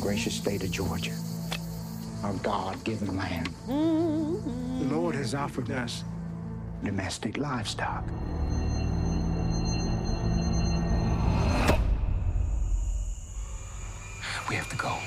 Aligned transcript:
gracious 0.00 0.34
state 0.34 0.62
of 0.64 0.70
Georgia, 0.70 1.14
our 2.24 2.32
God-given 2.42 3.16
land. 3.16 3.50
Mm-hmm. 3.68 4.88
The 4.88 4.94
Lord 4.94 5.14
has 5.14 5.34
offered 5.34 5.70
us 5.70 6.04
domestic 6.82 7.36
livestock. 7.36 8.04
We 14.48 14.56
have 14.56 14.68
to 14.70 14.76
go. 14.76 14.99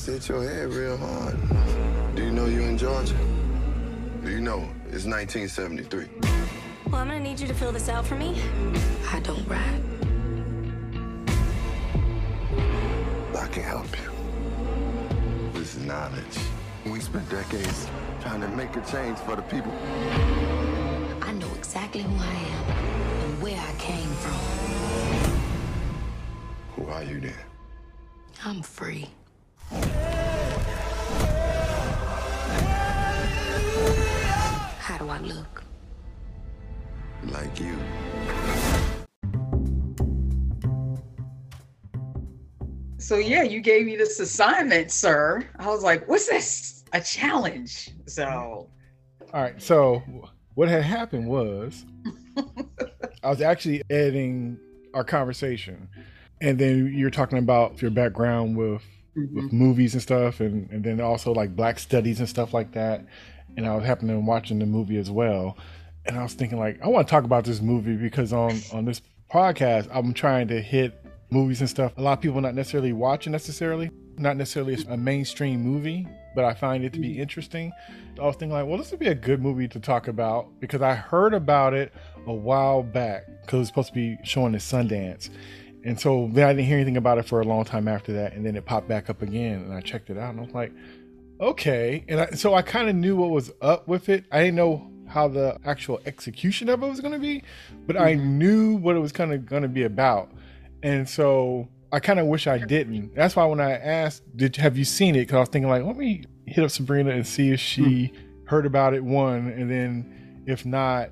Must 0.00 0.28
hit 0.28 0.28
your 0.30 0.42
head 0.42 0.72
real 0.72 0.96
hard. 0.96 1.36
Do 2.16 2.24
you 2.24 2.30
know 2.30 2.46
you're 2.46 2.62
in 2.62 2.78
Georgia? 2.78 3.14
Do 4.24 4.30
you 4.30 4.40
know 4.40 4.66
it's 4.86 5.04
1973? 5.04 6.08
Well, 6.86 7.02
I'm 7.02 7.08
gonna 7.08 7.20
need 7.20 7.38
you 7.38 7.46
to 7.46 7.52
fill 7.52 7.70
this 7.70 7.90
out 7.90 8.06
for 8.06 8.14
me. 8.14 8.40
I 9.12 9.20
don't 9.20 9.46
ride. 9.46 9.82
I 13.36 13.46
can 13.48 13.62
help 13.62 13.90
you. 14.00 14.10
This 15.52 15.76
is 15.76 15.84
knowledge. 15.84 16.38
We 16.86 16.98
spent 17.00 17.28
decades 17.28 17.86
trying 18.22 18.40
to 18.40 18.48
make 18.48 18.74
a 18.76 18.80
change 18.86 19.18
for 19.18 19.36
the 19.36 19.42
people. 19.42 19.72
I 21.20 21.32
know 21.32 21.52
exactly 21.58 22.00
who 22.00 22.16
I 22.16 22.36
am 22.56 22.64
and 23.24 23.42
where 23.42 23.60
I 23.60 23.72
came 23.78 24.12
from. 24.22 24.40
Who 26.74 26.90
are 26.90 27.04
you 27.04 27.20
then? 27.20 27.34
I'm 28.42 28.62
free. 28.62 29.10
I 35.20 35.22
look? 35.22 35.62
Like 37.24 37.60
you. 37.60 37.76
So 42.96 43.16
yeah, 43.16 43.42
you 43.42 43.60
gave 43.60 43.84
me 43.84 43.96
this 43.96 44.18
assignment, 44.18 44.90
sir. 44.90 45.46
I 45.58 45.66
was 45.66 45.82
like, 45.82 46.08
"What's 46.08 46.28
this? 46.28 46.84
A 46.92 47.00
challenge?" 47.02 47.90
So, 48.06 48.22
All 49.34 49.42
right. 49.42 49.60
So 49.60 50.02
what 50.54 50.68
had 50.68 50.84
happened 50.84 51.26
was 51.28 51.84
I 53.22 53.28
was 53.28 53.42
actually 53.42 53.82
editing 53.90 54.58
our 54.94 55.04
conversation, 55.04 55.88
and 56.40 56.58
then 56.58 56.94
you're 56.94 57.10
talking 57.10 57.38
about 57.38 57.82
your 57.82 57.90
background 57.90 58.56
with 58.56 58.82
with 59.14 59.30
mm-hmm. 59.30 59.56
movies 59.56 59.92
and 59.92 60.02
stuff, 60.02 60.40
and 60.40 60.70
and 60.70 60.82
then 60.82 60.98
also 61.00 61.34
like 61.34 61.54
black 61.54 61.78
studies 61.78 62.20
and 62.20 62.28
stuff 62.28 62.54
like 62.54 62.72
that. 62.72 63.04
And 63.56 63.66
I 63.66 63.74
was 63.74 63.84
happening 63.84 64.16
to 64.16 64.20
watching 64.20 64.58
the 64.58 64.66
movie 64.66 64.96
as 64.96 65.10
well, 65.10 65.58
and 66.06 66.16
I 66.16 66.22
was 66.22 66.34
thinking 66.34 66.58
like 66.58 66.80
I 66.82 66.88
want 66.88 67.06
to 67.06 67.10
talk 67.10 67.24
about 67.24 67.44
this 67.44 67.60
movie 67.60 67.96
because 67.96 68.32
on 68.32 68.60
on 68.72 68.84
this 68.84 69.02
podcast 69.30 69.88
I'm 69.92 70.14
trying 70.14 70.48
to 70.48 70.60
hit 70.60 71.04
movies 71.30 71.60
and 71.60 71.70
stuff. 71.70 71.92
A 71.96 72.02
lot 72.02 72.14
of 72.14 72.20
people 72.20 72.40
not 72.40 72.54
necessarily 72.54 72.92
watching 72.92 73.32
necessarily, 73.32 73.90
not 74.16 74.36
necessarily 74.36 74.76
a 74.88 74.96
mainstream 74.96 75.60
movie, 75.60 76.06
but 76.34 76.44
I 76.44 76.54
find 76.54 76.84
it 76.84 76.92
to 76.94 77.00
be 77.00 77.10
mm-hmm. 77.10 77.22
interesting. 77.22 77.72
I 78.20 78.24
was 78.24 78.36
thinking 78.36 78.52
like, 78.52 78.66
well, 78.66 78.78
this 78.78 78.90
would 78.90 79.00
be 79.00 79.08
a 79.08 79.14
good 79.14 79.40
movie 79.40 79.68
to 79.68 79.80
talk 79.80 80.08
about 80.08 80.48
because 80.60 80.82
I 80.82 80.94
heard 80.94 81.34
about 81.34 81.74
it 81.74 81.92
a 82.26 82.32
while 82.32 82.82
back 82.82 83.26
because 83.42 83.56
it 83.56 83.58
was 83.58 83.68
supposed 83.68 83.88
to 83.88 83.94
be 83.94 84.18
showing 84.24 84.54
at 84.54 84.60
Sundance. 84.60 85.30
And 85.84 85.98
so 85.98 86.28
then 86.32 86.46
I 86.46 86.52
didn't 86.52 86.66
hear 86.66 86.76
anything 86.76 86.98
about 86.98 87.18
it 87.18 87.24
for 87.24 87.40
a 87.40 87.44
long 87.44 87.64
time 87.64 87.88
after 87.88 88.12
that. 88.12 88.34
And 88.34 88.44
then 88.44 88.54
it 88.56 88.66
popped 88.66 88.88
back 88.88 89.08
up 89.08 89.22
again 89.22 89.62
and 89.62 89.72
I 89.72 89.80
checked 89.80 90.10
it 90.10 90.18
out 90.18 90.30
and 90.30 90.40
I 90.40 90.42
was 90.42 90.52
like, 90.52 90.72
okay. 91.40 92.04
And 92.08 92.20
I, 92.20 92.26
so 92.30 92.54
I 92.54 92.62
kind 92.62 92.88
of 92.88 92.94
knew 92.96 93.16
what 93.16 93.30
was 93.30 93.50
up 93.60 93.88
with 93.88 94.08
it. 94.08 94.24
I 94.30 94.40
didn't 94.44 94.56
know 94.56 94.90
how 95.08 95.26
the 95.26 95.58
actual 95.64 96.00
execution 96.06 96.68
of 96.68 96.82
it 96.82 96.86
was 96.86 97.00
going 97.00 97.12
to 97.12 97.18
be, 97.18 97.42
but 97.86 97.96
I 97.96 98.14
knew 98.14 98.76
what 98.76 98.94
it 98.94 99.00
was 99.00 99.10
kind 99.10 99.32
of 99.32 99.44
going 99.46 99.62
to 99.62 99.68
be 99.68 99.82
about. 99.82 100.30
And 100.82 101.08
so 101.08 101.68
I 101.92 101.98
kind 101.98 102.20
of 102.20 102.26
wish 102.26 102.46
I 102.46 102.58
didn't. 102.58 103.14
That's 103.16 103.34
why 103.34 103.44
when 103.46 103.60
I 103.60 103.72
asked, 103.72 104.22
"Did 104.36 104.54
have 104.56 104.78
you 104.78 104.84
seen 104.84 105.16
it?" 105.16 105.20
Because 105.22 105.34
I 105.34 105.40
was 105.40 105.48
thinking 105.48 105.68
like, 105.68 105.82
let 105.84 105.96
me 105.96 106.24
hit 106.46 106.62
up 106.62 106.70
Sebrenia 106.70 107.12
and 107.12 107.26
see 107.26 107.50
if 107.50 107.58
she 107.58 108.12
heard 108.44 108.66
about 108.66 108.94
it. 108.94 109.02
One, 109.02 109.48
and 109.48 109.68
then 109.70 110.42
if 110.46 110.64
not, 110.64 111.10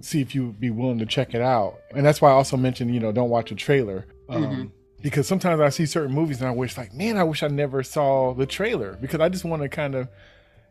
see 0.00 0.20
if 0.22 0.34
you 0.34 0.46
would 0.46 0.60
be 0.60 0.70
willing 0.70 0.98
to 0.98 1.06
check 1.06 1.34
it 1.34 1.42
out. 1.42 1.78
And 1.94 2.04
that's 2.04 2.20
why 2.22 2.30
I 2.30 2.32
also 2.32 2.56
mentioned, 2.56 2.94
you 2.94 3.00
know, 3.00 3.12
don't 3.12 3.30
watch 3.30 3.50
a 3.52 3.54
trailer. 3.54 4.06
Um, 4.28 4.42
Mhm. 4.44 4.70
Because 5.02 5.28
sometimes 5.28 5.60
I 5.60 5.68
see 5.68 5.86
certain 5.86 6.14
movies 6.14 6.40
and 6.40 6.48
I 6.48 6.52
wish, 6.52 6.76
like, 6.76 6.92
man, 6.94 7.16
I 7.16 7.24
wish 7.24 7.42
I 7.42 7.48
never 7.48 7.82
saw 7.82 8.34
the 8.34 8.46
trailer 8.46 8.96
because 9.00 9.20
I 9.20 9.28
just 9.28 9.44
want 9.44 9.62
to 9.62 9.68
kind 9.68 9.94
of, 9.94 10.08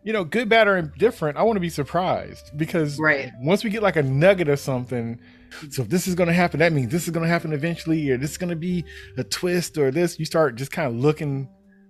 you 0.03 0.11
know, 0.13 0.23
good, 0.23 0.49
bad, 0.49 0.67
or 0.67 0.77
indifferent. 0.77 1.37
I 1.37 1.43
want 1.43 1.55
to 1.57 1.61
be 1.61 1.69
surprised 1.69 2.51
because 2.57 2.99
Right. 2.99 3.31
once 3.39 3.63
we 3.63 3.69
get 3.69 3.83
like 3.83 3.95
a 3.95 4.03
nugget 4.03 4.49
of 4.49 4.59
something, 4.59 5.19
so 5.69 5.83
if 5.83 5.89
this 5.89 6.07
is 6.07 6.15
going 6.15 6.27
to 6.27 6.33
happen, 6.33 6.59
that 6.59 6.73
means 6.73 6.91
this 6.91 7.05
is 7.05 7.11
going 7.11 7.23
to 7.23 7.29
happen 7.29 7.53
eventually, 7.53 8.09
or 8.09 8.17
this 8.17 8.31
is 8.31 8.37
going 8.37 8.49
to 8.49 8.55
be 8.55 8.83
a 9.17 9.23
twist, 9.23 9.77
or 9.77 9.89
this. 9.91 10.19
You 10.19 10.25
start 10.25 10.55
just 10.55 10.71
kind 10.71 10.87
of 10.93 10.95
looking 10.99 11.47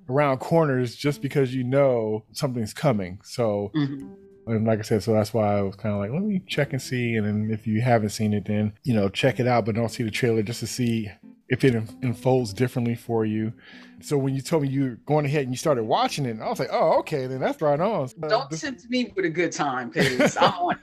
around 0.09 0.37
corners 0.37 0.95
just 0.95 1.21
because 1.21 1.55
you 1.55 1.63
know 1.63 2.25
something's 2.31 2.73
coming. 2.73 3.19
So, 3.23 3.71
Mhm. 3.75 4.11
and 4.45 4.65
like 4.67 4.77
I 4.79 4.83
said, 4.83 5.01
so 5.01 5.13
that's 5.13 5.33
why 5.33 5.57
I 5.57 5.61
was 5.63 5.75
kind 5.75 5.95
of 5.95 5.99
like, 5.99 6.11
let 6.11 6.21
me 6.21 6.43
check 6.47 6.73
and 6.73 6.81
see. 6.81 7.15
And 7.15 7.25
then 7.25 7.49
if 7.51 7.65
you 7.65 7.81
haven't 7.81 8.09
seen 8.09 8.33
it, 8.33 8.45
then 8.45 8.73
you 8.83 8.93
know, 8.93 9.09
check 9.09 9.39
it 9.39 9.47
out, 9.47 9.65
but 9.65 9.73
don't 9.73 9.89
see 9.89 10.03
the 10.03 10.11
trailer 10.11 10.43
just 10.43 10.59
to 10.59 10.67
see 10.67 11.09
if 11.49 11.63
it 11.63 11.75
unfolds 12.01 12.53
differently 12.53 12.95
for 12.95 13.25
you. 13.25 13.53
So 14.01 14.17
when 14.17 14.35
you 14.35 14.41
told 14.41 14.63
me 14.63 14.69
you 14.69 14.83
were 14.83 14.95
going 15.05 15.25
ahead 15.25 15.43
and 15.43 15.51
you 15.51 15.57
started 15.57 15.83
watching 15.83 16.25
it, 16.25 16.39
I 16.41 16.49
was 16.49 16.59
like, 16.59 16.69
oh, 16.71 16.99
okay, 16.99 17.27
then 17.27 17.39
that's 17.39 17.61
right 17.61 17.79
on. 17.79 18.09
Uh, 18.23 18.27
don't 18.27 18.49
this- 18.49 18.61
tempt 18.61 18.89
me 18.89 19.11
with 19.15 19.25
a 19.25 19.29
good 19.29 19.51
time 19.51 19.89
because 19.89 20.35
I'm 20.37 20.53
on. 20.53 20.77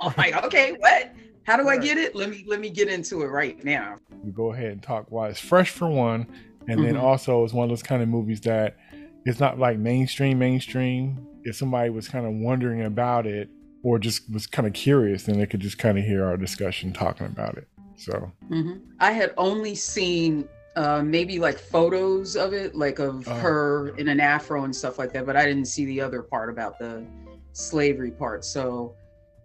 I'm 0.00 0.14
like, 0.16 0.42
okay, 0.44 0.72
what? 0.78 1.12
How 1.44 1.56
do 1.56 1.68
I 1.68 1.76
get 1.76 1.98
it? 1.98 2.14
Let 2.14 2.30
me 2.30 2.44
let 2.46 2.60
me 2.60 2.70
get 2.70 2.88
into 2.88 3.22
it 3.22 3.26
right 3.26 3.62
now. 3.64 3.96
you 4.24 4.30
go 4.32 4.52
ahead 4.52 4.70
and 4.72 4.82
talk 4.82 5.06
why 5.10 5.28
it's 5.28 5.40
fresh 5.40 5.70
for 5.70 5.88
one, 5.88 6.26
and 6.68 6.84
then 6.84 6.94
Mhm. 6.94 7.02
also 7.02 7.42
it's 7.44 7.52
one 7.52 7.64
of 7.64 7.70
those 7.70 7.82
kind 7.82 8.00
of 8.02 8.08
movies 8.08 8.40
that 8.42 8.76
it's 9.26 9.40
not 9.40 9.58
like 9.58 9.76
mainstream 9.78 10.38
mainstream. 10.38 11.26
If 11.44 11.56
somebody 11.56 11.90
was 11.90 12.08
kind 12.08 12.24
of 12.26 12.32
wondering 12.32 12.82
about 12.82 13.26
it 13.26 13.50
or 13.82 13.98
just 13.98 14.32
was 14.32 14.46
kind 14.46 14.68
of 14.68 14.72
curious, 14.74 15.24
then 15.24 15.38
they 15.38 15.46
could 15.46 15.58
just 15.60 15.78
kind 15.78 15.98
of 15.98 16.04
hear 16.04 16.24
our 16.24 16.36
discussion 16.36 16.92
talking 16.92 17.26
about 17.26 17.56
it. 17.58 17.66
So 18.04 18.30
hmm 18.48 18.78
I 19.00 19.12
had 19.12 19.32
only 19.36 19.74
seen 19.74 20.48
uh, 20.76 21.02
maybe 21.02 21.38
like 21.38 21.58
photos 21.58 22.36
of 22.36 22.52
it, 22.52 22.74
like 22.74 22.98
of 22.98 23.26
Oh. 23.28 23.34
her 23.34 23.88
in 23.98 24.08
an 24.08 24.20
afro 24.20 24.64
and 24.64 24.74
stuff 24.74 24.98
like 24.98 25.12
that, 25.12 25.26
but 25.26 25.36
I 25.36 25.44
didn't 25.44 25.66
see 25.66 25.84
the 25.84 26.00
other 26.00 26.22
part 26.22 26.48
about 26.50 26.78
the 26.78 27.06
slavery 27.52 28.10
part. 28.10 28.44
So 28.44 28.94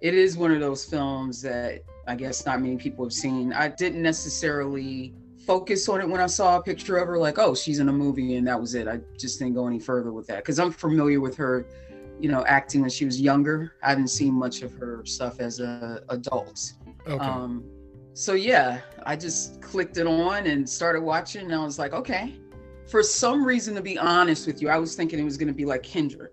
it 0.02 0.14
is 0.14 0.38
one 0.38 0.52
of 0.52 0.60
those 0.60 0.86
films 0.86 1.42
that 1.42 1.82
I 2.08 2.16
guess 2.16 2.46
not 2.46 2.62
many 2.62 2.78
people 2.78 3.04
have 3.06 3.14
seen. 3.14 3.52
I 3.54 3.68
didn't 3.68 4.02
necessarily 4.02 5.14
focus 5.46 5.88
on 5.90 6.02
it 6.02 6.08
when 6.10 6.22
I 6.22 6.28
saw 6.28 6.58
a 6.58 6.64
picture 6.64 6.98
of 6.98 7.08
her, 7.08 7.18
like, 7.18 7.38
oh, 7.38 7.54
she's 7.56 7.80
in 7.80 7.90
a 7.90 7.94
movie, 7.94 8.36
and 8.36 8.48
that 8.48 8.60
was 8.60 8.76
it. 8.76 8.88
I 8.88 9.00
just 9.20 9.40
didn't 9.40 9.56
go 9.56 9.68
any 9.68 9.80
further 9.80 10.12
with 10.14 10.28
that 10.28 10.38
because 10.38 10.60
I'm 10.60 10.72
familiar 10.72 11.20
with 11.20 11.36
her, 11.38 11.66
you 12.20 12.30
know, 12.30 12.44
acting 12.46 12.82
when 12.82 12.90
she 12.90 13.06
was 13.06 13.20
younger. 13.20 13.74
I 13.84 13.90
haven't 13.90 14.10
seen 14.10 14.34
much 14.34 14.62
of 14.62 14.72
her 14.76 15.04
stuff 15.06 15.40
as 15.40 15.60
a 15.60 16.02
adult. 16.10 16.60
okay, 17.08 17.26
Um, 17.26 17.64
so 18.18 18.34
yeah, 18.34 18.80
I 19.06 19.16
just 19.16 19.62
clicked 19.62 19.98
it 19.98 20.08
on 20.08 20.48
and 20.48 20.68
started 20.68 21.02
watching, 21.02 21.46
and 21.46 21.54
I 21.54 21.64
was 21.64 21.78
like, 21.78 21.94
okay. 21.94 22.34
For 22.88 23.04
some 23.04 23.46
reason, 23.46 23.76
to 23.76 23.82
be 23.82 23.96
honest 23.96 24.48
with 24.48 24.60
you, 24.60 24.70
I 24.70 24.78
was 24.80 24.96
thinking 24.96 25.20
it 25.20 25.24
was 25.24 25.38
going 25.38 25.50
to 25.50 25.54
be 25.54 25.66
like 25.66 25.84
Kindred, 25.84 26.32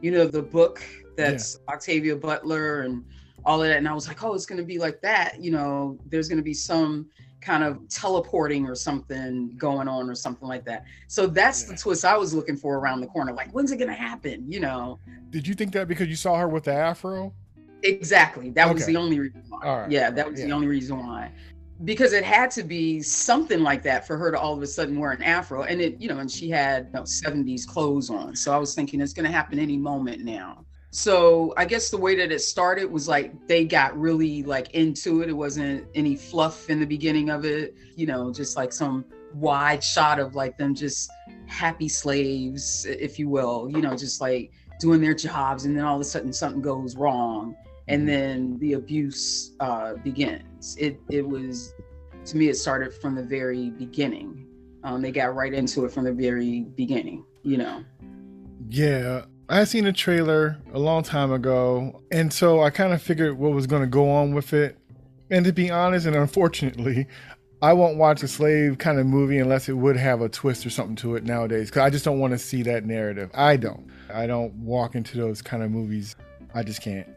you 0.00 0.12
know, 0.12 0.26
the 0.26 0.40
book 0.40 0.82
that's 1.18 1.58
Octavia 1.68 2.16
Butler 2.16 2.82
and 2.82 3.04
all 3.44 3.60
of 3.60 3.68
that, 3.68 3.76
and 3.76 3.86
I 3.86 3.92
was 3.92 4.08
like, 4.08 4.24
oh, 4.24 4.32
it's 4.32 4.46
going 4.46 4.62
to 4.62 4.66
be 4.66 4.78
like 4.78 5.02
that. 5.02 5.42
You 5.42 5.50
know, 5.50 5.98
there's 6.06 6.26
going 6.26 6.38
to 6.38 6.42
be 6.42 6.54
some 6.54 7.10
kind 7.42 7.64
of 7.64 7.86
teleporting 7.90 8.64
or 8.64 8.74
something 8.74 9.54
going 9.58 9.88
on 9.88 10.08
or 10.08 10.14
something 10.14 10.48
like 10.48 10.64
that. 10.64 10.84
So 11.06 11.26
that's 11.26 11.64
the 11.64 11.76
twist 11.76 12.02
I 12.02 12.16
was 12.16 12.32
looking 12.32 12.56
for 12.56 12.78
around 12.78 13.02
the 13.02 13.08
corner. 13.08 13.34
Like, 13.34 13.50
when's 13.52 13.72
it 13.72 13.76
going 13.76 13.90
to 13.90 13.94
happen? 13.94 14.50
You 14.50 14.60
know, 14.60 14.98
did 15.28 15.46
you 15.46 15.52
think 15.52 15.74
that 15.74 15.86
because 15.86 16.08
you 16.08 16.16
saw 16.16 16.38
her 16.38 16.48
with 16.48 16.64
the 16.64 16.72
afro? 16.72 17.34
Exactly. 17.82 18.50
That 18.50 18.72
was 18.72 18.86
the 18.86 18.96
only 18.96 19.18
reason 19.18 19.42
why. 19.48 19.80
Right. 19.82 19.90
Yeah, 19.90 20.10
that 20.10 20.30
was 20.30 20.42
the 20.42 20.52
only 20.52 20.66
reason 20.66 20.98
why. 20.98 21.32
Because 21.84 22.12
it 22.12 22.24
had 22.24 22.50
to 22.52 22.62
be 22.62 23.00
something 23.00 23.60
like 23.60 23.82
that 23.84 24.06
for 24.06 24.18
her 24.18 24.30
to 24.30 24.38
all 24.38 24.54
of 24.54 24.62
a 24.62 24.66
sudden 24.66 24.98
wear 24.98 25.12
an 25.12 25.22
afro. 25.22 25.62
And 25.62 25.80
it, 25.80 25.98
you 25.98 26.08
know, 26.08 26.18
and 26.18 26.30
she 26.30 26.50
had 26.50 26.86
you 26.86 26.92
know, 26.92 27.02
70s 27.02 27.66
clothes 27.66 28.10
on. 28.10 28.36
So 28.36 28.52
I 28.52 28.58
was 28.58 28.74
thinking 28.74 29.00
it's 29.00 29.14
gonna 29.14 29.32
happen 29.32 29.58
any 29.58 29.78
moment 29.78 30.22
now. 30.22 30.66
So 30.92 31.54
I 31.56 31.64
guess 31.64 31.88
the 31.88 31.96
way 31.96 32.16
that 32.16 32.32
it 32.32 32.40
started 32.40 32.90
was 32.90 33.06
like 33.08 33.46
they 33.46 33.64
got 33.64 33.96
really 33.98 34.42
like 34.42 34.72
into 34.72 35.22
it. 35.22 35.28
It 35.28 35.32
wasn't 35.32 35.86
any 35.94 36.16
fluff 36.16 36.68
in 36.68 36.80
the 36.80 36.86
beginning 36.86 37.30
of 37.30 37.44
it, 37.44 37.74
you 37.96 38.06
know, 38.06 38.32
just 38.32 38.56
like 38.56 38.72
some 38.72 39.04
wide 39.32 39.82
shot 39.84 40.18
of 40.18 40.34
like 40.34 40.58
them 40.58 40.74
just 40.74 41.10
happy 41.46 41.88
slaves, 41.88 42.84
if 42.86 43.18
you 43.18 43.28
will, 43.28 43.70
you 43.70 43.80
know, 43.80 43.96
just 43.96 44.20
like 44.20 44.50
doing 44.80 45.00
their 45.00 45.14
jobs 45.14 45.64
and 45.64 45.76
then 45.76 45.84
all 45.84 45.94
of 45.94 46.00
a 46.00 46.04
sudden 46.04 46.32
something 46.32 46.62
goes 46.62 46.96
wrong 46.96 47.54
and 47.90 48.08
then 48.08 48.56
the 48.60 48.74
abuse 48.74 49.52
uh, 49.60 49.94
begins. 49.94 50.76
It 50.78 51.00
it 51.10 51.26
was 51.26 51.74
to 52.26 52.36
me 52.36 52.48
it 52.48 52.54
started 52.54 52.94
from 52.94 53.16
the 53.16 53.22
very 53.22 53.70
beginning. 53.70 54.46
Um, 54.84 55.02
they 55.02 55.12
got 55.12 55.34
right 55.34 55.52
into 55.52 55.84
it 55.84 55.92
from 55.92 56.04
the 56.04 56.12
very 56.12 56.60
beginning. 56.76 57.24
You 57.42 57.58
know. 57.58 57.84
Yeah, 58.68 59.24
I 59.48 59.58
had 59.58 59.68
seen 59.68 59.86
a 59.86 59.92
trailer 59.92 60.56
a 60.72 60.78
long 60.78 61.02
time 61.02 61.32
ago, 61.32 62.02
and 62.12 62.32
so 62.32 62.62
I 62.62 62.70
kind 62.70 62.92
of 62.92 63.02
figured 63.02 63.36
what 63.36 63.52
was 63.52 63.66
going 63.66 63.82
to 63.82 63.88
go 63.88 64.08
on 64.08 64.32
with 64.32 64.52
it. 64.52 64.78
And 65.30 65.44
to 65.44 65.52
be 65.52 65.70
honest, 65.70 66.06
and 66.06 66.14
unfortunately, 66.14 67.06
I 67.62 67.72
won't 67.72 67.96
watch 67.96 68.22
a 68.22 68.28
slave 68.28 68.78
kind 68.78 68.98
of 68.98 69.06
movie 69.06 69.38
unless 69.38 69.68
it 69.68 69.74
would 69.74 69.96
have 69.96 70.20
a 70.22 70.28
twist 70.28 70.64
or 70.64 70.70
something 70.70 70.96
to 70.96 71.16
it 71.16 71.24
nowadays 71.24 71.70
because 71.70 71.82
I 71.82 71.90
just 71.90 72.04
don't 72.04 72.18
want 72.18 72.32
to 72.32 72.38
see 72.38 72.62
that 72.62 72.84
narrative. 72.84 73.30
I 73.34 73.56
don't. 73.56 73.90
I 74.12 74.26
don't 74.26 74.52
walk 74.54 74.94
into 74.94 75.16
those 75.16 75.42
kind 75.42 75.62
of 75.62 75.70
movies. 75.70 76.16
I 76.54 76.62
just 76.62 76.82
can't. 76.82 77.08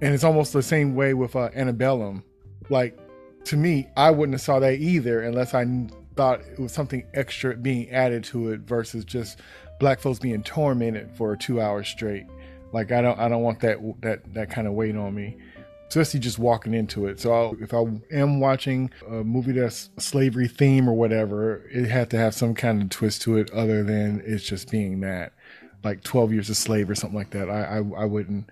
And 0.00 0.14
it's 0.14 0.24
almost 0.24 0.52
the 0.52 0.62
same 0.62 0.94
way 0.94 1.14
with 1.14 1.36
uh, 1.36 1.50
Antebellum. 1.54 2.24
Like, 2.68 2.98
to 3.44 3.56
me, 3.56 3.88
I 3.96 4.10
wouldn't 4.10 4.34
have 4.34 4.40
saw 4.40 4.58
that 4.58 4.74
either 4.80 5.22
unless 5.22 5.54
I 5.54 5.66
thought 6.16 6.40
it 6.40 6.58
was 6.58 6.72
something 6.72 7.04
extra 7.14 7.56
being 7.56 7.90
added 7.90 8.24
to 8.24 8.50
it 8.50 8.60
versus 8.60 9.04
just 9.04 9.40
black 9.80 10.00
folks 10.00 10.18
being 10.18 10.42
tormented 10.42 11.10
for 11.16 11.36
two 11.36 11.60
hours 11.60 11.88
straight. 11.88 12.26
Like 12.72 12.90
I 12.90 13.02
don't 13.02 13.18
I 13.18 13.28
don't 13.28 13.42
want 13.42 13.60
that 13.60 13.78
that 14.00 14.34
that 14.34 14.50
kind 14.50 14.66
of 14.66 14.74
weight 14.74 14.96
on 14.96 15.14
me 15.14 15.36
especially 15.88 16.20
just 16.20 16.38
walking 16.38 16.74
into 16.74 17.06
it. 17.06 17.20
So 17.20 17.32
I'll, 17.32 17.56
if 17.60 17.72
I 17.72 17.84
am 18.10 18.40
watching 18.40 18.90
a 19.06 19.22
movie 19.22 19.52
that's 19.52 19.90
slavery 19.98 20.48
theme 20.48 20.88
or 20.88 20.94
whatever, 20.94 21.68
it 21.70 21.88
had 21.88 22.10
to 22.10 22.18
have 22.18 22.34
some 22.34 22.54
kind 22.54 22.82
of 22.82 22.90
twist 22.90 23.22
to 23.22 23.36
it 23.36 23.50
other 23.52 23.84
than 23.84 24.22
it's 24.24 24.44
just 24.44 24.70
being 24.70 25.00
that, 25.00 25.32
like 25.84 26.02
Twelve 26.02 26.32
Years 26.32 26.50
a 26.50 26.54
Slave 26.54 26.90
or 26.90 26.94
something 26.94 27.16
like 27.16 27.30
that. 27.30 27.48
I 27.48 27.78
I, 27.78 28.02
I 28.02 28.04
wouldn't. 28.06 28.50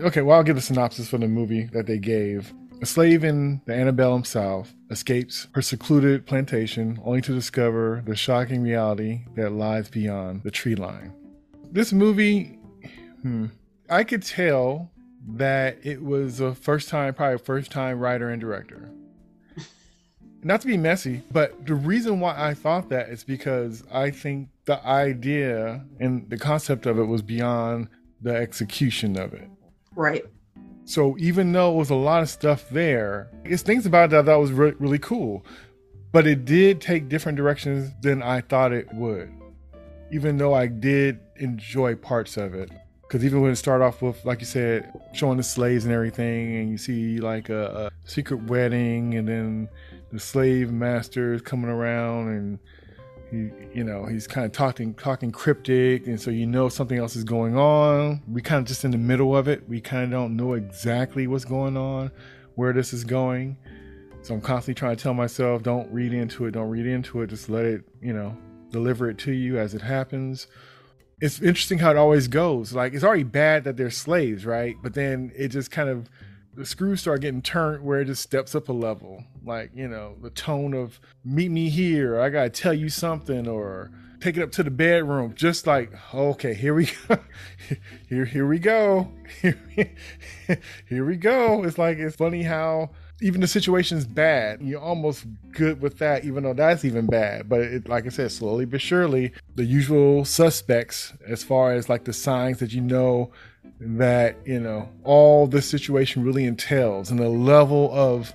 Okay, 0.00 0.22
well 0.22 0.36
I'll 0.36 0.44
give 0.44 0.56
a 0.56 0.60
synopsis 0.60 1.08
for 1.08 1.18
the 1.18 1.26
movie 1.26 1.64
that 1.72 1.86
they 1.86 1.98
gave. 1.98 2.52
A 2.80 2.86
slave 2.86 3.24
in 3.24 3.60
the 3.66 3.74
antebellum 3.74 4.22
South 4.22 4.72
escapes 4.90 5.48
her 5.52 5.62
secluded 5.62 6.24
plantation 6.24 7.00
only 7.04 7.20
to 7.22 7.34
discover 7.34 8.04
the 8.06 8.14
shocking 8.14 8.62
reality 8.62 9.22
that 9.34 9.50
lies 9.50 9.90
beyond 9.90 10.44
the 10.44 10.52
tree 10.52 10.76
line. 10.76 11.12
This 11.72 11.92
movie, 11.92 12.60
hmm, 13.22 13.46
I 13.90 14.04
could 14.04 14.22
tell 14.22 14.88
that 15.30 15.78
it 15.82 16.00
was 16.00 16.38
a 16.38 16.54
first 16.54 16.88
time, 16.88 17.12
probably 17.12 17.38
first 17.38 17.72
time 17.72 17.98
writer 17.98 18.30
and 18.30 18.40
director. 18.40 18.88
Not 20.44 20.60
to 20.60 20.68
be 20.68 20.76
messy, 20.76 21.22
but 21.32 21.66
the 21.66 21.74
reason 21.74 22.20
why 22.20 22.36
I 22.38 22.54
thought 22.54 22.88
that 22.90 23.08
is 23.08 23.24
because 23.24 23.82
I 23.92 24.12
think 24.12 24.50
the 24.64 24.80
idea 24.86 25.84
and 25.98 26.30
the 26.30 26.38
concept 26.38 26.86
of 26.86 27.00
it 27.00 27.04
was 27.04 27.20
beyond 27.20 27.88
the 28.22 28.36
execution 28.36 29.18
of 29.18 29.34
it. 29.34 29.48
Right. 29.98 30.24
So 30.84 31.16
even 31.18 31.50
though 31.50 31.72
it 31.72 31.76
was 31.76 31.90
a 31.90 31.96
lot 31.96 32.22
of 32.22 32.30
stuff 32.30 32.70
there, 32.70 33.28
it's 33.44 33.62
things 33.62 33.84
about 33.84 34.04
it 34.04 34.10
that 34.12 34.20
I 34.20 34.22
thought 34.26 34.40
was 34.40 34.52
re- 34.52 34.74
really 34.78 35.00
cool, 35.00 35.44
but 36.12 36.24
it 36.24 36.44
did 36.44 36.80
take 36.80 37.08
different 37.08 37.36
directions 37.36 37.90
than 38.00 38.22
I 38.22 38.42
thought 38.42 38.72
it 38.72 38.86
would. 38.94 39.28
Even 40.12 40.36
though 40.36 40.54
I 40.54 40.68
did 40.68 41.18
enjoy 41.40 41.96
parts 41.96 42.36
of 42.36 42.54
it. 42.54 42.70
Because 43.02 43.24
even 43.24 43.40
when 43.40 43.50
it 43.50 43.56
started 43.56 43.84
off 43.84 44.00
with, 44.00 44.24
like 44.24 44.38
you 44.38 44.46
said, 44.46 44.88
showing 45.14 45.36
the 45.36 45.42
slaves 45.42 45.84
and 45.84 45.92
everything, 45.92 46.54
and 46.56 46.70
you 46.70 46.78
see 46.78 47.18
like 47.18 47.48
a, 47.48 47.90
a 47.90 48.08
secret 48.08 48.44
wedding, 48.44 49.16
and 49.16 49.26
then 49.26 49.68
the 50.12 50.20
slave 50.20 50.70
masters 50.70 51.42
coming 51.42 51.70
around, 51.70 52.28
and 52.28 52.58
he, 53.30 53.50
you 53.74 53.84
know, 53.84 54.06
he's 54.06 54.26
kind 54.26 54.46
of 54.46 54.52
talking, 54.52 54.94
talking 54.94 55.30
cryptic, 55.30 56.06
and 56.06 56.20
so 56.20 56.30
you 56.30 56.46
know 56.46 56.68
something 56.68 56.98
else 56.98 57.16
is 57.16 57.24
going 57.24 57.56
on. 57.56 58.22
We 58.30 58.42
kind 58.42 58.60
of 58.60 58.66
just 58.66 58.84
in 58.84 58.90
the 58.90 58.98
middle 58.98 59.36
of 59.36 59.48
it. 59.48 59.68
We 59.68 59.80
kind 59.80 60.04
of 60.04 60.10
don't 60.10 60.36
know 60.36 60.54
exactly 60.54 61.26
what's 61.26 61.44
going 61.44 61.76
on, 61.76 62.10
where 62.54 62.72
this 62.72 62.92
is 62.92 63.04
going. 63.04 63.56
So 64.22 64.34
I'm 64.34 64.40
constantly 64.40 64.74
trying 64.74 64.96
to 64.96 65.02
tell 65.02 65.14
myself, 65.14 65.62
don't 65.62 65.90
read 65.92 66.12
into 66.12 66.46
it, 66.46 66.52
don't 66.52 66.68
read 66.68 66.86
into 66.86 67.22
it, 67.22 67.28
just 67.28 67.48
let 67.48 67.64
it, 67.64 67.82
you 68.02 68.12
know, 68.12 68.36
deliver 68.70 69.08
it 69.08 69.18
to 69.18 69.32
you 69.32 69.58
as 69.58 69.74
it 69.74 69.82
happens 69.82 70.48
it's 71.20 71.40
interesting 71.40 71.78
how 71.78 71.90
it 71.90 71.96
always 71.96 72.28
goes. 72.28 72.72
Like 72.72 72.94
it's 72.94 73.04
already 73.04 73.24
bad 73.24 73.64
that 73.64 73.76
they're 73.76 73.90
slaves, 73.90 74.46
right? 74.46 74.76
But 74.82 74.94
then 74.94 75.32
it 75.36 75.48
just 75.48 75.70
kind 75.70 75.88
of 75.88 76.08
the 76.58 76.66
screws 76.66 77.00
start 77.00 77.20
getting 77.20 77.40
turned 77.40 77.84
where 77.84 78.00
it 78.00 78.06
just 78.06 78.22
steps 78.22 78.54
up 78.54 78.68
a 78.68 78.72
level. 78.72 79.22
Like, 79.44 79.70
you 79.74 79.86
know, 79.86 80.16
the 80.20 80.30
tone 80.30 80.74
of 80.74 81.00
meet 81.24 81.50
me 81.50 81.68
here, 81.68 82.20
I 82.20 82.30
gotta 82.30 82.50
tell 82.50 82.74
you 82.74 82.88
something, 82.88 83.46
or 83.46 83.92
take 84.20 84.36
it 84.36 84.42
up 84.42 84.50
to 84.52 84.64
the 84.64 84.70
bedroom. 84.70 85.34
Just 85.36 85.68
like, 85.68 85.92
okay, 86.12 86.54
here 86.54 86.74
we 86.74 86.90
go. 87.08 87.18
here 88.08 88.24
here 88.24 88.46
we 88.46 88.58
go. 88.58 89.12
here 90.88 91.04
we 91.04 91.16
go. 91.16 91.62
It's 91.62 91.78
like 91.78 91.98
it's 91.98 92.16
funny 92.16 92.42
how 92.42 92.90
even 93.20 93.40
the 93.40 93.46
situation's 93.46 94.06
bad, 94.06 94.60
you're 94.62 94.80
almost 94.80 95.26
good 95.52 95.80
with 95.80 95.98
that, 95.98 96.24
even 96.24 96.44
though 96.44 96.54
that's 96.54 96.84
even 96.84 97.06
bad. 97.06 97.48
But 97.48 97.60
it, 97.60 97.88
like 97.88 98.06
I 98.06 98.10
said, 98.10 98.30
slowly 98.30 98.64
but 98.64 98.80
surely, 98.80 99.32
the 99.54 99.64
usual 99.64 100.24
suspects, 100.24 101.12
as 101.26 101.42
far 101.42 101.72
as 101.72 101.88
like 101.88 102.04
the 102.04 102.12
signs 102.12 102.58
that 102.58 102.72
you 102.72 102.80
know 102.80 103.30
that 103.80 104.36
you 104.44 104.60
know 104.60 104.88
all 105.04 105.46
the 105.46 105.62
situation 105.62 106.22
really 106.24 106.44
entails, 106.44 107.10
and 107.10 107.18
the 107.18 107.28
level 107.28 107.90
of 107.92 108.32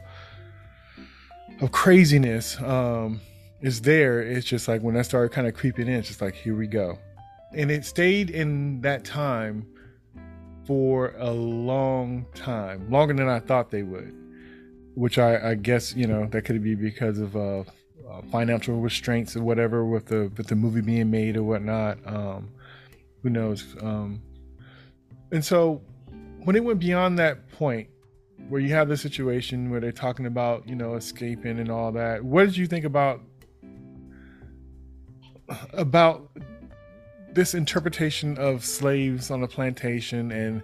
of 1.61 1.71
craziness 1.71 2.59
um, 2.61 3.21
is 3.61 3.81
there. 3.81 4.21
It's 4.21 4.45
just 4.45 4.67
like 4.67 4.81
when 4.81 4.97
I 4.97 5.01
started 5.01 5.31
kind 5.33 5.47
of 5.47 5.53
creeping 5.53 5.87
in, 5.87 5.95
it's 5.95 6.07
just 6.07 6.21
like 6.21 6.35
here 6.35 6.55
we 6.55 6.67
go, 6.67 6.97
and 7.53 7.71
it 7.71 7.85
stayed 7.85 8.29
in 8.29 8.81
that 8.81 9.03
time 9.03 9.67
for 10.65 11.13
a 11.17 11.31
long 11.31 12.25
time, 12.33 12.89
longer 12.89 13.13
than 13.13 13.27
I 13.27 13.39
thought 13.39 13.69
they 13.69 13.83
would 13.83 14.23
which 14.95 15.17
I, 15.17 15.51
I, 15.51 15.55
guess 15.55 15.95
you 15.95 16.07
know 16.07 16.27
that 16.27 16.43
could 16.43 16.63
be 16.63 16.75
because 16.75 17.19
of 17.19 17.35
uh, 17.35 17.59
uh, 17.59 18.21
financial 18.31 18.79
restraints 18.79 19.35
or 19.35 19.43
whatever 19.43 19.85
with 19.85 20.05
the 20.07 20.31
with 20.37 20.47
the 20.47 20.55
movie 20.55 20.81
being 20.81 21.09
made 21.09 21.37
or 21.37 21.43
whatnot. 21.43 21.97
Um, 22.05 22.49
who 23.21 23.29
knows? 23.29 23.75
Um, 23.81 24.21
and 25.33 25.43
so 25.43 25.81
when 26.43 26.55
it 26.55 26.63
went 26.63 26.79
beyond 26.79 27.19
that 27.19 27.49
point, 27.51 27.89
where 28.47 28.61
you 28.61 28.69
have 28.69 28.87
the 28.87 28.97
situation 28.97 29.69
where 29.69 29.79
they're 29.79 29.91
talking 29.91 30.25
about 30.25 30.67
you 30.67 30.75
know 30.75 30.95
escaping 30.95 31.59
and 31.59 31.69
all 31.69 31.91
that, 31.91 32.23
what 32.23 32.45
did 32.45 32.55
you 32.55 32.67
think 32.67 32.85
about 32.85 33.19
about 35.73 36.29
this 37.33 37.53
interpretation 37.53 38.37
of 38.37 38.63
slaves 38.63 39.31
on 39.31 39.43
a 39.43 39.47
plantation 39.47 40.31
and 40.31 40.61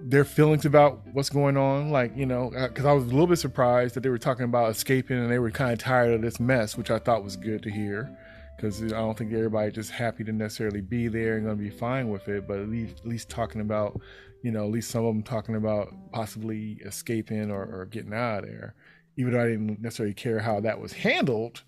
their 0.00 0.24
feelings 0.24 0.64
about 0.64 1.00
what's 1.12 1.30
going 1.30 1.56
on. 1.56 1.90
Like, 1.90 2.16
you 2.16 2.26
know, 2.26 2.50
because 2.50 2.84
uh, 2.84 2.90
I 2.90 2.92
was 2.92 3.04
a 3.04 3.08
little 3.08 3.26
bit 3.26 3.38
surprised 3.38 3.94
that 3.94 4.02
they 4.02 4.08
were 4.08 4.18
talking 4.18 4.44
about 4.44 4.70
escaping 4.70 5.18
and 5.18 5.30
they 5.30 5.38
were 5.38 5.50
kind 5.50 5.72
of 5.72 5.78
tired 5.78 6.12
of 6.14 6.22
this 6.22 6.38
mess, 6.38 6.76
which 6.76 6.90
I 6.90 6.98
thought 6.98 7.24
was 7.24 7.36
good 7.36 7.62
to 7.64 7.70
hear. 7.70 8.16
Because 8.58 8.82
I 8.82 8.88
don't 8.88 9.16
think 9.16 9.32
everybody 9.32 9.70
just 9.70 9.92
happy 9.92 10.24
to 10.24 10.32
necessarily 10.32 10.80
be 10.80 11.06
there 11.06 11.36
and 11.36 11.46
going 11.46 11.56
to 11.56 11.62
be 11.62 11.70
fine 11.70 12.08
with 12.08 12.26
it, 12.26 12.48
but 12.48 12.58
at 12.58 12.68
least, 12.68 12.98
at 12.98 13.06
least 13.06 13.28
talking 13.28 13.60
about, 13.60 14.00
you 14.42 14.50
know, 14.50 14.64
at 14.64 14.70
least 14.72 14.90
some 14.90 15.04
of 15.04 15.14
them 15.14 15.22
talking 15.22 15.54
about 15.54 15.94
possibly 16.10 16.72
escaping 16.84 17.52
or, 17.52 17.62
or 17.62 17.86
getting 17.86 18.12
out 18.12 18.40
of 18.40 18.50
there. 18.50 18.74
Even 19.16 19.32
though 19.32 19.42
I 19.42 19.46
didn't 19.46 19.80
necessarily 19.80 20.12
care 20.12 20.40
how 20.40 20.58
that 20.58 20.80
was 20.80 20.92
handled, 20.92 21.62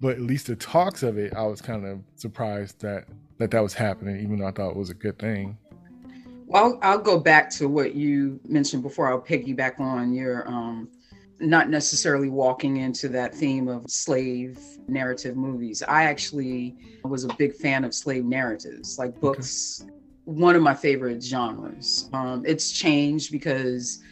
but 0.00 0.12
at 0.12 0.22
least 0.22 0.46
the 0.46 0.56
talks 0.56 1.02
of 1.02 1.18
it, 1.18 1.34
I 1.34 1.42
was 1.44 1.60
kind 1.60 1.84
of 1.84 2.00
surprised 2.16 2.80
that 2.80 3.04
that 3.38 3.50
that 3.50 3.62
was 3.62 3.74
happening, 3.74 4.20
even 4.22 4.38
though 4.38 4.46
I 4.46 4.52
thought 4.52 4.70
it 4.70 4.76
was 4.76 4.90
a 4.90 4.94
good 4.94 5.18
thing. 5.18 5.58
Well, 6.46 6.78
I'll, 6.82 6.92
I'll 6.92 6.98
go 6.98 7.18
back 7.18 7.50
to 7.50 7.68
what 7.68 7.94
you 7.94 8.40
mentioned 8.46 8.82
before. 8.82 9.08
I'll 9.10 9.20
piggyback 9.20 9.80
on 9.80 10.12
your 10.12 10.46
um, 10.48 10.88
not 11.40 11.68
necessarily 11.68 12.28
walking 12.28 12.78
into 12.78 13.08
that 13.08 13.34
theme 13.34 13.68
of 13.68 13.90
slave 13.90 14.58
narrative 14.88 15.36
movies. 15.36 15.82
I 15.82 16.04
actually 16.04 16.76
was 17.02 17.24
a 17.24 17.34
big 17.34 17.54
fan 17.54 17.84
of 17.84 17.94
slave 17.94 18.24
narratives, 18.24 18.98
like 18.98 19.18
books. 19.20 19.80
Okay. 19.82 19.90
One 20.24 20.56
of 20.56 20.62
my 20.62 20.74
favorite 20.74 21.22
genres. 21.22 22.08
Um, 22.12 22.44
it's 22.46 22.72
changed 22.72 23.30
because, 23.30 24.02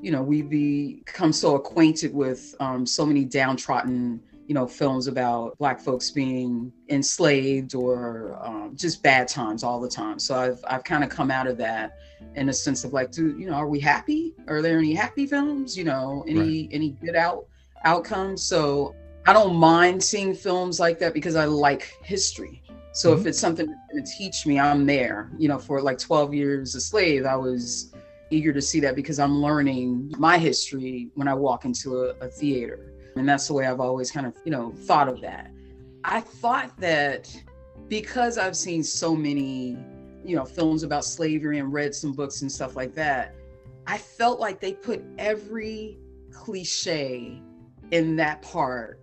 you 0.00 0.12
know, 0.12 0.22
we 0.22 0.42
become 0.42 1.32
so 1.32 1.56
acquainted 1.56 2.14
with 2.14 2.54
um, 2.60 2.86
so 2.86 3.04
many 3.04 3.24
downtrodden 3.24 4.20
you 4.48 4.54
know, 4.54 4.66
films 4.66 5.08
about 5.08 5.56
Black 5.58 5.78
folks 5.78 6.10
being 6.10 6.72
enslaved 6.88 7.74
or 7.74 8.40
um, 8.42 8.72
just 8.74 9.02
bad 9.02 9.28
times 9.28 9.62
all 9.62 9.78
the 9.78 9.88
time. 9.88 10.18
So 10.18 10.36
I've 10.36 10.58
I've 10.66 10.82
kind 10.84 11.04
of 11.04 11.10
come 11.10 11.30
out 11.30 11.46
of 11.46 11.58
that 11.58 11.98
in 12.34 12.48
a 12.48 12.52
sense 12.52 12.82
of 12.82 12.94
like, 12.94 13.12
do 13.12 13.38
you 13.38 13.46
know, 13.46 13.52
are 13.52 13.68
we 13.68 13.78
happy? 13.78 14.34
Are 14.48 14.62
there 14.62 14.78
any 14.78 14.94
happy 14.94 15.26
films? 15.26 15.76
You 15.76 15.84
know, 15.84 16.24
any 16.26 16.62
right. 16.62 16.68
any 16.72 16.90
good 16.92 17.14
out 17.14 17.46
outcomes? 17.84 18.42
So 18.42 18.94
I 19.26 19.34
don't 19.34 19.54
mind 19.54 20.02
seeing 20.02 20.34
films 20.34 20.80
like 20.80 20.98
that 21.00 21.12
because 21.12 21.36
I 21.36 21.44
like 21.44 21.94
history. 22.02 22.62
So 22.92 23.10
mm-hmm. 23.10 23.20
if 23.20 23.26
it's 23.26 23.38
something 23.38 23.66
to 23.66 24.02
teach 24.16 24.46
me, 24.46 24.58
I'm 24.58 24.86
there. 24.86 25.30
You 25.36 25.48
know, 25.48 25.58
for 25.58 25.82
like 25.82 25.98
12 25.98 26.32
years 26.32 26.74
a 26.74 26.80
slave, 26.80 27.26
I 27.26 27.36
was 27.36 27.92
eager 28.30 28.54
to 28.54 28.62
see 28.62 28.80
that 28.80 28.96
because 28.96 29.18
I'm 29.18 29.42
learning 29.42 30.14
my 30.16 30.38
history 30.38 31.10
when 31.14 31.28
I 31.28 31.34
walk 31.34 31.66
into 31.66 32.04
a, 32.04 32.14
a 32.24 32.28
theater. 32.28 32.94
And 33.18 33.28
that's 33.28 33.46
the 33.48 33.54
way 33.54 33.66
I've 33.66 33.80
always 33.80 34.10
kind 34.10 34.26
of, 34.26 34.34
you 34.44 34.50
know, 34.50 34.72
thought 34.72 35.08
of 35.08 35.20
that. 35.22 35.50
I 36.04 36.20
thought 36.20 36.76
that 36.78 37.34
because 37.88 38.38
I've 38.38 38.56
seen 38.56 38.82
so 38.82 39.14
many, 39.14 39.76
you 40.24 40.36
know, 40.36 40.44
films 40.44 40.82
about 40.82 41.04
slavery 41.04 41.58
and 41.58 41.72
read 41.72 41.94
some 41.94 42.12
books 42.12 42.42
and 42.42 42.50
stuff 42.50 42.76
like 42.76 42.94
that, 42.94 43.34
I 43.86 43.98
felt 43.98 44.38
like 44.38 44.60
they 44.60 44.74
put 44.74 45.02
every 45.18 45.98
cliche 46.30 47.40
in 47.90 48.16
that 48.16 48.42
part 48.42 49.00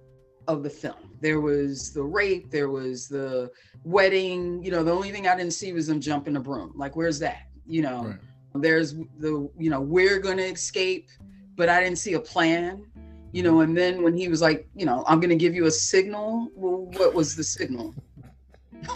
of 0.48 0.64
the 0.64 0.70
film. 0.70 1.18
There 1.22 1.42
was 1.42 1.92
the 1.92 2.04
rape, 2.04 2.52
there 2.52 2.70
was 2.70 3.08
the 3.08 3.52
wedding. 3.84 4.64
You 4.64 4.72
know, 4.72 4.84
the 4.84 4.92
only 4.92 5.12
thing 5.12 5.28
I 5.28 5.36
didn't 5.36 5.54
see 5.54 5.74
was 5.74 5.88
them 5.88 6.00
jumping 6.00 6.36
a 6.36 6.40
broom. 6.40 6.74
Like, 6.76 6.96
where's 6.96 7.20
that? 7.20 7.50
You 7.66 7.82
know, 7.82 8.06
right. 8.06 8.62
there's 8.62 8.94
the, 8.94 9.50
you 9.58 9.70
know, 9.70 9.82
we're 9.82 10.20
going 10.20 10.38
to 10.38 10.46
escape, 10.46 11.10
but 11.56 11.68
I 11.68 11.82
didn't 11.82 11.98
see 11.98 12.14
a 12.14 12.20
plan. 12.20 12.86
You 13.36 13.44
know, 13.44 13.60
and 13.60 13.76
then 13.76 14.02
when 14.02 14.14
he 14.14 14.30
was 14.30 14.42
like, 14.42 14.66
you 14.78 14.86
know, 14.86 15.04
I'm 15.10 15.20
to 15.20 15.36
give 15.36 15.54
you 15.54 15.66
a 15.66 15.72
signal. 15.72 16.50
Well, 16.56 16.90
what 16.98 17.14
was 17.14 17.36
the 17.36 17.44
signal? 17.44 17.94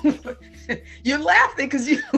You're 1.04 1.20
laughing 1.20 1.66
because 1.66 1.90
you 1.90 2.02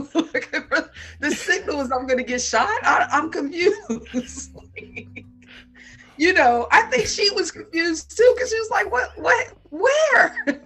the 1.19 1.31
signal 1.31 1.81
is 1.81 1.91
I'm 1.91 2.05
to 2.07 2.23
get 2.23 2.39
shot. 2.39 2.69
I, 2.83 3.07
am 3.09 3.31
confused. 3.31 4.55
you 6.17 6.33
know, 6.33 6.67
I 6.71 6.83
think 6.91 7.07
she 7.07 7.31
was 7.31 7.49
confused 7.49 8.15
too 8.15 8.31
because 8.35 8.51
she 8.51 8.59
was 8.59 8.69
like, 8.69 8.91
"What? 8.91 9.17
What? 9.17 9.53
Where?" 9.71 10.61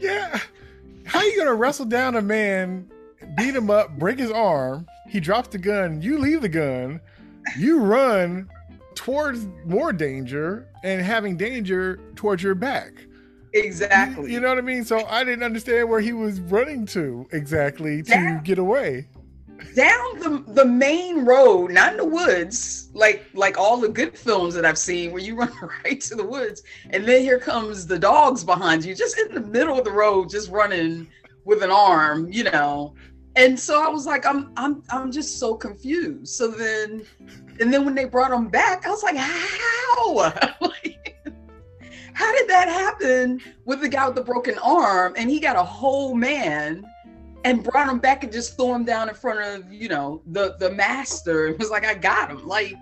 yeah. 0.00 0.40
How 1.04 1.20
you 1.20 1.36
to 1.44 1.52
wrestle 1.52 1.84
down 1.84 2.16
a 2.16 2.22
man, 2.22 2.90
beat 3.36 3.54
him 3.54 3.68
up, 3.68 3.98
break 3.98 4.18
his 4.18 4.30
arm? 4.30 4.86
He 5.10 5.20
drops 5.20 5.48
the 5.48 5.58
gun. 5.58 6.00
You 6.00 6.16
leave 6.18 6.40
the 6.40 6.48
gun. 6.48 7.02
You 7.58 7.80
run 7.80 8.48
towards 8.94 9.48
more 9.64 9.92
danger 9.92 10.68
and 10.82 11.02
having 11.02 11.36
danger 11.36 12.00
towards 12.14 12.42
your 12.42 12.54
back. 12.54 12.92
Exactly. 13.54 14.28
You, 14.28 14.34
you, 14.34 14.40
know 14.40 14.48
what 14.48 14.58
I 14.58 14.62
mean? 14.62 14.84
So 14.84 15.04
I 15.06 15.24
didn't 15.24 15.42
understand 15.42 15.88
where 15.88 16.00
he 16.00 16.12
was 16.12 16.40
running 16.40 16.86
to 16.86 17.26
exactly 17.32 18.02
to 18.02 18.10
down, 18.10 18.42
get 18.42 18.58
away. 18.58 19.08
Down 19.74 20.18
the 20.18 20.44
the 20.48 20.64
main 20.64 21.24
road, 21.24 21.70
not 21.70 21.92
in 21.92 21.98
the 21.98 22.04
woods, 22.04 22.90
like 22.94 23.26
like 23.34 23.58
all 23.58 23.76
the 23.76 23.88
good 23.88 24.16
films 24.16 24.54
that 24.54 24.64
I've 24.64 24.78
seen 24.78 25.12
where 25.12 25.22
you 25.22 25.34
run 25.38 25.52
right 25.84 26.00
to 26.00 26.14
the 26.14 26.24
woods 26.24 26.62
and 26.90 27.04
then 27.04 27.20
here 27.20 27.38
comes 27.38 27.86
the 27.86 27.98
dogs 27.98 28.42
behind 28.42 28.84
you 28.84 28.94
just 28.94 29.18
in 29.18 29.34
the 29.34 29.40
middle 29.40 29.78
of 29.78 29.84
the 29.84 29.92
road 29.92 30.30
just 30.30 30.50
running 30.50 31.06
with 31.44 31.62
an 31.62 31.70
arm, 31.70 32.30
you 32.30 32.44
know. 32.44 32.94
And 33.34 33.58
so 33.58 33.82
I 33.82 33.88
was 33.88 34.06
like 34.06 34.26
I'm 34.26 34.52
I'm 34.56 34.82
I'm 34.90 35.10
just 35.10 35.38
so 35.38 35.54
confused. 35.54 36.28
So 36.28 36.48
then 36.48 37.04
and 37.60 37.72
then 37.72 37.84
when 37.84 37.94
they 37.94 38.04
brought 38.04 38.32
him 38.32 38.48
back, 38.48 38.86
I 38.86 38.90
was 38.90 39.02
like 39.02 39.16
how? 39.16 40.14
like, 40.14 41.16
how 42.12 42.32
did 42.32 42.48
that 42.48 42.68
happen 42.68 43.40
with 43.64 43.80
the 43.80 43.88
guy 43.88 44.06
with 44.06 44.16
the 44.16 44.24
broken 44.24 44.58
arm? 44.58 45.14
And 45.16 45.30
he 45.30 45.40
got 45.40 45.56
a 45.56 45.62
whole 45.62 46.14
man 46.14 46.84
and 47.44 47.64
brought 47.64 47.88
him 47.88 47.98
back 47.98 48.22
and 48.22 48.32
just 48.32 48.56
threw 48.56 48.74
him 48.74 48.84
down 48.84 49.08
in 49.08 49.14
front 49.14 49.40
of 49.40 49.72
you 49.72 49.88
know 49.88 50.22
the 50.26 50.56
the 50.58 50.70
master 50.70 51.46
it 51.48 51.58
was 51.58 51.70
like 51.70 51.84
i 51.84 51.94
got 51.94 52.30
him. 52.30 52.46
Like 52.46 52.74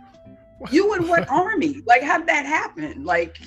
you 0.71 0.95
in 0.95 1.09
what 1.09 1.29
army? 1.31 1.83
Like 1.87 2.03
how 2.03 2.19
did 2.19 2.27
that 2.29 2.47
happen? 2.47 3.05
Like 3.05 3.39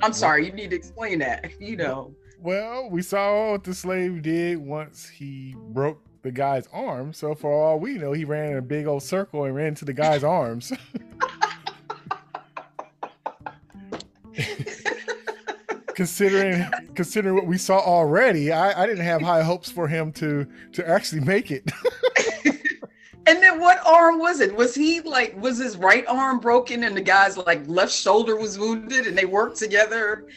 i'm 0.00 0.12
sorry 0.12 0.46
you 0.46 0.52
need 0.52 0.70
to 0.70 0.76
explain 0.76 1.18
that 1.18 1.50
you 1.60 1.76
know. 1.76 2.14
well 2.38 2.88
we 2.88 3.02
saw 3.02 3.52
what 3.52 3.64
the 3.64 3.74
slave 3.74 4.22
did 4.22 4.58
once 4.58 5.08
he 5.08 5.56
broke 5.70 6.07
the 6.22 6.30
guy's 6.30 6.68
arm 6.72 7.12
so 7.12 7.34
for 7.34 7.52
all 7.52 7.78
we 7.78 7.94
know 7.94 8.12
he 8.12 8.24
ran 8.24 8.52
in 8.52 8.58
a 8.58 8.62
big 8.62 8.86
old 8.86 9.02
circle 9.02 9.44
and 9.44 9.54
ran 9.54 9.74
to 9.74 9.84
the 9.84 9.92
guy's 9.92 10.24
arms 10.24 10.72
considering 15.98 16.64
considering 16.94 17.34
what 17.34 17.46
we 17.46 17.58
saw 17.58 17.80
already, 17.80 18.52
I, 18.52 18.82
I 18.82 18.86
didn't 18.86 19.04
have 19.04 19.20
high 19.20 19.42
hopes 19.42 19.68
for 19.68 19.88
him 19.88 20.12
to 20.12 20.46
to 20.72 20.88
actually 20.88 21.22
make 21.22 21.50
it. 21.50 21.70
and 23.26 23.42
then 23.42 23.60
what 23.60 23.84
arm 23.84 24.20
was 24.20 24.38
it? 24.38 24.54
Was 24.54 24.76
he 24.76 25.00
like 25.00 25.36
was 25.42 25.58
his 25.58 25.76
right 25.76 26.04
arm 26.06 26.38
broken 26.38 26.84
and 26.84 26.96
the 26.96 27.00
guy's 27.00 27.36
like 27.36 27.66
left 27.66 27.92
shoulder 27.92 28.36
was 28.36 28.60
wounded 28.60 29.08
and 29.08 29.18
they 29.18 29.24
worked 29.24 29.58
together, 29.58 30.28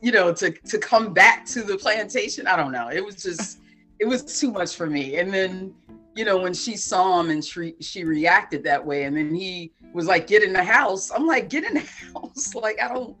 you 0.00 0.12
know, 0.12 0.32
to 0.34 0.52
to 0.52 0.78
come 0.78 1.12
back 1.12 1.44
to 1.46 1.62
the 1.62 1.76
plantation? 1.76 2.46
I 2.46 2.54
don't 2.54 2.70
know. 2.70 2.88
It 2.88 3.04
was 3.04 3.20
just 3.20 3.58
it 3.98 4.06
was 4.06 4.40
too 4.40 4.50
much 4.50 4.76
for 4.76 4.86
me. 4.86 5.16
And 5.16 5.32
then 5.32 5.74
you 6.14 6.24
know 6.24 6.38
when 6.38 6.54
she 6.54 6.76
saw 6.76 7.20
him 7.20 7.30
and 7.30 7.44
she 7.44 7.74
she 7.80 8.04
reacted 8.04 8.64
that 8.64 8.84
way 8.84 9.04
and 9.04 9.16
then 9.16 9.34
he 9.34 9.72
was 9.92 10.06
like 10.06 10.26
get 10.26 10.42
in 10.42 10.52
the 10.52 10.64
house. 10.64 11.10
I'm 11.10 11.26
like 11.26 11.48
get 11.48 11.64
in 11.64 11.74
the 11.74 11.80
house. 12.14 12.54
Like 12.54 12.80
i 12.82 12.88
don't 12.88 13.16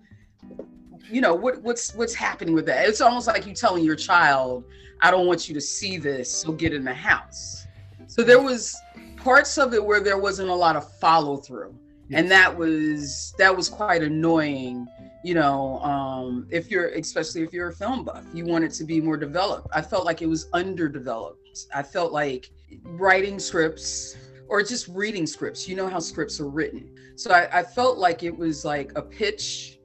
you 1.10 1.20
know 1.20 1.34
what 1.34 1.62
what's 1.62 1.94
what's 1.94 2.14
happening 2.14 2.54
with 2.54 2.66
that? 2.66 2.88
It's 2.88 3.00
almost 3.00 3.26
like 3.26 3.46
you 3.46 3.54
telling 3.54 3.84
your 3.84 3.96
child 3.96 4.64
i 5.00 5.12
don't 5.12 5.28
want 5.28 5.48
you 5.48 5.54
to 5.54 5.60
see 5.60 5.96
this 5.96 6.30
so 6.30 6.52
get 6.52 6.72
in 6.72 6.84
the 6.84 6.94
house. 6.94 7.66
So 8.06 8.22
there 8.22 8.40
was 8.40 8.76
parts 9.16 9.58
of 9.58 9.74
it 9.74 9.84
where 9.84 10.00
there 10.00 10.18
wasn't 10.18 10.48
a 10.48 10.54
lot 10.54 10.76
of 10.76 10.90
follow 10.98 11.36
through 11.36 11.74
yes. 12.08 12.20
and 12.20 12.30
that 12.30 12.56
was 12.56 13.34
that 13.38 13.54
was 13.54 13.68
quite 13.68 14.02
annoying 14.02 14.86
you 15.24 15.34
know 15.34 15.80
um 15.80 16.46
if 16.50 16.70
you're 16.70 16.88
especially 16.90 17.42
if 17.42 17.52
you're 17.52 17.68
a 17.68 17.72
film 17.72 18.04
buff 18.04 18.24
you 18.32 18.44
want 18.44 18.64
it 18.64 18.72
to 18.72 18.84
be 18.84 19.00
more 19.00 19.16
developed. 19.16 19.68
I 19.72 19.82
felt 19.82 20.04
like 20.04 20.22
it 20.22 20.26
was 20.26 20.48
underdeveloped. 20.52 21.66
I 21.74 21.82
felt 21.82 22.12
like 22.12 22.50
writing 22.82 23.38
scripts 23.38 24.16
or 24.48 24.62
just 24.62 24.88
reading 24.88 25.26
scripts 25.26 25.68
you 25.68 25.76
know 25.76 25.88
how 25.88 25.98
scripts 25.98 26.40
are 26.40 26.48
written. 26.48 26.94
So 27.16 27.32
I, 27.32 27.60
I 27.60 27.62
felt 27.62 27.98
like 27.98 28.22
it 28.22 28.36
was 28.36 28.64
like 28.64 28.92
a 28.96 29.02
pitch 29.02 29.80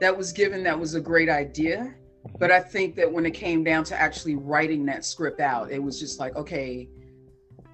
that 0.00 0.16
was 0.16 0.32
given 0.32 0.62
that 0.64 0.78
was 0.78 0.94
a 0.94 1.00
great 1.00 1.28
idea. 1.28 1.94
But 2.38 2.50
i 2.50 2.60
think 2.60 2.94
that 2.96 3.10
when 3.10 3.24
it 3.26 3.32
came 3.32 3.64
down 3.64 3.84
to 3.84 4.00
actually 4.00 4.36
writing 4.36 4.84
that 4.86 5.04
script 5.04 5.40
out 5.40 5.70
it 5.70 5.82
was 5.82 5.98
just 5.98 6.20
like 6.20 6.36
okay 6.36 6.88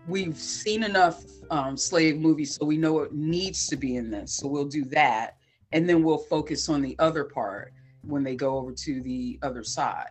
we've 0.06 0.36
seen 0.36 0.84
enough 0.84 1.24
um, 1.50 1.76
slave 1.76 2.18
movies 2.18 2.54
so 2.56 2.64
we 2.64 2.76
know 2.76 3.00
it 3.00 3.12
needs 3.12 3.66
to 3.68 3.76
be 3.76 3.96
in 3.96 4.10
this 4.10 4.34
so 4.34 4.46
we'll 4.46 4.64
do 4.64 4.84
that 4.84 5.36
and 5.74 5.88
then 5.88 6.02
we'll 6.02 6.16
focus 6.16 6.68
on 6.70 6.80
the 6.80 6.96
other 6.98 7.24
part 7.24 7.74
when 8.06 8.22
they 8.22 8.34
go 8.34 8.56
over 8.56 8.72
to 8.72 9.02
the 9.02 9.38
other 9.42 9.62
side 9.62 10.10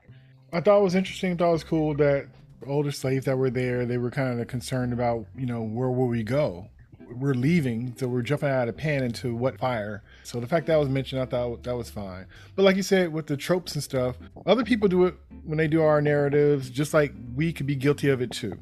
i 0.52 0.62
thought 0.62 0.80
it 0.80 0.84
was 0.84 0.96
interesting 0.96 1.32
I 1.32 1.36
thought 1.36 1.50
it 1.50 1.54
was 1.54 1.64
cool 1.64 1.96
that 1.96 2.28
older 2.68 2.92
slaves 2.92 3.26
that 3.26 3.38
were 3.38 3.50
there 3.50 3.86
they 3.86 3.98
were 3.98 4.12
kind 4.12 4.40
of 4.40 4.48
concerned 4.48 4.94
about 4.94 5.26
you 5.36 5.48
know 5.48 5.64
where 5.64 5.90
will 5.90 6.08
we 6.08 6.24
go 6.24 6.70
we're 7.18 7.34
leaving, 7.34 7.94
so 7.98 8.08
we're 8.08 8.22
jumping 8.22 8.50
out 8.50 8.68
of 8.68 8.78
pan 8.78 9.04
into 9.04 9.36
what 9.36 9.60
fire. 9.60 10.04
So 10.24 10.40
the 10.40 10.48
fact 10.48 10.68
that 10.68 10.78
was 10.78 10.90
mentioned, 10.90 11.22
I 11.22 11.26
thought 11.26 11.64
that 11.64 11.76
was 11.76 11.90
fine. 11.90 12.26
But 12.56 12.64
like 12.64 12.76
you 12.76 12.84
said, 12.84 13.12
with 13.12 13.28
the 13.28 13.38
tropes 13.38 13.76
and 13.76 13.84
stuff, 13.84 14.18
other 14.46 14.64
people 14.64 14.88
do 14.88 15.06
it 15.06 15.16
when 15.44 15.58
they 15.58 15.68
do 15.68 15.82
our 15.82 16.02
narratives, 16.02 16.70
just 16.70 16.94
like 16.94 17.14
we 17.36 17.54
could 17.54 17.68
be 17.68 17.76
guilty 17.76 18.10
of 18.10 18.22
it 18.22 18.32
too. 18.32 18.58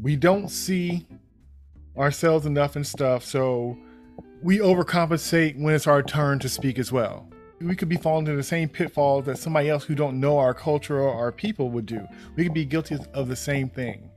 We 0.00 0.16
don't 0.16 0.48
see 0.48 1.06
ourselves 1.96 2.46
enough 2.46 2.76
and 2.76 2.86
stuff, 2.86 3.24
so 3.24 3.76
we 4.42 4.58
overcompensate 4.58 5.58
when 5.60 5.74
it's 5.74 5.86
our 5.86 6.02
turn 6.02 6.38
to 6.40 6.48
speak 6.48 6.78
as 6.78 6.92
well. 6.92 7.28
We 7.60 7.74
could 7.74 7.88
be 7.88 7.96
falling 7.96 8.26
into 8.26 8.36
the 8.36 8.42
same 8.42 8.68
pitfalls 8.68 9.26
that 9.26 9.38
somebody 9.38 9.68
else 9.68 9.84
who 9.84 9.96
don't 9.96 10.20
know 10.20 10.38
our 10.38 10.54
culture 10.54 11.00
or 11.00 11.12
our 11.12 11.32
people 11.32 11.70
would 11.70 11.86
do. 11.86 12.06
We 12.36 12.44
could 12.44 12.54
be 12.54 12.64
guilty 12.64 12.98
of 13.14 13.28
the 13.28 13.34
same 13.34 13.68
thing 13.68 14.10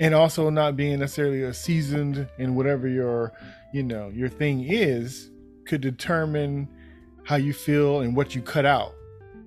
and 0.00 0.14
also 0.14 0.50
not 0.50 0.76
being 0.76 0.98
necessarily 0.98 1.42
a 1.42 1.54
seasoned 1.54 2.28
in 2.38 2.54
whatever 2.54 2.86
your 2.88 3.32
you 3.72 3.82
know 3.82 4.10
your 4.10 4.28
thing 4.28 4.64
is 4.68 5.30
could 5.66 5.80
determine 5.80 6.68
how 7.24 7.36
you 7.36 7.52
feel 7.52 8.00
and 8.00 8.16
what 8.16 8.34
you 8.34 8.42
cut 8.42 8.66
out 8.66 8.94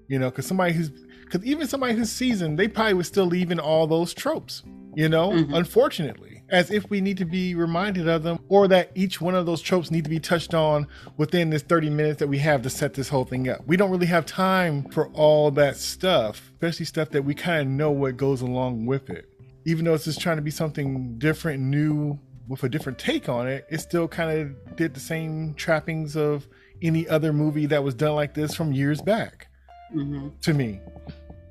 you 0.07 0.17
know 0.17 0.29
because 0.29 0.45
somebody 0.45 0.73
who's 0.73 0.89
because 1.23 1.43
even 1.45 1.67
somebody 1.67 1.93
who's 1.93 2.11
seasoned 2.11 2.57
they 2.57 2.67
probably 2.67 2.93
would 2.93 3.05
still 3.05 3.25
leave 3.25 3.51
in 3.51 3.59
all 3.59 3.87
those 3.87 4.13
tropes 4.13 4.63
you 4.95 5.07
know 5.07 5.31
mm-hmm. 5.31 5.53
unfortunately 5.53 6.38
as 6.51 6.71
if 6.71 6.89
we 6.89 7.01
need 7.01 7.17
to 7.17 7.25
be 7.25 7.55
reminded 7.55 8.07
of 8.07 8.23
them 8.23 8.39
or 8.49 8.67
that 8.67 8.91
each 8.95 9.21
one 9.21 9.35
of 9.35 9.45
those 9.45 9.61
tropes 9.61 9.91
need 9.91 10.03
to 10.03 10.09
be 10.09 10.19
touched 10.19 10.53
on 10.53 10.87
within 11.17 11.49
this 11.49 11.61
30 11.61 11.89
minutes 11.89 12.19
that 12.19 12.27
we 12.27 12.37
have 12.39 12.61
to 12.61 12.69
set 12.69 12.93
this 12.93 13.09
whole 13.09 13.25
thing 13.25 13.49
up 13.49 13.65
we 13.67 13.77
don't 13.77 13.91
really 13.91 14.05
have 14.05 14.25
time 14.25 14.83
for 14.89 15.07
all 15.09 15.51
that 15.51 15.77
stuff 15.77 16.51
especially 16.53 16.85
stuff 16.85 17.09
that 17.09 17.23
we 17.23 17.33
kind 17.33 17.61
of 17.61 17.67
know 17.67 17.91
what 17.91 18.17
goes 18.17 18.41
along 18.41 18.85
with 18.85 19.09
it 19.09 19.29
even 19.65 19.85
though 19.85 19.93
it's 19.93 20.05
just 20.05 20.19
trying 20.19 20.37
to 20.37 20.41
be 20.41 20.51
something 20.51 21.17
different, 21.17 21.61
new, 21.61 22.17
with 22.47 22.63
a 22.63 22.69
different 22.69 22.97
take 22.97 23.29
on 23.29 23.47
it, 23.47 23.67
it 23.69 23.79
still 23.79 24.07
kind 24.07 24.39
of 24.39 24.75
did 24.75 24.93
the 24.93 24.99
same 24.99 25.53
trappings 25.53 26.15
of 26.15 26.47
any 26.81 27.07
other 27.07 27.31
movie 27.31 27.67
that 27.67 27.83
was 27.83 27.93
done 27.93 28.15
like 28.15 28.33
this 28.33 28.55
from 28.55 28.71
years 28.71 29.01
back. 29.01 29.47
Mm-hmm. 29.93 30.29
To 30.41 30.53
me, 30.53 30.79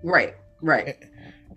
right, 0.02 0.34
right. 0.60 0.96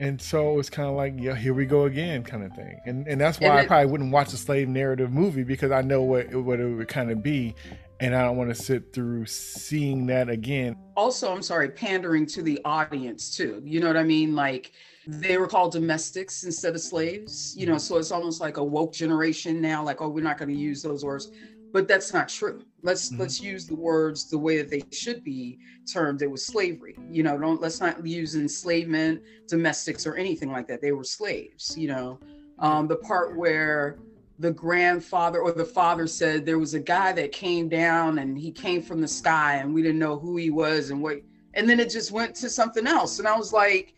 And, 0.01 0.19
so 0.19 0.59
it's 0.59 0.69
kind 0.69 0.89
of 0.89 0.95
like, 0.95 1.13
yeah, 1.17 1.35
here 1.35 1.53
we 1.53 1.65
go 1.65 1.85
again, 1.85 2.23
kind 2.23 2.43
of 2.43 2.51
thing. 2.53 2.79
And 2.85 3.07
and 3.07 3.21
that's 3.21 3.39
why 3.39 3.49
and 3.49 3.59
I 3.59 3.65
probably 3.67 3.91
wouldn't 3.91 4.11
watch 4.11 4.33
a 4.33 4.37
slave 4.37 4.67
narrative 4.67 5.11
movie 5.11 5.43
because 5.43 5.71
I 5.71 5.81
know 5.81 6.01
what 6.01 6.33
what 6.33 6.59
it 6.59 6.65
would 6.65 6.87
kind 6.87 7.11
of 7.11 7.21
be, 7.21 7.55
and 7.99 8.15
I 8.15 8.23
don't 8.23 8.35
want 8.35 8.49
to 8.49 8.55
sit 8.55 8.93
through 8.93 9.27
seeing 9.27 10.07
that 10.07 10.27
again. 10.27 10.75
Also, 10.97 11.31
I'm 11.31 11.43
sorry, 11.43 11.69
pandering 11.69 12.25
to 12.27 12.41
the 12.41 12.59
audience 12.65 13.35
too. 13.35 13.61
You 13.63 13.79
know 13.79 13.87
what 13.87 13.97
I 13.97 14.03
mean? 14.03 14.35
Like 14.35 14.71
they 15.07 15.37
were 15.37 15.47
called 15.47 15.71
domestics 15.71 16.43
instead 16.43 16.75
of 16.75 16.81
slaves 16.81 17.55
you 17.57 17.65
know 17.65 17.77
so 17.77 17.97
it's 17.97 18.11
almost 18.11 18.39
like 18.39 18.57
a 18.57 18.63
woke 18.63 18.93
generation 18.93 19.59
now 19.59 19.83
like 19.83 19.99
oh 20.01 20.07
we're 20.07 20.23
not 20.23 20.37
going 20.37 20.49
to 20.49 20.55
use 20.55 20.83
those 20.83 21.03
words 21.03 21.31
but 21.73 21.87
that's 21.87 22.13
not 22.13 22.29
true 22.29 22.63
let's 22.83 23.09
mm-hmm. 23.09 23.21
let's 23.21 23.41
use 23.41 23.67
the 23.67 23.75
words 23.75 24.29
the 24.29 24.37
way 24.37 24.57
that 24.57 24.69
they 24.69 24.83
should 24.91 25.23
be 25.23 25.59
termed. 25.91 26.21
It 26.21 26.29
was 26.29 26.45
slavery 26.45 26.97
you 27.09 27.23
know 27.23 27.37
don't 27.37 27.61
let's 27.61 27.79
not 27.79 28.05
use 28.05 28.35
enslavement 28.35 29.21
domestics 29.47 30.05
or 30.05 30.15
anything 30.15 30.51
like 30.51 30.67
that. 30.67 30.81
They 30.81 30.91
were 30.91 31.03
slaves 31.03 31.77
you 31.77 31.87
know? 31.87 32.19
Um, 32.59 32.87
the 32.87 32.97
part 32.97 33.35
where 33.35 33.97
the 34.39 34.51
grandfather 34.51 35.39
or 35.39 35.51
the 35.51 35.65
father 35.65 36.07
said 36.07 36.45
there 36.45 36.59
was 36.59 36.73
a 36.73 36.79
guy 36.79 37.11
that 37.13 37.31
came 37.31 37.69
down 37.69 38.19
and 38.19 38.37
he 38.37 38.51
came 38.51 38.81
from 38.81 39.01
the 39.01 39.07
sky 39.07 39.57
and 39.57 39.73
we 39.73 39.81
didn't 39.81 39.99
know 39.99 40.17
who 40.17 40.35
he 40.37 40.49
was 40.49 40.89
and 40.89 41.01
what 41.01 41.21
and 41.53 41.69
then 41.69 41.79
it 41.79 41.89
just 41.89 42.11
went 42.11 42.33
to 42.35 42.49
something 42.49 42.87
else. 42.87 43.19
And 43.19 43.27
i 43.27 43.37
was 43.37 43.53
like 43.53 43.95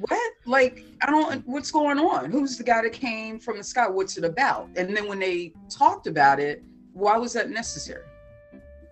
what? 0.00 0.32
Like 0.44 0.84
i 1.02 1.10
don't 1.10 1.46
what's 1.46 1.70
going 1.70 1.98
on? 1.98 2.30
Who's 2.30 2.56
the 2.56 2.64
guy 2.64 2.82
that 2.82 2.92
came 2.92 3.38
from 3.38 3.58
the 3.58 3.64
sky? 3.64 3.88
What's 3.88 4.16
it 4.16 4.24
about? 4.24 4.68
And 4.76 4.96
then 4.96 5.08
when 5.08 5.18
they 5.18 5.52
talked 5.68 6.06
about 6.06 6.40
it 6.40 6.62
why 6.96 7.16
was 7.16 7.32
that 7.32 7.50
necessary 7.50 8.04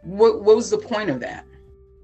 what 0.03 0.43
what 0.43 0.55
was 0.55 0.71
the 0.71 0.79
point 0.79 1.11
of 1.11 1.21
that 1.21 1.45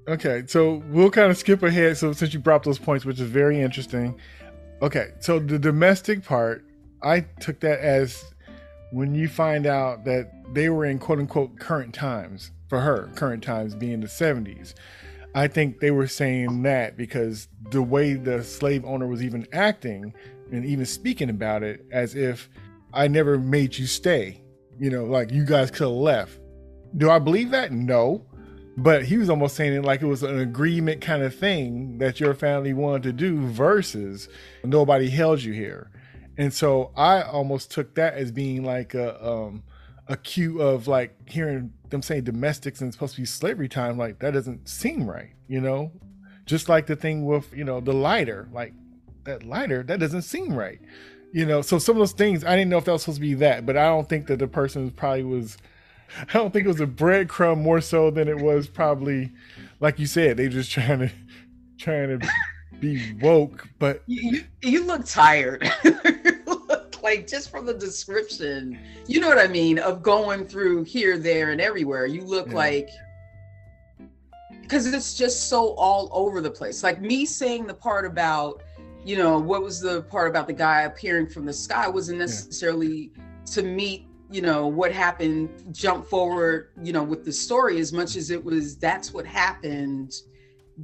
Okay, 0.09 0.43
so 0.47 0.83
we'll 0.89 1.11
kind 1.11 1.31
of 1.31 1.37
skip 1.37 1.63
ahead. 1.63 1.97
So 1.97 2.13
since 2.13 2.35
you 2.35 2.41
brought 2.41 2.65
those 2.65 2.81
points, 2.81 3.05
which 3.05 3.21
is 3.21 3.31
very 3.31 3.61
interesting. 3.61 4.19
Okay, 4.83 5.11
so 5.21 5.39
the 5.39 5.59
domestic 5.59 6.25
part, 6.25 6.65
I 7.01 7.21
took 7.39 7.61
that 7.61 7.79
as 7.79 8.25
when 8.91 9.15
you 9.15 9.29
find 9.29 9.67
out 9.67 10.05
that 10.07 10.33
they 10.53 10.69
were 10.69 10.85
in 10.85 10.99
quote 10.99 11.21
unquote 11.21 11.59
current 11.61 11.95
times 11.95 12.51
for 12.69 12.81
her, 12.81 13.09
current 13.15 13.45
times 13.45 13.77
being 13.77 14.01
the 14.01 14.09
70s. 14.09 14.75
I 15.35 15.47
think 15.47 15.79
they 15.79 15.93
were 15.93 16.09
saying 16.09 16.63
that 16.63 16.97
because 16.97 17.47
the 17.71 17.83
way 17.83 18.15
the 18.15 18.43
slave 18.43 18.85
owner 18.85 19.07
was 19.07 19.23
even 19.23 19.47
acting 19.53 20.13
and 20.51 20.65
even 20.65 20.87
speaking 20.87 21.31
about 21.31 21.63
it 21.63 21.87
as 21.93 22.17
if 22.17 22.51
I 22.93 23.07
never 23.07 23.39
made 23.39 23.79
you 23.79 23.87
stay, 23.87 24.43
you 24.81 24.91
know, 24.91 25.05
like 25.05 25.31
you 25.31 25.45
guys 25.45 25.71
could 25.71 25.83
have 25.83 25.91
left. 25.91 26.41
Do 26.97 27.11
I 27.11 27.21
believe 27.21 27.51
that? 27.51 27.71
No 27.71 28.27
but 28.77 29.05
he 29.05 29.19
was 29.19 29.29
almost 29.29 29.57
saying 29.57 29.75
it 29.75 29.85
like 29.85 30.01
it 30.01 30.07
was 30.07 30.23
an 30.23 30.39
agreement 30.39 31.01
kind 31.01 31.23
of 31.23 31.35
thing 31.35 31.99
that 31.99 32.19
your 32.21 32.35
family 32.35 32.73
wanted 32.73 33.03
to 33.03 33.13
do 33.13 33.47
versus 33.49 34.29
nobody 34.65 35.11
held 35.11 35.43
you 35.43 35.53
here 35.53 35.91
and 36.39 36.53
so 36.53 36.91
i 36.97 37.23
almost 37.23 37.71
took 37.71 37.95
that 37.95 38.15
as 38.15 38.31
being 38.31 38.65
like 38.65 38.95
a 38.95 39.27
um 39.27 39.63
a 40.09 40.17
cue 40.17 40.61
of 40.61 40.89
like 40.89 41.15
hearing 41.29 41.73
them 41.91 42.03
saying 42.03 42.25
domestics 42.25 42.81
and 42.81 42.89
it's 42.89 42.97
supposed 42.97 43.15
to 43.15 43.21
be 43.21 43.27
slavery 43.27 43.69
time 43.69 43.99
like 43.99 44.19
that 44.21 44.33
doesn't 44.33 44.69
seem 44.69 45.09
right 45.09 45.35
you 45.47 45.61
know 45.61 45.93
just 46.47 46.69
like 46.69 46.87
the 46.87 46.97
thing 46.97 47.27
with 47.27 47.53
you 47.53 47.65
know 47.65 47.81
the 47.81 47.93
lighter 47.93 48.49
like 48.53 48.73
that 49.25 49.45
lighter 49.45 49.83
that 49.83 50.01
doesn't 50.01 50.23
seem 50.23 50.55
right 50.55 50.81
you 51.33 51.47
know 51.47 51.63
so 51.63 51.79
some 51.79 51.97
of 51.97 52.01
those 52.01 52.13
things 52.13 52.45
i 52.45 52.57
didn't 52.57 52.71
know 52.71 52.79
if 52.79 52.85
that 52.85 52.93
was 52.93 53.03
supposed 53.03 53.17
to 53.17 53.21
be 53.21 53.35
that 53.35 53.65
but 53.65 53.77
i 53.77 53.85
don't 53.87 54.09
think 54.09 54.27
that 54.27 54.39
the 54.39 54.49
person 54.49 54.91
probably 54.91 55.23
was 55.23 55.57
I 56.29 56.33
don't 56.33 56.53
think 56.53 56.65
it 56.65 56.69
was 56.69 56.81
a 56.81 56.87
breadcrumb 56.87 57.59
more 57.59 57.81
so 57.81 58.11
than 58.11 58.29
it 58.29 58.39
was 58.39 58.69
probably, 58.69 59.33
like 59.81 59.99
you 59.99 60.07
said, 60.07 60.37
they 60.37 60.49
just 60.49 60.71
trying 60.71 61.01
to 61.01 61.11
trying 61.79 62.19
to 62.19 62.29
be 62.79 63.15
woke. 63.21 63.69
But 63.79 64.03
you, 64.07 64.45
you 64.63 64.85
look 64.85 65.05
tired. 65.05 65.71
look 66.47 67.03
like 67.03 67.27
just 67.27 67.51
from 67.51 67.67
the 67.67 67.75
description, 67.75 68.79
you 69.07 69.21
know 69.21 69.29
what 69.29 69.39
I 69.39 69.47
mean, 69.47 69.79
of 69.79 70.03
going 70.03 70.47
through 70.47 70.85
here, 70.85 71.19
there, 71.19 71.51
and 71.51 71.61
everywhere. 71.61 72.07
You 72.07 72.23
look 72.23 72.49
yeah. 72.49 72.55
like 72.55 72.89
because 74.63 74.87
it's 74.87 75.15
just 75.15 75.49
so 75.49 75.75
all 75.75 76.09
over 76.13 76.41
the 76.41 76.51
place. 76.51 76.85
Like 76.85 77.01
me 77.01 77.27
saying 77.27 77.67
the 77.67 77.75
part 77.75 78.07
about, 78.07 78.63
you 79.05 79.17
know, 79.17 79.39
what 79.39 79.63
was 79.63 79.81
the 79.81 80.03
part 80.03 80.29
about 80.29 80.47
the 80.47 80.53
guy 80.53 80.83
appearing 80.83 81.27
from 81.29 81.47
the 81.47 81.53
sky 81.53 81.89
wasn't 81.89 82.19
necessarily 82.19 83.11
yeah. 83.17 83.23
to 83.47 83.63
meet 83.63 84.07
you 84.33 84.41
know 84.41 84.69
what 84.69 84.93
happened 84.93 85.51
jump 85.73 86.07
forward 86.07 86.69
you 86.81 86.93
know 86.93 87.03
with 87.03 87.25
the 87.25 87.33
story 87.33 87.81
as 87.81 87.93
much 87.93 88.15
as 88.15 88.31
it 88.31 88.45
was 88.45 88.77
that's 88.77 89.13
what 89.13 89.27
happened 89.27 90.13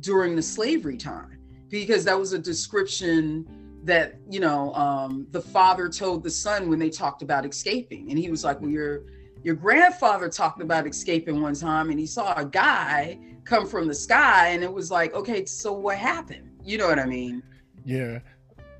during 0.00 0.36
the 0.36 0.42
slavery 0.42 0.96
time. 0.96 1.38
Because 1.68 2.04
that 2.04 2.18
was 2.18 2.32
a 2.32 2.38
description 2.38 3.46
that 3.84 4.18
you 4.28 4.40
know 4.40 4.74
um, 4.74 5.26
the 5.30 5.40
father 5.40 5.88
told 5.88 6.22
the 6.22 6.30
son 6.30 6.68
when 6.68 6.78
they 6.78 6.90
talked 6.90 7.22
about 7.22 7.44
escaping. 7.44 8.10
And 8.10 8.18
he 8.18 8.30
was 8.30 8.44
like 8.44 8.60
well 8.60 8.70
your 8.70 9.02
your 9.42 9.54
grandfather 9.54 10.28
talked 10.28 10.60
about 10.60 10.86
escaping 10.86 11.40
one 11.40 11.54
time 11.54 11.90
and 11.90 11.98
he 11.98 12.06
saw 12.06 12.34
a 12.34 12.44
guy 12.44 13.18
come 13.44 13.66
from 13.66 13.86
the 13.86 13.94
sky. 13.94 14.48
And 14.48 14.62
it 14.62 14.72
was 14.72 14.90
like 14.90 15.14
okay 15.14 15.44
so 15.44 15.72
what 15.72 15.98
happened? 15.98 16.50
You 16.64 16.78
know 16.78 16.88
what 16.88 16.98
i 16.98 17.06
mean 17.06 17.44
yeah 17.86 18.18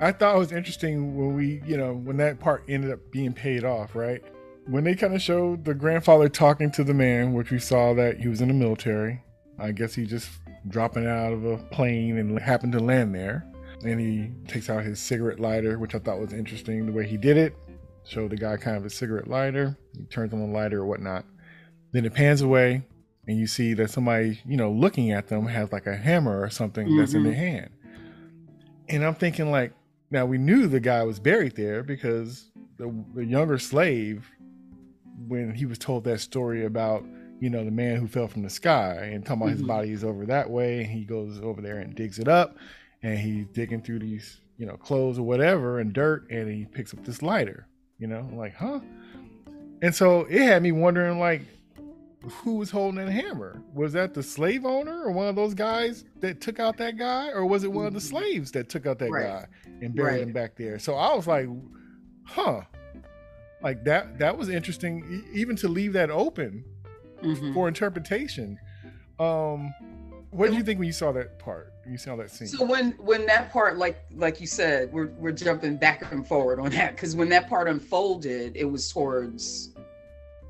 i 0.01 0.13
thought 0.13 0.37
it 0.37 0.39
was 0.39 0.53
interesting 0.53 1.17
when 1.17 1.35
we 1.35 1.63
you 1.65 1.79
know 1.79 1.95
when 1.95 2.19
that 2.19 2.39
part 2.39 2.63
ended 2.69 2.91
up 2.91 2.99
being 3.11 3.33
paid 3.33 3.65
off 3.65 3.95
right 3.95 4.23
when 4.69 4.85
they 4.85 4.95
kind 4.95 5.15
of 5.15 5.23
showed 5.23 5.65
the 5.65 5.75
grandfather 5.75 6.29
talking 6.29 6.71
to 6.73 6.85
the 6.85 6.95
man, 6.95 7.33
which 7.33 7.51
we 7.51 7.59
saw 7.59 7.95
that 7.95 8.19
he 8.19 8.29
was 8.29 8.41
in 8.41 8.49
the 8.49 8.55
military, 8.55 9.23
I 9.59 9.73
guess 9.73 9.95
he 9.95 10.07
just 10.07 10.29
dropping 10.69 11.07
out 11.07 11.33
of 11.33 11.45
a 11.45 11.59
plane 11.59 12.19
and 12.19 12.39
happened 12.39 12.73
to 12.73 12.81
land 12.81 13.15
there. 13.15 13.47
And 13.85 14.01
he 14.01 14.33
takes 14.49 14.69
out 14.69 14.83
his 14.83 14.99
cigarette 14.99 15.39
lighter, 15.39 15.79
which 15.79 15.95
I 15.95 15.99
thought 15.99 16.19
was 16.19 16.33
interesting 16.33 16.87
the 16.87 16.93
way 16.93 17.07
he 17.07 17.17
did 17.17 17.37
it. 17.37 17.55
Showed 18.05 18.31
the 18.31 18.37
guy 18.37 18.57
kind 18.57 18.77
of 18.77 18.85
a 18.85 18.91
cigarette 18.91 19.29
lighter. 19.29 19.77
He 19.97 20.05
turns 20.05 20.33
on 20.33 20.41
the 20.41 20.47
lighter 20.47 20.81
or 20.81 20.87
whatnot. 20.87 21.25
Then 21.93 22.05
it 22.05 22.15
pans 22.15 22.41
away, 22.41 22.83
and 23.27 23.39
you 23.39 23.47
see 23.47 23.75
that 23.75 23.91
somebody, 23.91 24.41
you 24.47 24.57
know, 24.57 24.71
looking 24.71 25.13
at 25.13 25.29
them 25.29 25.47
has 25.47 25.73
like 25.73 25.87
a 25.87 25.97
hammer 25.97 26.41
or 26.41 26.51
something 26.51 26.87
mm-hmm. 26.87 26.99
that's 26.99 27.15
in 27.15 27.23
their 27.23 27.33
mm-hmm. 27.33 27.41
hand. 27.41 27.71
And 28.89 29.05
I'm 29.05 29.15
thinking, 29.15 29.51
like, 29.51 29.73
now 30.11 30.27
we 30.27 30.39
knew 30.39 30.67
the 30.67 30.81
guy 30.81 31.03
was 31.03 31.19
buried 31.19 31.57
there 31.57 31.83
because 31.83 32.51
the, 32.77 32.93
the 33.15 33.25
younger 33.25 33.59
slave 33.59 34.31
when 35.27 35.55
he 35.55 35.67
was 35.67 35.79
told 35.79 36.05
that 36.05 36.21
story 36.21 36.65
about 36.65 37.05
you 37.41 37.51
know 37.51 37.65
the 37.65 37.71
man 37.71 37.97
who 37.97 38.07
fell 38.07 38.29
from 38.29 38.43
the 38.43 38.51
sky 38.51 39.11
and 39.13 39.25
talking 39.25 39.43
about 39.43 39.49
mm-hmm. 39.51 39.59
his 39.59 39.67
body 39.67 39.91
is 39.91 40.05
over 40.05 40.27
that 40.27 40.49
way 40.49 40.81
and 40.81 40.91
he 40.91 41.05
goes 41.05 41.41
over 41.41 41.61
there 41.61 41.79
and 41.79 41.95
digs 41.95 42.19
it 42.19 42.29
up 42.29 42.57
and 43.03 43.19
he's 43.19 43.47
digging 43.49 43.83
through 43.83 43.99
these 43.99 44.41
you 44.59 44.67
know 44.67 44.77
clothes 44.77 45.19
or 45.19 45.23
whatever 45.23 45.81
and 45.81 45.93
dirt 45.93 46.31
and 46.31 46.51
he 46.51 46.65
picks 46.67 46.95
up 46.95 47.05
this 47.05 47.23
lighter 47.23 47.67
you 47.99 48.07
know 48.07 48.19
I'm 48.19 48.37
like 48.37 48.55
huh 48.55 48.81
and 49.83 49.95
so 49.95 50.21
it 50.31 50.41
had 50.41 50.63
me 50.63 50.73
wondering 50.73 51.19
like 51.19 51.43
who 52.31 52.57
was 52.57 52.71
holding 52.71 53.05
that 53.05 53.11
hammer 53.11 53.63
was 53.73 53.93
that 53.93 54.15
the 54.15 54.23
slave 54.23 54.65
owner 54.65 55.03
or 55.03 55.11
one 55.11 55.29
of 55.29 55.37
those 55.37 55.55
guys 55.55 56.05
that 56.21 56.41
took 56.41 56.59
out 56.59 56.77
that 56.77 56.97
guy 56.97 57.31
or 57.31 57.47
was 57.47 57.65
it 57.65 57.71
one 57.71 57.87
of 57.87 57.93
the 57.93 58.01
slaves 58.01 58.51
that 58.53 58.69
took 58.69 58.87
out 58.87 58.99
that 58.99 59.11
right. 59.11 59.27
guy 59.27 59.47
and 59.83 59.95
buried 59.95 60.13
right. 60.13 60.23
him 60.23 60.33
back 60.33 60.57
there 60.57 60.79
so 60.79 60.95
i 60.95 61.15
was 61.15 61.27
like 61.27 61.49
huh 62.25 62.61
like 63.63 63.85
that 63.85 64.19
that 64.19 64.37
was 64.37 64.49
interesting 64.49 65.25
even 65.33 65.57
to 65.57 65.69
leave 65.69 65.93
that 65.93 66.11
open 66.11 66.65
mm-hmm. 67.23 67.55
for 67.55 67.69
interpretation 67.69 68.59
um 69.19 69.73
what 70.31 70.51
did 70.51 70.57
you 70.57 70.65
think 70.65 70.79
when 70.79 70.87
you 70.87 70.93
saw 70.93 71.13
that 71.13 71.39
part 71.39 71.73
when 71.85 71.93
you 71.93 71.99
saw 71.99 72.17
that 72.17 72.31
scene 72.31 72.49
so 72.49 72.65
when 72.65 72.93
when 72.93 73.25
that 73.27 73.53
part 73.53 73.79
like 73.79 74.05
like 74.17 74.41
you 74.41 74.47
said 74.47 74.93
we're, 74.93 75.09
we're 75.19 75.33
jumping 75.33 75.77
back 75.77 76.11
and 76.13 76.27
forward 76.27 76.59
on 76.59 76.71
that 76.71 76.95
because 76.97 77.15
when 77.15 77.29
that 77.29 77.49
part 77.49 77.69
unfolded 77.69 78.57
it 78.57 78.65
was 78.65 78.93
towards 78.93 79.76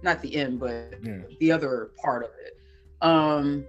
not 0.03 0.21
the 0.23 0.35
end 0.35 0.59
but 0.59 0.95
yeah. 1.03 1.19
the 1.41 1.51
other 1.51 1.91
part 2.03 2.23
of 2.23 2.31
it 2.45 2.59
um 3.03 3.65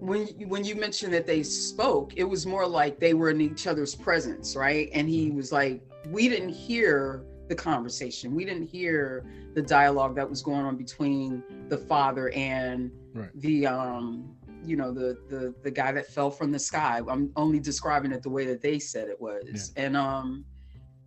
when 0.00 0.26
when 0.48 0.64
you 0.64 0.74
mentioned 0.74 1.12
that 1.12 1.26
they 1.26 1.42
spoke 1.42 2.12
it 2.16 2.24
was 2.24 2.46
more 2.46 2.66
like 2.66 3.00
they 3.00 3.14
were 3.14 3.30
in 3.30 3.40
each 3.40 3.66
other's 3.66 3.94
presence 3.94 4.56
right 4.56 4.90
and 4.92 5.08
he 5.08 5.30
was 5.30 5.50
like 5.52 5.82
we 6.10 6.28
didn't 6.28 6.50
hear 6.50 7.24
the 7.48 7.54
conversation. 7.54 8.34
We 8.34 8.44
didn't 8.44 8.66
hear 8.66 9.24
the 9.54 9.62
dialogue 9.62 10.14
that 10.16 10.28
was 10.28 10.42
going 10.42 10.64
on 10.64 10.76
between 10.76 11.42
the 11.68 11.78
father 11.78 12.30
and 12.30 12.90
right. 13.14 13.30
the 13.36 13.66
um 13.66 14.34
you 14.64 14.76
know 14.76 14.92
the 14.92 15.18
the 15.28 15.54
the 15.62 15.70
guy 15.70 15.92
that 15.92 16.06
fell 16.06 16.30
from 16.30 16.52
the 16.52 16.58
sky. 16.58 17.00
I'm 17.08 17.32
only 17.36 17.58
describing 17.58 18.12
it 18.12 18.22
the 18.22 18.30
way 18.30 18.44
that 18.46 18.60
they 18.60 18.78
said 18.78 19.08
it 19.08 19.20
was. 19.20 19.72
Yeah. 19.76 19.84
And 19.84 19.96
um 19.96 20.44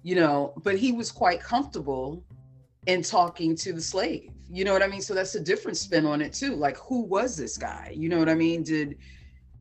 you 0.03 0.15
know, 0.15 0.53
but 0.63 0.77
he 0.77 0.91
was 0.91 1.11
quite 1.11 1.39
comfortable 1.39 2.23
in 2.87 3.01
talking 3.01 3.55
to 3.55 3.73
the 3.73 3.81
slave. 3.81 4.31
You 4.49 4.65
know 4.65 4.73
what 4.73 4.83
I 4.83 4.87
mean? 4.87 5.01
So 5.01 5.13
that's 5.13 5.35
a 5.35 5.39
different 5.39 5.77
spin 5.77 6.05
on 6.05 6.21
it 6.21 6.33
too. 6.33 6.55
Like 6.55 6.77
who 6.77 7.01
was 7.01 7.37
this 7.37 7.57
guy? 7.57 7.93
You 7.95 8.09
know 8.09 8.19
what 8.19 8.29
I 8.29 8.35
mean? 8.35 8.63
Did 8.63 8.97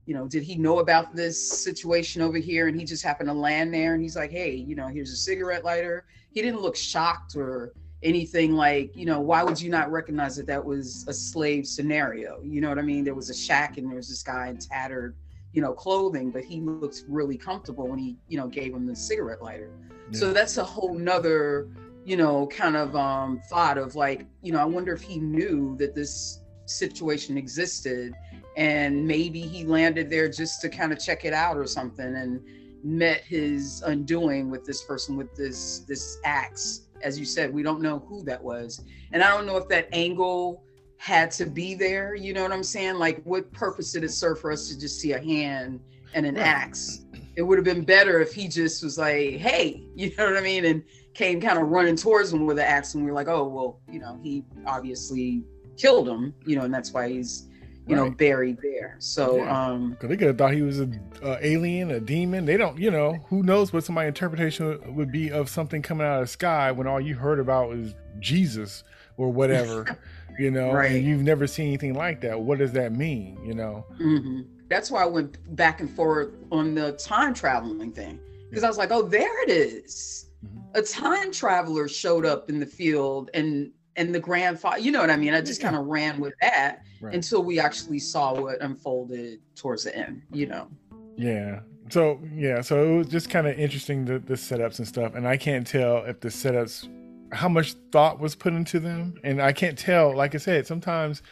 you 0.06 0.14
know, 0.14 0.26
did 0.26 0.42
he 0.42 0.56
know 0.56 0.80
about 0.80 1.14
this 1.14 1.62
situation 1.62 2.20
over 2.20 2.38
here 2.38 2.66
and 2.66 2.76
he 2.76 2.84
just 2.84 3.04
happened 3.04 3.28
to 3.28 3.34
land 3.34 3.72
there 3.72 3.94
and 3.94 4.02
he's 4.02 4.16
like, 4.16 4.32
hey, 4.32 4.52
you 4.52 4.74
know, 4.74 4.88
here's 4.88 5.12
a 5.12 5.16
cigarette 5.16 5.64
lighter 5.64 6.04
he 6.32 6.42
didn't 6.42 6.60
look 6.60 6.76
shocked 6.76 7.36
or 7.36 7.72
anything 8.02 8.54
like 8.54 8.96
you 8.96 9.04
know 9.04 9.20
why 9.20 9.42
would 9.42 9.60
you 9.60 9.68
not 9.68 9.90
recognize 9.90 10.34
that 10.34 10.46
that 10.46 10.64
was 10.64 11.04
a 11.06 11.12
slave 11.12 11.66
scenario 11.66 12.40
you 12.42 12.60
know 12.60 12.68
what 12.68 12.78
i 12.78 12.82
mean 12.82 13.04
there 13.04 13.14
was 13.14 13.28
a 13.28 13.34
shack 13.34 13.76
and 13.76 13.88
there 13.88 13.96
was 13.96 14.08
this 14.08 14.22
guy 14.22 14.48
in 14.48 14.56
tattered 14.56 15.14
you 15.52 15.60
know 15.60 15.72
clothing 15.72 16.30
but 16.30 16.42
he 16.42 16.60
looked 16.60 17.04
really 17.08 17.36
comfortable 17.36 17.86
when 17.86 17.98
he 17.98 18.16
you 18.28 18.38
know 18.38 18.46
gave 18.46 18.72
him 18.72 18.86
the 18.86 18.96
cigarette 18.96 19.42
lighter 19.42 19.70
yeah. 20.10 20.18
so 20.18 20.32
that's 20.32 20.56
a 20.56 20.64
whole 20.64 20.94
nother 20.94 21.68
you 22.04 22.16
know 22.16 22.46
kind 22.46 22.76
of 22.76 22.94
um 22.96 23.40
thought 23.50 23.78
of 23.78 23.94
like 23.94 24.26
you 24.42 24.52
know 24.52 24.58
i 24.58 24.64
wonder 24.64 24.92
if 24.92 25.02
he 25.02 25.18
knew 25.18 25.76
that 25.78 25.94
this 25.94 26.40
situation 26.66 27.36
existed 27.36 28.14
and 28.56 29.06
maybe 29.06 29.40
he 29.40 29.64
landed 29.64 30.10
there 30.10 30.28
just 30.28 30.60
to 30.60 30.68
kind 30.68 30.92
of 30.92 30.98
check 30.98 31.24
it 31.24 31.32
out 31.32 31.56
or 31.56 31.66
something 31.66 32.16
and 32.16 32.40
met 32.82 33.20
his 33.22 33.82
undoing 33.82 34.50
with 34.50 34.64
this 34.64 34.82
person 34.82 35.16
with 35.16 35.34
this 35.36 35.80
this 35.80 36.18
axe. 36.24 36.82
As 37.02 37.18
you 37.18 37.24
said 37.24 37.52
we 37.52 37.62
don't 37.62 37.80
know 37.80 38.00
who 38.00 38.22
that 38.24 38.42
was. 38.42 38.82
And 39.12 39.22
i 39.22 39.28
don't 39.28 39.46
know 39.46 39.56
if 39.56 39.68
that 39.68 39.88
angle 39.92 40.62
had 40.96 41.30
to 41.30 41.46
be 41.46 41.74
there 41.74 42.14
you 42.14 42.32
know 42.32 42.42
what 42.42 42.52
i'm 42.52 42.62
saying? 42.62 42.96
Like 42.96 43.22
what 43.24 43.50
purpose 43.52 43.92
did 43.92 44.04
it 44.04 44.10
serve 44.10 44.40
for 44.40 44.52
us 44.52 44.68
to 44.68 44.78
just 44.78 45.00
see 45.00 45.12
a 45.12 45.20
hand 45.20 45.80
and 46.14 46.26
an 46.26 46.36
axe? 46.36 47.04
It 47.36 47.42
would 47.42 47.58
have 47.58 47.64
been 47.64 47.84
better 47.84 48.20
if 48.20 48.34
he 48.34 48.48
just 48.48 48.82
was 48.82 48.98
like, 48.98 49.36
"Hey," 49.36 49.84
you 49.94 50.12
know 50.16 50.26
what 50.26 50.36
I 50.36 50.40
mean, 50.40 50.64
and 50.64 50.82
came 51.14 51.40
kind 51.40 51.58
of 51.58 51.68
running 51.68 51.96
towards 51.96 52.32
him 52.32 52.46
with 52.46 52.58
an 52.58 52.64
axe, 52.64 52.94
and 52.94 53.04
we 53.04 53.10
are 53.10 53.14
like, 53.14 53.28
"Oh, 53.28 53.46
well, 53.48 53.80
you 53.90 53.98
know, 54.00 54.18
he 54.22 54.44
obviously 54.66 55.44
killed 55.76 56.08
him, 56.08 56.34
you 56.46 56.56
know, 56.56 56.62
and 56.64 56.72
that's 56.74 56.92
why 56.92 57.08
he's." 57.08 57.46
You 57.86 57.96
know, 57.96 58.08
buried 58.10 58.58
there. 58.62 58.94
So, 59.00 59.38
Yeah. 59.38 59.66
um, 59.70 59.90
Because 59.92 60.10
they 60.10 60.16
could 60.16 60.28
have 60.28 60.38
thought 60.38 60.52
he 60.54 60.62
was 60.62 60.78
an 60.78 61.00
alien, 61.24 61.90
a 61.90 61.98
demon. 61.98 62.44
They 62.44 62.56
don't, 62.56 62.78
you 62.78 62.88
know, 62.88 63.14
who 63.30 63.42
knows 63.42 63.72
what 63.72 63.82
somebody's 63.82 64.08
interpretation 64.10 64.66
would- 64.66 64.94
would 64.94 65.10
be 65.10 65.32
of 65.32 65.48
something 65.48 65.82
coming 65.82 66.06
out 66.06 66.20
of 66.20 66.24
the 66.24 66.26
sky 66.28 66.70
when 66.70 66.86
all 66.86 67.00
you 67.00 67.16
heard 67.16 67.40
about 67.40 67.70
was 67.70 67.94
Jesus 68.20 68.84
or 69.16 69.32
whatever, 69.32 69.86
you 70.38 70.52
know, 70.52 70.70
Right. 70.72 70.92
and 70.92 71.04
you've 71.04 71.22
never 71.22 71.48
seen 71.48 71.66
anything 71.66 71.94
like 71.94 72.20
that. 72.20 72.40
What 72.40 72.58
does 72.58 72.70
that 72.72 72.92
mean, 72.92 73.40
you 73.44 73.54
know? 73.54 73.84
hmm 73.98 74.42
That's 74.68 74.88
why 74.88 75.02
I 75.02 75.06
went 75.06 75.38
back 75.56 75.80
and 75.80 75.90
forth 75.90 76.28
on 76.52 76.76
the 76.76 76.92
time 76.92 77.34
traveling 77.34 77.90
thing 77.90 78.20
because 78.50 78.62
I 78.62 78.68
was 78.68 78.78
like, 78.78 78.92
oh, 78.92 79.02
there 79.02 79.42
it 79.42 79.50
is. 79.50 80.26
A 80.74 80.82
time 80.82 81.32
traveler 81.32 81.88
showed 81.88 82.24
up 82.24 82.48
in 82.48 82.60
the 82.60 82.66
field 82.66 83.30
and 83.34 83.72
and 83.96 84.14
the 84.14 84.20
grandfather, 84.20 84.78
you 84.78 84.92
know 84.92 85.00
what 85.00 85.10
I 85.10 85.16
mean? 85.16 85.34
I 85.34 85.40
just 85.40 85.60
kind 85.60 85.76
of 85.76 85.86
ran 85.86 86.20
with 86.20 86.34
that 86.40 86.84
Right. 87.00 87.14
until 87.14 87.42
we 87.42 87.58
actually 87.58 87.98
saw 87.98 88.38
what 88.38 88.60
unfolded 88.60 89.40
towards 89.56 89.84
the 89.84 89.96
end, 89.96 90.22
you 90.32 90.46
know. 90.46 90.68
Yeah. 91.16 91.60
So 91.88 92.20
yeah, 92.34 92.60
so 92.60 92.84
it 92.84 92.96
was 92.98 93.06
just 93.08 93.30
kind 93.30 93.46
of 93.46 93.58
interesting 93.58 94.04
the 94.04 94.18
the 94.18 94.34
setups 94.34 94.78
and 94.78 94.86
stuff, 94.86 95.14
and 95.14 95.26
I 95.26 95.36
can't 95.36 95.66
tell 95.66 96.04
if 96.04 96.20
the 96.20 96.28
setups 96.28 96.88
how 97.32 97.48
much 97.48 97.74
thought 97.92 98.18
was 98.20 98.34
put 98.34 98.52
into 98.52 98.80
them, 98.80 99.14
and 99.24 99.40
I 99.40 99.52
can't 99.52 99.78
tell. 99.78 100.14
Like 100.14 100.34
I 100.34 100.38
said, 100.38 100.66
sometimes 100.66 101.22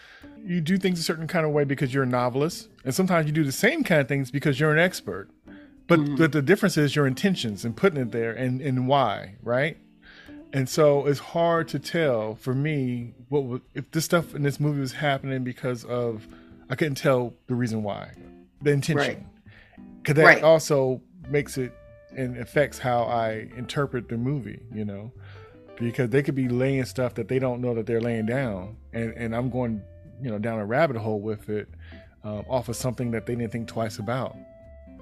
you 0.44 0.60
do 0.60 0.78
things 0.78 0.98
a 1.00 1.02
certain 1.02 1.26
kind 1.26 1.44
of 1.44 1.52
way 1.52 1.64
because 1.64 1.92
you're 1.92 2.04
a 2.04 2.06
novelist, 2.06 2.70
and 2.84 2.94
sometimes 2.94 3.26
you 3.26 3.32
do 3.32 3.44
the 3.44 3.52
same 3.52 3.84
kind 3.84 4.00
of 4.00 4.08
things 4.08 4.30
because 4.30 4.58
you're 4.58 4.72
an 4.72 4.78
expert. 4.78 5.28
But 5.88 6.00
Mhm. 6.00 6.18
but 6.18 6.32
the 6.32 6.42
difference 6.42 6.76
is 6.76 6.94
your 6.94 7.06
intentions 7.06 7.64
and 7.64 7.74
putting 7.76 7.98
it 8.00 8.12
there 8.12 8.32
and 8.32 8.60
and 8.60 8.86
why, 8.86 9.34
right? 9.42 9.76
And 10.52 10.68
so 10.68 11.06
it's 11.06 11.18
hard 11.18 11.68
to 11.68 11.78
tell 11.78 12.34
for 12.36 12.54
me 12.54 13.14
what 13.28 13.62
if 13.74 13.90
this 13.90 14.04
stuff 14.04 14.34
in 14.34 14.42
this 14.42 14.60
movie 14.60 14.80
was 14.80 14.92
happening 14.92 15.42
because 15.44 15.84
of 15.84 16.26
I 16.70 16.74
couldn't 16.76 16.96
tell 16.96 17.34
the 17.46 17.54
reason 17.54 17.82
why, 17.82 18.12
the 18.62 18.70
intention, 18.72 19.24
because 20.02 20.14
that 20.16 20.24
Right. 20.24 20.42
also 20.42 21.00
makes 21.30 21.56
it 21.58 21.72
and 22.16 22.36
affects 22.38 22.78
how 22.78 23.02
I 23.04 23.48
interpret 23.56 24.08
the 24.08 24.16
movie. 24.18 24.60
You 24.72 24.84
know, 24.84 25.12
because 25.78 26.10
they 26.10 26.22
could 26.22 26.34
be 26.34 26.48
laying 26.48 26.84
stuff 26.84 27.14
that 27.14 27.28
they 27.28 27.38
don't 27.38 27.60
know 27.62 27.74
that 27.74 27.86
they're 27.86 28.00
laying 28.00 28.26
down, 28.26 28.76
and 28.92 29.12
and 29.14 29.34
I'm 29.34 29.48
going 29.48 29.80
you 30.20 30.30
know 30.30 30.38
down 30.38 30.58
a 30.58 30.66
rabbit 30.66 30.96
hole 30.96 31.20
with 31.20 31.48
it 31.48 31.68
um, 32.24 32.44
off 32.48 32.68
of 32.68 32.76
something 32.76 33.10
that 33.12 33.24
they 33.26 33.34
didn't 33.34 33.52
think 33.52 33.68
twice 33.68 33.98
about. 33.98 34.36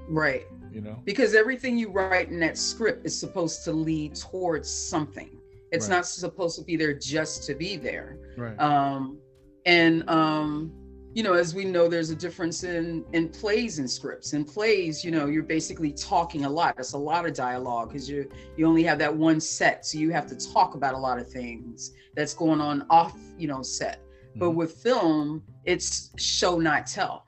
Right. 0.08 0.44
You 0.76 0.82
know, 0.82 1.02
Because 1.06 1.34
everything 1.34 1.78
you 1.78 1.90
write 1.90 2.28
in 2.30 2.38
that 2.40 2.58
script 2.58 3.06
is 3.06 3.18
supposed 3.18 3.64
to 3.64 3.72
lead 3.72 4.14
towards 4.14 4.68
something. 4.70 5.30
It's 5.72 5.88
Right. 5.88 5.96
not 5.96 6.06
supposed 6.06 6.56
to 6.58 6.64
be 6.64 6.76
there 6.76 6.92
just 6.92 7.44
to 7.46 7.54
be 7.54 7.76
there. 7.76 8.18
right? 8.36 8.58
um 8.60 9.18
and 9.64 10.08
um 10.08 10.70
you 11.14 11.22
know 11.22 11.32
as 11.32 11.54
we 11.54 11.64
know 11.64 11.88
there's 11.88 12.10
a 12.10 12.14
difference 12.14 12.62
in 12.62 13.04
in 13.12 13.28
plays 13.28 13.78
and 13.78 13.90
scripts 13.90 14.32
in 14.34 14.44
plays 14.44 15.02
you 15.04 15.10
know 15.10 15.26
you're 15.26 15.42
basically 15.58 15.92
talking 15.92 16.44
a 16.44 16.48
lot 16.50 16.74
it's 16.78 16.92
a 16.92 16.98
lot 16.98 17.26
of 17.26 17.32
dialogue 17.34 17.88
because 17.88 18.08
you 18.08 18.28
you 18.56 18.66
only 18.66 18.84
have 18.84 18.98
that 18.98 19.14
one 19.28 19.40
set 19.40 19.84
so 19.86 19.98
you 19.98 20.10
have 20.12 20.26
to 20.26 20.36
talk 20.52 20.74
about 20.74 20.94
a 20.94 20.98
lot 21.08 21.18
of 21.18 21.26
things 21.28 21.92
that's 22.16 22.34
going 22.34 22.60
on 22.60 22.84
off 22.90 23.16
you 23.38 23.48
know 23.48 23.62
set 23.62 23.96
but 24.36 24.50
Mhm. 24.50 24.54
with 24.60 24.72
film 24.88 25.42
it's 25.64 26.10
show 26.16 26.58
not 26.58 26.86
tell 26.86 27.24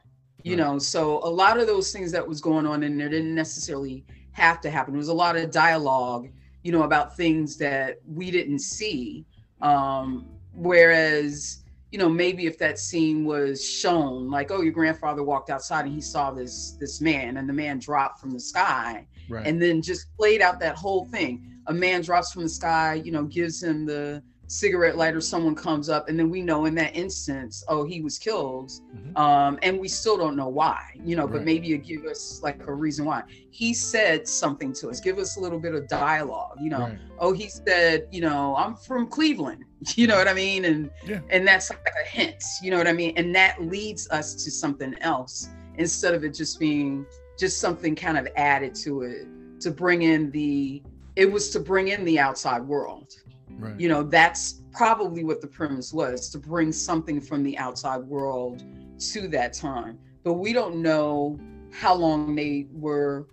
you 0.49 0.57
Right. 0.57 0.67
know 0.67 0.79
so 0.79 1.19
a 1.25 1.31
lot 1.31 1.61
of 1.61 1.67
those 1.67 1.93
things 1.93 2.13
that 2.13 2.27
was 2.27 2.41
going 2.41 2.67
on 2.67 2.83
in 2.85 2.97
there 2.99 3.09
didn't 3.09 3.35
necessarily 3.35 4.05
have 4.33 4.61
to 4.63 4.71
happen 4.71 4.95
there 4.95 4.99
was 4.99 5.09
a 5.09 5.15
lot 5.15 5.37
of 5.37 5.51
dialogue 5.51 6.29
you 6.63 6.73
know 6.73 6.85
about 6.85 7.17
things 7.17 7.59
that 7.59 7.99
we 8.07 8.31
didn't 8.31 8.61
see 8.61 9.27
um 9.61 10.27
whereas 10.53 11.65
you 11.91 11.99
know 11.99 12.09
maybe 12.09 12.47
if 12.47 12.59
that 12.59 12.79
scene 12.79 13.25
was 13.25 13.65
shown 13.65 14.31
like 14.31 14.51
oh 14.51 14.61
your 14.63 14.73
grandfather 14.73 15.23
walked 15.25 15.51
outside 15.51 15.85
and 15.85 15.95
he 15.95 16.01
saw 16.01 16.31
this 16.31 16.77
this 16.81 17.01
man 17.01 17.37
and 17.39 17.49
the 17.49 17.53
man 17.55 17.79
dropped 17.79 18.21
from 18.21 18.31
the 18.31 18.41
sky 18.41 19.07
right. 19.29 19.47
and 19.47 19.61
then 19.61 19.83
just 19.83 20.07
played 20.17 20.41
out 20.43 20.61
that 20.61 20.77
whole 20.77 21.05
thing 21.07 21.43
a 21.69 21.75
man 21.75 22.03
drops 22.03 22.33
from 22.33 22.43
the 22.43 22.49
sky 22.49 22.95
you 23.05 23.13
know 23.13 23.25
gives 23.25 23.63
him 23.63 23.87
the 23.87 24.23
cigarette 24.51 24.97
lighter 24.97 25.21
someone 25.21 25.55
comes 25.55 25.89
up 25.91 26.09
and 26.09 26.19
then 26.19 26.31
we 26.31 26.41
know 26.41 26.65
in 26.65 26.75
that 26.75 26.97
instance 26.97 27.63
oh 27.69 27.85
he 27.85 28.01
was 28.01 28.19
killed 28.19 28.71
Mhm. 28.97 29.19
um 29.19 29.59
and 29.63 29.79
we 29.79 29.89
still 29.89 30.17
don't 30.17 30.37
know 30.37 30.49
why 30.49 30.81
you 31.05 31.15
know 31.17 31.29
but 31.29 31.45
maybe 31.45 31.67
you 31.67 31.77
give 31.77 32.05
us 32.07 32.41
like 32.43 32.67
a 32.67 32.73
reason 32.75 33.05
why. 33.05 33.23
He 33.51 33.75
said 33.75 34.27
something 34.27 34.73
to 34.75 34.89
us 34.89 35.01
give 35.01 35.19
us 35.19 35.37
a 35.37 35.41
little 35.41 35.59
bit 35.59 35.75
of 35.75 35.87
dialogue 35.89 36.57
you 36.61 36.71
know. 36.71 36.81
Right. 36.81 36.99
oh 37.19 37.33
he 37.33 37.49
said 37.49 38.09
you 38.11 38.23
know 38.23 38.57
i'm 38.57 38.75
from 38.75 39.07
cleveland 39.07 39.65
you 39.97 40.07
know 40.07 40.17
what 40.17 40.29
i 40.29 40.33
mean? 40.35 40.65
And 40.65 40.91
Yeah. 41.07 41.21
and 41.29 41.47
that's 41.47 41.69
like 41.71 41.87
a 42.03 42.09
hint 42.09 42.43
you 42.63 42.71
know 42.71 42.79
what 42.79 42.89
i 42.89 42.93
mean? 42.95 43.13
And 43.17 43.35
that 43.37 43.61
leads 43.63 44.09
us 44.11 44.35
to 44.45 44.51
something 44.51 44.95
else 45.03 45.49
instead 45.77 46.15
of 46.15 46.25
it 46.25 46.31
just 46.35 46.59
being 46.59 47.05
just 47.39 47.61
something 47.61 47.95
kind 47.95 48.17
of 48.17 48.27
added 48.37 48.75
to 48.77 49.03
it 49.03 49.27
to 49.61 49.71
bring 49.71 50.03
in 50.03 50.31
the 50.31 50.83
it 51.17 51.31
was 51.31 51.51
to 51.51 51.61
bring 51.61 51.89
in 51.89 52.05
the 52.05 52.19
outside 52.19 52.63
world 52.63 53.13
right. 53.59 53.79
you 53.79 53.89
know 53.89 54.03
that's 54.03 54.63
probably 54.73 55.25
what 55.25 55.41
the 55.41 55.49
premise 55.49 55.93
was 55.93 56.31
to 56.31 56.39
bring 56.39 56.73
something 56.73 57.21
from 57.21 57.43
the 57.45 57.57
outside 57.59 58.01
world 58.01 58.63
to 58.99 59.29
that 59.29 59.53
time 59.55 59.99
but 60.25 60.35
we 60.35 60.53
don't 60.53 60.77
know 60.83 61.41
how 61.71 61.95
long 61.95 62.29
they 62.29 62.67
were 62.73 63.27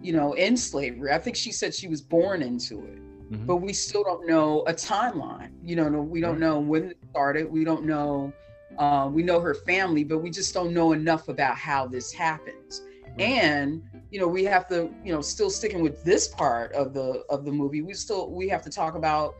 you 0.00 0.12
know 0.12 0.32
in 0.34 0.56
slavery 0.56 1.10
i 1.12 1.18
think 1.18 1.36
she 1.36 1.52
said 1.52 1.74
she 1.74 1.88
was 1.88 2.00
born 2.02 2.42
into 2.42 2.84
it 2.86 3.00
Mhm. 3.30 3.46
but 3.46 3.56
we 3.56 3.72
still 3.72 4.02
don't 4.04 4.26
know 4.26 4.62
a 4.66 4.72
timeline 4.72 5.48
you 5.62 5.76
know 5.76 5.88
we 6.02 6.20
don't 6.20 6.38
Right. 6.38 6.40
know 6.40 6.60
when 6.60 6.84
it 6.84 6.96
started 7.10 7.50
we 7.50 7.64
don't 7.64 7.84
know 7.84 8.34
uh, 8.78 9.08
we 9.12 9.22
know 9.22 9.40
her 9.40 9.54
family 9.54 10.04
but 10.04 10.18
we 10.18 10.30
just 10.30 10.52
don't 10.54 10.72
know 10.72 10.92
enough 10.92 11.28
about 11.28 11.56
how 11.56 11.86
this 11.86 12.12
happens 12.12 12.82
Right. 13.14 13.38
and 13.38 13.82
you 14.10 14.18
know 14.20 14.28
we 14.28 14.44
have 14.44 14.66
to 14.68 14.90
you 15.02 15.12
know 15.12 15.20
still 15.20 15.50
sticking 15.50 15.82
with 15.82 16.02
this 16.04 16.28
part 16.28 16.72
of 16.72 16.92
the 16.92 17.22
of 17.30 17.44
the 17.44 17.52
movie 17.52 17.82
we 17.82 17.94
still 17.94 18.32
we 18.32 18.48
have 18.48 18.62
to 18.62 18.70
talk 18.70 18.94
about 18.94 19.34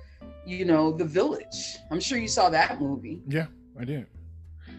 you 0.46 0.64
know 0.64 0.92
the 0.92 1.04
village 1.04 1.78
i'm 1.90 2.00
sure 2.00 2.18
you 2.18 2.28
saw 2.28 2.48
that 2.50 2.80
movie 2.80 3.22
Yeah, 3.28 3.46
I 3.78 3.84
did. 3.84 4.06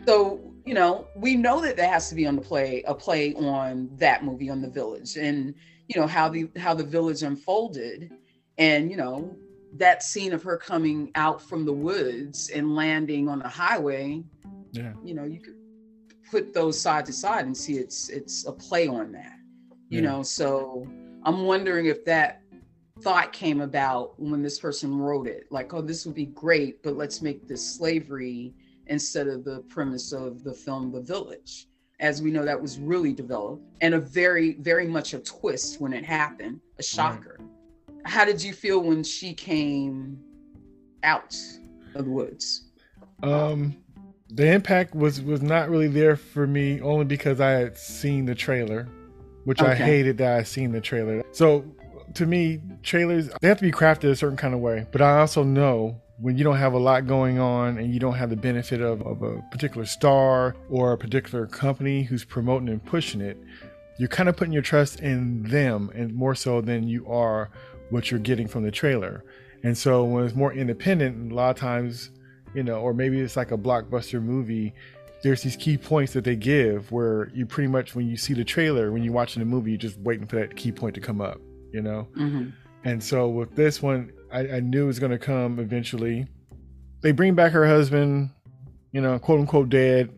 so 0.07 0.53
you 0.65 0.73
know 0.73 1.07
we 1.15 1.35
know 1.35 1.61
that 1.61 1.75
there 1.77 1.89
has 1.89 2.09
to 2.09 2.15
be 2.15 2.25
on 2.25 2.35
the 2.35 2.41
play 2.41 2.83
a 2.87 2.93
play 2.93 3.33
on 3.35 3.89
that 3.97 4.23
movie 4.23 4.49
on 4.49 4.61
the 4.61 4.69
village 4.69 5.15
and 5.17 5.53
you 5.87 5.99
know 5.99 6.07
how 6.07 6.29
the 6.29 6.49
how 6.57 6.73
the 6.73 6.83
village 6.83 7.23
unfolded 7.23 8.11
and 8.57 8.89
you 8.91 8.97
know 8.97 9.35
that 9.77 10.03
scene 10.03 10.33
of 10.33 10.41
her 10.43 10.57
coming 10.57 11.11
out 11.15 11.41
from 11.41 11.65
the 11.65 11.73
woods 11.73 12.49
and 12.53 12.75
landing 12.75 13.27
on 13.27 13.39
the 13.39 13.47
highway 13.47 14.23
Yeah. 14.71 14.93
you 15.03 15.13
know 15.13 15.23
you 15.23 15.39
could 15.41 15.55
put 16.29 16.53
those 16.53 16.79
side 16.79 17.05
to 17.05 17.13
side 17.13 17.45
and 17.45 17.55
see 17.55 17.73
it's 17.77 18.09
it's 18.09 18.45
a 18.47 18.51
play 18.51 18.87
on 18.87 19.11
that 19.11 19.37
you 19.89 20.01
Yeah. 20.01 20.09
know 20.11 20.23
so 20.23 20.87
i'm 21.23 21.43
wondering 21.43 21.85
if 21.87 22.03
that 22.05 22.41
thought 23.05 23.31
came 23.31 23.61
about 23.61 24.19
when 24.19 24.41
this 24.41 24.57
person 24.57 24.97
wrote 24.97 25.27
it. 25.27 25.45
Like 25.51 25.75
oh 25.75 25.81
this 25.81 26.07
would 26.07 26.15
be 26.15 26.25
great 26.25 26.81
but 26.81 26.97
let's 26.97 27.21
make 27.21 27.47
this 27.47 27.63
slavery 27.63 28.55
instead 28.87 29.27
of 29.27 29.43
the 29.43 29.59
premise 29.69 30.11
of 30.11 30.43
the 30.43 30.51
film 30.51 30.91
the 30.91 31.01
village. 31.01 31.67
As 31.99 32.23
we 32.23 32.31
know 32.31 32.43
that 32.43 32.59
was 32.59 32.79
really 32.79 33.13
developed 33.13 33.63
and 33.81 33.93
a 33.93 33.99
very 33.99 34.53
very 34.53 34.87
much 34.87 35.13
a 35.13 35.19
twist 35.19 35.79
when 35.79 35.93
it 35.93 36.03
happened 36.03 36.59
a 36.79 36.83
shocker. 36.83 37.39
How 38.05 38.25
did 38.25 38.41
you 38.41 38.53
feel 38.53 38.81
when 38.81 39.03
she 39.03 39.35
came 39.35 40.19
out 41.03 41.37
of 41.93 42.05
the 42.05 42.11
woods? 42.11 42.71
Um, 43.21 43.77
the 44.31 44.51
impact 44.51 44.95
was 44.95 45.21
was 45.21 45.43
not 45.43 45.69
really 45.69 45.89
there 45.89 46.15
for 46.15 46.47
me 46.47 46.81
only 46.81 47.05
because 47.05 47.39
I 47.39 47.51
had 47.51 47.77
seen 47.77 48.25
the 48.25 48.35
trailer, 48.35 48.87
which 49.43 49.61
I 49.61 49.75
hated 49.75 50.17
that 50.17 50.39
I 50.39 50.41
seen 50.41 50.71
the 50.71 50.81
trailer. 50.81 51.23
So 51.31 51.63
to 52.15 52.25
me, 52.25 52.61
trailers 52.83 53.29
they 53.41 53.47
have 53.47 53.57
to 53.57 53.63
be 53.63 53.71
crafted 53.71 54.09
a 54.09 54.15
certain 54.15 54.37
kind 54.37 54.53
of 54.53 54.59
way. 54.59 54.85
But 54.91 55.01
I 55.01 55.19
also 55.19 55.43
know 55.43 56.01
when 56.17 56.37
you 56.37 56.43
don't 56.43 56.57
have 56.57 56.73
a 56.73 56.79
lot 56.79 57.07
going 57.07 57.39
on 57.39 57.77
and 57.77 57.93
you 57.93 57.99
don't 57.99 58.15
have 58.15 58.29
the 58.29 58.35
benefit 58.35 58.81
of, 58.81 59.01
of 59.01 59.21
a 59.21 59.41
particular 59.51 59.85
star 59.85 60.55
or 60.69 60.93
a 60.93 60.97
particular 60.97 61.45
company 61.45 62.03
who's 62.03 62.23
promoting 62.23 62.69
and 62.69 62.83
pushing 62.83 63.21
it, 63.21 63.37
you're 63.97 64.09
kind 64.09 64.29
of 64.29 64.37
putting 64.37 64.53
your 64.53 64.61
trust 64.61 65.01
in 65.01 65.43
them 65.43 65.91
and 65.93 66.13
more 66.13 66.35
so 66.35 66.61
than 66.61 66.87
you 66.87 67.05
are 67.07 67.49
what 67.89 68.09
you're 68.09 68.19
getting 68.19 68.47
from 68.47 68.63
the 68.63 68.71
trailer. 68.71 69.23
And 69.63 69.77
so 69.77 70.03
when 70.03 70.25
it's 70.25 70.35
more 70.35 70.53
independent, 70.53 71.31
a 71.31 71.35
lot 71.35 71.49
of 71.51 71.57
times 71.57 72.11
you 72.55 72.63
know, 72.63 72.79
or 72.79 72.93
maybe 72.93 73.19
it's 73.19 73.35
like 73.35 73.51
a 73.51 73.57
blockbuster 73.57 74.23
movie. 74.23 74.73
There's 75.21 75.43
these 75.43 75.57
key 75.57 75.77
points 75.77 76.13
that 76.13 76.23
they 76.23 76.35
give 76.35 76.91
where 76.91 77.29
you 77.33 77.45
pretty 77.45 77.67
much, 77.67 77.93
when 77.93 78.07
you 78.07 78.15
see 78.15 78.33
the 78.33 78.45
trailer, 78.45 78.91
when 78.91 79.03
you're 79.03 79.13
watching 79.13 79.41
the 79.41 79.45
movie, 79.45 79.71
you're 79.71 79.77
just 79.77 79.99
waiting 79.99 80.25
for 80.25 80.37
that 80.37 80.55
key 80.55 80.71
point 80.71 80.95
to 80.95 81.01
come 81.01 81.19
up, 81.19 81.39
you 81.75 81.81
know? 81.81 82.07
Mhm. 82.17 82.53
And 82.85 83.03
so 83.03 83.27
with 83.29 83.55
this 83.55 83.81
one, 83.81 84.11
I, 84.31 84.47
I 84.47 84.59
knew 84.61 84.83
it 84.85 84.87
was 84.87 84.99
going 84.99 85.11
to 85.11 85.17
come 85.19 85.59
eventually. 85.59 86.27
They 87.01 87.11
bring 87.11 87.35
back 87.35 87.51
her 87.51 87.67
husband, 87.67 88.29
you 88.91 89.01
know, 89.01 89.19
quote 89.19 89.39
unquote 89.41 89.69
dead. 89.69 90.09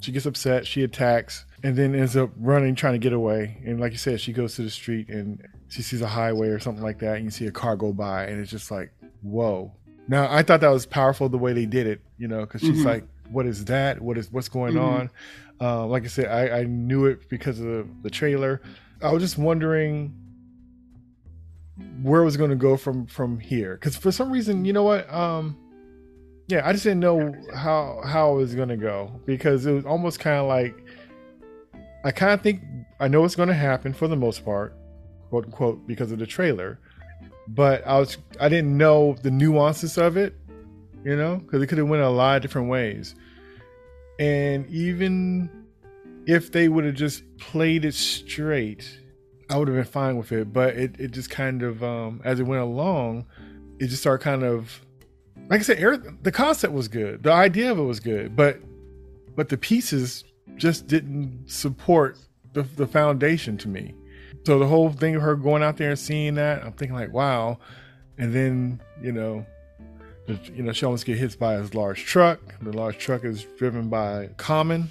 She 0.00 0.12
gets 0.12 0.26
upset. 0.26 0.66
She 0.66 0.82
attacks. 0.84 1.44
and 1.64 1.76
then 1.76 1.94
ends 1.94 2.16
up 2.16 2.30
running, 2.36 2.74
trying 2.74 2.94
to 2.94 2.98
get 2.98 3.12
away. 3.12 3.62
And 3.64 3.78
like 3.78 3.92
you 3.92 3.98
said, 3.98 4.20
she 4.20 4.32
goes 4.32 4.56
to 4.56 4.62
the 4.62 4.70
street 4.70 5.08
and 5.08 5.40
she 5.68 5.80
sees 5.80 6.00
a 6.02 6.08
highway 6.08 6.48
or 6.48 6.58
something 6.58 6.82
like 6.82 6.98
that, 6.98 7.14
and 7.16 7.24
you 7.24 7.30
see 7.30 7.46
a 7.46 7.52
car 7.52 7.76
go 7.76 7.92
by, 7.92 8.24
and 8.26 8.40
it's 8.40 8.50
just 8.50 8.72
like, 8.72 8.90
whoa. 9.22 9.72
Now 10.08 10.26
I 10.28 10.42
thought 10.42 10.60
that 10.62 10.70
was 10.70 10.86
powerful 10.86 11.28
the 11.28 11.38
way 11.38 11.52
they 11.52 11.66
did 11.66 11.86
it, 11.86 12.00
you 12.18 12.26
know, 12.26 12.40
because 12.40 12.62
she's 12.62 12.82
Mhm. 12.82 12.84
like, 12.84 13.04
"What 13.30 13.46
is 13.46 13.64
that? 13.66 14.00
What 14.02 14.18
is 14.18 14.30
what's 14.32 14.48
going 14.48 14.74
Mhm. 14.74 14.82
on?" 14.82 15.10
Uh, 15.60 15.86
like 15.86 16.02
I 16.02 16.08
said, 16.08 16.26
I, 16.26 16.62
I 16.62 16.64
knew 16.64 17.06
it 17.06 17.28
because 17.28 17.60
of 17.60 17.66
the, 17.66 17.86
the 18.02 18.10
trailer. 18.10 18.60
I 19.00 19.12
was 19.12 19.22
just 19.22 19.38
wondering 19.38 20.12
where 22.02 22.22
was 22.22 22.36
going 22.36 22.50
to 22.50 22.56
go 22.56 22.76
from 22.76 23.06
from 23.06 23.38
here, 23.38 23.74
because 23.74 23.96
for 23.96 24.12
some 24.12 24.30
reason, 24.30 24.64
you 24.64 24.72
know 24.72 24.84
what? 24.84 25.12
Um, 25.12 25.56
yeah, 26.48 26.66
I 26.66 26.72
just 26.72 26.84
didn't 26.84 27.00
know 27.00 27.34
how 27.54 28.00
how 28.04 28.32
it 28.32 28.36
was 28.36 28.54
going 28.54 28.68
to 28.68 28.76
go 28.76 29.20
because 29.24 29.66
it 29.66 29.72
was 29.72 29.86
almost 29.86 30.20
kind 30.20 30.36
of 30.36 30.46
like 30.46 30.74
I 32.04 32.10
kind 32.10 32.32
of 32.32 32.42
think 32.42 32.62
I 33.00 33.08
know 33.08 33.20
what's 33.20 33.36
going 33.36 33.48
to 33.48 33.54
happen 33.54 33.92
for 33.92 34.08
the 34.08 34.16
most 34.16 34.44
part, 34.44 34.76
quote 35.30 35.44
unquote, 35.46 35.86
because 35.86 36.12
of 36.12 36.18
the 36.18 36.26
trailer. 36.26 36.78
But 37.48 37.86
I 37.86 37.98
was 37.98 38.18
I 38.40 38.48
didn't 38.48 38.76
know 38.76 39.16
the 39.22 39.30
nuances 39.30 39.98
of 39.98 40.16
it, 40.16 40.34
you 41.04 41.16
know, 41.16 41.36
because 41.36 41.62
it 41.62 41.68
could 41.68 41.78
have 41.78 41.88
went 41.88 42.02
a 42.02 42.08
lot 42.08 42.36
of 42.36 42.42
different 42.42 42.68
ways. 42.68 43.14
And 44.18 44.66
even 44.68 45.50
if 46.26 46.52
they 46.52 46.68
would 46.68 46.84
have 46.84 46.94
just 46.94 47.24
played 47.38 47.84
it 47.84 47.94
straight, 47.94 49.00
I 49.52 49.58
would 49.58 49.68
have 49.68 49.76
been 49.76 49.84
fine 49.84 50.16
with 50.16 50.32
it. 50.32 50.52
But 50.52 50.76
it, 50.76 50.98
it 50.98 51.10
just 51.10 51.30
kind 51.30 51.62
of 51.62 51.82
um, 51.84 52.20
as 52.24 52.40
it 52.40 52.44
went 52.44 52.62
along, 52.62 53.26
it 53.78 53.88
just 53.88 54.00
started 54.02 54.24
kind 54.24 54.42
of 54.42 54.80
like 55.48 55.60
I 55.60 55.62
said, 55.62 55.78
Eric, 55.78 56.22
the 56.22 56.32
concept 56.32 56.72
was 56.72 56.88
good, 56.88 57.22
the 57.22 57.32
idea 57.32 57.70
of 57.70 57.78
it 57.78 57.82
was 57.82 58.00
good, 58.00 58.36
but 58.36 58.58
but 59.34 59.48
the 59.48 59.56
pieces 59.56 60.24
just 60.56 60.86
didn't 60.86 61.50
support 61.50 62.18
the, 62.52 62.62
the 62.62 62.86
foundation 62.86 63.56
to 63.58 63.68
me. 63.68 63.94
So 64.44 64.58
the 64.58 64.66
whole 64.66 64.90
thing 64.90 65.16
of 65.16 65.22
her 65.22 65.36
going 65.36 65.62
out 65.62 65.76
there 65.76 65.90
and 65.90 65.98
seeing 65.98 66.34
that, 66.34 66.64
I'm 66.64 66.72
thinking 66.72 66.96
like, 66.96 67.12
wow. 67.12 67.58
And 68.18 68.34
then 68.34 68.80
you 69.00 69.12
know, 69.12 69.46
the, 70.26 70.38
you 70.54 70.62
know, 70.62 70.72
she 70.72 70.84
almost 70.84 71.06
get 71.06 71.18
hit 71.18 71.38
by 71.38 71.54
a 71.54 71.64
large 71.74 72.04
truck. 72.04 72.40
The 72.60 72.72
large 72.72 72.98
truck 72.98 73.24
is 73.24 73.44
driven 73.58 73.88
by 73.88 74.30
Common. 74.36 74.90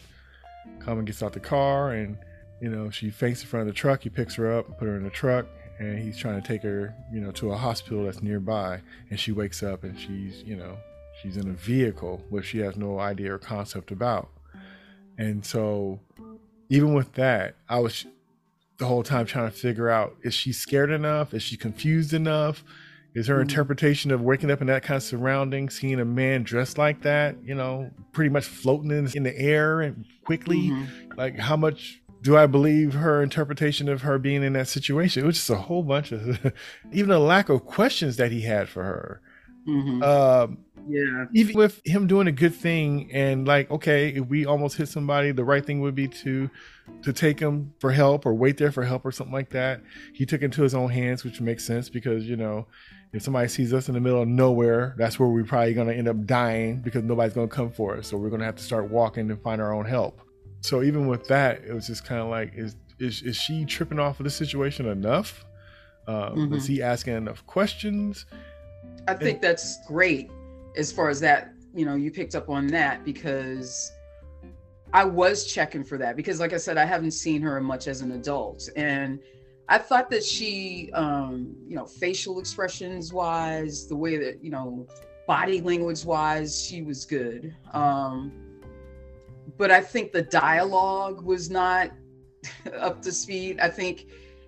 Common 0.80 1.06
gets 1.06 1.22
out 1.22 1.34
the 1.34 1.40
car 1.40 1.92
and 1.92 2.18
you 2.62 2.70
know 2.70 2.90
she 2.90 3.10
faints 3.10 3.42
in 3.42 3.48
front 3.48 3.68
of 3.68 3.74
the 3.74 3.78
truck. 3.78 4.04
He 4.04 4.10
picks 4.10 4.36
her 4.36 4.52
up, 4.58 4.78
put 4.80 4.88
her 4.88 4.96
in 4.96 5.04
the 5.04 5.10
truck, 5.10 5.46
and 5.80 5.98
he's 6.00 6.18
trying 6.18 6.42
to 6.42 6.48
take 6.48 6.64
her, 6.64 6.94
you 7.12 7.20
know, 7.20 7.32
to 7.32 7.52
a 7.52 7.58
hospital 7.58 8.06
that's 8.06 8.22
nearby. 8.22 8.82
And 9.10 9.20
she 9.20 9.32
wakes 9.32 9.64
up 9.64 9.84
and 9.84 10.00
she's, 10.00 10.44
you 10.44 10.56
know, 10.56 10.78
she's 11.22 11.38
in 11.38 11.50
a 11.50 11.54
vehicle 11.54 12.24
which 12.30 12.46
she 12.46 12.60
has 12.60 12.78
no 12.78 13.00
idea 13.00 13.34
or 13.34 13.38
concept 13.40 13.92
about. 13.92 14.30
And 15.18 15.46
so, 15.46 16.00
even 16.70 16.94
with 16.94 17.14
that, 17.14 17.56
I 17.68 17.80
was 17.80 18.06
the 18.78 18.86
whole 18.86 19.04
time 19.04 19.26
trying 19.26 19.50
to 19.52 19.56
figure 19.56 19.90
out 19.90 20.16
is 20.24 20.34
she 20.34 20.52
scared 20.54 20.90
enough? 20.92 21.34
Is 21.34 21.44
she 21.44 21.58
confused 21.58 22.14
enough? 22.14 22.64
Is 23.14 23.28
her 23.28 23.42
interpretation 23.42 24.10
of 24.12 24.22
waking 24.22 24.50
up 24.50 24.62
in 24.62 24.68
that 24.68 24.84
kind 24.84 24.96
of 24.96 25.04
surrounding, 25.04 25.70
seeing 25.70 26.00
a 26.00 26.06
man 26.06 26.44
dressed 26.44 26.78
like 26.78 27.02
that, 27.02 27.36
you 27.44 27.54
know, 27.54 27.92
pretty 28.14 28.30
much 28.30 28.46
floating 28.46 28.90
in, 28.90 29.10
in 29.14 29.24
the 29.24 29.38
air 29.38 29.82
and 29.82 30.06
quickly, 30.24 30.70
Mhm. 30.70 31.18
like 31.18 31.38
how 31.38 31.58
much 31.58 32.01
do 32.22 32.38
I 32.38 32.46
believe 32.46 32.94
her 32.94 33.24
interpretation 33.24 33.90
of 33.90 34.02
her 34.04 34.20
being 34.20 34.44
in 34.44 34.54
that 34.54 34.68
situation? 34.68 35.24
It 35.24 35.26
was 35.26 35.38
just 35.38 35.50
a 35.50 35.56
whole 35.56 35.84
bunch 35.84 36.12
of, 36.12 36.54
even 36.92 37.12
a 37.12 37.20
lack 37.20 37.50
of 37.50 37.66
questions 37.66 38.18
that 38.18 38.32
he 38.32 38.42
had 38.42 38.70
for 38.70 38.84
her. 38.84 39.22
Mhm. 39.68 40.04
Um, 40.04 40.58
yeah. 40.88 41.26
even 41.34 41.56
with 41.56 41.82
him 41.86 42.08
doing 42.08 42.28
a 42.28 42.32
good 42.32 42.56
thing 42.56 43.12
and 43.14 43.48
like 43.48 43.70
okay 43.70 44.10
if 44.10 44.26
we 44.28 44.46
almost 44.46 44.78
hit 44.78 44.88
somebody 44.88 45.32
the 45.32 45.44
right 45.44 45.64
thing 45.64 45.82
would 45.82 45.94
be 45.94 46.08
to 46.08 46.50
to 47.04 47.14
take 47.14 47.40
him 47.40 47.72
for 47.80 47.92
help 47.92 48.26
or 48.26 48.34
wait 48.34 48.58
there 48.58 48.72
for 48.72 48.84
help 48.84 49.06
or 49.06 49.12
something 49.12 49.34
like 49.34 49.52
that 49.52 49.82
he 50.14 50.26
took 50.26 50.42
into 50.42 50.64
his 50.64 50.74
own 50.74 50.90
hands 50.90 51.24
which 51.24 51.40
makes 51.40 51.64
sense 51.64 51.90
because 51.90 52.26
you 52.26 52.36
know 52.36 52.66
if 53.14 53.22
somebody 53.22 53.48
sees 53.48 53.74
us 53.74 53.88
in 53.88 53.94
the 53.94 54.00
middle 54.00 54.22
of 54.22 54.28
nowhere 54.28 54.96
that's 54.98 55.20
where 55.20 55.30
we're 55.30 55.44
probably 55.44 55.76
going 55.76 55.88
to 55.88 55.94
end 55.96 56.08
up 56.08 56.26
dying 56.26 56.82
because 56.82 57.04
nobody's 57.04 57.34
going 57.34 57.48
to 57.48 57.56
come 57.56 57.72
for 57.72 57.98
us 57.98 58.08
so 58.08 58.18
we're 58.18 58.30
going 58.30 58.40
to 58.40 58.46
have 58.46 58.56
to 58.56 58.64
start 58.64 58.90
walking 58.90 59.30
and 59.30 59.42
find 59.44 59.62
our 59.62 59.74
own 59.74 59.86
help 59.86 60.20
so 60.62 60.82
even 60.84 61.08
with 61.08 61.28
that 61.28 61.64
it 61.64 61.74
was 61.74 61.88
just 61.88 62.06
kind 62.06 62.22
of 62.22 62.28
like 62.28 62.54
is 62.56 62.76
is, 63.00 63.22
is 63.24 63.36
she 63.36 63.66
tripping 63.66 64.00
off 64.00 64.20
of 64.20 64.24
the 64.26 64.30
situation 64.30 64.86
enough 64.88 65.44
um, 66.08 66.54
is 66.54 66.64
Mhm. 66.66 66.68
he 66.68 66.82
asking 66.84 67.16
enough 67.16 67.46
questions 67.48 68.26
I 69.08 69.14
think 69.16 69.42
that's 69.42 69.80
great 69.88 70.30
as 70.78 70.92
far 70.92 71.10
as 71.10 71.20
that, 71.22 71.54
you 71.74 71.86
know, 71.86 71.96
you 71.96 72.12
picked 72.12 72.36
up 72.36 72.50
on 72.50 72.68
that 72.68 73.04
because 73.04 73.92
I 74.94 75.04
was 75.06 75.46
checking 75.46 75.84
for 75.84 75.98
that 75.98 76.16
because 76.16 76.40
like 76.40 76.54
I 76.54 76.58
said, 76.58 76.78
I 76.78 76.86
haven't 76.86 77.12
seen 77.12 77.42
her 77.42 77.60
much 77.62 77.88
as 77.88 78.02
an 78.02 78.12
adult. 78.12 78.70
And 78.76 79.20
I 79.70 79.78
thought 79.78 80.10
that 80.12 80.24
she 80.24 80.92
um, 80.94 81.56
you 81.68 81.76
know, 81.76 81.86
facial 81.86 82.40
expressions 82.40 83.12
wise, 83.14 83.88
the 83.88 83.96
way 83.96 84.18
that, 84.18 84.44
you 84.44 84.52
know, 84.52 84.88
body 85.28 85.62
language 85.62 86.06
wise, 86.06 86.62
she 86.64 86.82
was 86.82 87.06
good. 87.06 87.56
Um 87.74 88.32
but 89.58 89.72
I 89.72 89.82
think 89.82 90.12
the 90.12 90.22
dialogue 90.22 91.22
was 91.22 91.50
not 91.50 91.92
up 92.80 93.02
to 93.04 93.12
speed. 93.12 93.60
I 93.60 93.70
think 93.70 94.08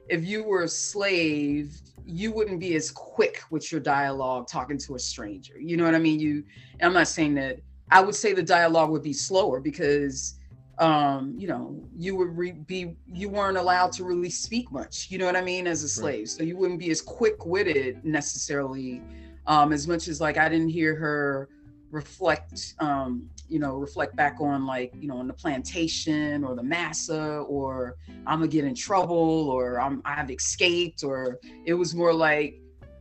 if 0.10 0.26
you 0.26 0.44
were 0.44 0.64
a 0.64 0.68
slave, 0.68 1.80
you 2.06 2.32
wouldn't 2.32 2.60
be 2.60 2.76
as 2.76 2.92
quick 2.92 3.42
with 3.50 3.72
your 3.72 3.80
dialogue 3.82 4.48
talking 4.48 4.78
to 4.80 4.96
a 4.96 5.00
stranger. 5.00 5.60
You 5.60 5.78
know 5.78 5.86
what 5.86 5.96
I 5.96 6.00
mean? 6.00 6.20
You 6.20 6.44
I'm 6.82 6.94
not 6.94 7.08
saying 7.08 7.36
that 7.36 7.60
I 7.92 8.02
would 8.02 8.16
say 8.16 8.34
the 8.34 8.44
dialogue 8.44 8.90
would 8.90 9.04
be 9.04 9.14
slower 9.14 9.60
because 9.60 10.36
um 10.80 11.36
you 11.38 11.48
know 11.48 11.80
you 11.96 12.16
would 12.16 12.36
re- 12.36 12.52
be 12.52 12.96
you 13.08 13.30
weren't 13.30 13.58
allowed 13.58 13.92
to 13.92 14.04
really 14.04 14.30
speak 14.30 14.72
much 14.72 15.08
you 15.12 15.20
know 15.20 15.26
what 15.28 15.36
i 15.36 15.42
mean 15.42 15.68
as 15.68 15.84
a 15.84 15.88
slave 15.88 16.28
so 16.28 16.42
you 16.42 16.58
wouldn't 16.58 16.80
be 16.80 16.90
as 16.90 17.00
quick-witted 17.00 18.04
necessarily 18.04 19.00
um 19.46 19.72
as 19.72 19.88
much 19.88 20.08
as 20.08 20.20
like 20.20 20.36
i 20.36 20.50
didn't 20.50 20.70
hear 20.70 20.96
her 20.96 21.48
reflect 21.94 22.74
um 22.80 23.30
you 23.48 23.60
know 23.60 23.76
reflect 23.76 24.16
back 24.16 24.42
on 24.42 24.66
like 24.66 24.92
you 25.00 25.08
know 25.08 25.18
on 25.18 25.28
the 25.28 25.34
plantation 25.34 26.44
or 26.44 26.56
the 26.56 26.64
massa 26.64 27.46
or 27.48 27.96
i'm 28.26 28.40
gonna 28.40 28.48
get 28.48 28.66
in 28.66 28.74
trouble 28.74 29.48
or 29.52 29.80
i'm 29.80 30.02
i've 30.04 30.32
escaped 30.32 31.04
or 31.04 31.38
it 31.66 31.76
was 31.76 31.94
more 31.94 32.12
like 32.12 32.56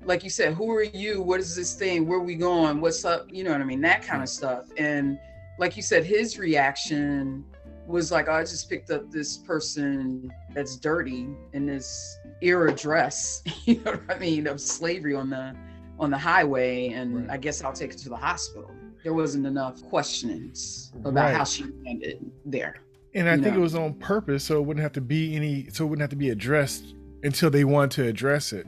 like 0.05 0.23
you 0.23 0.31
said 0.31 0.53
who 0.55 0.71
are 0.73 0.83
you? 0.83 1.23
What 1.23 1.39
is 1.39 1.55
this 1.55 1.75
thing? 1.75 2.09
Where 2.09 2.19
are 2.19 2.23
we 2.23 2.35
going? 2.35 2.81
What's 2.81 3.05
up? 3.05 3.27
You 3.31 3.45
know 3.45 3.53
what 3.53 3.61
i 3.61 3.65
mean? 3.65 3.81
That 3.81 4.03
kind 4.03 4.21
of 4.21 4.29
stuff. 4.29 4.67
And 4.77 5.17
like 5.61 5.77
you 5.77 5.83
said 5.83 6.05
his 6.05 6.39
reaction 6.39 7.45
was 7.87 8.11
like 8.11 8.27
oh, 8.29 8.33
i 8.33 8.41
just 8.43 8.69
picked 8.69 8.91
up 8.91 9.11
this 9.11 9.39
person 9.39 10.31
that's 10.55 10.77
dirty 10.77 11.29
in 11.53 11.67
this 11.67 12.19
era 12.41 12.73
dress 12.73 13.43
you 13.65 13.81
know 13.83 13.93
what 13.93 14.17
i 14.17 14.19
mean 14.19 14.47
of 14.47 14.61
slavery 14.61 15.15
on 15.15 15.29
the 15.31 15.55
on 15.99 16.11
the 16.11 16.19
highway. 16.19 16.89
And 16.89 17.15
Right. 17.15 17.31
i 17.31 17.37
guess 17.37 17.63
i'll 17.63 17.73
take 17.73 17.93
it 17.93 17.99
to 17.99 18.09
the 18.09 18.17
hospital 18.17 18.71
there 19.03 19.15
wasn't 19.15 19.47
enough 19.47 19.83
questions 19.88 20.93
about 21.05 21.15
Right. 21.15 21.35
how 21.35 21.45
she 21.45 21.65
landed 21.85 22.19
there 22.45 22.77
And 23.15 23.29
I 23.29 23.35
you 23.35 23.43
think 23.43 23.57
it 23.57 23.61
was 23.61 23.75
on 23.75 23.95
purpose, 23.95 24.45
so 24.45 24.59
it 24.59 24.62
wouldn't 24.67 24.83
have 24.83 24.93
to 24.93 25.01
be 25.01 25.37
any, 25.37 25.69
so 25.71 25.85
it 25.85 25.88
wouldn't 25.88 26.03
have 26.03 26.11
to 26.11 26.17
be 26.17 26.31
addressed 26.31 26.95
until 27.23 27.51
they 27.51 27.62
wanted 27.65 27.91
to 28.03 28.05
address 28.09 28.53
it. 28.55 28.67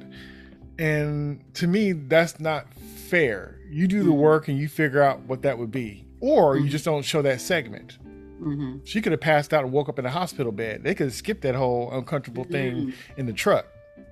And 0.78 1.40
to 1.54 1.66
me, 1.66 1.92
that's 1.92 2.38
not 2.40 2.66
fair. 3.08 3.58
You 3.70 3.86
do 3.86 4.02
the 4.02 4.10
Mhm. 4.10 4.18
work 4.18 4.48
and 4.48 4.58
you 4.58 4.68
figure 4.68 5.02
out 5.02 5.20
what 5.26 5.42
that 5.42 5.58
would 5.58 5.70
be, 5.70 6.04
or 6.20 6.56
you 6.56 6.64
Mhm. 6.66 6.68
just 6.70 6.84
don't 6.84 7.04
show 7.04 7.22
that 7.22 7.40
segment. 7.40 7.98
hmm 8.42 8.78
She 8.84 9.00
could 9.00 9.12
have 9.12 9.20
passed 9.22 9.54
out 9.54 9.64
and 9.64 9.72
woke 9.72 9.88
up 9.88 9.98
in 9.98 10.04
a 10.04 10.10
hospital 10.10 10.52
bed. 10.52 10.82
They 10.82 10.94
could 10.94 11.06
have 11.06 11.14
skipped 11.14 11.40
that 11.42 11.54
whole 11.54 11.90
uncomfortable 11.92 12.44
thing 12.44 12.88
Mm. 12.88 12.92
in 13.16 13.26
the 13.26 13.32
truck. 13.32 13.66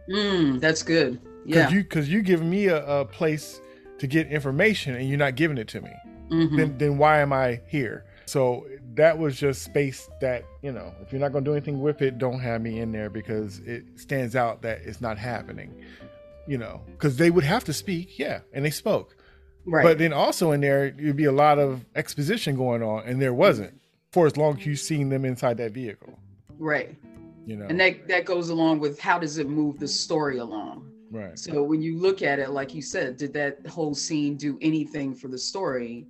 mm, 0.09 0.59
that's 0.61 0.83
good 0.83 1.19
yeah 1.45 1.69
you, 1.71 1.85
cause 1.85 2.09
you 2.09 2.23
giving 2.23 2.49
me 2.51 2.67
a, 2.67 2.85
a 2.87 3.05
place 3.05 3.61
to 3.99 4.07
get 4.09 4.27
information 4.29 4.95
and 4.97 5.09
you're 5.09 5.19
not 5.19 5.35
giving 5.37 5.59
it 5.59 5.69
to 5.69 5.81
me. 5.81 5.91
Mhm. 6.31 6.57
then 6.57 6.79
then 6.79 6.99
why 6.99 7.21
am 7.21 7.33
I 7.33 7.61
here? 7.67 8.05
So 8.27 8.67
that 8.95 9.19
was 9.19 9.37
just 9.37 9.63
space 9.63 10.09
that 10.21 10.45
you 10.63 10.73
know 10.73 10.93
if 11.03 11.13
you're 11.13 11.21
not 11.21 11.33
going 11.33 11.45
to 11.45 11.51
do 11.51 11.55
anything 11.55 11.81
with 11.81 12.03
it, 12.03 12.19
don't 12.19 12.41
have 12.41 12.61
me 12.63 12.81
in 12.81 12.93
there 12.93 13.11
because 13.11 13.59
it 13.61 13.85
stands 13.97 14.35
out 14.37 14.63
that 14.63 14.81
it's 14.85 15.01
not 15.01 15.19
happening. 15.19 15.75
You 16.47 16.59
know, 16.59 16.81
because 16.93 17.17
they 17.19 17.31
would 17.31 17.45
have 17.45 17.65
to 17.65 17.73
speak, 17.73 18.19
yeah, 18.19 18.41
and 18.53 18.65
they 18.65 18.71
spoke, 18.71 19.15
right 19.65 19.85
but 19.85 19.99
then 19.99 20.13
also 20.13 20.51
in 20.51 20.61
there 20.61 20.87
it'd 20.87 21.17
be 21.17 21.25
a 21.27 21.33
lot 21.33 21.59
of 21.61 21.85
exposition 21.95 22.57
going 22.57 22.83
on, 22.83 23.05
and 23.07 23.23
there 23.23 23.33
wasn't 23.35 23.81
for 24.11 24.27
as 24.27 24.37
long 24.37 24.59
as 24.59 24.67
you've 24.67 24.81
seen 24.81 25.09
them 25.09 25.25
inside 25.25 25.57
that 25.59 25.73
vehicle. 25.73 26.19
right 26.59 26.97
You 27.47 27.57
know, 27.57 27.67
and 27.67 27.79
that 27.81 28.09
that 28.09 28.25
goes 28.25 28.49
along 28.51 28.81
with 28.81 28.99
how 28.99 29.19
does 29.19 29.39
it 29.39 29.49
move 29.49 29.79
the 29.79 29.89
story 29.89 30.39
along 30.39 30.91
right? 31.13 31.39
so 31.39 31.63
when 31.63 31.81
you 31.81 31.97
look 31.99 32.23
at 32.23 32.39
it 32.39 32.51
like 32.51 32.75
you 32.75 32.83
said 32.83 33.17
did 33.17 33.33
that 33.33 33.65
whole 33.67 33.95
scene 33.95 34.37
do 34.37 34.59
anything 34.61 35.15
for 35.15 35.29
the 35.29 35.39
story 35.39 36.07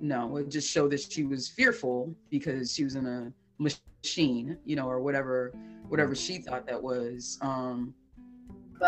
no 0.00 0.36
it 0.36 0.48
just 0.48 0.68
showed 0.68 0.90
that 0.90 1.00
she 1.00 1.24
was 1.24 1.48
fearful 1.48 2.14
because 2.30 2.74
she 2.74 2.84
was 2.84 2.94
in 2.96 3.06
a 3.06 3.32
machine 3.58 4.58
you 4.64 4.76
know 4.76 4.86
or 4.88 5.00
whatever 5.00 5.52
whatever 5.88 6.14
she 6.14 6.38
thought 6.38 6.66
that 6.66 6.82
was 6.82 7.38
um 7.40 7.94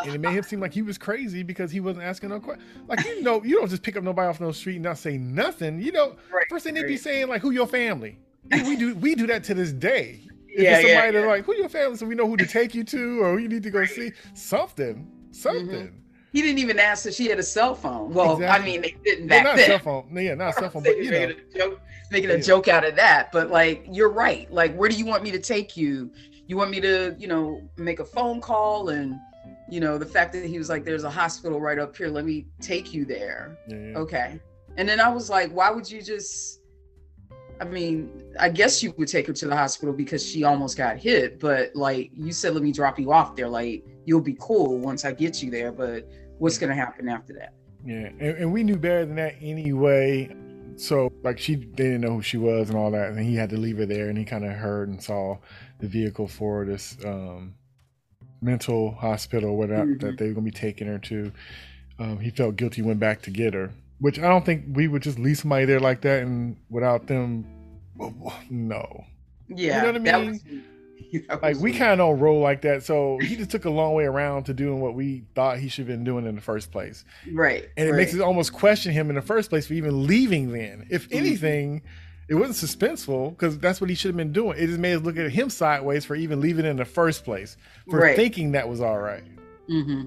And 0.03 0.15
it 0.15 0.21
made 0.21 0.33
him 0.33 0.43
seem 0.43 0.59
like 0.61 0.73
he 0.75 0.83
was 0.83 0.99
crazy 0.99 1.43
because 1.45 1.71
he 1.71 1.79
wasn't 1.79 2.05
asking 2.05 2.31
no 2.31 2.41
question. 2.41 2.65
Like 2.89 3.05
you 3.05 3.23
know, 3.23 3.43
you 3.45 3.57
don't 3.61 3.69
just 3.71 3.83
pick 3.83 3.97
up 3.97 4.03
nobody 4.03 4.27
off 4.27 4.41
no 4.41 4.51
street 4.51 4.77
and 4.77 4.85
not 4.85 4.99
say 4.99 5.17
nothing. 5.19 5.81
You 5.81 5.93
know, 5.93 6.17
Right, 6.33 6.47
first 6.51 6.65
thing 6.65 6.75
they'd 6.75 6.87
be 6.87 6.97
saying 6.97 7.29
like, 7.29 7.43
"Who 7.43 7.53
your 7.53 7.69
family?" 7.69 8.19
We 8.51 8.63
we 8.63 8.77
do 8.77 8.95
we 8.97 9.15
do 9.15 9.27
that 9.29 9.45
to 9.45 9.55
this 9.55 9.71
day. 9.73 10.21
If 10.49 10.63
Yeah, 10.63 10.79
it's 10.79 10.89
yeah, 10.89 10.95
somebody 10.95 11.19
yeah. 11.19 11.27
like, 11.27 11.45
who 11.45 11.55
your 11.55 11.69
family, 11.69 11.97
so 11.97 12.07
we 12.07 12.15
know 12.17 12.27
who 12.27 12.37
to 12.37 12.47
take 12.47 12.75
you 12.75 12.83
to 12.85 13.21
or 13.23 13.33
who 13.35 13.39
you 13.39 13.49
need 13.49 13.63
to 13.63 13.71
go 13.71 13.85
see. 13.85 14.13
Something. 14.35 15.09
Something. 15.35 15.67
Mm-hmm. 15.69 15.97
He 16.33 16.43
didn't 16.43 16.59
even 16.59 16.79
ask 16.81 17.07
if 17.07 17.15
she 17.15 17.29
had 17.29 17.39
a 17.39 17.43
cell 17.45 17.75
phone. 17.77 18.13
Well, 18.13 18.35
Exactly. 18.35 18.63
I 18.63 18.65
mean, 18.67 18.83
they 18.83 18.97
didn't 19.05 19.29
Well, 19.29 19.39
back 19.39 19.45
not 19.45 19.57
then. 19.57 19.67
cell 19.67 19.79
phone. 19.79 20.07
No, 20.11 20.21
yeah, 20.21 20.35
not 20.35 20.55
cell 20.59 20.69
phone, 20.71 20.83
but 20.83 20.97
you 20.99 21.11
know. 21.11 21.19
making 21.21 21.37
a 21.55 21.59
joke, 21.59 21.81
making 22.11 22.31
a 22.31 22.35
Yeah. 22.35 22.41
joke 22.41 22.67
out 22.69 22.85
of 22.85 22.97
that. 22.97 23.31
But 23.33 23.51
like, 23.51 23.87
you're 23.91 24.11
right. 24.11 24.53
Like, 24.53 24.75
where 24.75 24.89
do 24.89 24.97
you 24.97 25.07
want 25.07 25.23
me 25.23 25.31
to 25.31 25.39
take 25.39 25.77
you? 25.77 26.11
You 26.49 26.57
want 26.57 26.71
me 26.73 26.81
to, 26.81 27.15
you 27.19 27.29
know, 27.29 27.61
make 27.77 28.01
a 28.01 28.05
phone 28.05 28.41
call 28.41 28.89
and, 28.89 29.15
you 29.71 29.79
know, 29.81 29.97
the 29.97 30.07
fact 30.07 30.33
that 30.33 30.45
he 30.45 30.59
was 30.59 30.69
like, 30.69 30.85
"There's 30.85 31.05
a 31.05 31.11
hospital 31.11 31.61
right 31.61 31.79
up 31.79 31.97
here. 31.97 32.09
Let 32.09 32.25
me 32.25 32.47
take 32.61 32.93
you 32.93 33.05
there." 33.05 33.57
Yeah, 33.69 33.77
yeah. 33.77 33.99
Okay. 33.99 34.41
And 34.77 34.89
then 34.89 34.99
I 35.01 35.09
was 35.09 35.31
like, 35.31 35.51
why 35.53 35.71
would 35.71 35.89
you 35.91 36.03
just? 36.03 36.61
I 37.61 37.65
mean, 37.65 38.11
I 38.41 38.49
guess 38.49 38.83
you 38.83 38.93
would 38.99 39.07
take 39.09 39.29
her 39.29 39.33
to 39.33 39.47
the 39.47 39.55
hospital 39.57 39.95
because 39.95 40.27
she 40.29 40.43
almost 40.43 40.77
got 40.77 40.97
hit. 40.99 41.39
But 41.39 41.75
like 41.77 42.11
you 42.13 42.33
said, 42.33 42.53
let 42.55 42.65
me 42.65 42.73
drop 42.73 42.99
you 42.99 43.13
off 43.13 43.37
there. 43.37 43.49
Like 43.49 43.85
you'll 44.07 44.21
be 44.21 44.37
cool 44.41 44.79
once 44.79 45.05
I 45.05 45.13
get 45.13 45.43
you 45.43 45.51
there. 45.51 45.73
But 45.73 46.09
what's 46.39 46.59
gonna 46.59 46.75
happen 46.75 47.09
after 47.09 47.33
that? 47.35 47.55
Yeah, 47.85 48.09
and, 48.19 48.21
and 48.39 48.53
we 48.53 48.63
knew 48.63 48.77
better 48.77 49.05
than 49.05 49.17
that 49.17 49.35
anyway. 49.41 50.35
So 50.77 51.13
like 51.23 51.39
she 51.39 51.55
they 51.55 51.85
didn't 51.85 52.01
know 52.01 52.15
who 52.15 52.23
she 52.23 52.37
was 52.37 52.69
and 52.69 52.79
all 52.79 52.91
that, 52.93 53.11
and 53.11 53.19
he 53.21 53.37
had 53.37 53.51
to 53.51 53.57
leave 53.57 53.79
her 53.79 53.87
there, 53.87 54.09
and 54.09 54.19
he 54.19 54.25
kind 54.25 54.45
of 54.45 54.53
heard 54.53 54.89
and 54.89 55.03
saw 55.03 55.39
the 55.79 55.87
vehicle 55.87 56.27
for 56.27 56.65
this 56.65 56.97
um, 57.05 57.55
mental 58.41 58.93
hospital, 58.93 59.57
whatever 59.57 59.87
Mhm. 59.95 60.01
that 60.01 60.19
they 60.19 60.29
were 60.29 60.35
gonna 60.35 60.45
be 60.45 60.51
taking 60.51 60.87
her 60.87 60.99
to. 60.99 61.33
Um, 61.99 62.19
he 62.19 62.31
felt 62.31 62.57
guilty, 62.57 62.83
went 62.83 62.99
back 62.99 63.23
to 63.23 63.31
get 63.31 63.55
her, 63.55 63.71
which 64.01 64.19
I 64.19 64.29
don't 64.29 64.45
think 64.45 64.65
we 64.73 64.89
would 64.89 65.03
just 65.03 65.19
leave 65.19 65.39
somebody 65.39 65.65
there 65.65 65.79
like 65.79 66.01
that 66.01 66.23
and 66.25 66.57
without 66.69 67.07
them. 67.07 67.47
No, 68.51 69.05
Yeah, 69.49 69.77
You 69.87 69.93
know 69.93 70.01
what 70.01 70.15
I 70.17 70.25
mean? 70.25 70.65
like 71.43 71.59
we 71.59 71.73
kind 71.73 71.93
of 71.93 71.99
don't 71.99 72.19
roll 72.21 72.41
like 72.41 72.63
that. 72.63 72.83
So 72.83 73.19
he 73.21 73.37
just 73.37 73.51
took 73.51 73.65
a 73.65 73.71
long 73.71 73.95
way 73.95 74.05
around 74.05 74.45
to 74.45 74.55
doing 74.55 74.81
what 74.81 74.95
we 74.95 75.25
thought 75.35 75.59
he 75.59 75.69
should 75.69 75.87
have 75.89 75.97
been 75.97 76.05
doing 76.05 76.27
in 76.27 76.35
the 76.35 76.41
first 76.41 76.71
place. 76.73 77.05
right, 77.33 77.69
and 77.77 77.89
it 77.89 77.93
right. 77.93 77.99
makes 77.99 78.15
it 78.15 78.21
almost 78.21 78.53
question 78.53 78.93
him 78.93 79.09
in 79.11 79.17
the 79.17 79.23
first 79.23 79.51
place 79.51 79.67
for 79.67 79.75
even 79.75 80.07
leaving 80.07 80.53
then 80.53 80.87
if 80.91 81.09
Mm-hmm. 81.09 81.17
anything 81.19 81.83
it 82.29 82.35
wasn't 82.37 82.71
suspenseful 82.71 83.31
because 83.31 83.59
that's 83.59 83.81
what 83.83 83.91
he 83.91 83.95
should 83.97 84.09
have 84.09 84.17
been 84.17 84.33
doing 84.33 84.57
it 84.59 84.67
just 84.67 84.79
made 84.79 84.95
us 84.95 85.03
look 85.03 85.19
at 85.19 85.31
him 85.31 85.51
sideways 85.51 86.07
for 86.07 86.15
even 86.15 86.41
leaving 86.41 86.65
in 86.65 86.77
the 86.77 86.85
first 86.87 87.23
place 87.25 87.57
for 87.91 87.99
Right. 88.01 88.17
thinking 88.17 88.53
that 88.53 88.67
was 88.69 88.81
all 88.81 88.99
right 88.99 89.25
hmm 89.69 90.05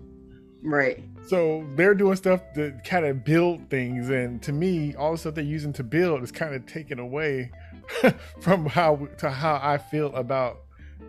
Right. 0.63 1.03
so 1.27 1.63
they're 1.75 1.93
doing 1.93 2.15
stuff 2.15 2.41
that 2.55 2.83
kind 2.83 3.05
of 3.05 3.23
build 3.23 3.69
things 3.69 4.09
and 4.09 4.41
to 4.41 4.51
me 4.51 4.95
all 4.95 5.11
the 5.11 5.17
stuff 5.19 5.35
they're 5.35 5.43
using 5.43 5.73
to 5.73 5.83
build 5.83 6.23
is 6.23 6.31
kind 6.31 6.55
of 6.55 6.65
taken 6.65 6.97
away 6.97 7.51
from 8.41 8.65
how 8.65 9.07
to 9.19 9.29
how 9.29 9.59
i 9.61 9.77
feel 9.77 10.13
about 10.15 10.61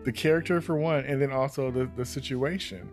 the 0.03 0.11
character 0.11 0.61
for 0.61 0.77
one 0.77 1.03
and 1.05 1.21
then 1.21 1.31
also 1.31 1.71
the, 1.71 1.89
the 1.95 2.05
situation. 2.05 2.89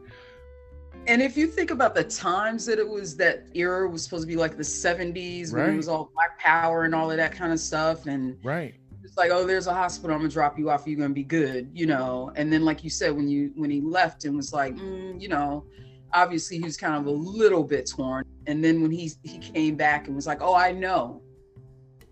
And 1.07 1.23
if 1.23 1.37
you 1.37 1.47
think 1.47 1.71
about 1.71 1.95
the 1.95 2.03
times 2.03 2.67
that 2.67 2.79
it 2.79 2.89
was 2.89 3.17
that 3.17 3.47
era 3.55 3.89
was 3.89 4.03
supposed 4.03 4.25
to 4.25 4.27
be 4.27 4.35
like 4.37 4.57
the 4.57 4.63
70s 4.65 5.53
when 5.53 5.63
Right. 5.63 5.73
it 5.73 5.77
was 5.77 5.87
all 5.89 6.11
black 6.15 6.39
power 6.39 6.83
and 6.85 6.95
all 6.95 7.11
of 7.11 7.17
that 7.17 7.33
kind 7.33 7.53
of 7.53 7.61
stuff 7.61 8.07
and 8.07 8.37
right. 8.43 8.75
it's 9.05 9.17
like 9.17 9.31
oh 9.31 9.47
there's 9.47 9.69
a 9.69 9.73
hospital 9.73 10.15
i'm 10.15 10.21
gonna 10.21 10.33
drop 10.33 10.59
you 10.59 10.69
off 10.69 10.85
you're 10.87 10.99
gonna 10.99 11.15
be 11.15 11.23
good 11.23 11.71
you 11.73 11.87
know? 11.87 12.33
And 12.35 12.53
then 12.53 12.65
like 12.65 12.83
you 12.83 12.91
said 12.91 13.15
when 13.15 13.29
you 13.29 13.53
when 13.55 13.71
he 13.71 13.81
left 13.81 14.25
and 14.25 14.37
was 14.37 14.53
like 14.53 14.75
mm, 14.75 15.21
you 15.21 15.29
know 15.29 15.65
obviously 16.13 16.57
he 16.59 16.65
was 16.65 16.77
kind 16.77 16.95
of 16.97 17.07
a 17.07 17.11
little 17.11 17.63
bit 17.63 17.87
torn. 17.89 18.25
And 18.49 18.65
then 18.65 18.81
when 18.83 18.91
he 18.91 19.13
he 19.23 19.39
came 19.39 19.77
back 19.77 20.07
and 20.09 20.17
was 20.17 20.27
like 20.27 20.43
oh 20.43 20.55
i 20.57 20.73
know. 20.73 21.23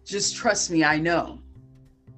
Just 0.05 0.37
trust 0.37 0.71
me 0.71 0.85
i 0.85 0.99
know 0.99 1.41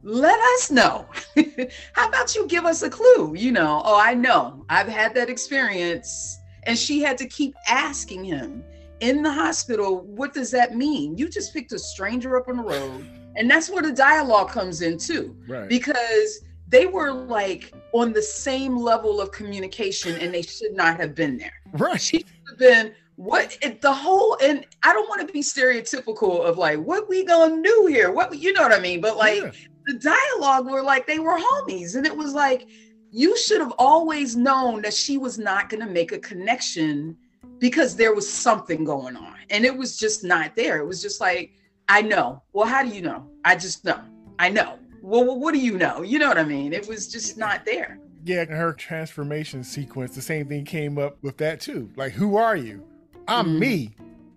let 0.06 0.38
us 0.54 0.70
know. 0.70 1.04
How 1.92 2.08
about 2.08 2.36
you 2.36 2.46
give 2.46 2.64
us 2.64 2.82
a 2.82 2.88
clue? 2.88 3.34
You 3.34 3.50
know 3.50 3.82
oh 3.84 4.00
i 4.00 4.14
know. 4.14 4.64
I've 4.68 4.86
had 4.86 5.14
that 5.16 5.28
experience. 5.28 6.38
And 6.62 6.78
she 6.78 7.00
had 7.00 7.18
to 7.18 7.26
keep 7.26 7.54
asking 7.68 8.24
him 8.24 8.64
in 9.00 9.22
the 9.22 9.32
hospital 9.32 10.02
what 10.02 10.32
does 10.32 10.50
that 10.52 10.76
mean? 10.76 11.18
You 11.18 11.28
just 11.28 11.52
picked 11.52 11.72
a 11.72 11.78
stranger 11.78 12.36
up 12.36 12.48
on 12.48 12.58
the 12.58 12.62
road. 12.62 13.04
And 13.34 13.50
that's 13.50 13.68
where 13.68 13.82
the 13.82 13.92
dialogue 13.92 14.48
comes 14.48 14.80
in 14.80 14.96
too. 14.96 15.36
Right. 15.48 15.68
Because 15.68 16.40
they 16.68 16.86
were 16.86 17.12
like 17.12 17.74
on 17.92 18.12
the 18.12 18.22
same 18.22 18.76
level 18.76 19.20
of 19.20 19.32
communication 19.32 20.14
and 20.20 20.32
they 20.32 20.42
should 20.42 20.72
not 20.72 21.00
have 21.00 21.14
been 21.16 21.36
there. 21.36 21.52
Right. 21.72 22.00
She 22.00 22.18
should 22.18 22.48
have 22.48 22.58
been 22.58 22.94
what 23.16 23.58
it, 23.60 23.80
the 23.80 23.92
whole 23.92 24.36
and 24.42 24.66
i 24.82 24.92
don't 24.92 25.08
want 25.08 25.26
to 25.26 25.32
be 25.32 25.40
stereotypical 25.40 26.44
of 26.44 26.58
like 26.58 26.78
what 26.78 27.08
we 27.08 27.24
gonna 27.24 27.62
do 27.62 27.86
here? 27.88 28.12
What 28.12 28.38
you 28.38 28.52
know 28.52 28.62
what 28.62 28.72
i 28.72 28.78
mean? 28.78 29.00
But 29.00 29.16
like 29.16 29.42
Yeah. 29.42 29.50
The 29.86 29.94
dialogue 29.94 30.66
were 30.66 30.82
like 30.82 31.06
they 31.06 31.18
were 31.18 31.38
homies. 31.38 31.96
And 31.96 32.06
it 32.06 32.16
was 32.16 32.34
like 32.34 32.68
you 33.10 33.36
should 33.38 33.60
have 33.60 33.72
always 33.78 34.36
known 34.36 34.82
that 34.82 34.92
she 34.92 35.16
was 35.16 35.38
not 35.38 35.70
going 35.70 35.84
to 35.86 35.90
make 35.90 36.12
a 36.12 36.18
connection 36.18 37.16
because 37.58 37.96
there 37.96 38.14
was 38.14 38.30
something 38.30 38.84
going 38.84 39.16
on. 39.16 39.36
And 39.50 39.64
it 39.64 39.74
was 39.74 39.96
just 39.96 40.24
not 40.24 40.54
there. 40.56 40.78
It 40.78 40.86
was 40.86 41.00
just 41.00 41.20
like 41.20 41.52
i 41.88 42.02
know. 42.02 42.42
Well 42.52 42.66
how 42.66 42.82
do 42.82 42.88
you 42.88 43.00
know? 43.00 43.26
I 43.44 43.56
just 43.56 43.84
know. 43.84 44.00
I 44.38 44.48
know. 44.48 44.78
Well 45.02 45.38
what 45.38 45.54
do 45.54 45.60
you 45.60 45.78
know? 45.78 46.02
You 46.02 46.18
know 46.18 46.28
what 46.28 46.38
i 46.38 46.44
mean? 46.44 46.72
It 46.72 46.88
was 46.88 47.08
just 47.08 47.38
not 47.38 47.64
there. 47.64 47.98
Yeah, 48.24 48.44
her 48.46 48.72
transformation 48.72 49.62
sequence, 49.62 50.16
the 50.16 50.22
same 50.22 50.48
thing 50.48 50.64
came 50.64 50.98
up 50.98 51.16
with 51.22 51.36
that 51.36 51.60
too. 51.60 51.88
Like, 51.94 52.12
who 52.12 52.36
are 52.36 52.56
you? 52.56 52.84
I'm 53.28 53.46
Mhm. 53.46 53.58
me. 53.60 53.94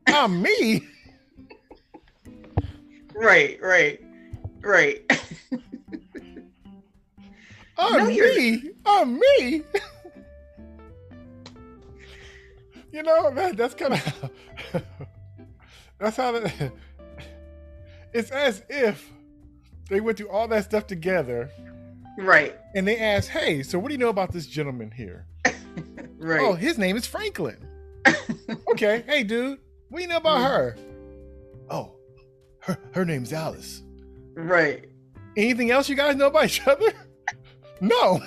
I'm 0.07 0.41
me. 0.43 0.88
right 3.15 3.59
right 3.62 4.01
right 4.62 5.02
I'm 7.82 8.08
No, 8.08 8.10
me. 8.10 8.62
I'm 8.86 9.19
me. 9.19 9.63
you 12.91 13.02
know 13.04 13.32
that 13.34 13.56
that's 13.56 13.74
kind 13.74 13.93
of 13.93 14.32
that's 16.00 16.17
how 16.17 16.34
that. 16.34 16.74
It's 18.13 18.32
as 18.32 18.63
if 18.69 19.10
they 19.89 20.02
went 20.02 20.17
through 20.17 20.28
all 20.30 20.48
that 20.50 20.65
stuff 20.65 20.88
together, 20.88 21.50
right 22.17 22.54
and 22.76 22.86
they 22.88 22.98
asked, 22.98 23.30
"Hey, 23.30 23.63
so 23.63 23.80
what 23.80 23.88
do 23.89 23.93
you 23.93 23.98
know 24.00 24.10
about 24.10 24.32
this 24.34 24.45
gentleman 24.45 24.91
here?" 24.91 25.26
right 26.17 26.41
Oh, 26.41 26.54
his 26.56 26.78
name 26.78 26.98
is 26.98 27.06
Franklin. 27.08 27.65
okay, 28.72 29.04
hey, 29.08 29.24
dude, 29.24 29.58
what 29.89 30.00
do 30.00 30.04
you 30.04 30.10
know 30.10 30.17
about 30.17 30.39
Mhm. 30.39 30.43
her? 30.43 30.76
Oh, 31.69 31.93
her 32.62 32.78
her 32.93 33.06
name's 33.06 33.32
Alice. 33.32 33.84
Right 34.45 34.86
Anything 35.38 35.71
else 35.71 35.88
you 35.88 35.95
guys 35.95 36.15
know 36.15 36.28
about 36.28 36.45
each 36.45 36.65
other? 36.67 36.91
No. 37.82 38.19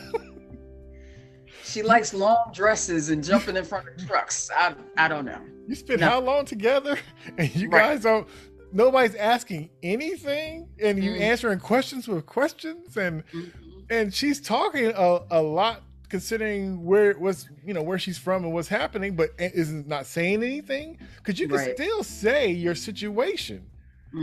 she 1.62 1.82
likes 1.82 2.14
long 2.14 2.50
dresses 2.54 3.10
and 3.10 3.22
jumping 3.22 3.56
in 3.56 3.64
front 3.64 3.86
of 3.88 4.06
trucks 4.06 4.50
i 4.56 4.74
i 4.96 5.08
don't 5.08 5.24
know 5.26 5.40
You 5.68 5.74
spent 5.74 6.00
No. 6.00 6.08
how 6.08 6.20
long 6.20 6.44
together, 6.44 6.98
and 7.38 7.54
you 7.54 7.68
Right. 7.68 7.80
guys 7.92 8.02
don't. 8.02 8.26
Nobody's 8.72 9.14
asking 9.14 9.70
anything, 9.82 10.68
and 10.82 11.02
you 11.04 11.12
Mhm. 11.12 11.20
answering 11.20 11.58
questions 11.60 12.08
with 12.08 12.24
questions, 12.26 12.96
and 12.96 13.22
Mhm. 13.28 13.52
and 13.90 14.12
she's 14.14 14.40
talking 14.40 14.86
a, 14.96 15.20
a 15.30 15.40
lot 15.42 15.82
considering 16.08 16.82
where 16.84 17.10
it 17.10 17.20
was, 17.20 17.48
you 17.64 17.72
know, 17.74 17.82
where 17.82 17.98
she's 17.98 18.18
from 18.18 18.42
and 18.44 18.52
what's 18.52 18.68
happening, 18.68 19.14
but 19.14 19.30
is 19.38 19.70
not 19.70 20.04
saying 20.06 20.42
anything 20.42 20.98
because 21.18 21.38
you 21.38 21.46
can 21.46 21.56
Right. 21.58 21.74
still 21.74 22.02
say 22.02 22.50
your 22.50 22.74
situation. 22.74 23.66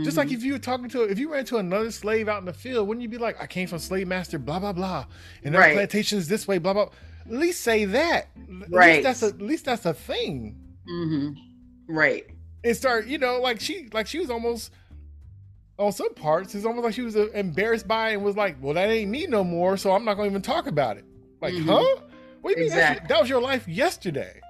Just 0.04 0.16
like 0.16 0.28
Mhm. 0.28 0.32
if 0.34 0.42
you 0.44 0.52
were 0.52 0.58
talking 0.60 0.88
to, 0.90 1.02
if 1.02 1.18
you 1.18 1.32
ran 1.32 1.44
to 1.46 1.56
another 1.58 1.90
slave 1.90 2.28
out 2.28 2.38
in 2.38 2.44
the 2.44 2.52
field, 2.52 2.86
wouldn't 2.86 3.02
you 3.02 3.08
be 3.08 3.18
like, 3.18 3.40
I 3.42 3.46
came 3.46 3.66
from 3.66 3.80
slave 3.80 4.06
master, 4.06 4.38
blah, 4.38 4.60
blah, 4.60 4.72
blah. 4.72 5.06
And 5.42 5.54
our 5.56 5.62
Right. 5.62 5.74
plantation 5.74 6.16
is 6.18 6.28
this 6.28 6.46
way, 6.46 6.58
blah, 6.58 6.72
blah. 6.74 6.90
At 7.26 7.32
least 7.32 7.62
say 7.62 7.84
that. 7.86 8.28
At 8.62 8.70
Right. 8.70 8.92
Least 8.96 9.02
that's 9.02 9.22
a, 9.22 9.26
at 9.34 9.42
least 9.42 9.64
that's 9.64 9.86
a 9.86 9.94
thing. 9.94 10.56
Mhm. 10.88 11.34
right 11.88 12.24
And 12.62 12.76
start, 12.76 13.06
you 13.06 13.18
know, 13.18 13.40
like 13.40 13.58
she, 13.60 13.88
like 13.92 14.06
she 14.06 14.18
was 14.20 14.30
almost, 14.30 14.70
on 15.78 15.92
some 15.92 16.12
parts, 16.14 16.54
it's 16.54 16.64
almost 16.66 16.84
like 16.84 16.94
she 16.94 17.02
was 17.02 17.16
uh, 17.16 17.28
embarrassed 17.34 17.88
by 17.88 18.10
it 18.10 18.14
and 18.14 18.22
was 18.24 18.36
like, 18.36 18.56
well, 18.60 18.74
that 18.74 18.90
ain't 18.90 19.10
me 19.10 19.26
no 19.26 19.42
more. 19.42 19.76
So 19.76 19.92
I'm 19.92 20.04
not 20.04 20.14
going 20.14 20.28
to 20.28 20.32
even 20.32 20.42
talk 20.42 20.66
about 20.66 20.98
it. 20.98 21.04
Like, 21.40 21.54
Mhm. 21.54 21.64
huh? 21.64 22.02
What 22.42 22.54
do 22.54 22.60
you 22.62 22.68
mean? 22.68 22.76
That's- 22.76 23.08
That 23.08 23.20
was 23.20 23.28
your 23.30 23.40
life 23.40 23.66
yesterday. 23.66 24.40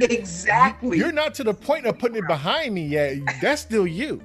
Exactly 0.00 0.98
You're 0.98 1.12
not 1.12 1.34
to 1.34 1.44
the 1.44 1.54
point 1.54 1.86
of 1.86 1.98
putting 1.98 2.16
it 2.18 2.26
behind 2.26 2.74
me 2.74 2.86
yet. 2.86 3.16
That's 3.40 3.62
still 3.62 3.86
you. 3.86 4.20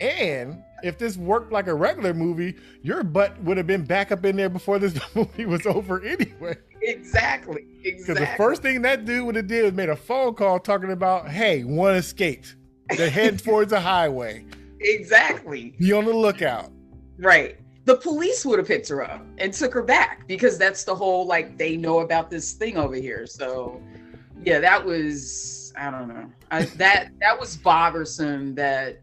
And 0.00 0.62
if 0.82 0.98
this 0.98 1.16
worked 1.16 1.50
like 1.52 1.66
a 1.66 1.74
regular 1.74 2.14
movie, 2.14 2.54
your 2.82 3.02
butt 3.02 3.40
would 3.42 3.56
have 3.56 3.66
been 3.66 3.84
back 3.84 4.12
up 4.12 4.24
in 4.24 4.36
there 4.36 4.48
before 4.48 4.78
this 4.78 4.98
movie 5.14 5.44
was 5.46 5.66
over 5.66 6.02
anyway. 6.04 6.56
exactly 6.82 7.64
Because 7.82 8.16
the 8.18 8.28
first 8.36 8.62
thing 8.62 8.82
that 8.82 9.04
dude 9.04 9.26
would 9.26 9.34
have 9.36 9.46
did 9.48 9.64
was 9.64 9.72
made 9.72 9.88
a 9.88 9.96
phone 9.96 10.34
call 10.34 10.60
talking 10.60 10.92
about, 10.92 11.28
hey, 11.28 11.64
one 11.64 11.94
escaped. 11.96 12.54
They're 12.96 13.10
heading 13.10 13.38
towards 13.38 13.70
the 13.70 13.80
highway. 13.80 14.44
exactly 14.80 15.74
Be 15.78 15.92
on 15.92 16.04
the 16.04 16.12
lookout. 16.12 16.70
right 17.18 17.58
the 17.84 17.96
police 17.96 18.44
would 18.44 18.58
have 18.58 18.68
picked 18.68 18.86
her 18.88 19.02
up 19.02 19.24
and 19.38 19.52
took 19.52 19.72
her 19.72 19.82
back 19.82 20.28
because 20.28 20.58
that's 20.58 20.84
the 20.84 20.94
whole 20.94 21.26
like 21.26 21.56
they 21.58 21.74
know 21.76 22.00
about 22.00 22.30
this 22.30 22.52
thing 22.52 22.76
over 22.76 22.94
here 22.94 23.26
so 23.26 23.82
yeah 24.44 24.58
that 24.60 24.84
was 24.84 25.72
i 25.76 25.90
don't 25.90 26.06
know 26.08 26.30
I, 26.50 26.62
that 26.76 27.10
that 27.20 27.38
was 27.40 27.56
bothersome 27.56 28.54
that 28.56 29.00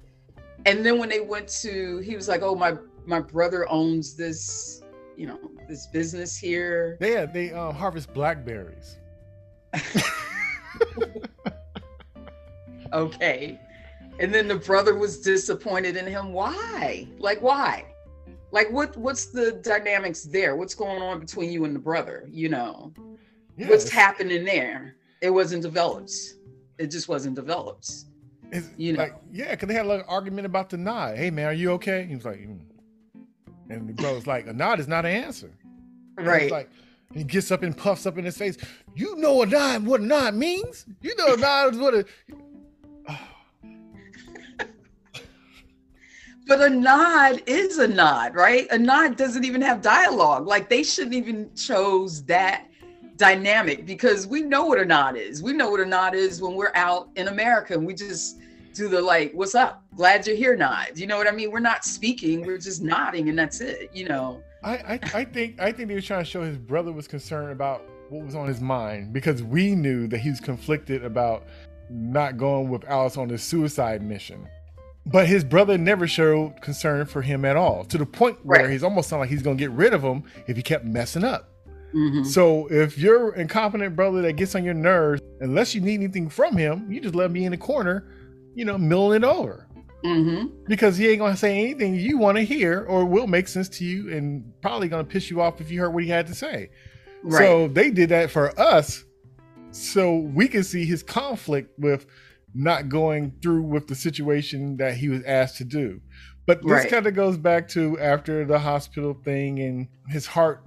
and 0.66 0.86
then 0.86 0.99
when 0.99 1.09
they 1.09 1.22
went 1.22 1.47
to 1.47 1.99
he 1.99 2.16
was 2.16 2.28
like 2.28 2.41
oh 2.41 2.55
my 2.55 2.76
my 3.05 3.20
brother 3.20 3.70
owns 3.70 4.16
this 4.16 4.82
you 5.18 5.28
know, 5.28 5.39
this 5.68 5.88
business 5.88 6.38
here. 6.38 6.97
Yeah, 6.99 7.26
they 7.26 7.51
uh, 7.51 7.72
harvest 7.72 8.13
blackberries. 8.13 8.97
okay. 12.93 13.59
And 14.20 14.34
then 14.34 14.47
the 14.47 14.55
brother 14.55 14.95
was 14.95 15.22
disappointed 15.22 15.97
in 15.97 16.07
him. 16.07 16.32
Why? 16.34 17.07
Like 17.18 17.41
why? 17.41 17.86
Like 18.51 18.72
what 18.72 18.95
what's 18.97 19.26
the 19.28 19.53
dynamics 19.63 20.24
there? 20.24 20.55
What's 20.55 20.76
going 20.76 21.01
on 21.01 21.20
between 21.20 21.51
you 21.51 21.66
and 21.66 21.76
the 21.76 21.80
brother? 21.80 22.26
You 22.30 22.49
know? 22.49 22.93
Yeah, 23.57 23.70
what's 23.70 23.89
happening 23.89 24.45
there? 24.45 24.95
It 25.22 25.30
wasn't 25.30 25.63
developed. 25.63 26.11
It 26.78 26.91
just 26.91 27.07
wasn't 27.07 27.36
developed. 27.36 27.89
It's 28.51 28.69
you 28.77 28.93
know. 28.93 29.03
like, 29.03 29.15
yeah, 29.31 29.51
because 29.51 29.67
they 29.67 29.73
had 29.73 29.85
a 29.85 29.89
little 29.89 30.05
argument 30.07 30.45
about 30.45 30.69
the 30.69 30.77
nod. 30.77 31.17
Hey, 31.17 31.29
man, 31.31 31.47
are 31.47 31.53
you 31.53 31.71
okay? 31.73 32.05
He 32.05 32.15
was 32.15 32.25
like, 32.25 32.39
mm. 32.39 32.59
and 33.69 33.89
the 33.89 33.93
brother's 33.93 34.27
like, 34.27 34.47
a 34.47 34.53
nod 34.53 34.79
is 34.79 34.87
not 34.87 35.05
an 35.05 35.11
answer. 35.11 35.51
Right. 36.17 36.51
Like, 36.51 36.69
he 37.13 37.23
gets 37.23 37.51
up 37.51 37.63
and 37.63 37.75
puffs 37.75 38.05
up 38.05 38.17
in 38.17 38.25
his 38.25 38.37
face. 38.37 38.57
You 38.95 39.15
know 39.17 39.41
a 39.41 39.45
nod, 39.45 39.85
what 39.85 40.01
a 40.01 40.05
nod 40.05 40.35
means? 40.35 40.85
You 41.01 41.15
know 41.15 41.33
a 41.33 41.37
nod 41.37 41.73
is 41.73 41.79
what 41.79 41.93
a. 41.93 42.05
But 46.47 46.61
a 46.61 46.69
nod 46.69 47.41
is 47.47 47.79
a 47.79 47.87
nod, 47.87 48.35
right? 48.35 48.67
A 48.69 48.77
nod 48.77 49.17
doesn't 49.17 49.43
even 49.45 49.63
have 49.63 49.81
dialogue. 49.81 50.45
Like 50.45 50.69
they 50.69 50.83
shouldn't 50.83 51.15
even 51.15 51.49
chose 51.55 52.23
that 52.25 52.67
dynamic 53.18 53.86
because 53.86 54.28
we 54.28 54.41
know 54.41 54.66
what 54.66 54.80
a 54.80 54.86
nod 54.86 55.16
is. 55.18 55.41
We 55.41 55.53
know 55.53 55.70
what 55.70 55.80
a 55.80 55.86
nod 55.86 56.16
is 56.16 56.41
when 56.41 56.55
we're 56.55 56.72
out 56.76 57.09
in 57.16 57.28
America 57.28 57.74
and 57.74 57.86
we 57.86 57.93
just 57.93 58.39
do 58.74 58.89
the 58.89 59.01
like, 59.01 59.32
what's 59.34 59.55
up? 59.55 59.84
Glad 59.95 60.28
you're 60.28 60.36
here 60.36 60.55
nod. 60.55 60.97
You 60.97 61.07
know 61.07 61.18
what 61.18 61.28
I 61.28 61.32
mean? 61.32 61.51
We're 61.51 61.59
not 61.59 61.86
speaking, 61.86 62.45
we're 62.45 62.57
just 62.57 62.82
nodding 62.82 63.30
and 63.30 63.39
that's 63.39 63.61
it, 63.61 63.89
you 63.93 64.07
know. 64.07 64.41
I, 64.63 64.74
I, 64.74 64.99
I 65.13 65.26
think 65.26 65.59
I 65.61 65.72
think 65.72 65.89
he 65.89 65.95
was 65.95 66.05
trying 66.05 66.24
to 66.24 66.30
show 66.30 66.41
his 66.41 66.57
brother 66.57 66.91
was 66.91 67.07
concerned 67.07 67.51
about 67.51 67.84
what 68.09 68.26
was 68.26 68.36
on 68.36 68.47
his 68.47 68.59
mind 68.59 69.13
because 69.13 69.43
we 69.43 69.76
knew 69.76 70.07
that 70.07 70.18
he 70.20 70.30
was 70.30 70.39
conflicted 70.39 71.05
about 71.05 71.45
not 71.89 72.38
going 72.38 72.70
with 72.70 72.84
Alice 72.86 73.16
on 73.16 73.28
this 73.28 73.43
suicide 73.43 74.01
mission. 74.01 74.47
But 75.05 75.28
his 75.28 75.43
brother 75.43 75.78
never 75.78 76.07
showed 76.07 76.59
concern 76.61 77.05
for 77.05 77.22
him 77.22 77.45
at 77.45 77.55
all, 77.55 77.86
to 77.86 77.97
the 77.99 78.07
point 78.07 78.43
where 78.43 78.63
Right. 78.63 78.72
he's 78.72 78.84
almost 78.84 79.07
sound 79.07 79.20
like 79.20 79.30
he's 79.30 79.43
gonna 79.43 79.55
get 79.55 79.70
rid 79.70 79.93
of 79.93 80.01
him 80.01 80.24
if 80.47 80.57
he 80.57 80.63
kept 80.63 80.84
messing 80.84 81.24
up. 81.24 81.47
Mhm. 81.95 82.25
So 82.25 82.67
if 82.69 82.97
you're 82.97 83.33
incompetent 83.35 83.95
brother 83.95 84.21
that 84.23 84.33
gets 84.33 84.53
on 84.55 84.63
your 84.65 84.73
nerves, 84.73 85.21
unless 85.39 85.73
you 85.73 85.81
need 85.81 85.95
anything 85.95 86.29
from 86.29 86.57
him, 86.57 86.91
you 86.91 86.99
just 86.99 87.15
let 87.15 87.27
him 87.27 87.33
be 87.33 87.45
in 87.45 87.51
the 87.51 87.57
corner, 87.57 88.05
you 88.53 88.65
know, 88.65 88.77
milling 88.77 89.23
it 89.23 89.25
over. 89.25 89.67
Mhm. 90.03 90.51
Because 90.67 90.97
he 90.97 91.07
ain't 91.07 91.19
gonna 91.19 91.37
say 91.37 91.57
anything 91.57 91.95
you 91.95 92.17
want 92.17 92.37
to 92.37 92.43
hear 92.43 92.81
or 92.81 93.05
will 93.05 93.27
make 93.27 93.47
sense 93.47 93.69
to 93.69 93.85
you 93.85 94.11
and 94.11 94.43
probably 94.61 94.87
gonna 94.89 95.03
piss 95.05 95.31
you 95.31 95.41
off 95.41 95.61
if 95.61 95.71
you 95.71 95.79
heard 95.79 95.93
what 95.93 96.03
he 96.03 96.09
had 96.09 96.27
to 96.27 96.35
say. 96.35 96.69
Right. 97.23 97.39
So 97.39 97.67
they 97.69 97.89
did 97.89 98.09
that 98.09 98.29
for 98.29 98.57
us 98.59 99.03
so 99.71 100.17
we 100.17 100.47
can 100.47 100.63
see 100.63 100.85
his 100.85 101.01
conflict 101.01 101.71
with 101.79 102.05
not 102.53 102.87
going 102.87 103.33
through 103.41 103.63
with 103.63 103.87
the 103.87 103.95
situation 103.95 104.77
that 104.77 104.95
he 104.95 105.09
was 105.09 105.23
asked 105.23 105.57
to 105.57 105.63
do. 105.63 106.01
But 106.45 106.61
this 106.61 106.71
Right. 106.71 106.89
kind 106.89 107.07
of 107.07 107.15
goes 107.15 107.37
back 107.37 107.67
to 107.69 107.97
after 107.99 108.45
the 108.45 108.59
hospital 108.59 109.15
thing 109.25 109.59
and 109.59 109.87
his 110.09 110.27
heart 110.27 110.61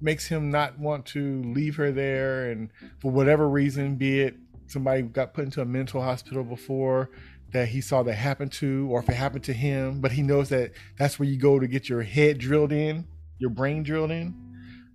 makes 0.00 0.26
him 0.26 0.50
not 0.50 0.78
want 0.78 1.04
to 1.06 1.42
leave 1.42 1.76
her 1.76 1.90
there 1.90 2.50
and 2.50 2.70
for 2.98 3.10
whatever 3.10 3.48
reason 3.48 3.96
be 3.96 4.20
it 4.20 4.36
somebody 4.66 5.02
got 5.02 5.34
put 5.34 5.44
into 5.44 5.60
a 5.60 5.64
mental 5.64 6.02
hospital 6.02 6.44
before 6.44 7.10
that 7.52 7.68
he 7.68 7.80
saw 7.80 8.02
that 8.02 8.14
happen 8.14 8.48
to 8.48 8.86
or 8.90 9.00
if 9.00 9.08
it 9.08 9.14
happened 9.14 9.44
to 9.44 9.52
him 9.52 10.00
but 10.00 10.12
he 10.12 10.22
knows 10.22 10.48
that 10.48 10.72
that's 10.96 11.18
where 11.18 11.28
you 11.28 11.38
go 11.38 11.58
to 11.58 11.66
get 11.66 11.88
your 11.88 12.02
head 12.02 12.38
drilled 12.38 12.72
in 12.72 13.06
your 13.38 13.50
brain 13.50 13.82
drilled 13.82 14.10
in. 14.10 14.34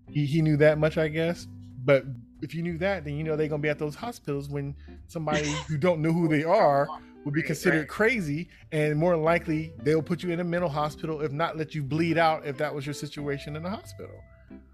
He, 0.10 0.26
he 0.26 0.41
knew 0.41 0.58
that 0.58 0.78
much 0.78 0.97
i 0.97 1.08
guess. 1.08 1.47
But 1.86 2.06
if 2.41 2.54
you 2.54 2.62
knew 2.62 2.78
that 2.78 3.06
then 3.06 3.16
you 3.16 3.24
know 3.24 3.36
they're 3.36 3.47
going 3.47 3.62
to 3.62 3.66
be 3.66 3.70
at 3.70 3.80
those 3.80 3.95
hospitals 3.95 4.49
when 4.49 4.76
somebody 5.08 5.49
who 5.68 5.78
don't 5.78 6.01
know 6.01 6.12
who 6.12 6.28
they 6.28 6.43
are 6.43 6.88
would 7.24 7.34
be 7.34 7.41
considered 7.41 7.80
right. 7.80 7.88
crazy 7.88 8.49
and 8.74 8.97
more 8.97 9.16
likely 9.16 9.74
they'll 9.84 10.01
put 10.01 10.22
you 10.22 10.30
in 10.30 10.41
a 10.41 10.43
mental 10.43 10.70
hospital 10.70 11.22
if 11.22 11.32
not 11.32 11.58
let 11.58 11.74
you 11.74 11.82
bleed 11.82 12.18
out 12.18 12.45
if 12.45 12.58
that 12.58 12.74
was 12.74 12.86
your 12.86 12.93
situation 12.93 13.56
in 13.56 13.64
the 13.64 13.70
hospital 13.70 14.22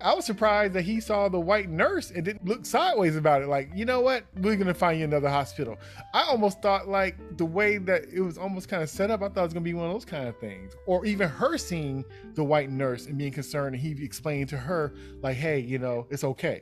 I 0.02 0.14
was 0.14 0.26
surprised 0.26 0.74
that 0.74 0.84
he 0.84 1.02
saw 1.02 1.28
the 1.28 1.40
white 1.40 1.70
nurse 1.70 2.10
and 2.12 2.24
didn't 2.24 2.46
look 2.46 2.66
sideways 2.66 3.16
about 3.18 3.42
it. 3.42 3.48
Like, 3.48 3.70
you 3.76 3.84
know 3.84 4.00
what? 4.00 4.24
We're 4.38 4.56
gonna 4.56 4.74
find 4.74 4.98
you 4.98 5.04
another 5.04 5.30
hospital. 5.30 5.78
I 6.14 6.24
almost 6.24 6.62
thought 6.62 6.88
like 6.88 7.18
the 7.38 7.46
way 7.46 7.78
that 7.80 8.06
it 8.14 8.22
was 8.22 8.38
almost 8.38 8.70
kind 8.70 8.82
of 8.82 8.90
set 8.90 9.12
up. 9.12 9.22
I 9.22 9.28
thought 9.28 9.42
it 9.42 9.44
was 9.44 9.54
gonna 9.54 9.64
be 9.64 9.74
one 9.74 9.88
of 9.88 9.94
those 9.94 10.06
kind 10.06 10.28
of 10.28 10.38
things, 10.40 10.74
or 10.86 11.06
even 11.06 11.28
her 11.28 11.58
seeing 11.58 12.06
the 12.36 12.44
white 12.44 12.70
nurse 12.72 13.08
and 13.08 13.18
being 13.18 13.34
concerned, 13.34 13.76
and 13.76 13.84
he 13.84 14.04
explained 14.04 14.48
to 14.50 14.58
her 14.58 14.94
like, 15.22 15.36
"Hey, 15.36 15.60
you 15.60 15.80
know, 15.80 16.08
it's 16.10 16.24
okay, 16.24 16.62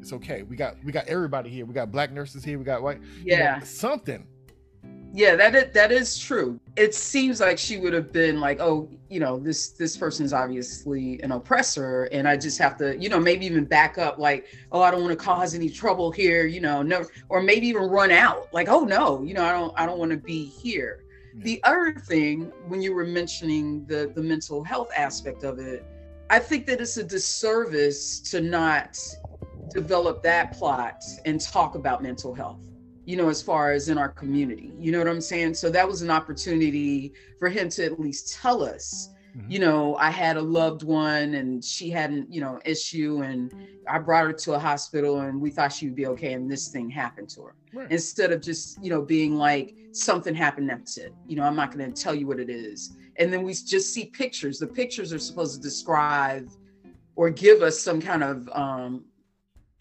it's 0.00 0.12
okay. 0.12 0.42
We 0.42 0.54
got 0.56 0.76
we 0.84 0.92
got 0.92 1.06
everybody 1.08 1.48
here. 1.48 1.64
We 1.64 1.72
got 1.72 1.90
black 1.90 2.12
nurses 2.12 2.44
here. 2.44 2.58
We 2.58 2.64
got 2.64 2.82
white. 2.82 3.00
you 3.24 3.36
know, 3.36 3.42
Yeah. 3.42 3.60
something." 3.60 4.26
Yeah, 5.16 5.34
that 5.36 5.54
is, 5.54 5.72
that 5.72 5.92
is 5.92 6.18
true. 6.18 6.60
It 6.76 6.94
seems 6.94 7.40
like 7.40 7.56
she 7.56 7.78
would 7.78 7.94
have 7.94 8.12
been 8.12 8.38
like, 8.38 8.60
oh, 8.60 8.86
you 9.08 9.18
know, 9.18 9.38
this 9.38 9.70
this 9.70 9.96
person 9.96 10.26
is 10.26 10.34
obviously 10.34 11.22
an 11.22 11.32
oppressor, 11.32 12.04
and 12.12 12.28
I 12.28 12.36
just 12.36 12.58
have 12.58 12.76
to, 12.76 12.98
you 12.98 13.08
know, 13.08 13.18
maybe 13.18 13.46
even 13.46 13.64
back 13.64 13.96
up, 13.96 14.18
like, 14.18 14.44
oh, 14.72 14.82
I 14.82 14.90
don't 14.90 15.00
want 15.00 15.18
to 15.18 15.24
cause 15.24 15.54
any 15.54 15.70
trouble 15.70 16.10
here, 16.10 16.44
you 16.44 16.60
know, 16.60 16.82
no, 16.82 17.02
or 17.30 17.40
maybe 17.40 17.66
even 17.66 17.84
run 17.84 18.10
out, 18.10 18.52
like, 18.52 18.68
oh 18.68 18.80
no, 18.80 19.22
you 19.22 19.32
know, 19.32 19.42
I 19.42 19.52
don't 19.52 19.72
I 19.80 19.86
don't 19.86 19.98
want 19.98 20.10
to 20.10 20.18
be 20.18 20.44
here. 20.44 21.02
Yeah. 21.34 21.44
The 21.44 21.64
other 21.64 21.94
thing, 21.94 22.52
when 22.68 22.82
you 22.82 22.94
were 22.94 23.06
mentioning 23.06 23.86
the 23.86 24.12
the 24.14 24.22
mental 24.22 24.62
health 24.64 24.90
aspect 24.94 25.44
of 25.44 25.58
it, 25.58 25.82
I 26.28 26.38
think 26.38 26.66
that 26.66 26.82
it's 26.82 26.98
a 26.98 27.02
disservice 27.02 28.20
to 28.32 28.42
not 28.42 28.98
develop 29.70 30.22
that 30.24 30.52
plot 30.52 31.02
and 31.24 31.40
talk 31.40 31.74
about 31.74 32.02
mental 32.02 32.34
health 32.34 32.65
you 33.06 33.16
know, 33.16 33.28
as 33.28 33.40
far 33.40 33.72
as 33.72 33.88
in 33.88 33.96
our 33.96 34.08
community. 34.08 34.72
You 34.78 34.92
know 34.92 34.98
what 34.98 35.08
I'm 35.08 35.20
saying? 35.20 35.54
So 35.54 35.70
that 35.70 35.86
was 35.86 36.02
an 36.02 36.10
opportunity 36.10 37.12
for 37.38 37.48
him 37.48 37.68
to 37.70 37.84
at 37.84 38.00
least 38.00 38.34
tell 38.34 38.64
us, 38.64 39.08
Mhm. 39.36 39.50
you 39.50 39.58
know, 39.60 39.94
I 39.96 40.10
had 40.10 40.36
a 40.36 40.42
loved 40.42 40.82
one 40.82 41.34
and 41.34 41.64
she 41.64 41.88
had 41.88 42.10
an, 42.10 42.26
you 42.28 42.40
know, 42.40 42.58
issue 42.64 43.22
and 43.22 43.54
I 43.88 44.00
brought 44.00 44.26
her 44.26 44.32
to 44.32 44.54
a 44.54 44.58
hospital 44.58 45.20
and 45.20 45.40
we 45.40 45.50
thought 45.50 45.72
she 45.72 45.86
would 45.86 45.94
be 45.94 46.06
okay 46.08 46.32
and 46.32 46.50
this 46.50 46.68
thing 46.68 46.90
happened 46.90 47.28
to 47.30 47.42
her. 47.42 47.54
Right. 47.72 47.90
Instead 47.92 48.32
of 48.32 48.40
just, 48.40 48.82
you 48.82 48.90
know, 48.90 49.02
being 49.02 49.36
like 49.36 49.76
something 49.92 50.34
happened, 50.34 50.68
that's 50.68 50.96
it. 50.96 51.14
You 51.28 51.36
know, 51.36 51.44
I'm 51.44 51.54
not 51.56 51.70
going 51.76 51.92
to 51.92 52.02
tell 52.02 52.14
you 52.14 52.26
what 52.26 52.40
it 52.40 52.50
is. 52.50 52.96
And 53.18 53.32
then 53.32 53.44
we 53.44 53.52
just 53.52 53.94
see 53.94 54.06
pictures. 54.06 54.58
The 54.58 54.66
pictures 54.66 55.12
are 55.12 55.20
supposed 55.20 55.54
to 55.54 55.60
describe 55.62 56.50
or 57.14 57.30
give 57.30 57.62
us 57.62 57.78
some 57.78 58.00
kind 58.00 58.24
of 58.24 58.48
um 58.52 59.04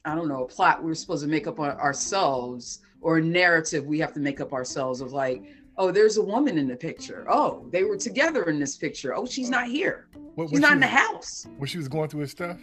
I 0.07 0.13
don't 0.13 0.27
know, 0.27 0.43
a 0.43 0.47
plot 0.47 0.83
we're 0.83 0.93
supposed 0.93 1.23
to 1.23 1.27
make 1.29 1.47
up 1.47 1.59
on 1.59 1.71
ourselves 1.71 2.81
or 3.05 3.19
a 3.19 3.21
narrative 3.21 3.85
we 3.85 3.99
have 3.99 4.11
to 4.13 4.19
make 4.19 4.41
up 4.41 4.51
ourselves 4.51 4.99
of 4.99 5.13
like, 5.13 5.43
oh, 5.77 5.91
there's 5.91 6.17
a 6.17 6.21
woman 6.23 6.57
in 6.57 6.67
the 6.67 6.75
picture. 6.75 7.23
Oh, 7.29 7.67
they 7.71 7.83
were 7.83 7.97
together 7.97 8.43
in 8.49 8.59
this 8.59 8.75
picture. 8.77 9.15
Oh, 9.15 9.27
she's 9.27 9.47
not 9.49 9.67
here. 9.67 10.07
What, 10.33 10.49
She's 10.49 10.59
not 10.59 10.69
she 10.69 10.73
in 10.73 10.79
the 10.79 10.87
house. 10.87 11.45
When 11.57 11.67
she 11.67 11.77
was 11.77 11.87
going 11.87 12.09
through 12.09 12.21
his 12.21 12.31
stuff. 12.31 12.57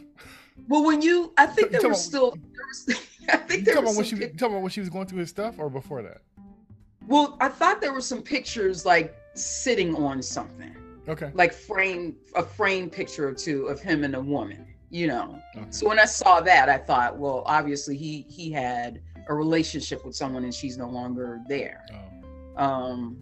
Well, 0.68 0.84
when 0.84 1.00
you, 1.00 1.32
I 1.38 1.46
think 1.46 1.70
You 1.72 1.78
there 1.80 1.88
was 1.90 2.04
still, 2.04 2.32
there 2.32 2.66
was, 2.68 3.00
I 3.32 3.36
think 3.36 3.64
there 3.64 3.80
was 3.80 3.96
when 3.96 4.04
she 4.04 4.16
pic- 4.16 4.42
about 4.42 4.60
when 4.62 4.70
she 4.70 4.80
was 4.80 4.88
going 4.90 5.06
through 5.06 5.20
his 5.20 5.30
stuff 5.30 5.54
or 5.58 5.70
before 5.70 6.02
that? 6.02 6.18
well, 7.06 7.36
I 7.40 7.48
thought 7.48 7.80
there 7.80 7.92
were 7.92 8.00
some 8.00 8.20
pictures 8.22 8.84
like 8.84 9.14
sitting 9.34 9.94
on 9.94 10.20
something, 10.22 10.74
Okay. 11.08 11.30
like 11.34 11.52
frame, 11.52 12.16
a 12.34 12.42
frame 12.42 12.90
picture 12.90 13.28
or 13.28 13.32
two 13.32 13.66
of 13.68 13.80
him 13.80 14.02
and 14.02 14.14
a 14.16 14.20
woman, 14.20 14.66
you 14.90 15.06
know. 15.06 15.38
okay. 15.56 15.66
So 15.70 15.88
when 15.88 16.00
I 16.00 16.04
saw 16.04 16.40
that, 16.40 16.68
I 16.68 16.78
thought, 16.78 17.16
well, 17.16 17.44
obviously 17.46 17.96
he 17.96 18.26
he 18.28 18.50
had 18.50 19.00
a 19.32 19.34
relationship 19.34 20.04
with 20.04 20.14
someone 20.14 20.44
and 20.44 20.54
she's 20.54 20.76
no 20.78 20.88
longer 20.88 21.40
there. 21.48 21.84
Oh. 22.56 22.64
Um, 22.64 23.16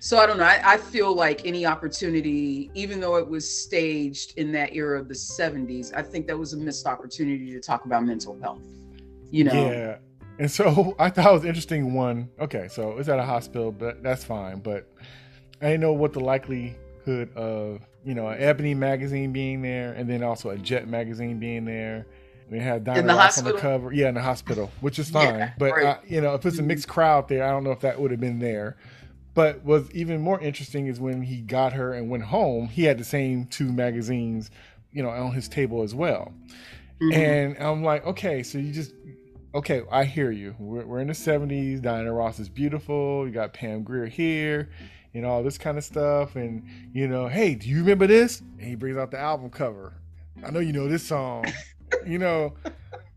so 0.00 0.18
I 0.18 0.26
don't 0.26 0.38
know. 0.38 0.44
I, 0.44 0.60
I 0.74 0.76
feel 0.76 1.12
like 1.14 1.44
any 1.44 1.66
opportunity, 1.66 2.70
even 2.74 3.00
though 3.00 3.16
it 3.16 3.28
was 3.28 3.48
staged 3.48 4.38
in 4.38 4.52
that 4.52 4.74
era 4.74 5.00
of 5.00 5.08
the 5.08 5.14
70s, 5.14 5.92
I 5.94 6.02
think 6.02 6.26
that 6.28 6.38
was 6.38 6.52
a 6.52 6.56
missed 6.56 6.86
opportunity 6.86 7.50
to 7.52 7.60
talk 7.60 7.84
about 7.84 8.04
mental 8.04 8.38
health. 8.40 8.62
You 9.30 9.44
know, 9.44 9.70
Yeah. 9.70 9.98
And 10.38 10.50
so 10.50 10.94
I 10.98 11.10
thought 11.10 11.30
it 11.30 11.32
was 11.32 11.44
interesting 11.44 11.94
one. 11.94 12.30
Okay, 12.40 12.68
so 12.68 12.98
it's 12.98 13.08
at 13.08 13.18
a 13.18 13.24
hospital, 13.24 13.72
but 13.72 14.02
that's 14.02 14.24
fine. 14.24 14.60
But 14.60 14.88
I 15.60 15.66
didn't 15.66 15.80
know 15.80 15.92
what 15.92 16.12
the 16.12 16.20
likelihood 16.20 17.34
of, 17.34 17.80
you 18.04 18.14
know, 18.14 18.28
an 18.28 18.40
Ebony 18.40 18.74
magazine 18.74 19.32
being 19.32 19.62
there 19.62 19.92
and 19.94 20.08
then 20.08 20.22
also 20.22 20.50
a 20.50 20.58
Jet 20.58 20.86
magazine 20.88 21.40
being 21.40 21.64
there. 21.64 22.06
We 22.50 22.58
had 22.60 22.84
Diana 22.84 23.00
In 23.00 23.06
the 23.06 23.14
Ross 23.14 23.38
on 23.38 23.44
the 23.44 23.52
cover. 23.54 23.92
Yeah, 23.92 24.08
in 24.08 24.14
the 24.14 24.22
hospital, 24.22 24.70
which 24.80 24.98
is 24.98 25.10
Yeah, 25.10 25.20
fine. 25.48 25.52
but, 25.58 25.72
right. 25.72 25.84
uh, 25.86 25.98
you 26.06 26.20
know, 26.20 26.34
if 26.34 26.46
it's 26.46 26.58
a 26.58 26.62
mixed 26.62 26.88
crowd 26.88 27.28
there, 27.28 27.44
I 27.44 27.50
don't 27.50 27.64
know 27.64 27.72
if 27.72 27.80
that 27.80 28.00
would 28.00 28.10
have 28.10 28.20
been 28.20 28.38
there. 28.38 28.76
But 29.34 29.62
what's 29.64 29.88
even 29.94 30.20
more 30.20 30.40
interesting 30.40 30.86
is 30.86 30.98
when 30.98 31.22
he 31.22 31.40
got 31.42 31.72
her 31.74 31.92
and 31.92 32.10
went 32.10 32.24
home, 32.24 32.68
he 32.68 32.84
had 32.84 32.98
the 32.98 33.04
same 33.04 33.46
two 33.46 33.70
magazines, 33.70 34.50
you 34.92 35.02
know, 35.02 35.10
on 35.10 35.32
his 35.32 35.48
table 35.48 35.82
as 35.82 35.94
well. 35.94 36.32
Mhm. 37.00 37.14
And 37.14 37.58
I'm 37.62 37.84
like, 37.84 38.04
okay, 38.06 38.42
so 38.42 38.58
you 38.58 38.72
just, 38.72 38.92
okay, 39.54 39.82
I 39.92 40.04
hear 40.04 40.30
you. 40.32 40.56
We're, 40.58 40.84
we're 40.86 41.00
in 41.00 41.06
the 41.08 41.12
70s. 41.14 41.80
Diana 41.82 42.12
Ross 42.12 42.40
is 42.40 42.48
beautiful. 42.48 43.26
You 43.26 43.32
got 43.32 43.52
Pam 43.52 43.82
Grier 43.84 44.06
here 44.06 44.70
and 45.14 45.24
all 45.24 45.42
this 45.44 45.58
kind 45.58 45.78
of 45.78 45.84
stuff. 45.84 46.34
And, 46.34 46.64
you 46.92 47.06
know, 47.06 47.28
hey, 47.28 47.54
do 47.54 47.68
you 47.68 47.78
remember 47.78 48.06
this? 48.08 48.40
And 48.40 48.62
he 48.66 48.74
brings 48.74 48.96
out 48.96 49.10
the 49.12 49.18
album 49.20 49.50
cover. 49.50 49.92
I 50.44 50.50
know 50.50 50.60
you 50.60 50.72
know 50.72 50.88
this 50.88 51.06
song. 51.06 51.44
you 52.06 52.18
know, 52.18 52.54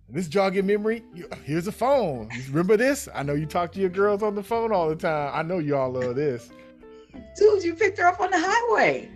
this 0.10 0.28
jogging 0.28 0.66
memory. 0.66 1.04
Here's 1.44 1.68
a 1.68 1.72
phone. 1.72 2.30
Remember 2.50 2.78
this? 2.78 3.08
I 3.14 3.24
know 3.24 3.34
you 3.34 3.46
talk 3.46 3.72
to 3.74 3.80
your 3.80 3.90
girls 3.90 4.24
on 4.24 4.36
the 4.36 4.44
phone 4.44 4.72
all 4.72 4.90
the 4.90 4.96
time. 4.96 5.32
I 5.34 5.42
know 5.44 5.60
y'all 5.60 5.92
love 5.92 6.16
this. 6.16 6.50
Dude, 7.38 7.64
you 7.64 7.76
picked 7.76 7.98
her 8.00 8.08
up 8.08 8.20
on 8.20 8.32
the 8.32 8.40
highway. 8.40 9.10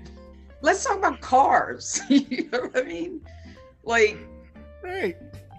Let's 0.62 0.84
talk 0.84 0.98
about 0.98 1.22
cars. 1.22 2.02
you 2.10 2.50
know 2.52 2.62
what 2.62 2.78
I 2.78 2.84
mean? 2.84 3.22
Like, 3.84 4.18
right. 4.84 5.16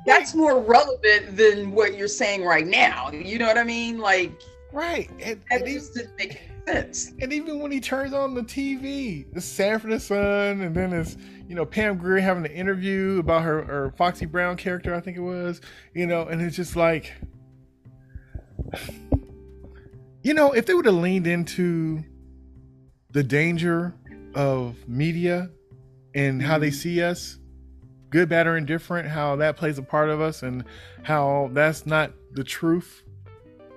That's 0.06 0.34
more 0.34 0.60
relevant 0.60 1.36
than 1.36 1.72
what 1.72 1.96
you're 1.96 2.08
saying 2.08 2.44
right 2.44 2.66
now. 2.66 3.10
You 3.10 3.38
know 3.38 3.46
what 3.46 3.58
I 3.58 3.64
mean? 3.64 3.98
Like, 3.98 4.32
right. 4.72 5.10
And, 5.20 5.42
that 5.50 5.62
and 5.62 5.66
just 5.66 5.94
didn't 5.94 6.16
make 6.16 6.40
sense. 6.66 7.12
And 7.20 7.32
even 7.32 7.60
when 7.60 7.70
he 7.70 7.80
turns 7.80 8.12
on 8.12 8.34
the 8.34 8.42
TV, 8.42 9.32
the 9.32 9.40
Sanford 9.40 9.92
and 9.92 10.02
Son, 10.02 10.60
and 10.60 10.74
then 10.74 10.92
it's 10.92 11.16
you 11.48 11.54
know 11.54 11.64
Pam 11.64 11.98
Grier 11.98 12.20
having 12.20 12.44
an 12.44 12.52
interview 12.52 13.18
about 13.20 13.42
her, 13.42 13.62
her 13.64 13.92
Foxy 13.96 14.26
Brown 14.26 14.56
character, 14.56 14.94
I 14.94 15.00
think 15.00 15.16
it 15.16 15.20
was. 15.20 15.60
You 15.94 16.06
know, 16.06 16.22
and 16.22 16.42
it's 16.42 16.56
just 16.56 16.76
like, 16.76 17.12
you 20.22 20.34
know, 20.34 20.52
if 20.52 20.66
they 20.66 20.74
would 20.74 20.86
have 20.86 20.94
leaned 20.94 21.26
into 21.26 22.04
the 23.10 23.22
danger 23.22 23.94
of 24.34 24.76
media 24.88 25.50
and 26.14 26.42
how 26.42 26.58
they 26.58 26.68
mm-hmm. 26.68 26.76
see 26.76 27.02
us, 27.02 27.38
good, 28.10 28.28
bad, 28.28 28.46
or 28.46 28.56
indifferent, 28.56 29.08
how 29.08 29.36
that 29.36 29.56
plays 29.56 29.78
a 29.78 29.82
part 29.82 30.10
of 30.10 30.20
us, 30.20 30.42
and 30.42 30.64
how 31.02 31.50
that's 31.52 31.86
not 31.86 32.12
the 32.32 32.44
truth. 32.44 33.02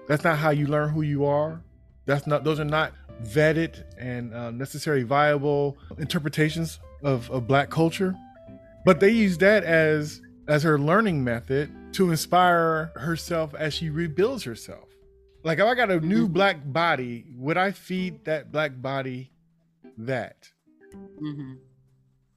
That's 0.08 0.24
not 0.24 0.40
how 0.40 0.50
you 0.50 0.66
learn 0.66 0.90
who 0.90 1.04
you 1.04 1.26
are. 1.26 1.62
That's 2.10 2.26
not; 2.26 2.44
those 2.44 2.60
are 2.60 2.66
not 2.66 2.94
vetted 3.24 3.84
and 4.00 4.34
uh, 4.34 4.50
necessarily 4.50 5.04
viable 5.04 5.78
interpretations 6.00 6.80
of, 7.04 7.30
of 7.30 7.48
Black 7.48 7.70
culture. 7.70 8.16
But 8.84 9.00
they 9.00 9.12
use 9.12 9.38
that 9.38 9.64
as 9.64 10.22
as 10.48 10.64
her 10.64 10.80
learning 10.80 11.24
method 11.24 11.72
to 11.94 12.10
inspire 12.10 12.92
herself 12.96 13.54
as 13.54 13.76
she 13.76 13.92
rebuilds 13.92 14.44
herself. 14.44 14.90
Like 15.44 15.60
if 15.60 15.66
I 15.66 15.76
got 15.76 15.92
a 15.92 16.00
new 16.00 16.24
mm-hmm. 16.24 16.34
black 16.34 16.58
body, 16.66 17.26
would 17.36 17.58
I 17.58 17.72
feed 17.72 18.26
that 18.26 18.52
black 18.52 18.82
body 18.82 19.32
that? 20.00 20.50
Mm-hmm. 21.22 21.54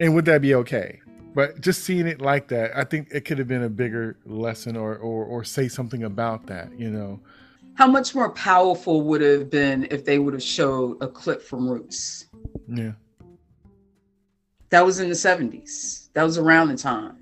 And 0.01 0.15
would 0.15 0.27
that 0.27 0.43
be 0.43 0.55
okay? 0.57 1.01
But 1.35 1.63
just 1.63 1.85
seeing 1.85 2.07
it 2.07 2.21
like 2.21 2.49
that, 2.49 2.77
I 2.77 2.85
think 2.85 3.09
it 3.11 3.25
could 3.25 3.39
have 3.39 3.49
been 3.49 3.63
a 3.63 3.71
bigger 3.71 4.19
lesson 4.27 4.77
or 4.77 4.97
or, 4.97 5.25
or 5.25 5.45
say 5.45 5.69
something 5.69 6.03
about 6.03 6.49
that, 6.49 6.79
you 6.79 6.91
know. 6.91 7.21
How 7.75 7.87
much 7.87 8.15
more 8.15 8.31
powerful 8.31 9.03
would 9.03 9.23
it 9.23 9.39
have 9.39 9.51
been 9.51 9.87
if 9.91 10.05
they 10.05 10.19
would 10.19 10.35
have 10.35 10.43
showed 10.43 11.03
a 11.03 11.09
clip 11.09 11.43
from 11.43 11.69
Roots? 11.69 12.27
Yeah. 12.69 12.93
That 14.71 14.85
was 14.85 15.01
in 15.01 15.09
the 15.09 15.15
70s. 15.15 16.13
That 16.13 16.23
was 16.23 16.39
around 16.39 16.69
the 16.69 16.77
time 16.77 17.19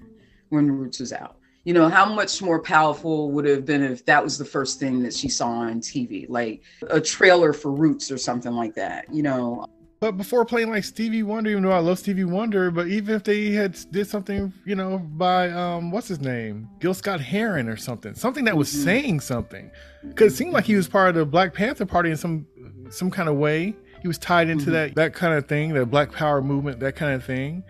when 0.48 0.70
Roots 0.70 1.00
was 1.00 1.12
out. 1.12 1.36
You 1.64 1.74
know, 1.74 1.88
how 1.88 2.06
much 2.06 2.40
more 2.40 2.60
powerful 2.60 3.30
would 3.32 3.46
it 3.46 3.54
have 3.54 3.66
been 3.66 3.82
if 3.82 4.04
that 4.06 4.22
was 4.24 4.38
the 4.38 4.44
first 4.44 4.80
thing 4.80 5.02
that 5.02 5.14
she 5.14 5.28
saw 5.28 5.48
on 5.48 5.80
TV, 5.80 6.26
like 6.28 6.62
a 6.88 7.00
trailer 7.00 7.52
for 7.52 7.70
Roots 7.70 8.10
or 8.10 8.18
something 8.18 8.52
like 8.52 8.74
that, 8.74 9.12
you 9.12 9.22
know? 9.22 9.66
But 10.00 10.16
before 10.16 10.46
playing 10.46 10.70
like 10.70 10.84
Stevie 10.84 11.22
Wonder, 11.22 11.50
even 11.50 11.62
though 11.62 11.72
I 11.72 11.78
love 11.78 11.98
Stevie 11.98 12.24
Wonder, 12.24 12.70
but 12.70 12.86
even 12.86 13.14
if 13.14 13.22
they 13.22 13.50
had 13.50 13.78
did 13.90 14.06
something, 14.06 14.50
you 14.64 14.74
know, 14.74 14.98
by 14.98 15.50
um, 15.50 15.90
what's 15.90 16.08
his 16.08 16.20
name, 16.20 16.70
Gil 16.80 16.94
Scott 16.94 17.20
Heron 17.20 17.68
or 17.68 17.76
something, 17.76 18.14
something 18.14 18.44
that 18.46 18.56
was 18.56 18.72
mm-hmm. 18.72 18.84
saying 18.84 19.20
something, 19.20 19.70
because 20.08 20.32
it 20.32 20.36
seemed 20.36 20.54
like 20.54 20.64
he 20.64 20.74
was 20.74 20.88
part 20.88 21.10
of 21.10 21.14
the 21.16 21.26
Black 21.26 21.52
Panther 21.52 21.84
Party 21.84 22.10
in 22.10 22.16
some 22.16 22.46
some 22.88 23.10
kind 23.10 23.28
of 23.28 23.36
way. 23.36 23.76
He 24.00 24.08
was 24.08 24.16
tied 24.16 24.48
into 24.48 24.64
mm-hmm. 24.64 24.72
that 24.72 24.94
that 24.94 25.12
kind 25.12 25.34
of 25.34 25.46
thing, 25.46 25.74
the 25.74 25.84
Black 25.84 26.12
Power 26.12 26.40
movement, 26.40 26.80
that 26.80 26.96
kind 26.96 27.12
of 27.12 27.22
thing. 27.22 27.62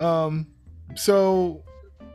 Um, 0.00 0.48
so, 0.96 1.64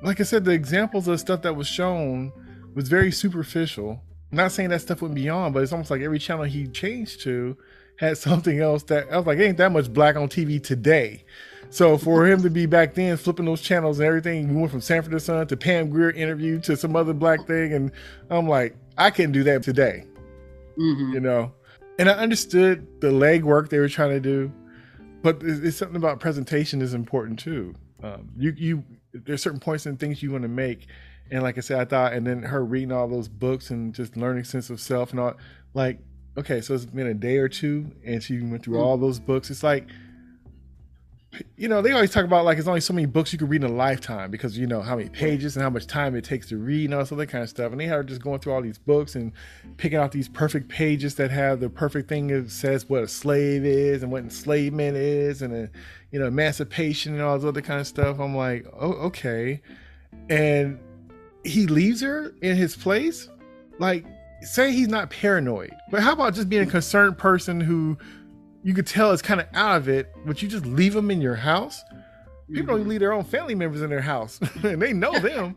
like 0.04 0.22
I 0.22 0.24
said, 0.26 0.46
the 0.46 0.52
examples 0.52 1.08
of 1.08 1.20
stuff 1.20 1.42
that 1.42 1.56
was 1.56 1.68
shown 1.68 2.32
was 2.76 2.88
very 2.88 3.12
superficial. 3.12 4.00
I'm 4.32 4.38
not 4.38 4.52
saying 4.52 4.70
that 4.70 4.82
stuff 4.82 5.02
went 5.02 5.16
beyond, 5.16 5.56
but 5.56 5.64
it's 5.64 5.72
almost 5.72 5.90
like 5.90 6.02
every 6.02 6.20
channel 6.20 6.44
he 6.44 6.68
changed 6.68 7.22
to 7.22 7.58
had 8.04 8.18
something 8.18 8.60
else 8.60 8.84
that 8.84 9.12
I 9.12 9.18
was 9.18 9.26
like, 9.26 9.40
ain't 9.40 9.58
that 9.58 9.72
much 9.72 9.92
black 9.92 10.16
on 10.16 10.30
TV 10.30 10.62
today. 10.62 11.24
So 11.70 11.98
for 11.98 12.28
him 12.28 12.44
to 12.44 12.52
be 12.52 12.68
back 12.68 12.94
then 12.94 13.18
flipping 13.18 13.46
those 13.46 13.62
channels 13.62 14.00
and 14.00 14.08
everything, 14.08 14.54
we 14.54 14.60
went 14.60 14.72
from 14.72 14.82
Sanford 14.82 15.12
and 15.12 15.22
Son 15.22 15.48
to 15.48 15.58
Pam 15.58 15.90
Grier 15.90 16.12
interview 16.12 16.60
to 16.62 16.78
some 16.78 16.96
other 16.96 17.14
black 17.14 17.48
thing, 17.48 17.74
and 17.74 17.92
I'm 18.30 18.48
like, 18.48 18.76
I 18.96 19.10
can 19.10 19.32
not 19.32 19.34
do 19.34 19.44
that 19.46 19.64
today, 19.64 20.06
mm-hmm. 20.78 21.14
you 21.14 21.20
know. 21.20 21.52
And 21.98 22.10
I 22.10 22.14
understood 22.14 23.02
the 23.02 23.08
legwork 23.08 23.70
they 23.70 23.80
were 23.80 23.90
trying 23.90 24.12
to 24.12 24.20
do, 24.20 24.52
but 25.24 25.42
it's, 25.42 25.62
it's 25.62 25.78
something 25.78 25.96
about 25.96 26.20
presentation 26.20 26.80
is 26.80 26.94
important 26.94 27.40
too. 27.40 27.74
Um, 28.04 28.30
you 28.38 28.54
you 28.56 28.84
there's 29.12 29.42
certain 29.42 29.60
points 29.60 29.88
and 29.88 30.00
things 30.00 30.22
you 30.22 30.32
want 30.32 30.44
to 30.44 30.50
make, 30.50 30.86
and 31.32 31.42
like 31.42 31.58
I 31.58 31.62
said, 31.62 31.80
I 31.80 31.86
thought, 31.86 32.14
and 32.14 32.28
then 32.28 32.44
her 32.44 32.64
reading 32.64 32.92
all 32.92 33.08
those 33.08 33.28
books 33.28 33.72
and 33.72 33.96
just 33.96 34.16
learning 34.16 34.44
sense 34.44 34.70
of 34.70 34.80
self 34.80 35.10
and 35.10 35.20
all, 35.20 35.34
like 35.74 36.00
okay, 36.38 36.62
so 36.62 36.74
it's 36.74 36.86
been 36.86 37.08
a 37.08 37.14
day 37.14 37.38
or 37.38 37.50
two, 37.50 37.92
and 38.06 38.22
she 38.22 38.40
went 38.42 38.64
through 38.64 38.78
mm. 38.78 38.84
all 38.84 38.98
those 38.98 39.20
books. 39.20 39.50
It's 39.50 39.64
like, 39.64 39.88
you 41.58 41.68
know, 41.68 41.82
they 41.82 41.92
always 41.92 42.12
talk 42.12 42.26
about 42.26 42.46
like 42.46 42.58
it's 42.58 42.68
only 42.68 42.82
so 42.82 42.94
many 42.94 43.08
books 43.08 43.34
you 43.34 43.40
can 43.40 43.48
read 43.48 43.64
in 43.64 43.70
a 43.72 43.74
lifetime 43.74 44.30
because 44.30 44.58
you 44.58 44.68
know 44.68 44.82
how 44.82 44.96
many 44.96 45.10
pages 45.10 45.56
and 45.56 45.64
how 45.64 45.70
much 45.70 45.88
time 45.88 46.16
it 46.16 46.24
takes 46.24 46.48
to 46.50 46.58
read 46.58 46.86
and 46.86 46.94
all 46.94 47.04
that 47.04 47.28
kind 47.28 47.44
of 47.44 47.50
stuff. 47.50 47.72
And 47.72 47.82
they 47.82 47.90
are 47.90 48.04
just 48.04 48.22
going 48.22 48.40
through 48.40 48.54
all 48.54 48.62
these 48.62 48.78
books 48.78 49.16
and 49.16 49.32
picking 49.78 49.98
out 49.98 50.12
these 50.12 50.30
perfect 50.30 50.70
pages 50.70 51.16
that 51.16 51.32
have 51.32 51.60
the 51.60 51.70
perfect 51.70 52.08
thing 52.08 52.28
that 52.28 52.52
says 52.52 52.88
what 52.88 53.04
a 53.04 53.08
slave 53.08 53.66
is 53.66 54.04
and 54.04 54.12
what 54.12 54.24
enslavement 54.24 54.96
is 54.96 55.42
and 55.42 55.54
a, 55.54 55.70
you 56.12 56.20
know 56.20 56.28
emancipation 56.28 57.14
and 57.14 57.22
all 57.24 57.38
this 57.38 57.48
other 57.48 57.62
kind 57.62 57.80
of 57.80 57.88
stuff. 57.88 58.20
I'm 58.20 58.36
like, 58.36 58.68
oh, 58.80 58.94
okay. 59.08 59.62
And 60.30 60.80
he 61.44 61.66
leaves 61.66 62.02
her 62.02 62.34
in 62.42 62.56
his 62.56 62.76
place, 62.76 63.28
like 63.80 64.06
say 64.44 64.72
he's 64.72 64.88
not 64.88 65.10
paranoid, 65.10 65.72
but 65.92 66.02
how 66.02 66.14
about 66.14 66.34
just 66.34 66.50
being 66.50 66.64
a 66.64 66.72
concerned 66.72 67.18
person 67.18 67.60
who 67.60 67.98
you 68.64 68.74
could 68.74 68.88
tell 68.88 69.12
is 69.12 69.22
kind 69.22 69.42
of 69.42 69.48
out 69.54 69.78
of 69.78 69.90
it, 69.90 70.14
but 70.26 70.42
you 70.42 70.48
just 70.48 70.66
leave 70.66 70.94
them 70.94 71.12
in 71.12 71.22
your 71.22 71.36
house? 71.36 71.84
People 72.52 72.78
don't 72.78 72.88
leave 72.88 73.00
their 73.00 73.14
own 73.14 73.24
family 73.24 73.56
members 73.56 73.82
in 73.82 73.90
their 73.90 74.02
house, 74.02 74.40
and 74.64 74.82
they 74.82 74.94
know 74.94 75.18
them. 75.20 75.56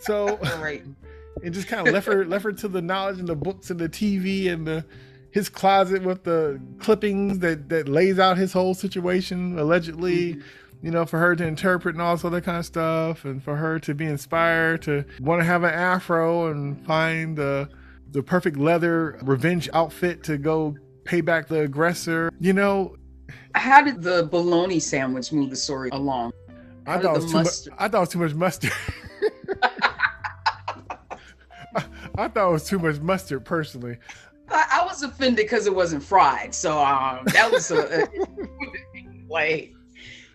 So, 0.00 0.36
right. 0.60 0.84
and 1.44 1.54
just 1.54 1.68
kind 1.68 1.86
of 1.86 1.94
left 1.94 2.06
her 2.06 2.24
left 2.24 2.44
her 2.44 2.52
to 2.52 2.68
the 2.68 2.82
knowledge 2.82 3.18
and 3.18 3.28
the 3.28 3.36
books 3.36 3.70
and 3.70 3.78
the 3.78 3.88
TV 3.88 4.50
and 4.50 4.66
the 4.66 4.84
his 5.30 5.48
closet 5.48 6.02
with 6.02 6.24
the 6.24 6.60
clippings 6.78 7.40
that 7.40 7.68
that 7.68 7.88
lays 7.88 8.18
out 8.18 8.36
his 8.38 8.52
whole 8.52 8.74
situation 8.74 9.58
allegedly. 9.58 10.34
Mm-hmm 10.34 10.42
you 10.82 10.90
know, 10.90 11.04
for 11.04 11.18
her 11.18 11.34
to 11.34 11.44
interpret 11.44 11.94
and 11.94 12.02
all 12.02 12.14
this 12.14 12.24
other 12.24 12.40
kind 12.40 12.58
of 12.58 12.66
stuff, 12.66 13.24
and 13.24 13.42
for 13.42 13.56
her 13.56 13.78
to 13.80 13.94
be 13.94 14.04
inspired 14.04 14.82
to 14.82 15.04
want 15.20 15.40
to 15.40 15.44
have 15.44 15.64
an 15.64 15.74
afro 15.74 16.46
and 16.46 16.84
find 16.86 17.36
the 17.36 17.68
the 18.10 18.22
perfect 18.22 18.56
leather 18.56 19.18
revenge 19.22 19.68
outfit 19.72 20.22
to 20.24 20.38
go 20.38 20.76
pay 21.04 21.20
back 21.20 21.48
the 21.48 21.60
aggressor. 21.60 22.30
You 22.40 22.52
know, 22.52 22.96
how 23.54 23.82
did 23.82 24.02
the 24.02 24.28
bologna 24.30 24.80
sandwich 24.80 25.32
move 25.32 25.50
the 25.50 25.56
story 25.56 25.90
along? 25.90 26.32
I 26.86 26.98
thought, 26.98 27.16
it 27.16 27.22
was 27.22 27.30
too 27.30 27.38
much, 27.38 27.78
I 27.78 27.88
thought 27.88 27.98
it 27.98 28.00
was 28.00 28.08
too 28.08 28.18
much 28.18 28.34
mustard. 28.34 28.72
I, 32.16 32.28
thought 32.28 32.48
it 32.48 32.52
was 32.52 32.64
too 32.64 32.78
much 32.78 32.98
mustard 33.00 33.44
personally. 33.44 33.98
I, 34.48 34.80
I 34.80 34.86
was 34.86 35.02
offended 35.02 35.44
because 35.44 35.66
it 35.66 35.74
wasn't 35.74 36.02
fried. 36.02 36.54
So 36.54 36.78
um, 36.78 37.20
that 37.26 37.50
was 37.52 37.70
a, 37.70 38.04
a 38.04 38.08
like 39.28 39.74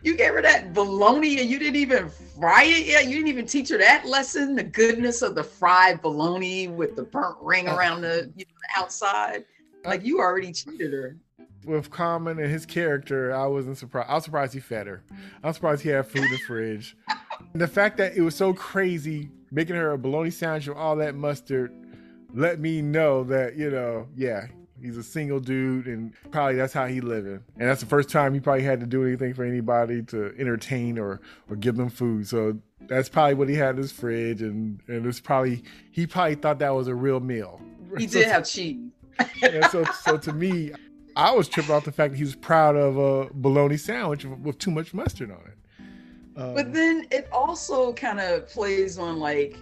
you 0.04 0.18
gave 0.18 0.34
her 0.34 0.42
that 0.42 0.74
bologna 0.74 1.40
and 1.40 1.50
you 1.50 1.58
didn't 1.58 1.78
even 1.78 2.10
fry 2.10 2.64
it 2.64 2.86
yet. 2.86 3.06
You 3.06 3.16
didn't 3.16 3.30
even 3.30 3.46
teach 3.46 3.70
her 3.70 3.78
that 3.78 4.06
lesson, 4.06 4.56
the 4.56 4.64
goodness 4.64 5.22
of 5.22 5.36
the 5.36 5.44
fried 5.44 6.02
bologna 6.02 6.68
with 6.68 6.96
the 6.96 7.04
burnt 7.04 7.38
ring 7.42 7.70
uh, 7.70 7.76
around 7.76 8.02
the, 8.02 8.32
you 8.36 8.46
know, 8.46 8.52
the 8.76 8.82
outside. 8.82 9.46
Like 9.86 10.04
you 10.04 10.20
already 10.20 10.52
cheated 10.52 10.94
her. 10.94 11.18
With 11.66 11.90
Common 11.90 12.40
and 12.40 12.52
his 12.52 12.66
character, 12.66 13.34
I 13.34 13.46
wasn't 13.48 13.78
surprised. 13.78 14.10
I 14.10 14.16
was 14.16 14.26
surprised 14.26 14.54
he 14.54 14.60
fed 14.60 14.88
her. 14.88 15.04
I'm 15.44 15.54
surprised 15.54 15.82
he 15.82 15.90
had 15.90 16.06
food 16.06 16.24
in 16.24 16.32
the 16.32 16.40
fridge. 16.40 16.98
the 17.54 17.68
fact 17.68 17.98
that 17.98 18.16
it 18.18 18.22
was 18.22 18.36
so 18.36 18.54
crazy 18.54 19.30
making 19.52 19.76
her 19.76 19.92
a 19.92 19.98
bologna 19.98 20.30
sandwich 20.32 20.68
with 20.68 20.78
all 20.78 20.98
that 20.98 21.16
mustard 21.16 21.72
let 22.34 22.60
me 22.60 22.82
know 22.82 23.24
that, 23.26 23.56
you 23.56 23.70
know, 23.70 24.08
yeah, 24.16 24.48
He's 24.84 24.98
a 24.98 25.04
single 25.04 25.40
dude, 25.40 25.88
and 25.88 26.14
probably 26.30 26.56
that's 26.56 26.74
how 26.74 26.88
he 26.88 27.00
living. 27.00 27.42
And 27.58 27.70
that's 27.70 27.80
the 27.80 27.88
first 27.88 28.10
time 28.10 28.34
he 28.34 28.42
probably 28.42 28.64
had 28.64 28.82
to 28.82 28.86
do 28.86 29.06
anything 29.06 29.34
for 29.34 29.46
anybody 29.46 30.04
to 30.04 30.36
entertain 30.38 31.00
or 31.00 31.22
or 31.50 31.56
give 31.56 31.78
them 31.78 31.90
food. 31.90 32.28
So 32.28 32.60
that's 32.88 33.08
probably 33.08 33.36
what 33.36 33.48
he 33.48 33.56
had 33.56 33.76
in 33.76 33.78
his 33.78 33.94
fridge, 33.94 34.42
and 34.42 34.82
and 34.88 35.06
it's 35.06 35.22
probably 35.22 35.64
he 35.92 36.06
probably 36.06 36.36
thought 36.36 36.60
that 36.60 36.72
was 36.72 36.88
a 36.88 36.96
real 36.96 37.22
meal. 37.22 37.62
He 37.98 38.08
so, 38.10 38.20
did 38.20 38.28
have 38.28 38.46
cheese. 38.46 38.92
and 39.42 39.64
so 39.72 39.86
so 40.02 40.18
to 40.18 40.34
me, 40.34 40.74
I 41.16 41.32
was 41.32 41.48
tripping 41.48 41.74
off 41.74 41.86
the 41.86 41.92
fact 41.94 42.12
that 42.12 42.18
he 42.18 42.24
was 42.24 42.36
proud 42.36 42.76
of 42.76 42.98
a 42.98 43.30
bologna 43.34 43.78
sandwich 43.78 44.26
with 44.26 44.58
too 44.58 44.72
much 44.72 44.94
mustard 44.94 45.32
on 45.32 45.40
it. 45.48 45.58
Um, 46.36 46.56
but 46.56 46.74
then 46.74 47.08
it 47.10 47.30
also 47.32 47.94
kind 47.94 48.20
of 48.20 48.50
plays 48.50 48.98
on 48.98 49.20
like 49.20 49.58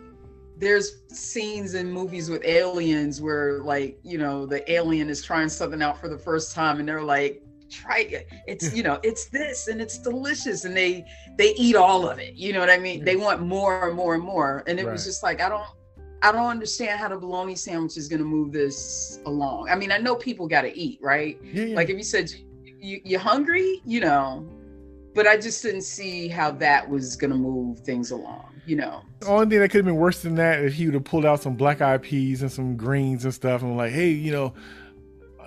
there's 0.61 1.01
scenes 1.09 1.73
in 1.73 1.91
movies 1.91 2.29
with 2.29 2.45
aliens 2.45 3.19
where 3.19 3.59
like 3.59 3.99
you 4.03 4.17
know 4.17 4.45
the 4.45 4.69
alien 4.71 5.09
is 5.09 5.21
trying 5.21 5.49
something 5.49 5.81
out 5.81 5.99
for 5.99 6.07
the 6.07 6.17
first 6.17 6.53
time 6.53 6.79
and 6.79 6.87
they're 6.87 7.03
like 7.03 7.43
try 7.71 7.99
it. 8.09 8.27
It's 8.47 8.73
you 8.75 8.83
know, 8.83 8.99
it's 9.03 9.25
this 9.29 9.67
and 9.67 9.81
it's 9.81 9.97
delicious, 9.97 10.65
and 10.65 10.75
they 10.75 11.05
they 11.37 11.53
eat 11.55 11.75
all 11.75 12.07
of 12.07 12.19
it. 12.19 12.35
You 12.35 12.53
know 12.53 12.59
what 12.59 12.69
I 12.69 12.77
mean? 12.77 13.03
They 13.03 13.15
want 13.15 13.41
more 13.41 13.87
and 13.87 13.95
more 13.95 14.13
and 14.13 14.23
more, 14.23 14.63
and 14.67 14.79
it 14.79 14.85
was 14.85 15.05
just 15.05 15.23
like 15.23 15.41
I 15.41 15.49
don't. 15.49 15.65
I 16.23 16.31
don't 16.31 16.49
understand 16.49 16.99
how 16.99 17.07
the 17.07 17.17
bologna 17.17 17.55
sandwich 17.55 17.97
is 17.97 18.07
going 18.07 18.19
to 18.19 18.25
move 18.25 18.51
this 18.51 19.19
along. 19.25 19.69
I 19.69 19.75
mean, 19.75 19.91
I 19.91 19.97
know 19.97 20.15
people 20.15 20.47
got 20.47 20.61
to 20.61 20.77
eat, 20.77 20.99
right? 21.01 21.39
Yeah, 21.43 21.63
yeah. 21.63 21.75
Like 21.75 21.89
if 21.89 21.97
you 21.97 22.03
said 22.03 22.31
you, 22.79 23.01
you're 23.03 23.19
hungry, 23.19 23.81
you 23.85 24.01
know, 24.01 24.47
but 25.15 25.25
I 25.25 25.35
just 25.35 25.63
didn't 25.63 25.81
see 25.81 26.27
how 26.27 26.51
that 26.51 26.87
was 26.87 27.15
going 27.15 27.31
to 27.31 27.37
move 27.37 27.79
things 27.79 28.11
along, 28.11 28.50
you 28.65 28.75
know. 28.75 29.01
The 29.19 29.27
only 29.27 29.47
thing 29.47 29.59
that 29.59 29.69
could 29.69 29.79
have 29.79 29.85
been 29.85 29.95
worse 29.95 30.21
than 30.21 30.35
that 30.35 30.63
if 30.63 30.73
he 30.73 30.85
would 30.85 30.93
have 30.93 31.03
pulled 31.03 31.25
out 31.25 31.41
some 31.41 31.55
black 31.55 31.81
eyed 31.81 32.01
peas 32.01 32.41
and 32.41 32.51
some 32.51 32.77
greens 32.77 33.25
and 33.25 33.33
stuff 33.33 33.61
and 33.61 33.77
like, 33.77 33.91
hey, 33.91 34.09
you 34.09 34.31
know, 34.31 34.53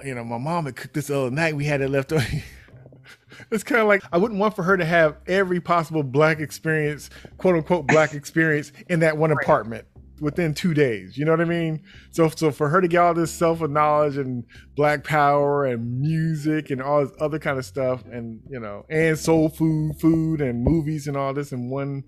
you 0.04 0.14
know, 0.14 0.24
my 0.24 0.38
mom 0.38 0.66
had 0.66 0.76
cooked 0.76 0.94
this 0.94 1.06
the 1.08 1.18
other 1.18 1.30
night. 1.30 1.56
We 1.56 1.64
had 1.64 1.80
it 1.80 1.88
left 1.88 2.12
over. 2.12 2.24
it's 3.50 3.64
kind 3.64 3.80
of 3.80 3.88
like 3.88 4.02
I 4.12 4.18
wouldn't 4.18 4.40
want 4.40 4.56
for 4.56 4.62
her 4.62 4.76
to 4.76 4.84
have 4.84 5.16
every 5.26 5.60
possible 5.60 6.02
black 6.02 6.40
experience, 6.40 7.10
quote 7.38 7.56
unquote 7.56 7.86
black 7.86 8.14
experience 8.14 8.72
in 8.88 9.00
that 9.00 9.16
one 9.16 9.30
apartment 9.30 9.86
within 10.20 10.54
two 10.54 10.74
days. 10.74 11.16
You 11.16 11.24
know 11.24 11.32
what 11.32 11.40
I 11.40 11.44
mean? 11.44 11.82
So 12.10 12.28
so 12.28 12.50
for 12.50 12.68
her 12.68 12.80
to 12.80 12.88
get 12.88 12.98
all 12.98 13.14
this 13.14 13.32
self 13.32 13.60
knowledge 13.60 14.16
and 14.16 14.44
black 14.76 15.04
power 15.04 15.64
and 15.64 16.00
music 16.00 16.70
and 16.70 16.82
all 16.82 17.04
this 17.04 17.14
other 17.20 17.38
kind 17.38 17.58
of 17.58 17.64
stuff 17.64 18.04
and 18.06 18.40
you 18.48 18.60
know 18.60 18.84
and 18.88 19.18
soul 19.18 19.48
food, 19.48 19.98
food 20.00 20.40
and 20.40 20.62
movies 20.62 21.06
and 21.06 21.16
all 21.16 21.32
this 21.32 21.52
in 21.52 21.70
one 21.70 22.04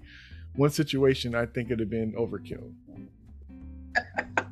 one 0.57 0.71
situation, 0.71 1.35
I 1.35 1.47
think 1.47 1.69
it'd 1.69 1.81
have 1.81 1.91
been 1.91 2.13
overkill. 2.13 2.73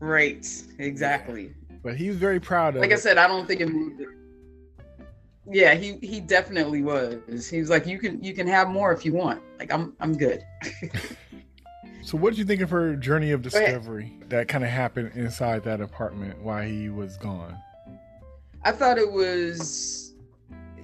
Right. 0.00 0.46
Exactly. 0.78 1.52
But 1.82 1.96
he 1.96 2.08
was 2.08 2.16
very 2.16 2.40
proud 2.40 2.74
of 2.74 2.80
Like 2.80 2.92
I 2.92 2.96
said, 2.96 3.18
I 3.18 3.26
don't 3.26 3.46
think 3.46 3.60
it 3.60 3.68
moved. 3.68 4.00
it. 4.00 4.08
Yeah, 5.46 5.74
he 5.74 5.98
he 6.00 6.20
definitely 6.20 6.82
was. 6.82 7.48
He 7.48 7.60
was 7.60 7.68
like, 7.68 7.86
you 7.86 7.98
can 7.98 8.22
you 8.24 8.32
can 8.32 8.46
have 8.46 8.68
more 8.68 8.92
if 8.92 9.04
you 9.04 9.12
want. 9.12 9.42
Like 9.58 9.70
I'm 9.72 9.94
I'm 10.00 10.16
good. 10.16 10.42
So, 12.02 12.16
what 12.16 12.30
did 12.30 12.38
you 12.38 12.46
think 12.46 12.62
of 12.62 12.70
her 12.70 12.96
journey 12.96 13.30
of 13.30 13.42
discovery 13.42 14.18
that 14.30 14.48
kind 14.48 14.64
of 14.64 14.70
happened 14.70 15.12
inside 15.14 15.62
that 15.64 15.82
apartment 15.82 16.40
while 16.40 16.66
he 16.66 16.88
was 16.88 17.18
gone? 17.18 17.54
I 18.64 18.72
thought 18.72 18.96
it 18.96 19.12
was, 19.12 20.14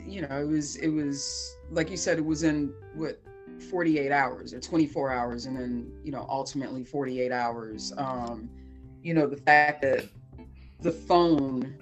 you 0.07 0.21
know, 0.21 0.39
it 0.39 0.47
was 0.47 0.77
it 0.77 0.89
was 0.89 1.57
like 1.71 1.91
you 1.91 1.97
said, 1.97 2.19
it 2.19 2.25
was 2.25 2.43
in 2.43 2.71
what 2.95 3.19
48 3.63 4.13
hours 4.13 4.53
or 4.55 4.61
24 4.61 5.11
hours, 5.13 5.47
and 5.47 5.57
then 5.57 5.91
you 6.05 6.13
know 6.13 6.27
ultimately 6.29 6.85
48 6.85 7.33
hours. 7.33 7.93
Um, 7.97 8.49
you 9.03 9.15
know, 9.15 9.27
the 9.27 9.37
fact 9.37 9.83
that 9.83 10.05
the 10.81 10.91
phone 10.93 11.77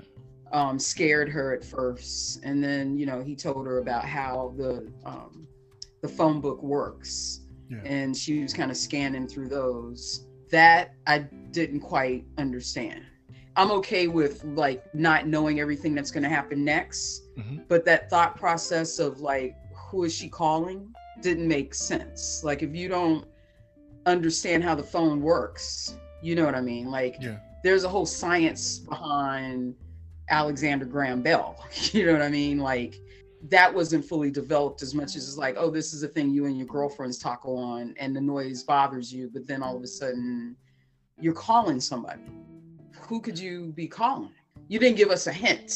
um, 0.52 0.78
scared 0.78 1.28
her 1.30 1.54
at 1.54 1.64
first, 1.64 2.40
and 2.44 2.62
then 2.62 2.96
you 2.96 3.06
know 3.06 3.22
he 3.22 3.34
told 3.34 3.66
her 3.66 3.78
about 3.78 4.04
how 4.04 4.54
the 4.56 4.90
um, 5.04 5.46
the 6.02 6.08
phone 6.08 6.40
book 6.40 6.62
works, 6.62 7.40
Yeah. 7.70 7.78
and 7.84 8.16
she 8.16 8.42
was 8.42 8.52
kind 8.52 8.70
of 8.70 8.76
scanning 8.76 9.26
through 9.26 9.48
those. 9.48 10.26
That 10.50 10.94
I 11.06 11.18
didn't 11.50 11.80
quite 11.80 12.24
understand. 12.38 13.02
I'm 13.56 13.70
okay 13.72 14.08
with 14.08 14.44
like 14.44 14.82
not 14.94 15.26
knowing 15.28 15.60
everything 15.60 15.94
that's 15.94 16.10
going 16.10 16.24
to 16.24 16.28
happen 16.28 16.64
next, 16.64 17.22
Mhm. 17.38 17.66
but 17.68 17.84
that 17.84 18.10
thought 18.10 18.36
process 18.36 18.98
of 18.98 19.20
like 19.20 19.56
who 19.74 20.04
is 20.04 20.12
she 20.14 20.28
calling 20.28 20.92
didn't 21.20 21.48
make 21.48 21.74
sense. 21.74 22.42
Like 22.44 22.62
if 22.62 22.74
you 22.74 22.88
don't 22.88 23.26
understand 24.06 24.62
how 24.62 24.74
the 24.74 24.82
phone 24.82 25.20
works, 25.22 25.96
you 26.22 26.34
know 26.34 26.44
what 26.44 26.54
I 26.54 26.60
mean? 26.60 26.90
Like 26.90 27.16
Yeah. 27.20 27.38
there's 27.62 27.84
a 27.84 27.88
whole 27.88 28.06
science 28.06 28.78
behind 28.78 29.74
Alexander 30.30 30.84
Graham 30.84 31.22
Bell. 31.22 31.56
You 31.92 32.06
know 32.06 32.12
what 32.12 32.22
I 32.22 32.28
mean? 32.28 32.58
Like 32.58 32.96
that 33.50 33.72
wasn't 33.72 34.04
fully 34.04 34.30
developed 34.30 34.80
as 34.82 34.94
much 34.94 35.16
as 35.16 35.28
it's 35.28 35.36
like, 35.36 35.56
oh, 35.58 35.70
this 35.70 35.92
is 35.92 36.02
a 36.02 36.08
thing 36.08 36.30
you 36.30 36.46
and 36.46 36.56
your 36.56 36.66
girlfriends 36.66 37.18
talk 37.18 37.44
on 37.44 37.94
and 37.98 38.16
the 38.16 38.20
noise 38.20 38.62
bothers 38.62 39.12
you, 39.12 39.30
but 39.32 39.46
then 39.46 39.62
all 39.62 39.76
of 39.76 39.82
a 39.82 39.86
sudden 39.86 40.56
you're 41.20 41.34
calling 41.34 41.78
somebody. 41.80 42.22
Who 43.02 43.20
could 43.20 43.38
you 43.38 43.72
be 43.76 43.86
calling? 43.86 44.32
You 44.68 44.78
didn't 44.78 44.96
give 44.96 45.10
us 45.10 45.26
a 45.26 45.32
hint. 45.32 45.74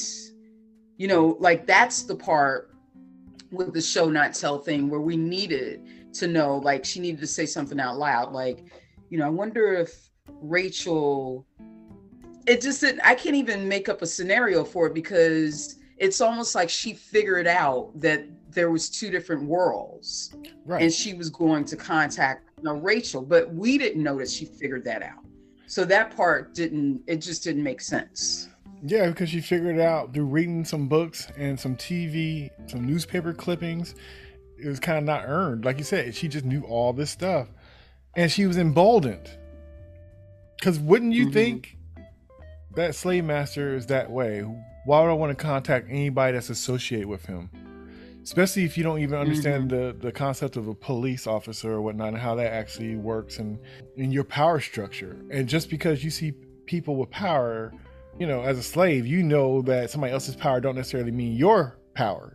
You 0.97 1.09
know, 1.09 1.37
like 1.41 1.67
that's 1.67 2.03
the 2.03 2.17
part 2.17 2.71
with 3.51 3.73
the 3.73 3.81
show 3.81 4.09
not 4.09 4.35
tell 4.35 4.59
thing 4.59 4.89
where 4.89 5.01
we 5.01 5.17
needed 5.17 6.13
to 6.15 6.27
know, 6.27 6.59
like 6.59 6.85
she 6.85 7.01
needed 7.01 7.21
to 7.21 7.27
say 7.27 7.47
something 7.47 7.81
out 7.81 7.99
loud. 7.99 8.33
Like, 8.33 8.65
you 9.11 9.19
know, 9.19 9.27
I 9.27 9.31
wonder 9.31 9.73
if 9.75 10.11
Rachel 10.41 11.47
it 12.47 12.63
just 12.63 12.81
didn't 12.81 13.01
I 13.05 13.15
can't 13.15 13.37
even 13.37 13.69
make 13.69 13.89
up 13.89 14.03
a 14.03 14.07
scenario 14.07 14.65
for 14.65 14.87
it 14.87 14.95
because 14.95 15.77
it's 15.99 16.21
almost 16.21 16.55
like 16.55 16.71
she 16.71 16.95
figured 16.95 17.47
out 17.47 17.91
that 18.01 18.27
there 18.51 18.71
was 18.71 18.89
two 18.89 19.11
different 19.11 19.43
worlds 19.45 20.35
Right. 20.65 20.83
and 20.83 20.93
she 20.93 21.15
was 21.15 21.31
going 21.31 21.65
to 21.67 21.77
contact 21.77 22.49
you 22.59 22.65
know, 22.65 22.75
Rachel, 22.75 23.23
but 23.23 23.55
we 23.55 23.79
didn't 23.79 24.03
know 24.03 24.19
that 24.19 24.29
she 24.29 24.45
figured 24.45 24.85
that 24.85 25.03
out. 25.03 25.25
So 25.67 25.85
that 25.85 26.17
part 26.17 26.55
didn't 26.55 27.03
it 27.07 27.17
just 27.17 27.45
didn't 27.45 27.63
make 27.63 27.81
sense. 27.81 28.49
Yeah, 28.83 29.09
because 29.09 29.31
she 29.31 29.41
figured 29.41 29.77
it 29.77 29.81
out 29.81 30.13
through 30.15 30.27
reading 30.27 30.65
some 30.65 30.89
books 30.89 31.29
and 31.37 31.59
some 31.59 31.77
TV, 31.77 32.51
some 32.69 32.87
newspaper 32.87 33.33
clippings. 33.33 33.95
It 34.63 34.69
was 34.69 34.81
kind 34.81 34.99
of 34.99 35.05
not 35.05 35.25
earned. 35.27 35.65
Like 35.65 35.79
you 35.79 35.85
said, 35.85 36.15
she 36.15 36.29
just 36.29 36.45
knew 36.45 36.63
all 36.63 36.93
this 36.93 37.11
stuff. 37.11 37.49
And 38.17 38.31
she 38.31 38.47
was 38.47 38.57
emboldened. 38.57 39.31
Because 40.59 40.79
wouldn't 40.81 41.13
you 41.13 41.27
Mhm. 41.27 41.33
think 41.33 41.77
that 42.75 42.95
slave 42.95 43.25
master 43.25 43.77
is 43.77 43.87
that 43.87 44.11
way? 44.11 44.41
Why 44.85 45.01
would 45.01 45.11
I 45.11 45.15
want 45.15 45.37
to 45.37 45.43
contact 45.43 45.89
anybody 45.89 46.33
that's 46.33 46.51
associated 46.51 47.07
with 47.07 47.27
him? 47.27 47.51
Especially 48.23 48.65
if 48.65 48.77
you 48.77 48.83
don't 48.85 48.99
even 48.99 49.19
understand 49.19 49.71
the, 49.71 49.97
the 49.99 50.13
concept 50.13 50.57
of 50.57 50.67
a 50.69 50.75
police 50.75 51.27
officer 51.27 51.73
or 51.73 51.81
whatnot 51.81 52.09
and 52.09 52.19
how 52.19 52.35
that 52.35 52.53
actually 52.53 52.97
works 52.97 53.39
and 53.39 53.59
in 53.97 54.11
your 54.11 54.25
power 54.25 54.61
structure. 54.61 55.17
And 55.31 55.49
just 55.49 55.71
because 55.71 56.03
you 56.05 56.11
see 56.11 56.33
people 56.67 56.97
with 56.97 57.11
power, 57.11 57.73
you 58.19 58.27
know, 58.27 58.43
as 58.43 58.59
a 58.59 58.63
slave, 58.63 59.07
you 59.07 59.23
know 59.23 59.63
that 59.63 59.91
somebody 59.91 60.13
else's 60.13 60.37
power 60.37 60.61
don't 60.61 60.75
necessarily 60.75 61.11
mean 61.13 61.37
your 61.37 61.79
power. 61.95 62.35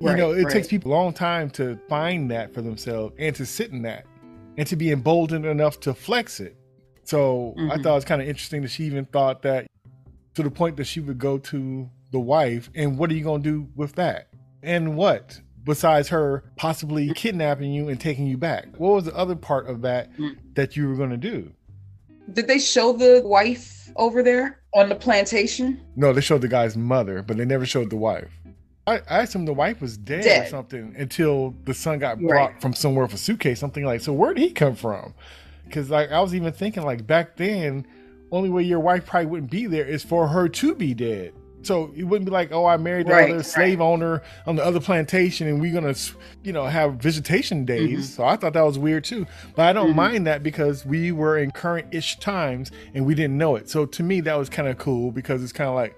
you 0.00 0.14
know, 0.16 0.30
it 0.30 0.44
right. 0.44 0.52
takes 0.52 0.68
people 0.68 0.92
a 0.92 0.94
long 0.94 1.12
time 1.12 1.50
to 1.50 1.76
find 1.88 2.30
that 2.30 2.54
for 2.54 2.62
themselves 2.62 3.12
and 3.18 3.34
to 3.34 3.44
sit 3.44 3.72
in 3.72 3.82
that 3.82 4.06
and 4.56 4.64
to 4.68 4.76
be 4.76 4.92
emboldened 4.92 5.44
enough 5.44 5.80
to 5.80 5.92
flex 5.92 6.38
it. 6.38 6.56
So 7.02 7.52
I 7.58 7.60
Mhm. 7.78 7.82
thought 7.82 7.92
it 7.92 7.94
was 7.96 8.04
kind 8.04 8.22
of 8.22 8.28
interesting 8.28 8.62
that 8.62 8.70
she 8.70 8.84
even 8.84 9.06
thought 9.06 9.42
that 9.42 9.66
to 10.34 10.42
the 10.44 10.50
point 10.52 10.76
that 10.76 10.84
she 10.84 11.00
would 11.00 11.18
go 11.18 11.36
to 11.38 11.90
the 12.12 12.20
wife 12.20 12.70
and 12.76 12.96
what 12.96 13.10
are 13.10 13.14
you 13.14 13.24
going 13.24 13.42
to 13.42 13.50
do 13.50 13.68
with 13.74 13.94
that? 13.96 14.28
And 14.62 14.96
what? 14.96 15.40
Besides 15.64 16.08
her 16.10 16.44
possibly 16.56 17.12
kidnapping 17.14 17.72
you 17.72 17.88
and 17.88 18.00
taking 18.00 18.26
you 18.28 18.36
back. 18.38 18.66
What 18.78 18.92
was 18.94 19.04
the 19.06 19.16
other 19.16 19.34
part 19.34 19.66
of 19.66 19.82
that 19.82 20.16
Mm. 20.16 20.36
that 20.54 20.76
you 20.76 20.88
were 20.88 20.94
going 20.94 21.10
to 21.10 21.16
do? 21.16 21.50
Did 22.32 22.46
they 22.46 22.60
show 22.60 22.92
the 22.92 23.20
wife 23.24 23.90
over 23.96 24.22
there 24.22 24.57
on 24.74 24.88
the 24.88 24.94
plantation? 24.94 25.80
No, 25.96 26.12
they 26.12 26.20
showed 26.20 26.40
the 26.42 26.48
guy's 26.48 26.76
mother, 26.76 27.22
but 27.22 27.36
they 27.36 27.44
never 27.44 27.66
showed 27.66 27.90
the 27.90 27.96
wife. 27.96 28.28
I, 28.86 29.00
I 29.08 29.22
assumed 29.22 29.46
the 29.46 29.52
wife 29.52 29.80
was 29.82 29.98
dead, 29.98 30.46
or 30.46 30.48
something 30.48 30.94
until 30.96 31.54
the 31.64 31.74
son 31.74 31.98
got 31.98 32.18
brought 32.18 32.52
Right. 32.52 32.60
from 32.62 32.72
somewhere 32.72 33.04
with 33.04 33.14
a 33.14 33.18
suitcase. 33.18 33.60
Something 33.60 33.84
like, 33.84 34.00
so 34.00 34.12
where 34.12 34.32
did 34.32 34.42
he 34.42 34.50
come 34.50 34.74
from? 34.74 35.12
Because 35.66 35.90
like 35.90 36.10
I 36.10 36.20
was 36.20 36.34
even 36.34 36.52
thinking, 36.52 36.82
like 36.84 37.06
back 37.06 37.36
then, 37.36 37.86
only 38.32 38.48
way 38.48 38.62
your 38.62 38.80
wife 38.80 39.04
probably 39.06 39.26
wouldn't 39.26 39.50
be 39.50 39.66
there 39.66 39.84
is 39.84 40.02
for 40.02 40.28
her 40.28 40.48
to 40.48 40.74
be 40.74 40.94
dead. 40.94 41.32
So 41.62 41.92
it 41.96 42.04
wouldn't 42.04 42.24
be 42.24 42.30
like, 42.30 42.52
oh, 42.52 42.66
I 42.66 42.76
married 42.76 43.08
the 43.08 43.12
Right, 43.12 43.30
other 43.30 43.42
slave 43.42 43.80
right. 43.80 43.84
owner 43.84 44.22
on 44.46 44.56
the 44.56 44.64
other 44.64 44.80
plantation, 44.80 45.48
and 45.48 45.60
we're 45.60 45.72
gonna, 45.74 45.94
you 46.44 46.52
know, 46.52 46.64
have 46.66 46.94
visitation 46.94 47.64
days. 47.64 48.10
Mhm. 48.10 48.16
So 48.16 48.24
I 48.24 48.36
thought 48.36 48.52
that 48.52 48.64
was 48.64 48.78
weird 48.78 49.04
too. 49.04 49.26
But 49.56 49.66
I 49.66 49.72
don't 49.72 49.92
Mhm. 49.92 49.96
mind 49.96 50.26
that 50.28 50.42
because 50.42 50.86
we 50.86 51.10
were 51.12 51.36
in 51.36 51.50
current-ish 51.50 52.20
times 52.20 52.70
and 52.94 53.04
we 53.04 53.14
didn't 53.14 53.36
know 53.36 53.56
it. 53.56 53.68
So 53.68 53.86
to 53.86 54.02
me, 54.02 54.20
that 54.22 54.38
was 54.38 54.48
kind 54.48 54.68
of 54.68 54.78
cool 54.78 55.10
because 55.10 55.42
it's 55.42 55.52
kind 55.52 55.68
of 55.68 55.74
like, 55.74 55.94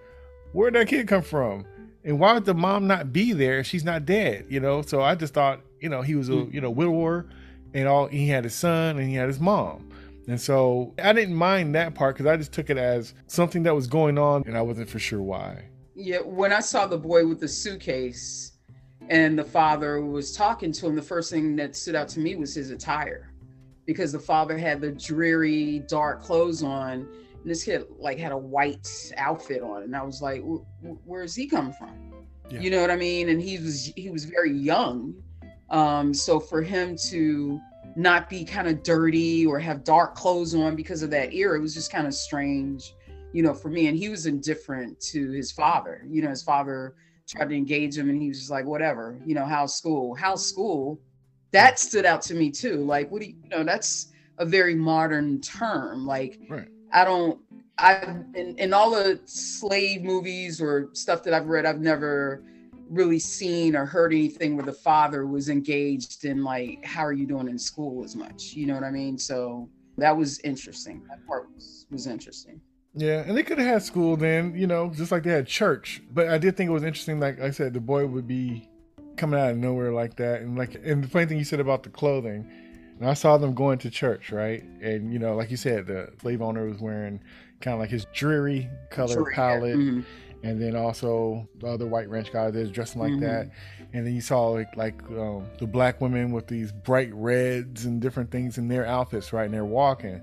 where'd 0.53 0.75
that 0.75 0.89
kid 0.89 1.07
come 1.07 1.23
from? 1.23 1.67
And 2.05 2.19
why 2.19 2.33
would 2.33 2.47
the 2.47 2.55
mom 2.55 2.87
not 2.87 3.13
be 3.13 3.33
there 3.35 3.59
if 3.59 3.67
she's 3.67 3.85
not 3.85 4.07
dead? 4.07 4.47
You 4.49 4.61
know. 4.61 4.81
So 4.83 5.03
I 5.03 5.15
just 5.15 5.35
thought, 5.35 5.61
you 5.81 5.91
know, 5.91 6.01
he 6.01 6.15
was 6.15 6.31
a 6.31 6.33
Mm. 6.33 6.55
you 6.55 6.61
know 6.63 6.71
widower, 6.71 7.27
and 7.75 7.87
all 7.87 8.07
he 8.07 8.29
had 8.29 8.45
his 8.45 8.55
son 8.55 8.99
and 8.99 9.07
he 9.07 9.15
had 9.15 9.29
his 9.29 9.39
mom. 9.39 9.90
And 10.31 10.41
so 10.41 10.95
I 11.03 11.13
didn't 11.13 11.35
mind 11.35 11.75
that 11.75 11.97
part 11.97 12.15
because 12.15 12.27
I 12.27 12.37
just 12.37 12.53
took 12.53 12.71
it 12.71 12.79
as 12.79 13.15
something 13.27 13.65
that 13.65 13.75
was 13.75 13.89
going 13.89 14.17
on 14.17 14.45
and 14.47 14.57
I 14.57 14.63
wasn't 14.63 14.89
for 14.89 15.01
sure 15.01 15.21
why. 15.21 15.65
Yeah, 15.97 16.19
when 16.19 16.53
I 16.53 16.61
saw 16.61 16.87
the 16.87 16.97
boy 16.97 17.27
with 17.27 17.41
the 17.41 17.49
suitcase 17.49 18.53
and 19.09 19.37
the 19.37 19.43
father 19.43 20.01
was 20.01 20.31
talking 20.37 20.71
to 20.71 20.87
him, 20.87 20.95
the 20.95 21.03
first 21.03 21.33
thing 21.33 21.57
that 21.57 21.75
stood 21.75 21.97
out 21.97 22.07
to 22.11 22.21
me 22.21 22.37
was 22.37 22.55
his 22.55 22.71
attire. 22.71 23.35
Because 23.87 24.13
the 24.13 24.21
father 24.21 24.57
had 24.57 24.81
the 24.81 24.93
dreary, 24.93 25.81
dark 25.89 26.23
clothes 26.23 26.63
on, 26.63 27.09
and 27.43 27.45
this 27.45 27.65
kid 27.65 27.87
like 27.99 28.17
had 28.17 28.31
a 28.31 28.39
white 28.39 29.13
outfit 29.17 29.63
on, 29.63 29.83
and 29.83 29.97
I 29.97 30.03
was 30.05 30.23
like, 30.23 30.45
"Wh- 30.45 30.63
wh- 30.87 31.09
"Where's 31.09 31.35
he 31.35 31.49
come 31.49 31.73
from?" 31.73 32.13
Yeah. 32.51 32.61
You 32.61 32.71
know 32.71 32.81
what 32.83 32.93
I 32.93 32.97
mean? 32.97 33.31
And 33.31 33.43
he 33.43 33.59
was 33.59 33.87
he 33.97 34.11
was 34.11 34.27
very 34.27 34.53
young, 34.53 35.15
um, 35.71 36.15
so 36.15 36.39
for 36.39 36.63
him 36.63 36.95
to 37.09 37.61
not 37.97 38.29
be 38.29 38.45
kind 38.45 38.69
of 38.69 38.83
dirty 38.83 39.47
or 39.47 39.59
have 39.59 39.85
dark 39.85 40.15
clothes 40.15 40.55
on 40.55 40.77
because 40.77 41.03
of 41.03 41.11
that 41.11 41.33
era, 41.33 41.59
it 41.59 41.63
was 41.63 41.75
just 41.75 41.93
kind 41.93 42.07
of 42.07 42.15
strange 42.15 42.95
you 43.33 43.43
know, 43.43 43.55
for 43.55 43.69
me. 43.69 43.89
And 43.89 43.97
he 43.97 44.09
was 44.09 44.27
indifferent 44.27 45.01
to 45.01 45.31
his 45.31 45.53
father. 45.53 46.05
You 46.09 46.23
know, 46.23 46.31
his 46.31 46.43
father 46.43 46.95
tried 47.29 47.49
to 47.49 47.57
engage 47.57 47.97
him 47.97 48.09
and 48.11 48.21
he 48.21 48.29
was 48.29 48.39
just 48.39 48.51
like, 48.51 48.65
whatever, 48.65 49.19
you 49.25 49.35
know, 49.35 49.45
how's 49.45 49.75
school? 49.77 50.15
How's 50.15 50.47
school? 50.47 51.01
That 51.53 51.79
stood 51.79 52.05
out 52.05 52.23
to 52.23 52.35
me 52.35 52.51
too. 52.51 52.85
Like, 52.85 53.11
what 53.11 53.23
do 53.23 53.29
you, 53.29 53.35
you 53.43 53.51
know, 53.51 53.65
that's 53.65 54.09
a 54.39 54.45
very 54.45 54.75
modern 54.75 55.41
term. 55.41 56.07
Like, 56.07 56.41
Right. 56.49 56.69
I 56.93 57.05
don't, 57.05 57.39
I, 57.79 58.17
in, 58.35 58.59
in 58.59 58.75
all 58.75 58.91
the 58.91 59.21
slave 59.25 60.03
movies 60.03 60.61
or 60.61 60.91
stuff 60.93 61.23
that 61.25 61.35
I've 61.35 61.47
read, 61.47 61.67
I've 61.67 61.81
never 61.81 62.43
really 62.91 63.19
seen 63.19 63.77
or 63.77 63.87
heard 63.87 64.13
anything 64.13 64.57
where 64.57 64.67
the 64.67 64.73
father 64.73 65.27
was 65.27 65.49
engaged 65.49 66.25
in 66.25 66.43
like, 66.43 66.85
how 66.85 67.03
are 67.03 67.13
you 67.13 67.27
doing 67.27 67.49
in 67.49 67.59
school 67.59 68.05
as 68.05 68.17
much? 68.17 68.53
You 68.53 68.67
know 68.67 68.75
what 68.75 68.85
I 68.85 68.91
mean? 68.91 69.17
So 69.17 69.69
that 69.97 70.17
was 70.17 70.41
interesting. 70.41 71.03
That 71.09 71.25
part 71.27 71.49
was, 71.55 71.87
was 71.91 72.07
interesting. 72.07 72.61
Yeah, 72.95 73.23
and 73.25 73.37
they 73.37 73.45
could 73.45 73.59
have 73.59 73.69
had 73.69 73.83
school 73.85 74.17
then, 74.17 74.55
you 74.57 74.67
know, 74.67 74.91
just 74.91 75.13
like 75.13 75.23
they 75.23 75.31
had 75.31 75.47
church. 75.47 76.03
But 76.13 76.29
I 76.29 76.39
did 76.39 76.57
think 76.57 76.69
it 76.69 76.73
was 76.73 76.83
interesting, 76.83 77.21
like 77.21 77.41
I 77.41 77.51
said, 77.51 77.73
the 77.73 77.81
boy 77.81 78.07
would 78.07 78.27
be 78.27 78.69
coming 79.17 79.39
out 79.39 79.51
of 79.51 79.59
nowhere 79.59 79.93
like 79.93 80.17
that, 80.17 80.41
and 80.41 80.59
like, 80.59 80.75
and 80.85 81.05
the 81.05 81.09
funny 81.09 81.27
thing 81.27 81.39
you 81.39 81.45
said 81.45 81.61
about 81.61 81.85
the 81.85 81.91
clothing, 81.91 82.51
and 82.99 83.09
I 83.09 83.15
saw 83.15 83.37
them 83.37 83.55
going 83.55 83.79
to 83.79 83.91
church, 83.91 84.33
right? 84.33 84.65
And 84.83 85.13
you 85.13 85.21
know, 85.21 85.37
like 85.37 85.53
you 85.53 85.57
said, 85.57 85.87
the 85.87 86.11
slave 86.21 86.43
owner 86.43 86.67
was 86.67 86.81
wearing 86.81 87.21
kind 87.61 87.75
of 87.75 87.81
like 87.81 87.91
his 87.91 88.07
dreary 88.13 88.69
color 88.91 89.15
Sure, 89.15 89.31
yeah. 89.31 89.37
palette, 89.37 89.77
Mhm. 89.77 90.05
And 90.43 90.61
then 90.61 90.75
also 90.77 91.49
the 91.59 91.67
other 91.67 91.87
white 91.87 92.09
ranch 92.09 92.33
guy 92.33 92.51
that's 92.51 92.71
dressing 92.71 93.01
like 93.01 93.13
Mhm. 93.13 93.21
that, 93.21 93.51
and 93.93 94.07
then 94.07 94.15
you 94.15 94.21
saw 94.21 94.49
like 94.49 94.77
like 94.77 95.03
um, 95.11 95.45
the 95.59 95.67
black 95.67 96.01
women 96.01 96.33
with 96.33 96.47
these 96.47 96.73
bright 96.73 97.13
reds 97.15 97.85
and 97.85 98.01
different 98.01 98.31
things 98.31 98.59
in 98.59 98.69
their 98.69 98.87
outfits, 98.87 99.33
right? 99.33 99.45
And 99.45 99.55
they're 99.55 99.65
walking. 99.65 100.21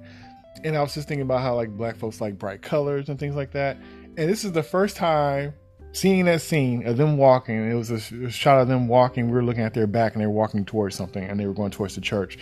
And 0.64 0.76
I 0.76 0.82
was 0.82 0.94
just 0.96 1.08
thinking 1.08 1.22
about 1.22 1.42
how 1.42 1.56
like 1.56 1.70
black 1.70 1.98
folks 1.98 2.20
like 2.20 2.38
bright 2.40 2.62
colors 2.62 3.10
and 3.10 3.20
things 3.20 3.36
like 3.36 3.52
that. 3.52 3.78
And 4.18 4.28
this 4.30 4.44
is 4.44 4.52
the 4.54 4.64
first 4.64 4.96
time 4.98 5.54
seeing 5.92 6.26
that 6.26 6.42
scene 6.42 6.86
of 6.88 6.98
them 6.98 7.18
walking. 7.18 7.70
It 7.70 7.76
was 7.76 7.92
a, 7.92 8.26
a 8.26 8.30
shot 8.32 8.60
of 8.60 8.68
them 8.68 8.88
walking. 8.88 9.28
We 9.28 9.34
were 9.34 9.44
looking 9.44 9.64
at 9.64 9.74
their 9.76 9.86
back 9.88 10.14
and 10.14 10.22
they 10.22 10.26
were 10.26 10.34
walking 10.34 10.66
towards 10.66 10.96
something 10.96 11.24
and 11.24 11.40
they 11.40 11.46
were 11.46 11.54
going 11.54 11.72
towards 11.72 11.94
the 11.96 12.02
church. 12.02 12.40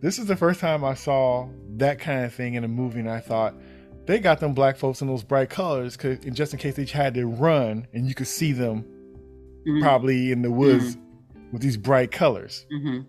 This 0.00 0.18
is 0.18 0.26
the 0.26 0.36
first 0.36 0.58
time 0.60 0.84
I 0.84 0.94
saw 0.94 1.48
that 1.76 1.98
kind 2.00 2.24
of 2.24 2.34
thing 2.34 2.54
in 2.54 2.64
a 2.64 2.68
movie, 2.68 3.00
and 3.00 3.08
I 3.08 3.20
thought 3.20 3.54
they 4.06 4.18
got 4.18 4.40
them 4.40 4.54
black 4.54 4.76
folks 4.76 5.00
in 5.00 5.08
those 5.08 5.22
bright 5.24 5.50
colors, 5.50 5.96
cause 5.96 6.18
just 6.32 6.52
in 6.52 6.58
case 6.58 6.74
they 6.76 6.84
had 6.84 7.14
to 7.14 7.26
run 7.26 7.86
and 7.92 8.06
you 8.06 8.14
could 8.14 8.26
see 8.26 8.52
them 8.52 8.84
Mhm. 9.66 9.80
probably 9.82 10.30
in 10.32 10.42
the 10.42 10.50
woods 10.50 10.96
with 11.52 11.62
these 11.62 11.76
bright 11.76 12.10
colors. 12.12 12.66
Mhm. 12.72 13.06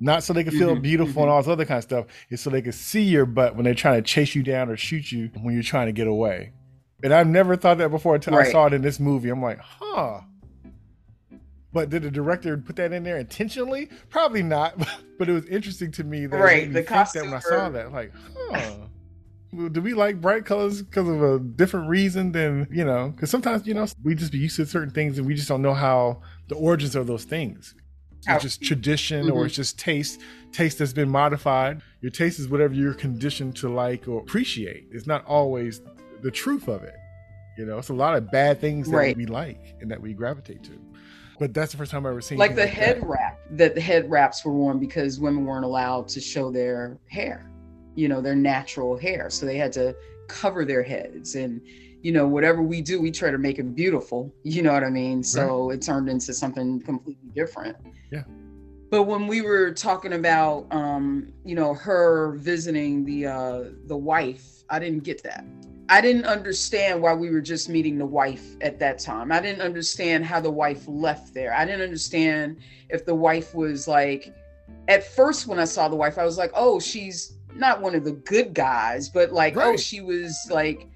Not 0.00 0.22
so 0.24 0.32
they 0.32 0.44
could 0.44 0.52
feel 0.54 0.76
Mhm, 0.76 0.82
beautiful 0.82 1.22
and 1.22 1.30
all 1.30 1.40
this 1.40 1.48
other 1.48 1.64
kind 1.64 1.78
of 1.78 1.84
stuff. 1.84 2.06
It's 2.28 2.42
so 2.42 2.50
they 2.50 2.60
could 2.62 2.74
see 2.74 3.02
your 3.02 3.24
butt 3.24 3.54
when 3.56 3.64
they're 3.64 3.74
trying 3.74 4.02
to 4.02 4.02
chase 4.02 4.34
you 4.34 4.42
down 4.42 4.68
or 4.68 4.76
shoot 4.76 5.10
you 5.12 5.30
when 5.40 5.54
you're 5.54 5.62
trying 5.62 5.86
to 5.86 5.92
get 5.92 6.06
away. 6.06 6.52
And 7.02 7.14
I've 7.14 7.28
never 7.28 7.56
thought 7.56 7.78
that 7.78 7.90
before 7.90 8.14
until 8.14 8.34
I 8.34 8.50
saw 8.50 8.66
it 8.66 8.72
in 8.74 8.82
this 8.82 8.98
movie. 9.00 9.28
I'm 9.30 9.40
like, 9.42 9.58
huh. 9.60 10.20
But 11.72 11.90
did 11.90 12.02
the 12.02 12.10
director 12.10 12.56
put 12.56 12.76
that 12.76 12.92
in 12.92 13.04
there 13.04 13.18
intentionally? 13.18 13.88
Probably 14.10 14.42
not. 14.42 14.74
But 15.18 15.30
it 15.30 15.32
was 15.32 15.46
interesting 15.46 15.90
to 15.92 16.04
me 16.04 16.26
that 16.26 16.36
Right, 16.38 16.70
the 16.70 16.82
think 16.82 16.88
that 17.14 17.22
when 17.24 17.32
I 17.32 17.38
saw 17.38 17.70
that, 17.70 17.90
like, 17.90 18.12
huh. 18.50 18.74
Do 19.54 19.80
we 19.80 19.94
like 19.94 20.20
bright 20.20 20.44
colors 20.44 20.82
because 20.82 21.08
of 21.08 21.22
a 21.22 21.38
different 21.38 21.88
reason 21.88 22.32
than 22.32 22.66
you 22.70 22.84
know? 22.84 23.10
Because 23.14 23.30
sometimes 23.30 23.66
you 23.66 23.74
know 23.74 23.86
we 24.02 24.14
just 24.14 24.32
be 24.32 24.38
used 24.38 24.56
to 24.56 24.66
certain 24.66 24.90
things 24.90 25.18
and 25.18 25.26
we 25.26 25.34
just 25.34 25.48
don't 25.48 25.62
know 25.62 25.74
how 25.74 26.20
the 26.48 26.54
origins 26.56 26.94
of 26.96 27.06
those 27.06 27.24
things. 27.24 27.74
It's 28.28 28.42
just 28.42 28.60
tradition 28.62 29.30
or 29.30 29.42
Mhm. 29.42 29.46
it's 29.46 29.54
just 29.54 29.78
taste. 29.78 30.20
Taste 30.50 30.78
that's 30.78 30.92
been 30.92 31.08
modified. 31.08 31.80
Your 32.00 32.10
taste 32.10 32.40
is 32.40 32.48
whatever 32.48 32.74
you're 32.74 32.92
conditioned 32.94 33.54
to 33.56 33.68
like 33.68 34.08
or 34.08 34.20
appreciate. 34.20 34.88
It's 34.90 35.06
not 35.06 35.24
always 35.26 35.80
the 36.22 36.30
truth 36.32 36.66
of 36.68 36.82
it. 36.82 36.96
You 37.56 37.66
know, 37.66 37.78
it's 37.78 37.88
a 37.88 37.94
lot 37.94 38.16
of 38.16 38.30
bad 38.32 38.60
things 38.60 38.90
that 38.90 38.96
Right. 38.96 39.16
we 39.16 39.26
like 39.26 39.76
and 39.80 39.88
that 39.92 40.02
we 40.02 40.12
gravitate 40.12 40.64
to. 40.64 40.72
But 41.38 41.54
that's 41.54 41.70
the 41.70 41.78
first 41.78 41.92
time 41.92 42.04
I've 42.04 42.10
ever 42.12 42.20
seen 42.20 42.36
like 42.38 42.56
the 42.56 42.62
anything 42.62 42.82
head 42.82 42.96
that. 43.02 43.06
wrap 43.06 43.38
that 43.52 43.74
the 43.76 43.80
head 43.80 44.10
wraps 44.10 44.44
were 44.44 44.52
worn 44.52 44.80
because 44.80 45.20
women 45.20 45.44
weren't 45.44 45.64
allowed 45.64 46.08
to 46.08 46.20
show 46.20 46.50
their 46.50 46.98
hair 47.08 47.48
you 47.96 48.08
know 48.08 48.20
their 48.20 48.36
natural 48.36 48.96
hair 48.96 49.28
so 49.30 49.44
they 49.44 49.56
had 49.56 49.72
to 49.72 49.96
cover 50.28 50.64
their 50.64 50.82
heads 50.82 51.34
and 51.34 51.60
you 52.02 52.12
know 52.12 52.26
whatever 52.28 52.62
we 52.62 52.80
do 52.80 53.00
we 53.00 53.10
try 53.10 53.30
to 53.30 53.38
make 53.38 53.58
it 53.58 53.74
beautiful 53.74 54.32
you 54.44 54.62
know 54.62 54.72
what 54.72 54.84
i 54.84 54.90
mean 54.90 55.22
so 55.22 55.70
it 55.70 55.82
turned 55.82 56.08
into 56.08 56.32
something 56.32 56.80
completely 56.80 57.30
different 57.34 57.76
Yeah. 58.10 58.22
but 58.90 59.04
when 59.04 59.26
we 59.26 59.40
were 59.40 59.72
talking 59.72 60.12
about 60.12 60.66
um 60.70 61.32
you 61.44 61.54
know 61.54 61.74
her 61.74 62.32
visiting 62.36 63.04
the 63.04 63.26
uh 63.26 63.64
the 63.86 63.96
wife 63.96 64.64
i 64.70 64.78
didn't 64.78 65.02
get 65.04 65.22
that 65.24 65.44
I 65.88 66.00
didn't 66.00 66.24
understand 66.24 67.00
why 67.00 67.14
we 67.14 67.30
were 67.30 67.40
just 67.40 67.68
meeting 67.68 67.96
the 67.96 68.06
wife 68.06 68.56
at 68.60 68.80
that 68.80 68.98
time. 68.98 69.30
I 69.30 69.40
didn't 69.40 69.62
understand 69.62 70.24
how 70.24 70.40
the 70.40 70.50
wife 70.50 70.82
left 70.88 71.32
there. 71.32 71.54
I 71.54 71.64
didn't 71.64 71.82
understand 71.82 72.58
if 72.88 73.06
the 73.06 73.14
wife 73.14 73.54
was 73.54 73.86
like, 73.86 74.34
at 74.88 75.04
first, 75.04 75.46
when 75.46 75.60
I 75.60 75.64
saw 75.64 75.88
the 75.88 75.94
wife, 75.94 76.18
I 76.18 76.24
was 76.24 76.38
like, 76.38 76.50
oh, 76.54 76.80
she's 76.80 77.34
not 77.56 77.80
one 77.80 77.94
of 77.94 78.04
the 78.04 78.12
good 78.12 78.54
guys, 78.54 79.08
but 79.08 79.32
like, 79.32 79.56
oh, 79.56 79.76
she 79.76 80.00
was 80.00 80.36
like 80.50 80.88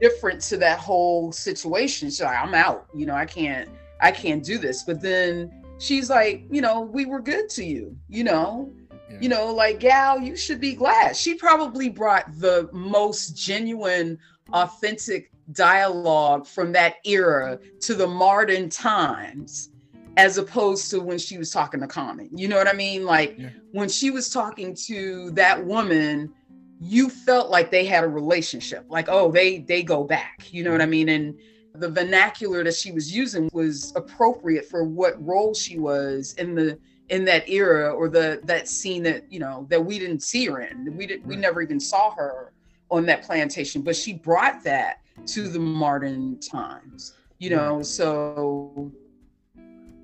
different 0.00 0.40
to 0.42 0.56
that 0.58 0.78
whole 0.78 1.32
situation. 1.32 2.10
So 2.10 2.24
like, 2.24 2.38
I'm 2.38 2.54
out, 2.54 2.86
you 2.94 3.06
know, 3.06 3.14
I 3.14 3.26
can't, 3.26 3.68
I 4.00 4.10
can't 4.10 4.42
do 4.44 4.58
this. 4.58 4.82
But 4.82 5.00
then 5.00 5.50
she's 5.78 6.10
like, 6.10 6.44
you 6.50 6.60
know, 6.60 6.80
we 6.82 7.06
were 7.06 7.20
good 7.20 7.48
to 7.50 7.64
you, 7.64 7.96
you 8.08 8.24
know, 8.24 8.72
Yeah. 9.10 9.18
you 9.20 9.28
know, 9.28 9.52
like 9.52 9.80
gal, 9.80 10.20
you 10.20 10.36
should 10.36 10.60
be 10.60 10.74
glad. 10.74 11.16
She 11.16 11.34
probably 11.34 11.88
brought 11.88 12.26
the 12.38 12.68
most 12.72 13.36
genuine, 13.36 14.18
authentic 14.52 15.30
dialogue 15.52 16.46
from 16.46 16.72
that 16.72 16.96
era 17.04 17.58
to 17.80 17.94
the 17.94 18.06
modern 18.06 18.68
times, 18.68 19.70
as 20.16 20.38
opposed 20.38 20.90
to 20.90 21.00
when 21.00 21.18
she 21.18 21.38
was 21.38 21.50
talking 21.50 21.80
to 21.80 21.86
Common. 21.86 22.30
You 22.36 22.48
know 22.48 22.56
what 22.56 22.68
I 22.68 22.72
mean? 22.72 23.04
Like 23.04 23.36
Yeah. 23.38 23.50
when 23.72 23.88
she 23.88 24.10
was 24.10 24.30
talking 24.30 24.74
to 24.86 25.30
that 25.32 25.64
woman, 25.64 26.32
you 26.80 27.08
felt 27.08 27.50
like 27.50 27.70
they 27.70 27.84
had 27.84 28.04
a 28.04 28.08
relationship. 28.08 28.84
Like, 28.88 29.08
oh, 29.08 29.30
they 29.30 29.58
they 29.58 29.82
go 29.82 30.04
back. 30.04 30.52
You 30.52 30.64
know 30.64 30.72
what 30.72 30.82
I 30.82 30.86
mean? 30.86 31.08
And 31.08 31.34
the 31.74 31.90
vernacular 31.90 32.64
that 32.64 32.74
she 32.74 32.92
was 32.92 33.14
using 33.14 33.48
was 33.52 33.92
appropriate 33.96 34.66
for 34.66 34.84
what 34.84 35.22
role 35.24 35.54
she 35.54 35.78
was 35.78 36.34
in 36.38 36.54
the 36.54 36.78
in 37.08 37.24
that 37.26 37.48
era 37.48 37.92
or 37.92 38.08
the 38.08 38.40
that 38.44 38.66
scene 38.68 39.02
that 39.04 39.30
you 39.30 39.38
know 39.38 39.66
that 39.70 39.84
we 39.84 39.98
didn't 39.98 40.22
see 40.22 40.46
her 40.46 40.60
in 40.60 40.96
we 40.96 41.06
did 41.06 41.24
we 41.24 41.34
Right. 41.34 41.40
never 41.42 41.62
even 41.62 41.78
saw 41.78 42.12
her 42.14 42.52
on 42.90 43.06
that 43.06 43.22
plantation 43.22 43.82
but 43.82 43.94
she 43.94 44.14
brought 44.14 44.64
that 44.64 44.96
to 45.26 45.48
the 45.48 45.58
modern 45.58 46.40
times 46.40 47.12
you 47.38 47.50
know 47.50 47.82
so 47.82 48.90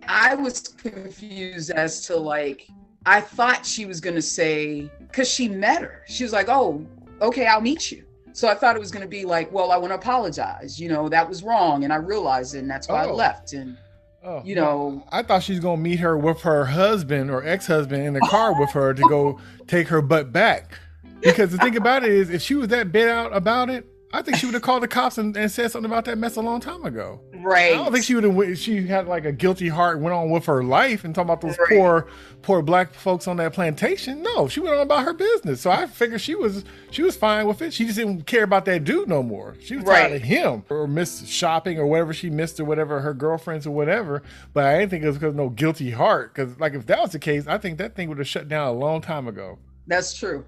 i 0.09 0.35
was 0.35 0.61
confused 0.61 1.71
as 1.71 2.07
to 2.07 2.17
like 2.17 2.67
i 3.07 3.21
thought 3.21 3.65
she 3.67 3.87
was 3.87 4.01
going 4.01 4.15
to 4.17 4.23
say 4.23 4.91
because 5.01 5.29
she 5.29 5.49
met 5.49 5.83
her 5.83 6.03
she 6.07 6.25
was 6.25 6.33
like 6.33 6.49
oh 6.49 6.85
okay 7.21 7.47
i'll 7.47 7.61
meet 7.61 7.91
you 7.91 8.05
so 8.33 8.49
i 8.49 8.55
thought 8.55 8.77
it 8.77 8.79
was 8.79 8.91
going 8.91 9.03
to 9.03 9.09
be 9.09 9.25
like 9.25 9.51
well 9.53 9.71
i 9.71 9.77
want 9.77 9.91
to 9.91 9.95
apologize 9.95 10.81
you 10.81 10.89
know 10.89 11.09
that 11.09 11.29
was 11.29 11.43
wrong 11.43 11.85
and 11.85 11.93
i 11.93 11.97
realized 11.97 12.55
it 12.55 12.59
and 12.61 12.71
that's 12.71 12.89
why 12.89 13.05
i 13.05 13.07
Oh. 13.09 13.15
left 13.15 13.53
and 13.53 13.77
Oh, 14.25 14.41
you 14.45 14.55
no. 14.55 14.63
know 14.63 15.07
I 15.11 15.25
thought 15.25 15.43
she's 15.43 15.59
gonna 15.59 15.83
meet 15.83 15.99
her 15.99 16.17
with 16.17 16.43
her 16.43 16.65
husband 16.65 17.29
or 17.29 17.45
ex-husband 17.45 18.07
in 18.07 18.13
the 18.13 18.21
car 18.21 18.57
with 18.57 18.71
her 18.71 18.95
to 18.95 19.03
go 19.09 19.41
take 19.67 19.89
her 19.89 20.01
butt 20.01 20.31
back. 20.31 20.79
Because 21.23 21.51
the 21.51 21.59
thing 21.59 21.77
about 21.77 22.05
it 22.05 22.13
is, 22.13 22.31
if 22.31 22.41
she 22.41 22.55
was 22.55 22.69
that 22.69 22.93
bit 22.93 23.09
out 23.09 23.35
about 23.37 23.69
it, 23.69 23.85
I 24.13 24.23
think 24.23 24.37
she 24.37 24.47
would 24.47 24.53
have 24.55 24.63
called 24.63 24.85
the 24.85 24.87
cops 24.87 25.19
and, 25.19 25.37
and 25.37 25.51
said 25.51 25.73
something 25.73 25.91
about 25.91 26.05
that 26.05 26.19
mess 26.19 26.37
a 26.37 26.41
long 26.41 26.61
time 26.61 26.85
ago. 26.85 27.21
Right 27.43 27.73
I 27.73 27.77
don't 27.77 27.93
think 27.93 28.05
she 28.05 28.15
would 28.15 28.25
have. 28.25 28.59
She 28.59 28.87
had 28.87 29.07
like 29.07 29.25
a 29.25 29.33
guilty 29.33 29.69
heart, 29.69 30.01
went 30.01 30.15
on 30.15 30.31
with 30.31 30.47
her 30.47 30.63
life, 30.63 31.05
and 31.05 31.15
talking 31.15 31.29
about 31.31 31.41
those 31.41 31.59
Right. 31.59 31.69
poor, 31.69 32.07
poor 32.43 32.63
black 32.63 32.95
folks 32.95 33.27
on 33.29 33.37
that 33.39 33.53
plantation. 33.53 34.23
No, 34.23 34.49
she 34.49 34.61
went 34.61 34.75
on 34.75 34.81
about 34.83 35.05
her 35.05 35.13
business. 35.13 35.61
So 35.61 35.71
I 35.71 35.87
figured 35.87 36.21
she 36.21 36.35
was 36.35 36.65
she 36.91 37.03
was 37.03 37.17
fine 37.17 37.47
with 37.47 37.63
it. 37.63 37.73
She 37.73 37.85
just 37.85 37.97
didn't 37.99 38.27
care 38.27 38.45
about 38.45 38.65
that 38.67 38.85
dude 38.85 39.09
no 39.09 39.23
more. 39.23 39.57
She 39.61 39.77
was 39.77 39.85
tired 39.85 40.11
Right. 40.11 40.13
of 40.13 40.23
him 40.23 40.65
or 40.71 40.87
missed 40.87 41.27
shopping 41.29 41.79
or 41.79 41.87
whatever 41.87 42.13
she 42.13 42.31
missed 42.31 42.59
or 42.61 42.65
whatever 42.65 43.01
her 43.01 43.15
girlfriends 43.15 43.67
or 43.67 43.71
whatever. 43.73 44.23
But 44.53 44.65
I 44.65 44.79
didn't 44.79 44.91
think 44.91 45.05
it 45.05 45.07
was 45.09 45.17
because 45.17 45.31
of 45.31 45.37
no 45.37 45.49
guilty 45.49 45.91
heart. 45.91 46.35
Because 46.35 46.59
like 46.61 46.75
if 46.75 46.87
that 46.87 47.01
was 47.01 47.13
the 47.13 47.19
case, 47.19 47.47
I 47.47 47.59
think 47.59 47.79
that 47.79 47.95
thing 47.95 48.09
would 48.09 48.19
have 48.19 48.29
shut 48.29 48.49
down 48.49 48.69
a 48.69 48.73
long 48.73 49.01
time 49.01 49.27
ago. 49.29 49.59
That's 49.87 50.15
true. 50.15 50.45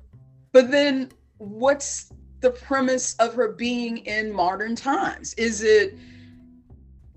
But 0.52 0.70
then 0.70 1.10
what's 1.38 2.12
the 2.40 2.50
premise 2.50 3.14
of 3.16 3.34
her 3.34 3.52
being 3.52 3.98
in 3.98 4.32
modern 4.32 4.76
times? 4.76 5.34
Is 5.34 5.62
it, 5.62 5.96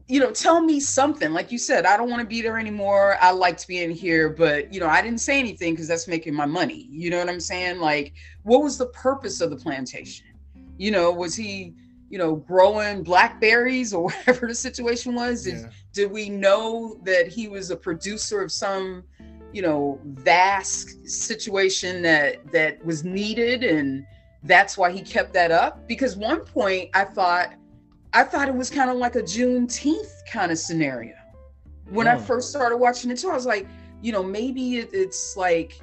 you 0.07 0.19
know, 0.21 0.31
tell 0.31 0.61
me 0.61 0.79
something. 0.79 1.33
Like 1.33 1.51
you 1.51 1.57
said, 1.57 1.85
I 1.85 1.97
don't 1.97 2.09
want 2.09 2.21
to 2.21 2.27
be 2.27 2.41
there 2.41 2.57
anymore. 2.57 3.17
I 3.19 3.31
liked 3.31 3.67
being 3.67 3.91
here, 3.91 4.29
but, 4.29 4.73
you 4.73 4.79
know, 4.79 4.87
I 4.87 5.01
didn't 5.01 5.19
say 5.19 5.37
anything 5.39 5.73
because 5.73 5.87
that's 5.87 6.07
making 6.07 6.33
my 6.33 6.45
money. 6.45 6.87
You 6.89 7.09
know 7.09 7.19
what 7.19 7.29
I'm 7.29 7.41
saying? 7.41 7.79
Like, 7.79 8.13
what 8.43 8.63
was 8.63 8.77
the 8.77 8.87
purpose 8.87 9.41
of 9.41 9.49
the 9.49 9.57
plantation? 9.57 10.27
You 10.77 10.91
know, 10.91 11.11
was 11.11 11.35
he, 11.35 11.73
you 12.09 12.17
know, 12.17 12.37
growing 12.37 13.03
blackberries 13.03 13.93
or 13.93 14.03
whatever 14.09 14.47
the 14.47 14.55
situation 14.55 15.13
was? 15.13 15.43
Did, 15.43 15.55
Yeah. 15.55 15.69
did 15.91 16.11
we 16.11 16.29
know 16.29 16.99
that 17.03 17.27
he 17.27 17.49
was 17.49 17.69
a 17.69 17.75
producer 17.75 18.41
of 18.41 18.51
some 18.51 19.03
you 19.53 19.61
know 19.61 19.99
vast 20.03 21.09
situation 21.09 22.01
that 22.01 22.51
that 22.51 22.83
was 22.85 23.03
needed 23.05 23.63
and 23.63 24.05
that's 24.43 24.77
why 24.77 24.91
he 24.91 25.01
kept 25.01 25.33
that 25.33 25.51
up. 25.51 25.87
Because 25.87 26.15
one 26.15 26.41
point 26.41 26.89
I 26.93 27.03
thought, 27.05 27.53
I 28.17 28.23
thought 28.23 28.47
it 28.47 28.55
was 28.55 28.71
kind 28.71 28.89
of 28.89 28.97
like 28.97 29.15
a 29.15 29.21
Juneteenth 29.21 30.25
kind 30.31 30.51
of 30.51 30.57
scenario. 30.57 31.13
When 31.91 32.07
I 32.07 32.15
Oh. 32.15 32.17
first 32.17 32.49
started 32.49 32.77
watching 32.77 33.11
it 33.11 33.19
too, 33.19 33.29
I 33.29 33.35
was 33.35 33.45
like, 33.45 33.67
you 34.01 34.11
know, 34.11 34.23
maybe 34.23 34.77
it, 34.79 34.89
it's 34.91 35.37
like, 35.37 35.79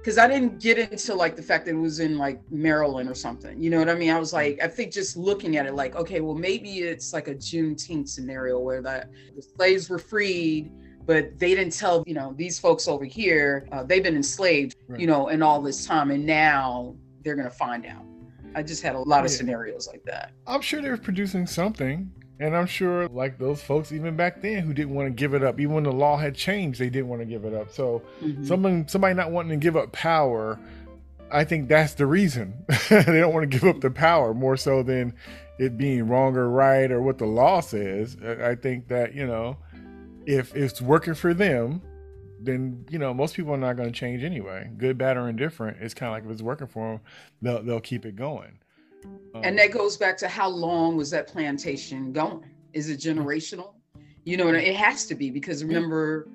because 0.00 0.18
I 0.18 0.26
didn't 0.26 0.58
get 0.58 0.76
into 0.76 1.14
like 1.14 1.36
the 1.36 1.42
fact 1.42 1.66
that 1.66 1.76
it 1.76 1.78
was 1.78 2.00
in 2.00 2.18
like 2.18 2.40
Maryland 2.50 3.08
or 3.08 3.14
something. 3.14 3.62
You 3.62 3.70
know 3.70 3.78
what 3.78 3.88
I 3.88 3.94
mean? 3.94 4.10
I 4.10 4.18
was 4.18 4.32
like, 4.32 4.58
I 4.60 4.66
think 4.66 4.92
just 4.92 5.16
looking 5.16 5.56
at 5.56 5.66
it, 5.66 5.74
like, 5.76 5.94
okay, 5.94 6.20
well, 6.20 6.34
maybe 6.34 6.80
it's 6.80 7.12
like 7.12 7.28
a 7.28 7.34
Juneteenth 7.36 8.08
scenario 8.08 8.58
where 8.58 8.82
that 8.82 9.08
the 9.36 9.42
slaves 9.56 9.88
were 9.88 10.00
freed, 10.00 10.72
but 11.06 11.38
they 11.38 11.54
didn't 11.54 11.74
tell, 11.74 12.02
you 12.08 12.14
know, 12.14 12.34
these 12.36 12.58
folks 12.58 12.88
over 12.88 13.04
here, 13.04 13.68
uh, 13.70 13.84
they've 13.84 14.02
been 14.02 14.16
enslaved, 14.16 14.74
Right. 14.88 14.98
you 14.98 15.06
know, 15.06 15.28
in 15.28 15.42
all 15.44 15.62
this 15.62 15.86
time, 15.86 16.10
and 16.10 16.26
now 16.26 16.96
they're 17.22 17.36
gonna 17.36 17.48
find 17.50 17.86
out. 17.86 18.04
I 18.54 18.62
just 18.62 18.82
had 18.82 18.94
a 18.94 18.98
lot 19.00 19.24
of 19.24 19.30
Yeah. 19.30 19.36
scenarios 19.36 19.86
like 19.88 20.02
that. 20.04 20.32
I'm 20.46 20.60
sure 20.60 20.80
they 20.82 20.90
were 20.90 20.96
producing 20.96 21.46
something. 21.46 22.10
And 22.40 22.56
I'm 22.56 22.66
sure, 22.66 23.08
like 23.08 23.36
those 23.38 23.60
folks, 23.60 23.90
even 23.90 24.14
back 24.14 24.40
then, 24.40 24.62
who 24.62 24.72
didn't 24.72 24.94
want 24.94 25.08
to 25.08 25.10
give 25.10 25.34
it 25.34 25.42
up, 25.42 25.58
even 25.58 25.74
when 25.74 25.82
the 25.82 25.90
law 25.92 26.16
had 26.16 26.36
changed, 26.36 26.78
they 26.78 26.88
didn't 26.88 27.08
want 27.08 27.20
to 27.20 27.26
give 27.26 27.44
it 27.44 27.52
up. 27.52 27.72
So, 27.72 28.00
Mhm. 28.22 28.46
someone, 28.46 28.86
somebody 28.86 29.14
not 29.14 29.32
wanting 29.32 29.58
to 29.58 29.62
give 29.62 29.76
up 29.76 29.90
power, 29.90 30.56
I 31.32 31.42
think 31.42 31.68
that's 31.68 31.94
the 31.94 32.06
reason 32.06 32.54
they 32.90 33.02
don't 33.20 33.34
want 33.34 33.50
to 33.50 33.58
give 33.58 33.68
up 33.68 33.80
the 33.80 33.90
power 33.90 34.32
more 34.34 34.56
so 34.56 34.84
than 34.84 35.14
it 35.58 35.76
being 35.76 36.06
wrong 36.06 36.36
or 36.36 36.48
right 36.48 36.90
or 36.92 37.02
what 37.02 37.18
the 37.18 37.26
law 37.26 37.58
says. 37.60 38.16
I 38.22 38.54
think 38.54 38.86
that 38.88 39.14
you 39.14 39.26
know, 39.26 39.56
if 40.24 40.54
it's 40.54 40.80
working 40.80 41.14
for 41.14 41.34
them, 41.34 41.82
then 42.40 42.84
you 42.90 42.98
know 42.98 43.12
most 43.12 43.34
people 43.34 43.52
are 43.52 43.58
not 43.58 43.76
going 43.76 43.90
to 43.90 43.98
change 43.98 44.22
anyway. 44.22 44.70
Good, 44.76 44.98
bad, 44.98 45.16
or 45.16 45.28
indifferent. 45.28 45.78
It's 45.80 45.94
kind 45.94 46.10
of 46.10 46.16
like 46.16 46.24
if 46.24 46.30
it's 46.30 46.42
working 46.42 46.66
for 46.66 46.92
them, 46.92 47.00
they'll 47.42 47.62
they'll 47.62 47.80
keep 47.80 48.06
it 48.06 48.16
going. 48.16 48.58
Um, 49.34 49.42
And 49.44 49.58
that 49.58 49.70
goes 49.70 49.96
back 49.96 50.16
to 50.18 50.28
how 50.28 50.48
long 50.48 50.96
was 50.96 51.10
that 51.10 51.26
plantation 51.26 52.12
going? 52.12 52.44
Is 52.72 52.90
it 52.90 53.00
generational? 53.00 53.74
You 54.24 54.36
know, 54.36 54.48
it 54.48 54.76
has 54.76 55.06
to 55.06 55.14
be 55.14 55.30
because 55.30 55.64
remember, 55.64 56.28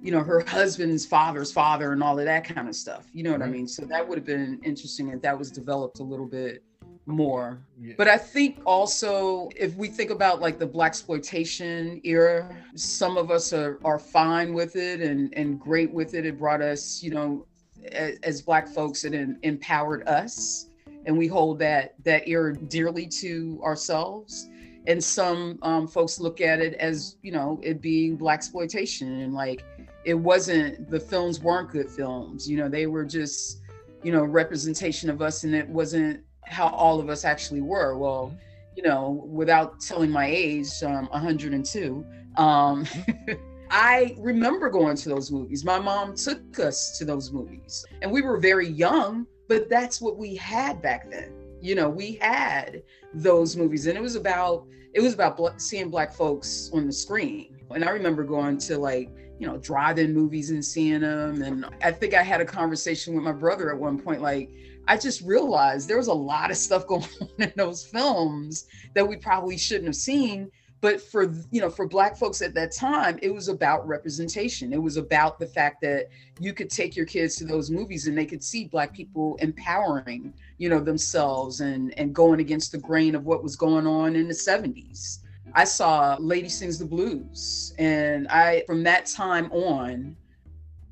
you 0.00 0.12
know, 0.12 0.22
her 0.22 0.40
husband's 0.46 1.04
father's 1.04 1.50
father 1.50 1.92
and 1.92 2.02
all 2.02 2.18
of 2.18 2.24
that 2.24 2.44
kind 2.44 2.68
of 2.68 2.76
stuff. 2.76 3.08
You 3.12 3.24
know 3.24 3.32
what 3.32 3.42
I 3.42 3.46
mean? 3.46 3.66
So 3.66 3.84
that 3.86 4.06
would 4.06 4.18
have 4.18 4.26
been 4.26 4.60
interesting 4.62 5.08
if 5.08 5.22
that 5.22 5.36
was 5.36 5.50
developed 5.50 5.98
a 5.98 6.04
little 6.04 6.26
bit 6.26 6.62
more. 7.06 7.58
yeah. 7.80 7.94
But 7.96 8.08
I 8.08 8.16
think 8.16 8.60
also 8.64 9.48
if 9.56 9.74
we 9.76 9.88
think 9.88 10.10
about 10.10 10.40
like 10.40 10.58
the 10.58 10.66
black 10.66 10.90
exploitation 10.90 12.00
era, 12.04 12.54
some 12.74 13.16
of 13.16 13.30
us 13.30 13.52
are, 13.52 13.78
are 13.84 13.98
fine 13.98 14.54
with 14.54 14.76
it 14.76 15.00
and, 15.00 15.32
and 15.34 15.58
great 15.58 15.92
with 15.92 16.14
it. 16.14 16.24
It 16.24 16.38
brought 16.38 16.62
us, 16.62 17.02
you 17.02 17.10
know, 17.10 17.46
as, 17.90 18.18
as 18.22 18.42
black 18.42 18.68
folks, 18.68 19.04
it 19.04 19.14
em- 19.14 19.38
empowered 19.42 20.06
us, 20.06 20.66
and 21.06 21.18
we 21.18 21.26
hold 21.26 21.58
that 21.58 21.94
that 22.04 22.28
era 22.28 22.54
dearly 22.54 23.06
to 23.06 23.60
ourselves. 23.64 24.48
And 24.86 25.02
some 25.02 25.58
um, 25.62 25.86
folks 25.86 26.18
look 26.18 26.40
at 26.40 26.60
it 26.60 26.74
as, 26.74 27.16
you 27.22 27.30
know, 27.30 27.60
it 27.62 27.80
being 27.80 28.16
black 28.16 28.38
exploitation 28.38 29.20
and 29.20 29.32
like 29.32 29.64
it 30.04 30.14
wasn't 30.14 30.90
the 30.90 30.98
films 30.98 31.40
weren't 31.40 31.70
good 31.70 31.88
films. 31.88 32.50
You 32.50 32.56
know, 32.56 32.68
they 32.68 32.86
were 32.86 33.04
just, 33.04 33.60
you 34.02 34.10
know, 34.10 34.24
representation 34.24 35.08
of 35.08 35.22
us, 35.22 35.44
and 35.44 35.54
it 35.54 35.68
wasn't 35.68 36.24
how 36.44 36.68
all 36.68 37.00
of 37.00 37.08
us 37.08 37.24
actually 37.24 37.60
were. 37.60 37.96
Well, 37.96 38.36
you 38.76 38.82
know, 38.82 39.24
without 39.28 39.80
telling 39.80 40.10
my 40.10 40.26
age, 40.26 40.82
um, 40.82 41.08
102. 41.10 42.04
Um, 42.36 42.86
I 43.70 44.14
remember 44.18 44.68
going 44.68 44.96
to 44.96 45.08
those 45.08 45.30
movies. 45.30 45.64
My 45.64 45.78
mom 45.78 46.14
took 46.14 46.58
us 46.58 46.98
to 46.98 47.04
those 47.04 47.32
movies, 47.32 47.84
and 48.02 48.10
we 48.10 48.20
were 48.20 48.36
very 48.36 48.68
young, 48.68 49.26
but 49.48 49.70
that's 49.70 50.00
what 50.00 50.18
we 50.18 50.36
had 50.36 50.82
back 50.82 51.10
then. 51.10 51.32
You 51.60 51.74
know, 51.74 51.88
we 51.88 52.14
had 52.20 52.82
those 53.14 53.56
movies, 53.56 53.86
and 53.86 53.96
it 53.96 54.02
was 54.02 54.14
about 54.14 54.66
it 54.94 55.00
was 55.00 55.14
about 55.14 55.38
bl- 55.38 55.48
seeing 55.56 55.88
black 55.88 56.12
folks 56.12 56.70
on 56.74 56.86
the 56.86 56.92
screen. 56.92 57.56
And 57.70 57.82
I 57.82 57.90
remember 57.90 58.24
going 58.24 58.58
to 58.58 58.76
like 58.76 59.10
you 59.38 59.46
know 59.46 59.56
drive-in 59.56 60.12
movies 60.12 60.50
and 60.50 60.62
seeing 60.62 61.00
them. 61.00 61.42
And 61.42 61.64
I 61.82 61.92
think 61.92 62.12
I 62.12 62.22
had 62.22 62.42
a 62.42 62.44
conversation 62.44 63.14
with 63.14 63.24
my 63.24 63.32
brother 63.32 63.70
at 63.70 63.78
one 63.78 63.98
point, 63.98 64.20
like 64.20 64.50
I 64.88 64.96
just 64.96 65.22
realized 65.22 65.88
there 65.88 65.96
was 65.96 66.08
a 66.08 66.14
lot 66.14 66.50
of 66.50 66.56
stuff 66.56 66.86
going 66.88 67.04
on 67.20 67.28
in 67.38 67.52
those 67.56 67.84
films 67.84 68.66
that 68.94 69.06
we 69.06 69.16
probably 69.16 69.56
shouldn't 69.56 69.86
have 69.86 69.96
seen. 69.96 70.50
But 70.80 71.00
for 71.00 71.32
you 71.52 71.60
know, 71.60 71.70
for 71.70 71.86
black 71.86 72.16
folks 72.16 72.42
at 72.42 72.54
that 72.54 72.72
time, 72.72 73.16
it 73.22 73.32
was 73.32 73.46
about 73.46 73.86
representation. 73.86 74.72
It 74.72 74.82
was 74.82 74.96
about 74.96 75.38
the 75.38 75.46
fact 75.46 75.80
that 75.82 76.08
you 76.40 76.52
could 76.52 76.70
take 76.70 76.96
your 76.96 77.06
kids 77.06 77.36
to 77.36 77.44
those 77.44 77.70
movies 77.70 78.08
and 78.08 78.18
they 78.18 78.26
could 78.26 78.42
see 78.42 78.64
black 78.64 78.92
people 78.92 79.36
empowering, 79.36 80.34
you 80.58 80.68
know, 80.68 80.80
themselves 80.80 81.60
and 81.60 81.96
and 81.96 82.12
going 82.12 82.40
against 82.40 82.72
the 82.72 82.78
grain 82.78 83.14
of 83.14 83.24
what 83.24 83.44
was 83.44 83.54
going 83.54 83.86
on 83.86 84.16
in 84.16 84.26
the 84.26 84.34
70s. 84.34 85.20
I 85.54 85.64
saw 85.64 86.16
Lady 86.18 86.48
Sings 86.48 86.80
the 86.80 86.84
Blues, 86.84 87.74
and 87.78 88.26
I 88.26 88.64
from 88.66 88.82
that 88.82 89.06
time 89.06 89.52
on 89.52 90.16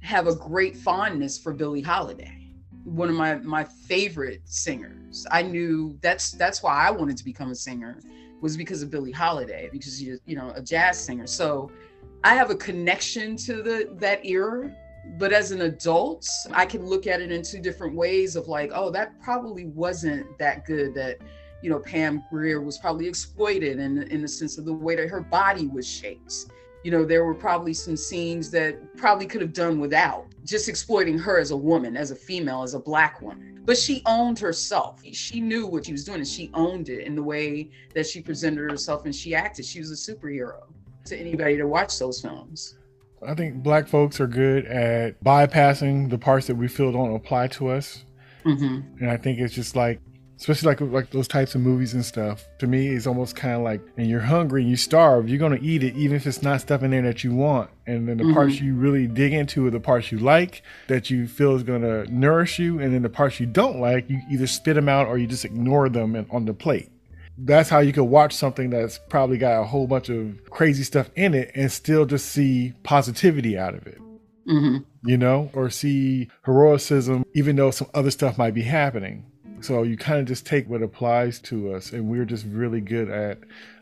have 0.02 0.28
a 0.28 0.36
great 0.36 0.76
fondness 0.76 1.36
for 1.36 1.52
Billie 1.52 1.80
Holiday 1.80 2.39
one 2.84 3.08
of 3.08 3.14
my 3.14 3.36
my 3.36 3.64
favorite 3.64 4.42
singers. 4.44 5.26
I 5.30 5.42
knew 5.42 5.98
that's 6.00 6.32
that's 6.32 6.62
why 6.62 6.86
I 6.86 6.90
wanted 6.90 7.16
to 7.16 7.24
become 7.24 7.50
a 7.50 7.54
singer 7.54 7.98
was 8.40 8.56
because 8.56 8.82
of 8.82 8.90
Billie 8.90 9.12
Holiday 9.12 9.68
because 9.70 9.98
she's 9.98 10.18
you 10.24 10.36
know 10.36 10.52
a 10.54 10.62
jazz 10.62 10.98
singer. 10.98 11.26
So 11.26 11.70
I 12.24 12.34
have 12.34 12.50
a 12.50 12.54
connection 12.56 13.36
to 13.38 13.62
the 13.62 13.94
that 13.98 14.24
era. 14.24 14.74
But 15.18 15.32
as 15.32 15.50
an 15.50 15.62
adult, 15.62 16.28
I 16.52 16.66
can 16.66 16.84
look 16.84 17.06
at 17.06 17.22
it 17.22 17.32
in 17.32 17.42
two 17.42 17.58
different 17.58 17.96
ways 17.96 18.36
of 18.36 18.48
like, 18.48 18.70
oh, 18.74 18.90
that 18.90 19.18
probably 19.22 19.64
wasn't 19.64 20.38
that 20.38 20.66
good. 20.66 20.94
That 20.94 21.18
you 21.62 21.70
know, 21.70 21.78
Pam 21.78 22.22
Grier 22.30 22.60
was 22.60 22.78
probably 22.78 23.08
exploited 23.08 23.78
in 23.78 24.02
in 24.04 24.22
the 24.22 24.28
sense 24.28 24.58
of 24.58 24.64
the 24.64 24.72
way 24.72 24.96
that 24.96 25.08
her 25.08 25.20
body 25.20 25.68
was 25.68 25.86
shaped 25.86 26.46
you 26.82 26.90
know 26.90 27.04
there 27.04 27.24
were 27.24 27.34
probably 27.34 27.74
some 27.74 27.96
scenes 27.96 28.50
that 28.50 28.96
probably 28.96 29.26
could 29.26 29.40
have 29.40 29.52
done 29.52 29.78
without 29.80 30.26
just 30.44 30.68
exploiting 30.68 31.18
her 31.18 31.38
as 31.38 31.50
a 31.50 31.56
woman 31.56 31.96
as 31.96 32.10
a 32.10 32.16
female 32.16 32.62
as 32.62 32.74
a 32.74 32.78
black 32.78 33.20
woman. 33.20 33.60
But 33.64 33.76
she 33.76 34.02
owned 34.06 34.38
herself. 34.38 35.00
She 35.12 35.40
knew 35.40 35.66
what 35.66 35.86
she 35.86 35.92
was 35.92 36.04
doing 36.04 36.18
and 36.18 36.26
she 36.26 36.50
owned 36.54 36.88
it 36.88 37.06
in 37.06 37.14
the 37.14 37.22
way 37.22 37.70
that 37.94 38.06
she 38.06 38.20
presented 38.20 38.70
herself 38.70 39.04
and 39.04 39.14
she 39.14 39.34
acted. 39.34 39.64
She 39.64 39.80
was 39.80 39.90
a 39.90 40.12
superhero 40.12 40.62
to 41.04 41.16
anybody 41.16 41.56
to 41.58 41.64
watch 41.66 41.98
those 41.98 42.20
films. 42.20 42.78
I 43.24 43.34
think 43.34 43.62
black 43.62 43.86
folks 43.86 44.18
are 44.18 44.26
good 44.26 44.64
at 44.64 45.22
bypassing 45.22 46.08
the 46.08 46.16
parts 46.18 46.46
that 46.46 46.56
we 46.56 46.68
feel 46.68 46.90
don't 46.90 47.14
apply 47.14 47.48
to 47.48 47.68
us. 47.68 48.04
hmm 48.44 48.80
And 48.98 49.10
I 49.10 49.18
think 49.18 49.38
it's 49.38 49.54
just 49.54 49.76
like, 49.76 50.00
especially 50.40 50.68
like 50.68 50.80
like 50.80 51.10
those 51.10 51.28
types 51.28 51.54
of 51.54 51.60
movies 51.60 51.92
and 51.92 52.04
stuff. 52.04 52.48
To 52.58 52.66
me, 52.66 52.88
it's 52.88 53.06
almost 53.06 53.36
kind 53.36 53.54
of 53.54 53.62
like, 53.62 53.82
and 53.96 54.08
you're 54.08 54.20
hungry, 54.20 54.62
and 54.62 54.70
you 54.70 54.76
starve, 54.76 55.28
you're 55.28 55.38
gonna 55.38 55.58
eat 55.60 55.84
it, 55.84 55.94
even 55.94 56.16
if 56.16 56.26
it's 56.26 56.42
not 56.42 56.62
stuff 56.62 56.82
in 56.82 56.90
there 56.90 57.02
that 57.02 57.22
you 57.22 57.34
want. 57.34 57.70
And 57.86 58.08
then 58.08 58.16
the 58.16 58.32
parts 58.32 58.60
you 58.60 58.74
really 58.74 59.06
dig 59.06 59.32
into 59.32 59.66
are 59.66 59.70
the 59.70 59.80
parts 59.80 60.10
you 60.10 60.18
like, 60.18 60.62
that 60.88 61.10
you 61.10 61.28
feel 61.28 61.54
is 61.54 61.62
gonna 61.62 62.06
nourish 62.06 62.58
you, 62.58 62.80
and 62.80 62.94
then 62.94 63.02
the 63.02 63.10
parts 63.10 63.38
you 63.38 63.46
don't 63.46 63.80
like, 63.80 64.08
you 64.08 64.20
either 64.30 64.46
spit 64.46 64.76
them 64.76 64.88
out 64.88 65.06
or 65.06 65.18
you 65.18 65.26
just 65.26 65.44
ignore 65.44 65.88
them 65.88 66.14
and, 66.14 66.26
on 66.30 66.46
the 66.46 66.54
plate. 66.54 66.90
That's 67.36 67.68
how 67.68 67.78
you 67.78 67.92
can 67.92 68.08
watch 68.10 68.34
something 68.34 68.70
that's 68.70 68.98
probably 69.08 69.38
got 69.38 69.60
a 69.60 69.64
whole 69.64 69.86
bunch 69.86 70.08
of 70.08 70.44
crazy 70.50 70.82
stuff 70.82 71.10
in 71.16 71.34
it 71.34 71.50
and 71.54 71.70
still 71.70 72.04
just 72.04 72.26
see 72.26 72.74
positivity 72.82 73.56
out 73.56 73.74
of 73.74 73.86
it 73.86 73.98
hmm 74.46 74.78
you 75.02 75.16
know, 75.16 75.50
or 75.54 75.70
see 75.70 76.28
heroicism, 76.44 77.24
even 77.34 77.56
though 77.56 77.70
some 77.70 77.88
other 77.94 78.10
stuff 78.10 78.36
might 78.36 78.54
be 78.54 78.62
happening. 78.62 79.24
So 79.60 79.82
you 79.82 79.96
kind 79.96 80.20
of 80.20 80.26
just 80.26 80.46
take 80.46 80.68
what 80.68 80.82
applies 80.82 81.38
to 81.42 81.74
us, 81.74 81.92
and 81.92 82.08
we're 82.08 82.24
just 82.24 82.46
really 82.46 82.80
good 82.80 83.10
at, 83.10 83.38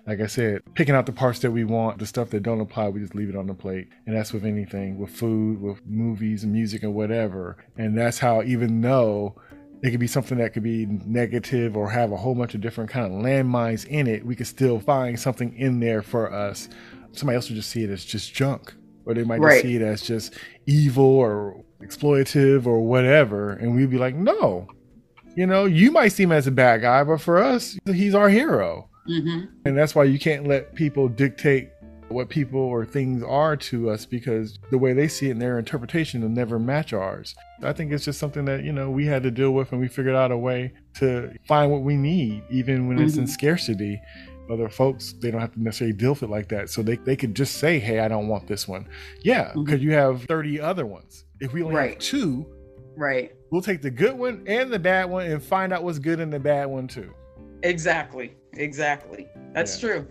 like 0.06 0.20
I 0.20 0.26
said, 0.26 0.62
picking 0.74 0.94
out 0.94 1.06
the 1.06 1.12
parts 1.12 1.38
that 1.40 1.50
we 1.50 1.64
want. 1.64 1.98
The 1.98 2.06
stuff 2.06 2.30
that 2.30 2.42
don't 2.42 2.60
apply, 2.60 2.88
we 2.88 3.00
just 3.00 3.14
leave 3.14 3.28
it 3.28 3.36
on 3.36 3.46
the 3.46 3.54
plate. 3.54 3.88
And 4.06 4.16
that's 4.16 4.32
with 4.32 4.44
anything, 4.44 4.98
with 4.98 5.10
food, 5.10 5.60
with 5.60 5.84
movies 5.86 6.42
and 6.44 6.52
music 6.52 6.82
and 6.82 6.94
whatever. 6.94 7.64
And 7.76 7.96
that's 7.96 8.18
how, 8.18 8.42
even 8.42 8.80
though 8.80 9.40
it 9.82 9.92
could 9.92 10.00
be 10.00 10.08
something 10.08 10.38
that 10.38 10.52
could 10.52 10.64
be 10.64 10.86
negative 10.86 11.76
or 11.76 11.88
have 11.88 12.10
a 12.10 12.16
whole 12.16 12.34
bunch 12.34 12.54
of 12.54 12.60
different 12.60 12.90
kind 12.90 13.06
of 13.06 13.12
landmines 13.12 13.86
in 13.86 14.08
it, 14.08 14.26
we 14.26 14.34
could 14.34 14.48
still 14.48 14.80
find 14.80 15.18
something 15.18 15.54
in 15.56 15.78
there 15.78 16.02
for 16.02 16.32
us. 16.32 16.68
Somebody 17.12 17.36
else 17.36 17.48
would 17.48 17.56
just 17.56 17.70
see 17.70 17.84
it 17.84 17.90
as 17.90 18.04
just 18.04 18.34
junk, 18.34 18.74
or 19.06 19.14
they 19.14 19.22
might 19.22 19.40
Right. 19.40 19.62
see 19.62 19.76
it 19.76 19.82
as 19.82 20.02
just 20.02 20.34
evil 20.66 21.04
or 21.04 21.64
exploitative 21.80 22.66
or 22.66 22.80
whatever, 22.80 23.52
and 23.52 23.76
we'd 23.76 23.90
be 23.90 23.98
like, 23.98 24.16
no. 24.16 24.66
You 25.38 25.46
know, 25.46 25.66
you 25.66 25.92
might 25.92 26.08
see 26.08 26.24
him 26.24 26.32
as 26.32 26.48
a 26.48 26.50
bad 26.50 26.80
guy, 26.80 27.04
but 27.04 27.20
for 27.20 27.40
us, 27.40 27.78
he's 27.86 28.12
our 28.12 28.28
hero. 28.28 28.88
hmm 29.06 29.44
And 29.64 29.78
that's 29.78 29.94
why 29.94 30.02
you 30.02 30.18
can't 30.18 30.48
let 30.48 30.74
people 30.74 31.06
dictate 31.08 31.70
what 32.08 32.28
people 32.28 32.58
or 32.58 32.84
things 32.84 33.22
are 33.22 33.56
to 33.56 33.88
us 33.88 34.04
because 34.04 34.58
the 34.72 34.78
way 34.78 34.94
they 34.94 35.06
see 35.06 35.28
it 35.28 35.32
and 35.32 35.40
their 35.40 35.56
interpretation 35.60 36.22
will 36.22 36.28
never 36.28 36.58
match 36.58 36.92
ours. 36.92 37.36
I 37.62 37.72
think 37.72 37.92
it's 37.92 38.04
just 38.04 38.18
something 38.18 38.46
that, 38.46 38.64
you 38.64 38.72
know, 38.72 38.90
we 38.90 39.06
had 39.06 39.22
to 39.22 39.30
deal 39.30 39.52
with 39.52 39.70
and 39.70 39.80
we 39.80 39.86
figured 39.86 40.16
out 40.16 40.32
a 40.32 40.36
way 40.36 40.72
to 40.94 41.32
find 41.46 41.70
what 41.70 41.82
we 41.82 41.96
need, 41.96 42.42
even 42.50 42.88
when 42.88 42.98
it's 42.98 43.16
in 43.16 43.24
Mhm. 43.24 43.28
scarcity. 43.28 44.00
Other 44.50 44.68
folks, 44.68 45.12
they 45.20 45.30
don't 45.30 45.40
have 45.42 45.52
to 45.52 45.62
necessarily 45.62 45.92
deal 45.96 46.14
with 46.14 46.24
it 46.24 46.30
like 46.30 46.48
that. 46.48 46.68
So 46.68 46.82
they, 46.82 46.96
they 46.96 47.14
could 47.14 47.36
just 47.36 47.58
say, 47.58 47.78
hey, 47.78 48.00
I 48.00 48.08
don't 48.08 48.26
want 48.26 48.48
this 48.48 48.66
one. 48.66 48.88
Yeah, 49.22 49.52
because 49.54 49.80
you 49.82 49.92
have 49.92 50.22
30 50.24 50.60
other 50.60 50.84
ones. 50.84 51.26
If 51.38 51.52
we 51.52 51.62
only 51.62 51.76
have 51.90 51.98
two, 51.98 52.44
Right. 52.98 53.32
We'll 53.50 53.62
take 53.62 53.80
the 53.80 53.92
good 53.92 54.18
one 54.18 54.42
and 54.48 54.72
the 54.72 54.78
bad 54.78 55.08
one 55.08 55.26
and 55.26 55.40
find 55.40 55.72
out 55.72 55.84
what's 55.84 56.00
good 56.00 56.18
in 56.18 56.30
the 56.30 56.40
bad 56.40 56.66
one 56.66 56.88
too. 56.88 57.14
Exactly. 57.62 58.34
Exactly. 58.54 59.28
That's 59.54 59.80
Yeah. 59.80 59.88
true. 59.88 60.08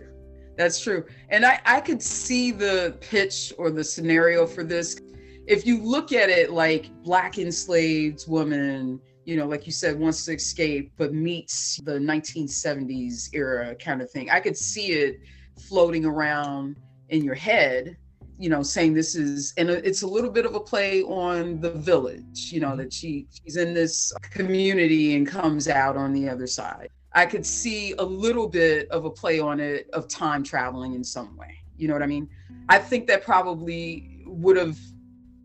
That's 0.56 0.80
true. 0.80 1.04
And 1.28 1.44
I, 1.44 1.60
I 1.66 1.80
could 1.82 2.02
see 2.02 2.50
the 2.50 2.96
pitch 3.02 3.52
or 3.58 3.70
the 3.70 3.84
scenario 3.84 4.46
for 4.46 4.64
this. 4.64 4.98
If 5.46 5.66
you 5.66 5.82
look 5.82 6.12
at 6.12 6.30
it 6.30 6.50
like 6.50 6.90
black 7.04 7.38
enslaved 7.38 8.26
woman, 8.26 9.00
you 9.26 9.36
know, 9.36 9.46
like 9.46 9.66
you 9.66 9.72
said, 9.72 9.98
wants 10.00 10.24
to 10.24 10.32
escape, 10.32 10.90
but 10.96 11.12
meets 11.12 11.78
the 11.84 11.98
1970s 11.98 13.28
era 13.34 13.74
kind 13.76 14.00
of 14.00 14.10
thing. 14.10 14.30
I 14.30 14.40
could 14.40 14.56
see 14.56 14.92
it 14.92 15.20
floating 15.68 16.06
around 16.06 16.76
in 17.10 17.22
your 17.22 17.34
head, 17.34 17.98
you 18.38 18.48
know, 18.48 18.62
saying 18.62 18.94
this 18.94 19.14
is, 19.16 19.52
and 19.56 19.68
it's 19.68 20.02
a 20.02 20.06
little 20.06 20.30
bit 20.30 20.46
of 20.46 20.54
a 20.54 20.60
play 20.60 21.02
on 21.02 21.60
the 21.60 21.72
village, 21.72 22.50
you 22.52 22.60
know, 22.60 22.68
mm-hmm. 22.68 22.78
that 22.78 22.92
she 22.92 23.26
she's 23.30 23.56
in 23.56 23.74
this 23.74 24.12
community 24.30 25.16
and 25.16 25.26
comes 25.26 25.68
out 25.68 25.96
on 25.96 26.12
the 26.12 26.28
other 26.28 26.46
side. 26.46 26.88
I 27.12 27.26
could 27.26 27.44
see 27.44 27.94
a 27.98 28.04
little 28.04 28.48
bit 28.48 28.88
of 28.90 29.04
a 29.04 29.10
play 29.10 29.40
on 29.40 29.58
it 29.60 29.90
of 29.92 30.06
time 30.08 30.44
traveling 30.44 30.94
in 30.94 31.02
some 31.02 31.36
way. 31.36 31.58
You 31.76 31.88
know 31.88 31.94
what 31.94 32.02
I 32.02 32.06
mean? 32.06 32.28
I 32.68 32.78
think 32.78 33.06
that 33.08 33.24
probably 33.24 34.22
would 34.26 34.56
have 34.56 34.78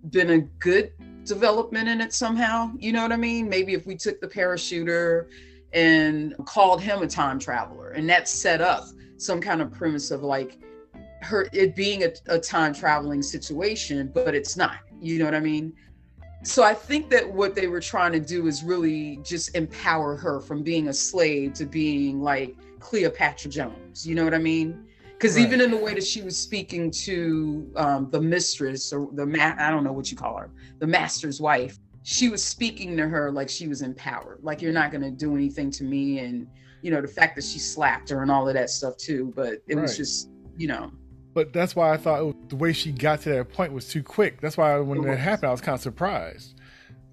been 0.10 0.32
a 0.32 0.39
good 0.39 0.91
development 1.24 1.88
in 1.88 2.02
it 2.02 2.14
somehow. 2.14 2.72
You 2.78 2.91
know 2.91 3.02
what 3.02 3.12
I 3.12 3.18
mean? 3.18 3.50
Maybe 3.50 3.74
if 3.74 3.88
we 3.88 3.96
took 3.96 4.20
the 4.20 4.28
parachuter 4.28 5.28
and 5.72 6.36
called 6.46 6.82
him 6.82 7.02
a 7.02 7.08
time 7.08 7.39
traveler 7.39 7.91
and 7.91 8.08
that 8.10 8.28
set 8.28 8.62
up 8.62 8.86
some 9.18 9.41
kind 9.41 9.62
of 9.62 9.72
premise 9.72 10.12
of 10.12 10.22
like 10.22 10.60
her 11.24 11.48
it 11.54 11.76
being 11.76 12.04
a, 12.04 12.12
a 12.28 12.40
time 12.40 12.74
traveling 12.74 13.22
situation, 13.22 14.12
but 14.14 14.36
it's 14.36 14.56
not. 14.56 14.78
You 15.02 15.20
know 15.20 15.26
what 15.26 15.36
I 15.36 15.40
mean? 15.40 15.74
So 16.44 16.64
I 16.64 16.74
think 16.74 17.10
that 17.10 17.32
what 17.32 17.56
they 17.56 17.68
were 17.68 17.80
trying 17.80 18.12
to 18.14 18.20
do 18.20 18.48
is 18.48 18.64
really 18.64 19.18
just 19.24 19.56
empower 19.56 20.18
her 20.18 20.42
from 20.42 20.62
being 20.62 20.90
a 20.90 20.94
slave 20.94 21.54
to 21.54 21.66
being 21.66 22.22
like 22.22 22.58
Cleopatra 22.80 23.50
Jones. 23.50 24.06
You 24.06 24.16
know 24.16 24.26
what 24.26 24.34
I 24.34 24.40
mean? 24.40 24.78
Because 25.14 25.38
Right. 25.38 25.46
even 25.46 25.62
in 25.62 25.72
the 25.72 25.78
way 25.78 25.94
that 25.94 26.04
she 26.04 26.22
was 26.22 26.38
speaking 26.38 26.92
to 27.06 27.72
um, 27.78 28.10
the 28.12 28.22
mistress 28.22 28.92
or 28.92 29.10
the 29.14 29.26
ma- 29.26 29.56
I 29.58 29.70
don't 29.70 29.86
know 29.86 29.94
what 29.94 30.12
you 30.12 30.18
call 30.18 30.38
her, 30.38 30.50
the 30.80 30.88
master's 30.88 31.40
wife, 31.40 31.80
she 32.04 32.28
was 32.28 32.44
speaking 32.44 32.98
to 32.98 33.08
her 33.08 33.32
like 33.32 33.48
she 33.48 33.70
was 33.70 33.82
empowered. 33.82 34.40
Like 34.42 34.62
you're 34.62 34.74
not 34.74 34.92
going 34.92 35.04
to 35.04 35.12
do 35.12 35.34
anything 35.36 35.72
to 35.72 35.86
me, 35.86 36.20
and 36.20 36.46
you 36.82 36.92
know 36.92 37.00
the 37.00 37.08
fact 37.08 37.36
that 37.38 37.46
she 37.46 37.60
slapped 37.60 38.10
her 38.10 38.22
and 38.22 38.30
all 38.30 38.46
of 38.48 38.54
that 38.56 38.70
stuff 38.70 38.98
too. 38.98 39.32
But 39.34 39.60
it 39.70 39.76
was 39.76 39.96
just 39.96 40.30
you 40.58 40.68
know 40.68 40.92
But 41.34 41.52
that's 41.54 41.76
why 41.76 41.92
I 41.94 41.98
thought 41.98 42.20
it 42.22 42.26
was- 42.26 42.36
the 42.50 42.56
way 42.56 42.74
she 42.74 42.92
got 42.92 43.22
to 43.22 43.30
that 43.30 43.54
point 43.54 43.74
was 43.74 43.88
too 43.88 44.04
quick. 44.04 44.40
That's 44.42 44.56
why 44.58 44.78
when 44.80 45.00
It 45.00 45.06
that 45.08 45.18
happened, 45.20 45.50
I 45.50 45.52
was 45.52 45.62
kind 45.62 45.76
of 45.76 45.82
surprised. 45.82 46.54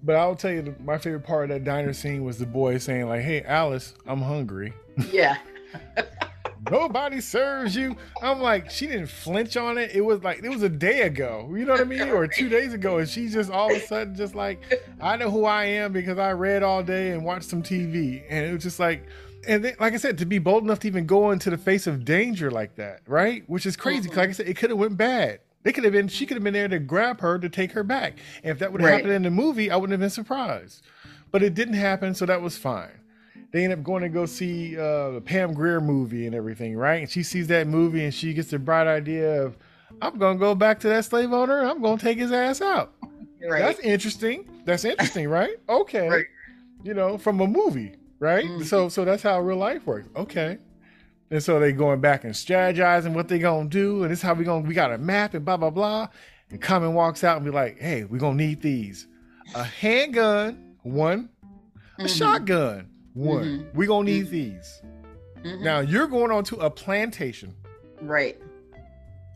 But 0.03 0.15
I'll 0.15 0.35
tell 0.35 0.51
you, 0.51 0.75
my 0.83 0.97
favorite 0.97 1.23
part 1.23 1.45
of 1.45 1.49
that 1.49 1.63
diner 1.63 1.93
scene 1.93 2.23
was 2.23 2.37
the 2.39 2.45
boy 2.45 2.77
saying, 2.79 3.07
like, 3.07 3.21
"Hey, 3.21 3.43
Alice, 3.43 3.93
I'm 4.07 4.21
hungry. 4.21 4.73
yeah 5.11 5.37
Nobody 6.69 7.21
serves 7.21 7.75
you." 7.75 7.95
I'm 8.21 8.39
like, 8.39 8.69
she 8.69 8.87
didn't 8.87 9.07
flinch 9.09 9.57
on 9.57 9.77
it. 9.77 9.91
It 9.95 10.01
was 10.01 10.23
like 10.23 10.43
it 10.43 10.49
was 10.49 10.61
a 10.63 10.69
day 10.69 11.01
ago. 11.01 11.47
You 11.55 11.65
know 11.65 11.71
what 11.73 11.81
I 11.81 11.85
mean, 11.85 12.09
or 12.09 12.27
two 12.27 12.49
days 12.49 12.73
ago, 12.73 12.99
and 12.99 13.09
she's 13.09 13.33
just 13.33 13.49
all 13.51 13.71
of 13.71 13.77
a 13.77 13.85
sudden 13.85 14.15
just 14.15 14.35
like, 14.35 14.59
"I 15.01 15.17
know 15.17 15.29
who 15.31 15.45
I 15.45 15.65
am 15.65 15.91
because 15.91 16.17
I 16.19 16.31
read 16.33 16.61
all 16.63 16.83
day 16.83 17.11
and 17.11 17.23
watched 17.25 17.45
some 17.49 17.63
TV," 17.63 18.23
and 18.29 18.45
it 18.45 18.53
was 18.53 18.63
just 18.63 18.79
like. 18.79 19.03
And 19.47 19.63
then, 19.65 19.75
like 19.79 19.93
I 19.93 19.97
said, 19.97 20.17
to 20.19 20.25
be 20.25 20.39
bold 20.39 20.63
enough 20.63 20.79
to 20.79 20.87
even 20.87 21.05
go 21.05 21.31
into 21.31 21.49
the 21.49 21.57
face 21.57 21.87
of 21.87 22.05
danger 22.05 22.51
like 22.51 22.75
that, 22.75 23.01
right? 23.07 23.43
Which 23.47 23.65
is 23.65 23.75
crazy. 23.75 24.07
'cause 24.09 24.17
Like 24.17 24.29
I 24.29 24.33
said, 24.33 24.47
it 24.47 24.55
could 24.57 24.69
have 24.69 24.79
went 24.79 24.97
bad. 24.97 25.39
They 25.63 25.71
could 25.71 25.83
have 25.83 25.93
been. 25.93 26.07
She 26.07 26.25
could 26.25 26.37
have 26.37 26.43
been 26.43 26.53
there 26.53 26.67
to 26.67 26.79
grab 26.79 27.21
her 27.21 27.37
to 27.39 27.49
take 27.49 27.71
her 27.73 27.83
back. 27.83 28.13
And 28.43 28.51
if 28.51 28.59
that 28.59 28.71
would 28.71 28.81
have 28.81 28.89
Right. 28.89 28.95
happened 28.97 29.13
in 29.13 29.23
the 29.23 29.31
movie, 29.31 29.69
I 29.71 29.75
wouldn't 29.75 29.91
have 29.91 29.99
been 29.99 30.09
surprised. 30.09 30.83
But 31.31 31.43
it 31.43 31.53
didn't 31.53 31.75
happen, 31.75 32.13
so 32.15 32.25
that 32.25 32.41
was 32.41 32.57
fine. 32.57 32.89
They 33.51 33.63
end 33.63 33.73
up 33.73 33.83
going 33.83 34.01
to 34.03 34.09
go 34.09 34.25
see 34.25 34.77
uh, 34.77 35.11
the 35.11 35.21
Pam 35.21 35.53
Grier 35.53 35.81
movie 35.81 36.25
and 36.25 36.33
everything, 36.35 36.75
right? 36.75 37.01
And 37.01 37.09
she 37.09 37.21
sees 37.23 37.47
that 37.47 37.67
movie 37.67 38.03
and 38.03 38.13
she 38.13 38.33
gets 38.33 38.49
the 38.49 38.59
bright 38.59 38.87
idea 38.87 39.43
of, 39.43 39.57
I'm 40.01 40.17
gonna 40.17 40.39
go 40.39 40.55
back 40.55 40.79
to 40.81 40.87
that 40.89 41.03
slave 41.05 41.33
owner. 41.33 41.59
And 41.59 41.67
I'm 41.69 41.81
gonna 41.81 41.97
take 41.97 42.17
his 42.17 42.31
ass 42.31 42.61
out. 42.61 42.93
right 43.49 43.59
That's 43.59 43.79
interesting. 43.81 44.45
That's 44.65 44.85
interesting, 44.85 45.27
right? 45.27 45.57
Okay. 45.67 46.07
Right. 46.09 46.25
You 46.83 46.93
know, 46.93 47.17
from 47.17 47.39
a 47.41 47.47
movie, 47.47 47.95
right? 48.21 48.45
Mhm. 48.45 48.63
So 48.63 48.87
so 48.87 49.03
that's 49.03 49.23
how 49.23 49.41
real 49.41 49.57
life 49.57 49.85
works. 49.85 50.07
Okay. 50.15 50.57
And 51.29 51.41
so 51.43 51.59
they 51.59 51.71
going 51.73 51.99
back 52.01 52.23
and 52.23 52.33
strategizing 52.33 53.13
what 53.13 53.27
they 53.27 53.39
gonna 53.39 53.67
do, 53.67 54.03
and 54.03 54.11
this 54.11 54.19
is 54.19 54.23
how 54.23 54.33
we 54.33 54.45
gonna 54.45 54.65
we 54.65 54.73
got 54.73 54.91
a 54.93 54.97
map 54.97 55.33
and 55.33 55.43
blah 55.43 55.57
blah 55.57 55.69
blah. 55.69 56.07
And 56.49 56.61
Common 56.61 56.93
walks 56.93 57.23
out 57.25 57.35
and 57.37 57.45
be 57.45 57.51
like, 57.51 57.79
hey, 57.79 58.03
we 58.05 58.17
gonna 58.19 58.35
need 58.37 58.61
these. 58.61 59.07
A 59.55 59.63
handgun, 59.63 60.75
one, 60.83 61.29
a 61.99 62.03
Mhm. 62.03 62.17
shotgun, 62.17 62.87
one. 63.13 63.43
Mhm. 63.43 63.73
We 63.75 63.87
gonna 63.87 64.05
need 64.05 64.29
these. 64.29 64.81
Mhm. 65.43 65.61
Now 65.63 65.79
you're 65.79 66.07
going 66.07 66.31
on 66.31 66.43
to 66.45 66.57
a 66.57 66.69
plantation. 66.69 67.53
right 68.01 68.37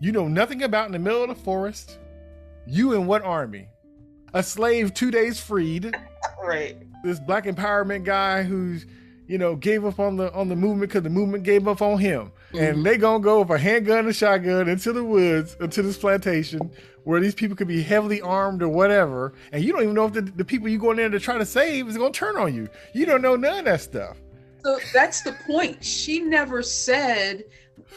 You 0.02 0.12
know 0.12 0.28
nothing 0.28 0.64
about 0.64 0.88
in 0.88 0.92
the 0.92 1.00
middle 1.00 1.22
of 1.24 1.30
the 1.30 1.36
forest. 1.36 1.98
You 2.68 2.94
in 2.94 3.06
what 3.08 3.22
army? 3.24 3.68
A 4.34 4.44
slave 4.44 4.94
two 4.94 5.10
days 5.12 5.40
freed. 5.40 5.96
right 6.44 6.76
This 7.06 7.20
black 7.20 7.46
empowerment 7.46 8.04
guy 8.04 8.42
who's, 8.42 8.88
you 9.28 9.38
know, 9.38 9.56
gave 9.56 9.86
up 9.86 10.00
on 10.00 10.18
the 10.18 10.34
on 10.34 10.50
the 10.50 10.56
movement 10.56 10.90
because 10.90 11.04
the 11.04 11.10
movement 11.12 11.44
gave 11.44 11.68
up 11.68 11.80
on 11.82 12.00
him. 12.00 12.32
And 12.58 12.78
Mhm. 12.78 12.84
they 12.84 12.98
gonna 12.98 13.24
go 13.24 13.42
with 13.42 13.52
a 13.52 13.60
handgun 13.60 14.06
and 14.08 14.16
shotgun 14.16 14.68
into 14.68 14.92
the 14.92 15.04
woods, 15.04 15.56
into 15.62 15.84
this 15.84 15.98
plantation 15.98 16.72
where 17.04 17.20
these 17.20 17.36
people 17.36 17.56
could 17.56 17.68
be 17.68 17.84
heavily 17.84 18.22
armed 18.22 18.64
or 18.64 18.70
whatever. 18.70 19.34
And 19.52 19.64
you 19.64 19.72
don't 19.72 19.84
even 19.84 19.94
know 19.94 20.08
if 20.08 20.14
the, 20.14 20.22
the 20.22 20.44
people 20.44 20.68
you 20.68 20.80
go 20.80 20.90
in 20.90 20.98
there 20.98 21.10
to 21.10 21.20
try 21.20 21.38
to 21.38 21.46
save 21.46 21.88
is 21.88 21.96
gonna 21.96 22.12
turn 22.12 22.38
on 22.38 22.56
you. 22.56 22.68
You 22.94 23.06
don't 23.06 23.22
know 23.22 23.36
none 23.36 23.60
of 23.60 23.66
that 23.66 23.82
stuff. 23.82 24.18
So 24.64 24.80
that's 24.92 25.22
the 25.22 25.34
point. 25.46 25.84
She 25.84 26.22
never 26.22 26.64
said, 26.64 27.44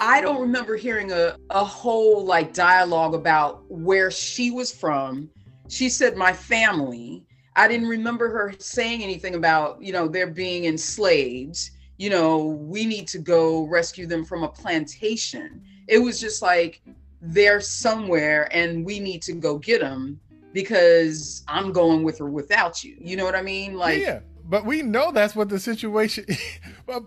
I 0.03 0.21
don't 0.21 0.39
remember 0.43 0.77
hearing 0.77 1.13
a, 1.13 1.37
a 1.49 1.65
whole 1.65 2.27
like 2.27 2.53
dialogue 2.53 3.15
about 3.15 3.65
where 3.71 4.11
she 4.11 4.51
was 4.51 4.71
from. 4.71 5.31
She 5.69 5.89
said, 5.89 6.15
my 6.15 6.35
family. 6.35 7.25
I 7.59 7.67
didn't 7.67 7.89
remember 7.89 8.31
her 8.31 8.55
saying 8.61 9.03
anything 9.03 9.35
about, 9.35 9.83
you 9.83 9.93
know, 9.93 10.07
they're 10.07 10.29
being 10.29 10.67
enslaved. 10.67 11.71
You 11.97 12.09
know, 12.09 12.39
we 12.47 12.87
need 12.87 13.09
to 13.09 13.19
go 13.19 13.67
rescue 13.67 14.07
them 14.07 14.25
from 14.25 14.45
a 14.45 14.49
plantation. 14.49 15.61
It 15.89 15.99
was 15.99 16.21
just 16.21 16.41
like, 16.41 16.81
they're 17.21 17.61
somewhere 17.61 18.49
and 18.53 18.87
we 18.87 19.01
need 19.01 19.23
to 19.23 19.33
go 19.33 19.59
get 19.59 19.81
them 19.81 20.21
because 20.53 21.43
I'm 21.49 21.73
going 21.73 22.05
with 22.05 22.21
or 22.21 22.31
without 22.31 22.85
you. 22.85 22.97
You 23.01 23.17
know 23.17 23.25
what 23.25 23.35
I 23.35 23.43
mean? 23.43 23.75
Like, 23.75 24.01
yeah, 24.01 24.21
but 24.45 24.65
we 24.65 24.83
know 24.83 25.11
that's 25.11 25.35
what 25.35 25.49
the 25.49 25.59
situation. 25.59 26.27
but 26.87 27.03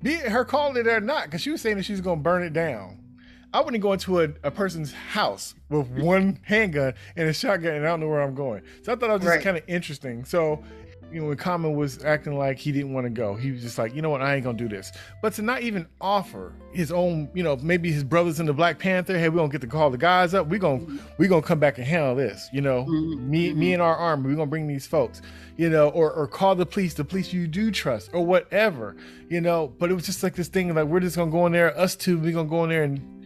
be 0.00 0.14
it 0.14 0.30
her 0.30 0.44
calling 0.44 0.76
it 0.76 0.86
or 0.86 1.00
not, 1.00 1.24
because 1.24 1.40
she 1.40 1.50
was 1.50 1.60
saying 1.60 1.76
that 1.78 1.82
she's 1.82 2.00
gonna 2.00 2.20
burn 2.20 2.44
it 2.44 2.52
down. 2.52 3.01
I 3.54 3.60
wouldn't 3.60 3.82
go 3.82 3.92
into 3.92 4.20
a, 4.20 4.28
a 4.44 4.50
person's 4.50 4.92
house 4.92 5.54
with 5.68 5.88
one 5.88 6.38
handgun 6.44 6.94
and 7.16 7.28
a 7.28 7.32
shotgun, 7.32 7.74
and 7.74 7.84
I 7.86 7.88
don't 7.90 8.00
know 8.00 8.08
where 8.08 8.22
I'm 8.22 8.34
going. 8.34 8.62
So 8.82 8.92
I 8.92 8.96
thought 8.96 9.08
that 9.08 9.12
was 9.12 9.20
just 9.22 9.28
Right. 9.36 9.42
kind 9.44 9.56
of 9.58 9.62
interesting. 9.66 10.24
So, 10.24 10.62
you 11.12 11.20
know, 11.20 11.28
when 11.28 11.36
Common 11.36 11.74
was 11.76 12.02
acting 12.02 12.38
like 12.38 12.56
he 12.58 12.72
didn't 12.72 12.94
want 12.94 13.04
to 13.04 13.10
go, 13.10 13.34
he 13.34 13.50
was 13.50 13.60
just 13.60 13.76
like, 13.76 13.94
you 13.94 14.00
know 14.00 14.08
what, 14.08 14.22
I 14.22 14.34
ain't 14.34 14.44
gonna 14.44 14.56
do 14.56 14.68
this. 14.68 14.90
But 15.20 15.34
to 15.34 15.42
not 15.42 15.60
even 15.60 15.86
offer 16.00 16.54
his 16.72 16.90
own, 16.90 17.28
you 17.34 17.42
know, 17.42 17.56
maybe 17.56 17.92
his 17.92 18.02
brothers 18.02 18.40
in 18.40 18.46
the 18.46 18.54
Black 18.54 18.78
Panther, 18.78 19.18
hey, 19.18 19.28
we 19.28 19.36
gonna 19.36 19.50
get 19.50 19.60
to 19.60 19.66
call 19.66 19.90
the 19.90 19.98
guys 19.98 20.32
up. 20.32 20.46
We 20.46 20.58
gonna 20.58 20.80
we 21.18 21.28
gonna 21.28 21.42
come 21.42 21.58
back 21.58 21.76
and 21.76 21.86
handle 21.86 22.14
this. 22.14 22.48
You 22.54 22.62
know, 22.62 22.86
Mhm, 22.88 23.28
me 23.28 23.52
me 23.52 23.74
and 23.74 23.82
our 23.82 23.94
army, 23.94 24.28
we 24.28 24.34
gonna 24.34 24.46
bring 24.46 24.66
these 24.66 24.86
folks. 24.86 25.20
You 25.58 25.68
know, 25.68 25.90
or 25.90 26.10
or 26.10 26.26
call 26.26 26.54
the 26.54 26.64
police, 26.64 26.94
the 26.94 27.04
police 27.04 27.30
you 27.34 27.46
do 27.46 27.70
trust, 27.70 28.08
or 28.14 28.24
whatever. 28.24 28.96
You 29.28 29.42
know, 29.42 29.74
but 29.78 29.90
it 29.90 29.94
was 29.94 30.06
just 30.06 30.22
like 30.22 30.34
this 30.34 30.48
thing 30.48 30.74
like 30.74 30.86
we're 30.86 31.00
just 31.00 31.16
gonna 31.16 31.30
go 31.30 31.44
in 31.44 31.52
there, 31.52 31.78
us 31.78 31.94
two, 31.94 32.18
we 32.18 32.32
gonna 32.32 32.48
go 32.48 32.64
in 32.64 32.70
there 32.70 32.84
and 32.84 33.21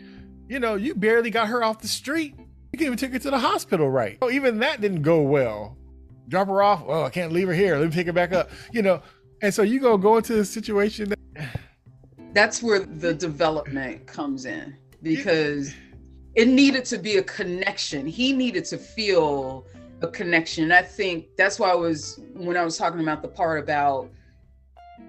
you 0.48 0.60
know, 0.60 0.74
you 0.74 0.94
barely 0.94 1.30
got 1.30 1.48
her 1.48 1.62
off 1.62 1.80
the 1.80 1.88
street. 1.88 2.34
You 2.72 2.78
can 2.78 2.86
even 2.86 2.98
take 2.98 3.12
her 3.12 3.18
to 3.18 3.30
the 3.30 3.38
hospital, 3.38 3.90
right? 3.90 4.18
Oh, 4.22 4.30
even 4.30 4.58
that 4.60 4.80
didn't 4.80 5.02
go 5.02 5.22
well. 5.22 5.76
Drop 6.28 6.48
her 6.48 6.62
off. 6.62 6.84
Oh, 6.86 7.04
I 7.04 7.10
can't 7.10 7.32
leave 7.32 7.48
her 7.48 7.54
here. 7.54 7.76
Let 7.76 7.88
me 7.88 7.92
pick 7.92 8.06
her 8.06 8.12
back 8.12 8.32
up. 8.32 8.50
You 8.72 8.82
know, 8.82 9.02
and 9.42 9.52
so 9.52 9.62
you 9.62 9.80
gonna 9.80 9.98
go 9.98 10.16
into 10.16 10.38
a 10.40 10.44
situation 10.44 11.10
that 11.10 11.16
that's 12.32 12.62
where 12.62 12.80
the 12.80 13.14
development 13.14 14.06
comes 14.06 14.44
in 14.44 14.76
because 15.02 15.72
it 16.34 16.48
needed 16.48 16.84
to 16.84 16.98
be 16.98 17.16
a 17.16 17.22
connection. 17.22 18.06
He 18.06 18.32
needed 18.32 18.66
to 18.66 18.76
feel 18.76 19.66
a 20.02 20.08
connection. 20.08 20.70
I 20.70 20.82
think 20.82 21.28
that's 21.38 21.58
why 21.58 21.70
I 21.70 21.74
was 21.74 22.20
when 22.34 22.56
I 22.56 22.64
was 22.64 22.76
talking 22.76 23.00
about 23.00 23.22
the 23.22 23.28
part 23.28 23.62
about 23.62 24.10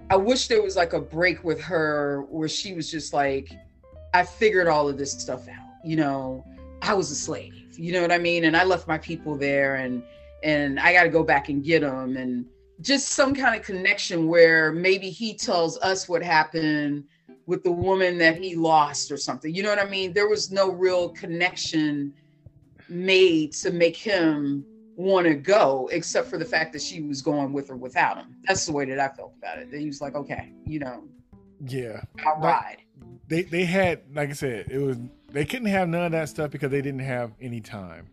I 0.10 0.16
wish 0.16 0.48
there 0.48 0.62
was 0.62 0.78
like 0.78 0.94
a 0.94 1.02
break 1.02 1.44
with 1.44 1.60
her 1.62 2.26
where 2.30 2.48
she 2.48 2.74
was 2.74 2.90
just 2.90 3.14
like, 3.14 3.52
I 4.14 4.24
figured 4.24 4.68
all 4.68 4.88
of 4.88 4.98
this 4.98 5.12
stuff 5.12 5.48
out. 5.48 5.74
You 5.84 5.98
know, 5.98 6.46
I 6.82 6.94
was 6.94 7.12
a 7.12 7.16
slave. 7.16 7.78
You 7.78 7.94
know 7.94 8.02
what 8.02 8.12
I 8.12 8.18
mean? 8.18 8.46
And 8.46 8.58
I 8.58 8.64
left 8.64 8.88
my 8.88 8.98
people 8.98 9.38
there 9.38 9.76
and 9.76 10.04
and 10.44 10.80
I 10.80 10.94
got 10.94 11.04
to 11.04 11.10
go 11.10 11.24
back 11.24 11.50
and 11.50 11.64
get 11.64 11.82
them 11.82 12.16
and 12.16 12.46
just 12.82 13.10
some 13.10 13.34
kind 13.34 13.60
of 13.60 13.66
connection 13.66 14.28
where 14.28 14.72
maybe 14.72 15.10
he 15.10 15.34
tells 15.34 15.80
us 15.80 16.08
what 16.08 16.22
happened 16.22 17.06
with 17.48 17.64
the 17.64 17.72
woman 17.72 18.18
that 18.20 18.38
he 18.38 18.56
lost 18.56 19.12
or 19.12 19.18
something. 19.18 19.54
You 19.54 19.64
know 19.64 19.70
what 19.70 19.80
I 19.80 19.90
mean? 19.90 20.14
There 20.14 20.28
was 20.28 20.52
no 20.52 20.70
real 20.72 21.10
connection 21.10 22.14
made 22.88 23.54
to 23.54 23.72
make 23.72 23.98
him 23.98 24.64
want 24.96 25.28
to 25.28 25.34
go, 25.34 25.90
except 25.92 26.28
for 26.28 26.38
the 26.38 26.46
fact 26.46 26.74
that 26.74 26.82
she 26.82 27.02
was 27.02 27.22
going 27.22 27.54
with 27.54 27.70
or 27.70 27.78
without 27.78 28.18
him. 28.18 28.36
That's 28.48 28.66
the 28.66 28.74
way 28.74 28.86
that 28.86 29.00
I 29.00 29.10
felt 29.10 29.34
about 29.38 29.60
it. 29.60 29.72
That 29.72 29.80
he 29.80 29.88
was 29.88 30.02
like, 30.02 30.16
okay, 30.16 30.54
you 30.66 30.80
know, 30.80 31.04
Yeah. 31.66 32.02
I'll 32.26 32.40
ride. 32.40 32.84
They 33.28 33.44
they 33.44 33.66
had 33.66 34.02
like 34.14 34.30
I 34.30 34.34
said, 34.34 34.68
it 34.70 34.78
was 34.80 34.98
they 35.32 35.46
couldn't 35.46 35.68
have 35.68 35.90
none 35.90 36.06
of 36.06 36.12
that 36.14 36.30
stuff 36.30 36.52
because 36.52 36.72
they 36.72 36.82
didn't 36.82 37.02
have 37.02 37.32
any 37.42 37.62
time. 37.62 38.10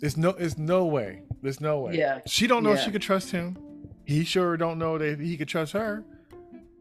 There's 0.00 0.16
no 0.16 0.32
there's 0.32 0.58
no 0.58 0.86
way. 0.86 1.22
There's 1.42 1.60
no 1.60 1.80
way. 1.80 1.96
Yeah. 1.98 2.20
She 2.26 2.46
don't 2.46 2.62
know 2.62 2.72
if 2.72 2.78
Yeah. 2.78 2.84
she 2.84 2.90
could 2.92 3.02
trust 3.02 3.30
him. 3.30 3.56
He 4.04 4.24
sure 4.24 4.56
don't 4.56 4.78
know 4.78 4.98
that 4.98 5.20
he 5.20 5.36
could 5.36 5.48
trust 5.48 5.72
her. 5.72 6.04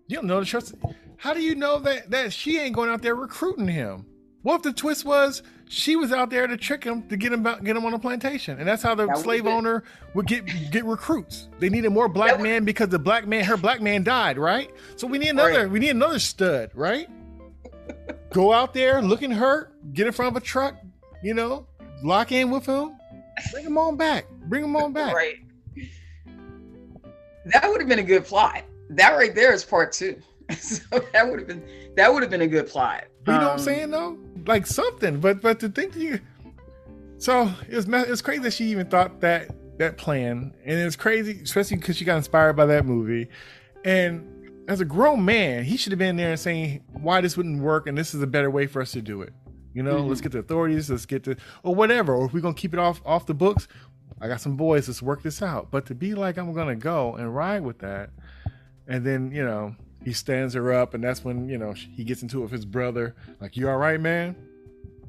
You 0.07 0.15
don't 0.17 0.27
know 0.27 0.39
the 0.39 0.45
trust. 0.45 0.75
How 1.17 1.33
do 1.33 1.41
you 1.41 1.55
know 1.55 1.79
that 1.79 2.09
that 2.11 2.33
she 2.33 2.57
ain't 2.59 2.75
going 2.75 2.89
out 2.89 3.01
there 3.01 3.15
recruiting 3.15 3.67
him? 3.67 4.05
What 4.43 4.55
if 4.55 4.61
the 4.63 4.73
twist 4.73 5.05
was 5.05 5.43
she 5.69 5.95
was 5.95 6.11
out 6.11 6.29
there 6.31 6.47
to 6.47 6.57
trick 6.57 6.83
him 6.83 7.03
to 7.09 7.15
get 7.15 7.31
him 7.31 7.45
out, 7.45 7.63
get 7.63 7.77
him 7.77 7.85
on 7.85 7.93
a 7.93 7.99
plantation, 7.99 8.57
and 8.59 8.67
that's 8.67 8.81
how 8.83 8.95
the 8.95 9.05
That 9.05 9.19
slave 9.19 9.45
owner 9.45 9.83
would 10.15 10.25
get 10.27 10.45
get 10.71 10.83
recruits. 10.83 11.47
They 11.59 11.69
needed 11.69 11.91
more 11.91 12.09
black 12.09 12.41
men 12.41 12.65
because 12.65 12.89
the 12.89 12.99
black 12.99 13.27
man, 13.27 13.43
her 13.45 13.55
black 13.55 13.81
man 13.81 14.03
died, 14.03 14.37
right? 14.37 14.69
So 14.95 15.05
we 15.07 15.17
need 15.19 15.29
another, 15.29 15.61
Right. 15.63 15.69
we 15.71 15.79
need 15.79 15.89
another 15.91 16.19
stud, 16.19 16.71
right? 16.73 17.07
Go 18.31 18.53
out 18.53 18.73
there 18.73 19.01
looking 19.01 19.31
hurt, 19.31 19.73
get 19.93 20.07
in 20.07 20.13
front 20.13 20.35
of 20.35 20.41
a 20.41 20.45
truck, 20.45 20.75
you 21.21 21.33
know, 21.33 21.65
lock 22.03 22.31
in 22.31 22.49
with 22.49 22.65
him, 22.65 22.95
bring 23.51 23.65
him 23.65 23.77
on 23.77 23.97
back, 23.97 24.25
bring 24.45 24.63
him 24.63 24.75
on 24.75 24.93
back. 24.93 25.13
Right. 25.13 25.37
That 27.45 27.69
would 27.69 27.81
have 27.81 27.89
been 27.89 27.99
a 27.99 28.03
good 28.03 28.25
plot. 28.25 28.63
That 28.89 29.11
right 29.11 29.33
there 29.33 29.53
is 29.53 29.63
part 29.63 29.91
two. 29.91 30.21
so 30.57 30.83
that 31.13 31.29
would 31.29 31.39
have 31.39 31.47
been 31.47 31.63
that 31.95 32.13
would 32.13 32.21
have 32.23 32.31
been 32.31 32.41
a 32.41 32.47
good 32.47 32.67
plot. 32.67 33.05
You 33.27 33.33
know 33.33 33.39
what 33.39 33.47
I'm 33.47 33.53
Um, 33.53 33.59
saying 33.59 33.91
though? 33.91 34.17
Like 34.45 34.65
something, 34.65 35.19
but 35.19 35.41
but 35.41 35.59
to 35.61 35.69
think 35.69 35.93
that 35.93 35.99
you 35.99 36.19
so 37.17 37.51
it's 37.67 37.87
it's 37.87 38.21
crazy 38.21 38.41
that 38.41 38.53
she 38.53 38.65
even 38.65 38.87
thought 38.87 39.21
that 39.21 39.51
that 39.77 39.97
plan, 39.97 40.53
and 40.65 40.79
it's 40.79 40.95
crazy, 40.95 41.39
especially 41.43 41.77
because 41.77 41.97
she 41.97 42.05
got 42.05 42.17
inspired 42.17 42.53
by 42.53 42.65
that 42.67 42.85
movie. 42.85 43.27
And 43.83 44.40
as 44.67 44.79
a 44.79 44.85
grown 44.85 45.23
man, 45.25 45.63
he 45.63 45.77
should 45.77 45.91
have 45.91 45.99
been 45.99 46.15
there 46.17 46.31
and 46.31 46.39
saying 46.39 46.83
why 46.93 47.21
this 47.21 47.35
wouldn't 47.37 47.61
work, 47.61 47.87
and 47.87 47.97
this 47.97 48.13
is 48.13 48.21
a 48.21 48.27
better 48.27 48.49
way 48.49 48.67
for 48.67 48.81
us 48.81 48.91
to 48.91 49.01
do 49.01 49.21
it. 49.21 49.33
You 49.73 49.83
know, 49.83 49.95
Mhm. 50.03 50.09
let's 50.09 50.21
get 50.21 50.31
the 50.33 50.39
authorities, 50.39 50.89
let's 50.89 51.05
get 51.05 51.23
the 51.23 51.37
or 51.63 51.73
whatever, 51.73 52.13
or 52.13 52.25
if 52.25 52.33
we're 52.33 52.41
gonna 52.41 52.53
keep 52.53 52.73
it 52.73 52.79
off 52.79 53.01
off 53.05 53.25
the 53.25 53.33
books. 53.33 53.67
I 54.19 54.27
got 54.27 54.39
some 54.41 54.55
boys, 54.55 54.87
let's 54.87 55.01
work 55.01 55.23
this 55.23 55.41
out. 55.41 55.71
But 55.71 55.85
to 55.87 55.95
be 55.95 56.13
like 56.13 56.37
I'm 56.37 56.53
gonna 56.53 56.75
go 56.75 57.15
and 57.15 57.33
ride 57.35 57.63
with 57.63 57.79
that, 57.79 58.11
and 58.87 59.05
then 59.05 59.31
you 59.31 59.43
know 59.43 59.75
he 60.03 60.13
stands 60.13 60.53
her 60.55 60.73
up, 60.73 60.93
and 60.93 61.03
that's 61.03 61.23
when 61.23 61.47
you 61.47 61.57
know 61.57 61.71
he 61.73 62.03
gets 62.03 62.21
into 62.21 62.39
it 62.39 62.43
with 62.43 62.51
his 62.51 62.65
brother. 62.65 63.15
Like, 63.39 63.55
you 63.55 63.69
all 63.69 63.77
right, 63.77 63.99
man? 63.99 64.35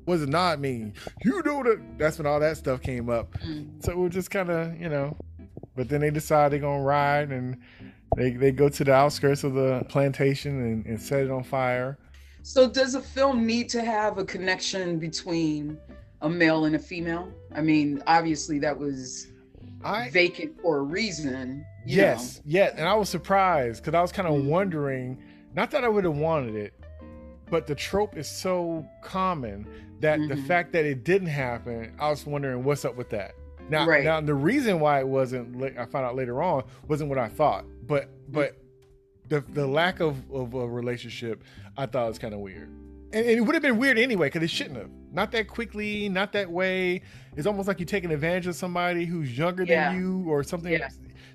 What 0.04 0.14
does 0.16 0.22
it 0.24 0.28
not 0.28 0.60
mean? 0.60 0.94
You 1.24 1.42
do 1.42 1.62
that. 1.64 1.80
That's 1.98 2.18
when 2.18 2.26
all 2.26 2.40
that 2.40 2.56
stuff 2.56 2.80
came 2.82 3.08
up. 3.08 3.32
Mm. 3.40 3.84
So 3.84 3.92
it 3.92 3.98
was 3.98 4.12
just 4.12 4.30
kind 4.30 4.50
of 4.50 4.80
you 4.80 4.88
know. 4.88 5.16
But 5.74 5.88
then 5.88 6.00
they 6.02 6.10
decide 6.10 6.52
they're 6.52 6.58
gonna 6.60 6.82
ride, 6.82 7.30
and 7.32 7.56
they 8.16 8.30
they 8.30 8.52
go 8.52 8.68
to 8.68 8.84
the 8.84 8.92
outskirts 8.92 9.44
of 9.44 9.54
the 9.54 9.84
plantation 9.88 10.60
and, 10.62 10.86
and 10.86 11.00
set 11.00 11.24
it 11.24 11.30
on 11.30 11.42
fire. 11.42 11.98
So 12.42 12.68
does 12.68 12.94
a 12.94 13.00
film 13.00 13.46
need 13.46 13.68
to 13.70 13.82
have 13.84 14.18
a 14.18 14.24
connection 14.24 14.98
between 14.98 15.78
a 16.20 16.28
male 16.28 16.64
and 16.64 16.74
a 16.74 16.78
female? 16.78 17.32
I 17.54 17.60
mean, 17.62 18.02
obviously 18.06 18.58
that 18.60 18.76
was 18.76 19.28
I 19.84 20.10
vacant 20.10 20.60
for 20.60 20.78
a 20.78 20.82
reason. 20.82 21.64
Yes, 21.86 22.40
yeah, 22.44 22.70
and 22.76 22.88
I 22.88 22.94
was 22.94 23.08
surprised 23.08 23.82
because 23.82 23.96
I 23.96 24.02
was 24.02 24.12
kind 24.12 24.28
of 24.28 24.34
Mhm. 24.34 24.46
wondering. 24.46 25.18
Not 25.54 25.70
that 25.72 25.84
I 25.84 25.88
would 25.88 26.04
have 26.04 26.16
wanted 26.16 26.54
it, 26.54 26.72
but 27.50 27.66
the 27.66 27.74
trope 27.74 28.16
is 28.16 28.26
so 28.28 28.86
common 29.02 29.66
that 30.00 30.18
the 30.28 30.34
Mhm. 30.34 30.46
fact 30.46 30.72
that 30.72 30.84
it 30.86 31.04
didn't 31.04 31.28
happen, 31.28 31.92
I 31.98 32.08
was 32.08 32.24
wondering 32.26 32.64
what's 32.64 32.84
up 32.84 32.96
with 32.96 33.10
that. 33.10 33.34
Now, 33.68 33.86
Right. 33.86 34.02
now 34.02 34.20
the 34.20 34.34
reason 34.34 34.80
why 34.80 35.00
it 35.00 35.06
wasn't, 35.06 35.62
I 35.62 35.84
found 35.84 36.06
out 36.06 36.16
later 36.16 36.42
on, 36.42 36.64
wasn't 36.88 37.10
what 37.10 37.18
I 37.18 37.28
thought. 37.28 37.64
But 37.86 38.08
but 38.32 38.56
the 39.28 39.40
the 39.40 39.66
lack 39.66 40.00
of 40.00 40.30
of 40.30 40.54
a 40.54 40.66
relationship, 40.68 41.42
I 41.76 41.86
thought 41.86 42.08
was 42.08 42.18
kind 42.18 42.34
of 42.34 42.40
weird. 42.40 42.68
And, 43.14 43.26
and 43.26 43.30
it 43.38 43.40
would 43.42 43.54
have 43.54 43.62
been 43.62 43.76
weird 43.78 43.98
anyway 43.98 44.28
because 44.28 44.42
it 44.42 44.50
shouldn't 44.50 44.76
have. 44.78 44.90
Not 45.12 45.32
that 45.32 45.46
quickly, 45.48 46.08
not 46.08 46.32
that 46.32 46.50
way. 46.50 47.02
It's 47.36 47.46
almost 47.46 47.68
like 47.68 47.78
you're 47.78 47.86
taking 47.86 48.10
advantage 48.10 48.46
of 48.46 48.54
somebody 48.54 49.04
who's 49.04 49.36
younger 49.36 49.64
Yeah. 49.64 49.92
than 49.92 50.00
you 50.00 50.24
or 50.30 50.42
something, 50.42 50.72
Yeah. 50.72 50.88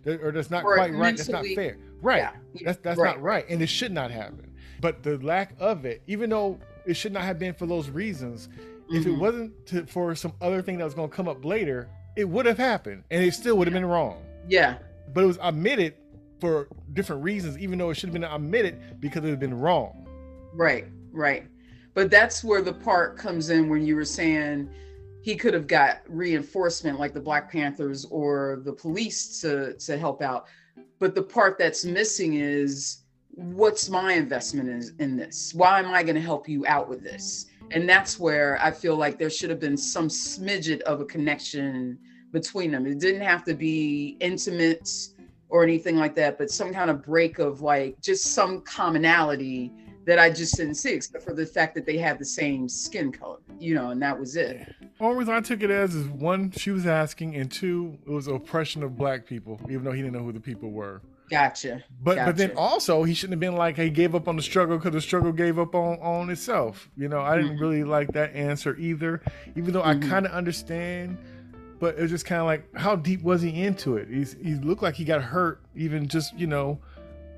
that, 0.04 0.22
or 0.24 0.32
that's 0.32 0.50
not 0.50 0.64
Or 0.64 0.74
quite 0.76 0.91
right. 0.93 1.16
That's 1.16 1.30
not 1.30 1.45
fair. 1.54 1.78
Right. 2.02 2.18
Yeah. 2.18 2.32
That's 2.66 2.80
that's 2.82 3.00
Right. 3.00 3.16
not 3.16 3.22
right, 3.22 3.45
and 3.50 3.62
it 3.62 3.68
should 3.68 3.91
not 3.91 4.10
happen. 4.10 4.52
But 4.82 5.04
the 5.04 5.18
lack 5.20 5.54
of 5.60 5.86
it, 5.86 6.02
even 6.08 6.30
though 6.32 6.60
it 6.86 6.95
should 6.95 7.12
not 7.14 7.24
have 7.24 7.38
been 7.38 7.54
for 7.54 7.68
those 7.68 7.89
reasons, 7.89 8.50
if 8.89 9.06
it 9.06 9.10
Mhm. 9.10 9.20
wasn't 9.20 9.66
to, 9.68 9.86
for 9.86 10.16
some 10.16 10.34
other 10.41 10.62
thing 10.64 10.78
that 10.80 10.86
was 10.86 10.93
going 10.95 11.10
to 11.10 11.16
come 11.16 11.28
up 11.28 11.43
later, 11.45 11.88
it 12.16 12.28
would 12.28 12.45
have 12.48 12.58
happened, 12.58 13.04
and 13.12 13.24
it 13.24 13.34
still 13.36 13.56
would 13.58 13.68
have 13.68 13.74
been 13.74 13.86
wrong. 13.86 14.24
Yeah. 14.48 14.78
But 15.14 15.24
it 15.24 15.28
was 15.28 15.38
omitted 15.39 15.93
for 16.39 16.67
different 16.93 17.23
reasons, 17.23 17.57
even 17.57 17.77
though 17.77 17.89
it 17.89 17.95
should 17.95 18.09
have 18.09 18.13
been 18.13 18.23
omitted 18.23 18.99
because 18.99 19.23
it 19.23 19.29
had 19.29 19.39
been 19.39 19.57
wrong. 19.59 20.07
Right, 20.53 20.85
right. 21.11 21.47
But 21.93 22.11
that's 22.11 22.43
where 22.43 22.61
the 22.61 22.73
part 22.73 23.17
comes 23.17 23.49
in 23.49 23.69
when 23.69 23.85
you 23.85 23.95
were 23.95 24.05
saying 24.05 24.69
he 25.21 25.35
could 25.35 25.53
have 25.53 25.67
got 25.67 26.01
reinforcement 26.07 26.99
like 26.99 27.13
the 27.13 27.19
Black 27.19 27.51
Panthers 27.51 28.05
or 28.05 28.61
the 28.63 28.73
police 28.73 29.41
to 29.41 29.73
to 29.73 29.97
help 29.97 30.21
out. 30.21 30.47
But 30.99 31.15
the 31.15 31.23
part 31.23 31.57
that's 31.57 31.85
missing 31.85 32.35
is 32.35 33.03
what's 33.31 33.89
my 33.89 34.13
investment 34.13 34.69
in, 34.69 34.95
in 34.99 35.17
this? 35.17 35.53
Why 35.53 35.79
am 35.79 35.88
I 35.88 36.03
going 36.03 36.15
to 36.15 36.21
help 36.21 36.47
you 36.47 36.65
out 36.65 36.89
with 36.89 37.03
this? 37.03 37.47
And 37.71 37.88
that's 37.88 38.19
where 38.19 38.57
I 38.61 38.71
feel 38.71 38.95
like 38.95 39.19
there 39.19 39.29
should 39.29 39.49
have 39.49 39.59
been 39.59 39.77
some 39.77 40.07
smidget 40.07 40.81
of 40.81 41.01
a 41.01 41.05
connection 41.05 41.99
between 42.31 42.71
them. 42.71 42.85
It 42.88 42.99
didn't 42.99 43.21
have 43.21 43.43
to 43.45 43.53
be 43.53 44.17
intimate 44.19 44.89
or 45.50 45.64
anything 45.64 45.95
like 45.98 46.16
that, 46.16 46.38
but 46.38 46.52
some 46.52 46.74
kind 46.74 46.89
of 46.89 47.04
break 47.04 47.39
of 47.39 47.62
like 47.62 48.00
just 48.02 48.34
some 48.34 48.62
commonality 48.62 49.72
that 50.06 50.20
I 50.20 50.30
just 50.30 50.56
didn't 50.56 50.76
see, 50.76 50.93
except 50.93 51.24
for 51.24 51.34
the 51.34 51.45
fact 51.45 51.76
that 51.76 51.86
they 51.86 51.98
had 51.98 52.18
the 52.18 52.26
same 52.26 52.70
skin 52.70 53.12
color, 53.12 53.39
you 53.60 53.76
know, 53.76 53.89
and 53.89 54.02
that 54.02 54.18
was 54.18 54.36
it. 54.38 54.66
Only 55.02 55.18
reason 55.20 55.34
I 55.34 55.41
took 55.41 55.62
it 55.64 55.70
as 55.70 55.95
is 55.95 56.08
one, 56.08 56.52
she 56.52 56.72
was 56.72 56.86
asking, 56.88 57.36
and 57.36 57.52
two, 57.52 57.98
it 58.06 58.10
was 58.10 58.28
oppression 58.28 58.84
of 58.84 58.98
black 58.98 59.26
people, 59.26 59.60
even 59.70 59.84
though 59.84 59.91
he 59.91 60.02
didn't 60.02 60.14
know 60.14 60.24
who 60.24 60.32
the 60.32 60.39
people 60.39 60.72
were. 60.72 61.02
Gotcha. 61.30 61.84
But 62.02 62.16
but 62.26 62.38
then 62.38 62.52
also 62.56 63.04
he 63.04 63.14
shouldn't 63.14 63.34
have 63.34 63.41
been 63.41 63.58
like 63.58 63.76
he 63.76 63.89
gave 63.89 64.16
up 64.16 64.30
on 64.30 64.38
the 64.38 64.41
struggle 64.41 64.78
because 64.78 64.93
the 64.93 65.02
struggle 65.02 65.34
gave 65.34 65.60
up 65.60 65.76
on 65.76 66.00
on 66.00 66.30
itself. 66.30 66.89
You 66.95 67.10
know, 67.10 67.20
I 67.20 67.36
didn't 67.36 67.58
Mhm. 67.58 67.60
really 67.60 67.84
like 67.84 68.14
that 68.14 68.34
answer 68.34 68.78
either, 68.78 69.22
even 69.58 69.74
though 69.74 69.82
Mhm. 69.82 70.06
I 70.06 70.08
kind 70.08 70.26
of 70.26 70.32
understand. 70.32 71.18
But 71.80 71.97
it 71.97 72.01
was 72.01 72.11
just 72.11 72.25
kind 72.25 72.39
of 72.41 72.47
like, 72.47 72.75
how 72.75 72.95
deep 72.95 73.21
was 73.21 73.41
he 73.41 73.63
into 73.63 73.97
it? 73.97 74.07
He's 74.09 74.36
he 74.41 74.55
looked 74.55 74.82
like 74.82 74.95
he 74.95 75.03
got 75.05 75.21
hurt, 75.21 75.61
even 75.75 76.07
just 76.07 76.38
you 76.38 76.47
know, 76.47 76.80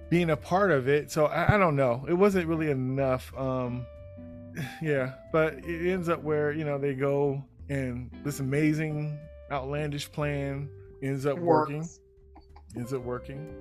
being 0.10 0.30
a 0.30 0.38
part 0.38 0.72
of 0.72 0.88
it. 0.88 1.12
So 1.12 1.26
I, 1.26 1.56
I 1.56 1.58
don't 1.58 1.76
know. 1.76 2.06
It 2.08 2.14
wasn't 2.14 2.48
really 2.48 2.72
enough. 2.72 3.34
Um, 3.38 3.86
yeah, 4.82 5.14
but 5.32 5.56
it 5.66 5.92
ends 5.92 6.10
up 6.10 6.24
where 6.24 6.52
you 6.52 6.64
know 6.64 6.78
they 6.78 6.94
go 6.94 7.44
and 7.70 8.10
this 8.24 8.40
amazing 8.40 9.20
outlandish 9.52 10.12
plan 10.12 10.70
ends 11.04 11.26
up 11.26 11.38
working. 11.38 11.88
Ends 12.76 12.94
up 12.94 13.02
working. 13.02 13.54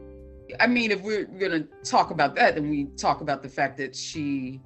I 0.61 0.67
mean, 0.67 0.91
if 0.91 1.03
we're 1.03 1.25
gonna 1.25 1.65
talk 1.85 2.11
about 2.11 2.35
that, 2.37 2.55
then 2.55 2.71
we 2.71 2.85
talk 2.97 3.21
about 3.21 3.43
the 3.43 3.49
fact 3.49 3.77
that 3.79 3.95
she, 3.95 4.61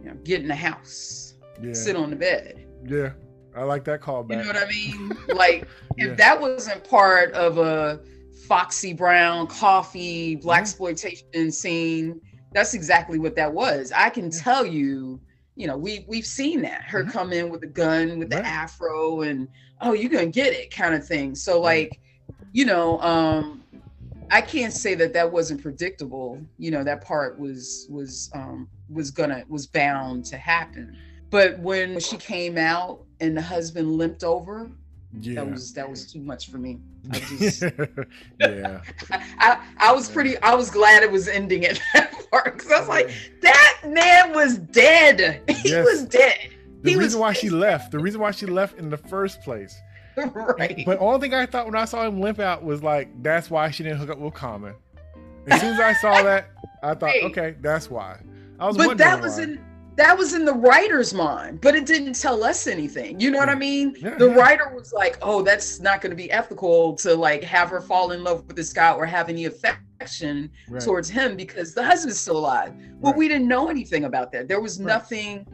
you 0.00 0.04
know, 0.08 0.14
get 0.24 0.40
in 0.40 0.48
the 0.48 0.54
house, 0.54 1.34
Yeah. 1.60 1.72
sit 1.74 1.96
on 1.96 2.10
the 2.10 2.16
bed. 2.16 2.66
Yeah, 2.86 3.12
I 3.58 3.64
like 3.64 3.84
that 3.84 4.00
callback. 4.00 4.30
You 4.30 4.36
know 4.38 4.46
what 4.46 4.56
I 4.56 4.68
mean? 4.68 5.16
Like, 5.36 5.68
Yeah. 5.96 6.06
if 6.06 6.16
that 6.18 6.40
wasn't 6.40 6.84
part 6.84 7.32
of 7.34 7.58
a 7.58 8.00
Foxy 8.48 8.92
Brown 8.94 9.46
Coffy 9.46 10.36
black 10.36 10.60
Mhm. 10.60 10.62
exploitation 10.62 11.50
scene, 11.52 12.20
that's 12.54 12.74
exactly 12.74 13.18
what 13.18 13.36
that 13.36 13.52
was. 13.52 13.92
I 13.94 14.10
can 14.10 14.30
tell 14.30 14.64
you, 14.64 15.20
you 15.56 15.66
know, 15.66 15.76
we 15.76 16.04
we've 16.08 16.26
seen 16.26 16.62
that 16.62 16.82
her 16.86 17.04
Mhm. 17.04 17.10
come 17.12 17.32
in 17.32 17.50
with 17.50 17.62
a 17.64 17.66
gun 17.68 18.18
with 18.18 18.30
the 18.30 18.44
afro 18.46 19.22
and 19.22 19.48
oh, 19.80 19.92
you're 19.92 20.10
gonna 20.10 20.26
get 20.26 20.52
it 20.54 20.70
kind 20.74 20.94
of 20.94 21.06
thing. 21.06 21.34
So 21.34 21.60
like, 21.60 22.00
you 22.52 22.64
know, 22.64 23.00
um, 23.00 23.64
I 24.30 24.40
can't 24.42 24.72
say 24.72 24.94
that 24.96 25.14
that 25.14 25.32
wasn't 25.32 25.62
predictable. 25.62 26.46
You 26.58 26.70
know, 26.70 26.84
that 26.84 27.04
part 27.04 27.38
was 27.38 27.86
was 27.90 28.30
um, 28.34 28.68
was 28.88 29.10
gonna 29.10 29.44
was 29.48 29.66
bound 29.66 30.24
to 30.26 30.36
happen. 30.38 30.96
But 31.30 31.58
when 31.60 32.00
she 32.00 32.16
came 32.18 32.56
out 32.58 33.07
and 33.20 33.36
the 33.36 33.42
husband 33.42 33.96
limped 33.96 34.24
over, 34.24 34.70
yeah. 35.20 35.34
that 35.36 35.50
was 35.50 35.72
that 35.74 35.88
was 35.88 36.10
too 36.10 36.20
much 36.20 36.50
for 36.50 36.58
me. 36.58 36.78
I 37.10 37.18
just 37.38 37.62
yeah. 38.40 38.80
I, 39.38 39.62
I 39.78 39.92
was 39.92 40.10
pretty 40.10 40.36
I 40.38 40.54
was 40.54 40.70
glad 40.70 41.02
it 41.02 41.10
was 41.10 41.28
ending 41.28 41.64
at 41.64 41.80
that 41.94 42.12
part 42.30 42.56
because 42.56 42.70
I 42.72 42.78
was 42.80 42.88
like, 42.88 43.10
that 43.42 43.78
man 43.86 44.32
was 44.34 44.58
dead. 44.58 45.42
He 45.48 45.70
Yes. 45.70 45.84
was 45.84 46.04
dead. 46.04 46.36
The 46.82 46.90
he 46.90 46.96
was 46.96 47.06
reason 47.06 47.20
why 47.20 47.32
she 47.32 47.50
left, 47.50 47.90
the 47.92 47.98
reason 47.98 48.20
why 48.20 48.30
she 48.30 48.46
left 48.46 48.78
in 48.78 48.88
the 48.90 48.96
first 48.96 49.40
place. 49.42 49.76
right. 50.16 50.82
But 50.86 50.98
only 51.00 51.20
thing 51.20 51.34
I 51.34 51.46
thought 51.46 51.66
when 51.66 51.74
I 51.76 51.84
saw 51.84 52.06
him 52.06 52.20
limp 52.20 52.38
out 52.40 52.62
was 52.64 52.82
like, 52.82 53.08
that's 53.22 53.50
why 53.50 53.70
she 53.70 53.82
didn't 53.84 53.98
hook 53.98 54.10
up 54.10 54.18
with 54.18 54.34
Common. 54.34 54.74
As 55.48 55.60
soon 55.60 55.74
as 55.74 55.80
I 55.80 55.92
saw 55.94 56.22
that, 56.22 56.50
I 56.82 56.94
thought, 56.94 57.06
Right. 57.06 57.24
okay, 57.24 57.54
that's 57.60 57.88
why. 57.90 58.20
I 58.60 58.66
was 58.66 58.76
but 58.76 58.98
that 58.98 59.20
was 59.20 59.36
why. 59.38 59.44
in 59.44 59.64
that 59.98 60.16
was 60.16 60.32
in 60.32 60.44
the 60.44 60.52
writer's 60.52 61.12
mind, 61.12 61.60
but 61.60 61.74
it 61.74 61.84
didn't 61.84 62.12
tell 62.14 62.44
us 62.44 62.68
anything. 62.68 63.18
You 63.18 63.32
know 63.32 63.38
what 63.38 63.48
I 63.48 63.56
mm. 63.56 63.58
mean? 63.58 63.96
Yeah, 64.00 64.14
the 64.16 64.28
yeah. 64.28 64.34
writer 64.34 64.72
was 64.72 64.92
like, 64.92 65.18
"Oh, 65.22 65.42
that's 65.42 65.80
not 65.80 66.00
going 66.00 66.10
to 66.10 66.16
be 66.16 66.30
ethical 66.30 66.94
to 66.96 67.14
like 67.16 67.42
have 67.42 67.68
her 67.70 67.80
fall 67.80 68.12
in 68.12 68.22
love 68.22 68.46
with 68.46 68.54
this 68.54 68.72
guy 68.72 68.92
or 68.92 69.04
have 69.04 69.28
any 69.28 69.46
affection 69.46 70.50
Right. 70.68 70.80
towards 70.80 71.08
him 71.10 71.36
because 71.36 71.74
the 71.74 71.82
husband's 71.82 72.20
still 72.20 72.38
alive." 72.38 72.72
But 73.00 73.10
Right. 73.10 73.18
we 73.18 73.28
didn't 73.28 73.48
know 73.48 73.68
anything 73.68 74.04
about 74.04 74.30
that. 74.32 74.46
There 74.46 74.60
was 74.60 74.78
Right. 74.78 74.86
nothing, 74.86 75.46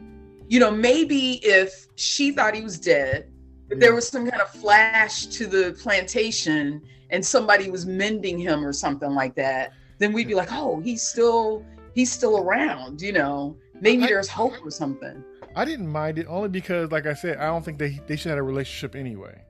you 0.47 0.59
know. 0.59 0.69
Maybe 0.69 1.43
if 1.43 1.87
she 1.95 2.31
thought 2.31 2.53
he 2.53 2.61
was 2.61 2.79
dead, 2.79 3.25
if 3.71 3.79
Yeah. 3.79 3.79
there 3.79 3.95
was 3.95 4.07
some 4.07 4.29
kind 4.29 4.43
of 4.43 4.49
flash 4.51 5.25
to 5.37 5.47
the 5.47 5.75
plantation 5.81 6.83
and 7.09 7.25
somebody 7.25 7.71
was 7.71 7.87
mending 7.87 8.37
him 8.37 8.63
or 8.63 8.73
something 8.73 9.15
like 9.15 9.33
that, 9.35 9.71
then 9.97 10.13
we'd 10.13 10.27
be 10.27 10.35
like, 10.35 10.49
"Oh, 10.51 10.81
he's 10.81 11.01
still 11.01 11.65
he's 11.95 12.11
still 12.11 12.37
around," 12.37 13.01
you 13.01 13.13
know. 13.13 13.57
Maybe 13.81 14.03
I- 14.03 14.07
there's 14.07 14.27
hope 14.29 14.53
or 14.65 14.71
something. 14.71 15.23
I 15.55 15.63
didn't 15.63 15.87
mind 15.87 16.19
it 16.19 16.25
only 16.27 16.49
because, 16.49 16.91
like 16.91 17.05
I 17.05 17.13
said, 17.13 17.37
I 17.37 17.45
don't 17.45 17.63
think 17.63 17.77
they 17.79 17.99
they 18.07 18.15
should 18.17 18.29
have 18.29 18.39
a 18.39 18.43
relationship 18.43 18.95
anyway. 18.95 19.41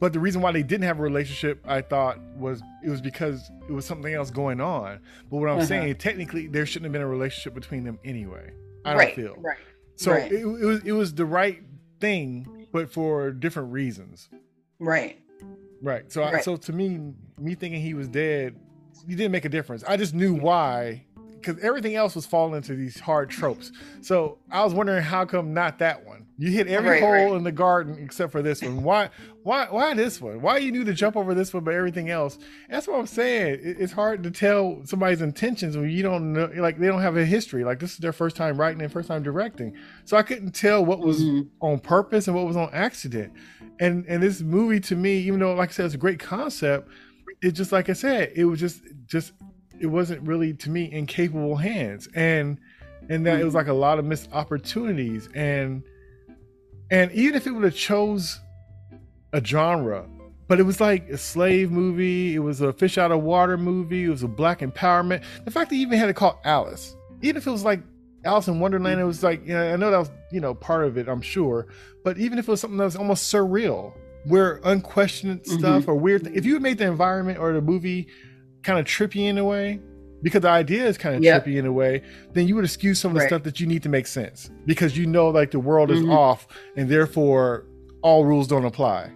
But 0.00 0.12
the 0.12 0.18
reason 0.20 0.42
why 0.42 0.50
they 0.52 0.62
didn't 0.64 0.82
have 0.84 0.98
a 0.98 1.02
relationship, 1.02 1.60
I 1.66 1.80
thought, 1.80 2.18
was 2.36 2.60
it 2.84 2.90
was 2.90 3.00
because 3.00 3.48
it 3.68 3.72
was 3.72 3.86
something 3.86 4.12
else 4.12 4.30
going 4.30 4.60
on. 4.60 4.98
But 5.30 5.36
what 5.38 5.48
I'm 5.48 5.58
Uh-huh. 5.58 5.66
saying, 5.66 5.94
technically, 5.96 6.48
there 6.48 6.66
shouldn't 6.66 6.86
have 6.86 6.92
been 6.92 7.00
a 7.02 7.06
relationship 7.06 7.54
between 7.54 7.84
them 7.84 7.98
anyway. 8.04 8.50
I 8.84 8.94
don't 8.94 9.14
feel 9.14 9.36
right. 9.38 9.56
so. 9.96 10.12
right. 10.12 10.30
It, 10.30 10.40
it 10.40 10.44
was 10.46 10.80
it 10.84 10.92
was 10.92 11.14
the 11.14 11.24
right 11.24 11.62
thing, 12.00 12.66
but 12.72 12.92
for 12.92 13.30
different 13.30 13.72
reasons. 13.72 14.28
Right. 14.80 15.20
Right. 15.80 16.10
So 16.10 16.22
I, 16.22 16.32
Right. 16.32 16.44
so 16.44 16.56
to 16.56 16.72
me, 16.72 17.12
me 17.38 17.54
thinking 17.54 17.80
he 17.80 17.94
was 17.94 18.08
dead, 18.08 18.56
he 19.06 19.14
didn't 19.14 19.32
make 19.32 19.44
a 19.44 19.48
difference. 19.48 19.84
I 19.84 19.96
just 19.96 20.12
knew 20.12 20.34
why, 20.34 21.06
because 21.44 21.62
everything 21.62 21.94
else 21.94 22.14
was 22.14 22.26
falling 22.26 22.54
into 22.56 22.74
these 22.74 22.98
hard 23.00 23.28
tropes. 23.30 23.72
So 24.00 24.38
I 24.50 24.64
was 24.64 24.72
wondering 24.74 25.02
how 25.02 25.24
come 25.24 25.52
not 25.52 25.78
that 25.80 26.04
one? 26.06 26.26
You 26.36 26.50
hit 26.50 26.66
every 26.66 26.90
Right, 26.90 27.00
hole 27.02 27.12
right. 27.30 27.32
in 27.36 27.44
the 27.44 27.52
garden 27.52 27.96
except 28.02 28.32
for 28.32 28.42
this 28.42 28.60
one. 28.60 28.82
Why? 28.82 29.10
Why? 29.44 29.66
Why 29.70 29.94
this 29.94 30.20
one? 30.20 30.40
Why 30.42 30.56
you 30.56 30.72
knew 30.72 30.82
to 30.84 30.92
jump 30.92 31.16
over 31.16 31.32
this 31.34 31.54
one, 31.54 31.62
but 31.62 31.74
everything 31.74 32.10
else? 32.10 32.38
That's 32.68 32.88
what 32.88 32.98
I'm 32.98 33.06
saying. 33.06 33.60
It- 33.62 33.76
it's 33.80 33.92
hard 33.92 34.22
to 34.24 34.30
tell 34.32 34.80
somebody's 34.84 35.22
intentions 35.22 35.76
when 35.76 35.90
you 35.90 36.02
don't 36.02 36.32
know, 36.32 36.50
like 36.56 36.78
they 36.78 36.88
don't 36.88 37.02
have 37.02 37.16
a 37.16 37.24
history. 37.24 37.62
Like 37.62 37.78
this 37.78 37.92
is 37.92 37.98
their 37.98 38.12
first 38.12 38.34
time 38.34 38.56
writing 38.58 38.82
and 38.82 38.90
first 38.90 39.06
time 39.08 39.22
directing. 39.22 39.74
So 40.06 40.16
I 40.16 40.22
couldn't 40.22 40.52
tell 40.52 40.84
what 40.84 40.98
was 41.00 41.22
Mhm. 41.22 41.48
on 41.60 41.78
purpose 41.78 42.26
and 42.26 42.34
what 42.36 42.46
was 42.46 42.56
on 42.56 42.70
accident. 42.72 43.32
And 43.78 44.04
and 44.08 44.20
this 44.22 44.40
movie 44.40 44.80
to 44.80 44.96
me, 44.96 45.18
even 45.18 45.38
though 45.40 45.54
like 45.54 45.68
I 45.68 45.72
said, 45.72 45.86
it's 45.86 45.94
a 45.94 45.98
great 45.98 46.18
concept, 46.18 46.88
it 47.42 47.52
just 47.52 47.70
like 47.70 47.88
I 47.88 47.92
said, 47.92 48.32
it 48.34 48.46
was 48.46 48.58
just 48.58 48.82
just 49.06 49.32
it 49.80 49.86
wasn't 49.86 50.22
really 50.22 50.54
to 50.54 50.70
me 50.70 50.84
in 50.84 51.06
capable 51.06 51.56
hands. 51.56 52.08
And 52.14 52.58
and 53.08 53.26
that 53.26 53.40
it 53.40 53.44
was 53.44 53.50
mm-hmm. 53.50 53.58
like 53.58 53.66
a 53.68 53.74
lot 53.74 53.98
of 53.98 54.04
missed 54.04 54.28
opportunities. 54.32 55.28
And 55.34 55.82
and 56.90 57.12
even 57.12 57.34
if 57.34 57.46
it 57.46 57.50
would 57.52 57.64
have 57.64 57.74
chose 57.74 58.40
a 59.32 59.44
genre, 59.44 60.06
but 60.46 60.60
it 60.60 60.62
was 60.62 60.80
like 60.80 61.08
a 61.08 61.18
slave 61.18 61.70
movie, 61.70 62.34
it 62.34 62.38
was 62.38 62.60
a 62.60 62.72
fish 62.72 62.98
out 62.98 63.10
of 63.10 63.22
water 63.22 63.56
movie, 63.56 64.04
it 64.04 64.10
was 64.10 64.22
a 64.22 64.28
black 64.28 64.60
empowerment. 64.60 65.22
The 65.44 65.50
fact 65.50 65.70
that 65.70 65.76
he 65.76 65.82
even 65.82 65.98
had 65.98 66.08
it 66.08 66.16
called 66.16 66.36
Alice, 66.44 66.96
even 67.22 67.36
if 67.36 67.46
it 67.46 67.50
was 67.50 67.64
like 67.64 67.80
Alice 68.24 68.48
in 68.48 68.60
Wonderland, 68.60 69.00
it 69.00 69.04
was 69.04 69.22
like, 69.22 69.46
you 69.46 69.54
know, 69.54 69.72
I 69.72 69.76
know 69.76 69.90
that 69.90 69.98
was, 69.98 70.10
you 70.30 70.40
know, 70.40 70.54
part 70.54 70.84
of 70.84 70.96
it, 70.96 71.08
I'm 71.08 71.22
sure. 71.22 71.66
But 72.04 72.18
even 72.18 72.38
if 72.38 72.48
it 72.48 72.50
was 72.50 72.60
something 72.60 72.78
that 72.78 72.84
was 72.84 72.96
almost 72.96 73.32
surreal, 73.32 73.94
where 74.24 74.60
unquestioned 74.64 75.42
mm-hmm. 75.42 75.58
stuff 75.58 75.88
or 75.88 75.94
weird, 75.94 76.24
th- 76.24 76.36
if 76.36 76.44
you 76.44 76.54
had 76.54 76.62
made 76.62 76.78
the 76.78 76.86
environment 76.86 77.38
or 77.38 77.52
the 77.52 77.60
movie 77.60 78.08
kind 78.64 78.78
of 78.78 78.86
trippy 78.86 79.28
in 79.28 79.38
a 79.38 79.44
way, 79.44 79.78
because 80.22 80.40
the 80.40 80.48
idea 80.48 80.86
is 80.86 80.96
kind 80.98 81.14
of 81.16 81.22
Yep. 81.22 81.44
trippy 81.44 81.56
in 81.56 81.66
a 81.66 81.72
way, 81.72 82.02
then 82.32 82.48
you 82.48 82.54
would 82.56 82.64
excuse 82.64 82.98
some 82.98 83.10
of 83.10 83.14
the 83.14 83.20
Right. 83.20 83.28
stuff 83.28 83.42
that 83.44 83.60
you 83.60 83.66
need 83.66 83.82
to 83.82 83.88
make 83.88 84.06
sense 84.06 84.50
because 84.66 84.96
you 84.96 85.06
know, 85.06 85.28
like 85.28 85.50
the 85.50 85.60
world 85.60 85.90
is 85.90 86.00
Mhm. 86.00 86.10
off 86.12 86.46
and 86.76 86.88
therefore 86.88 87.66
all 88.02 88.24
rules 88.24 88.48
don't 88.48 88.64
apply. 88.64 89.10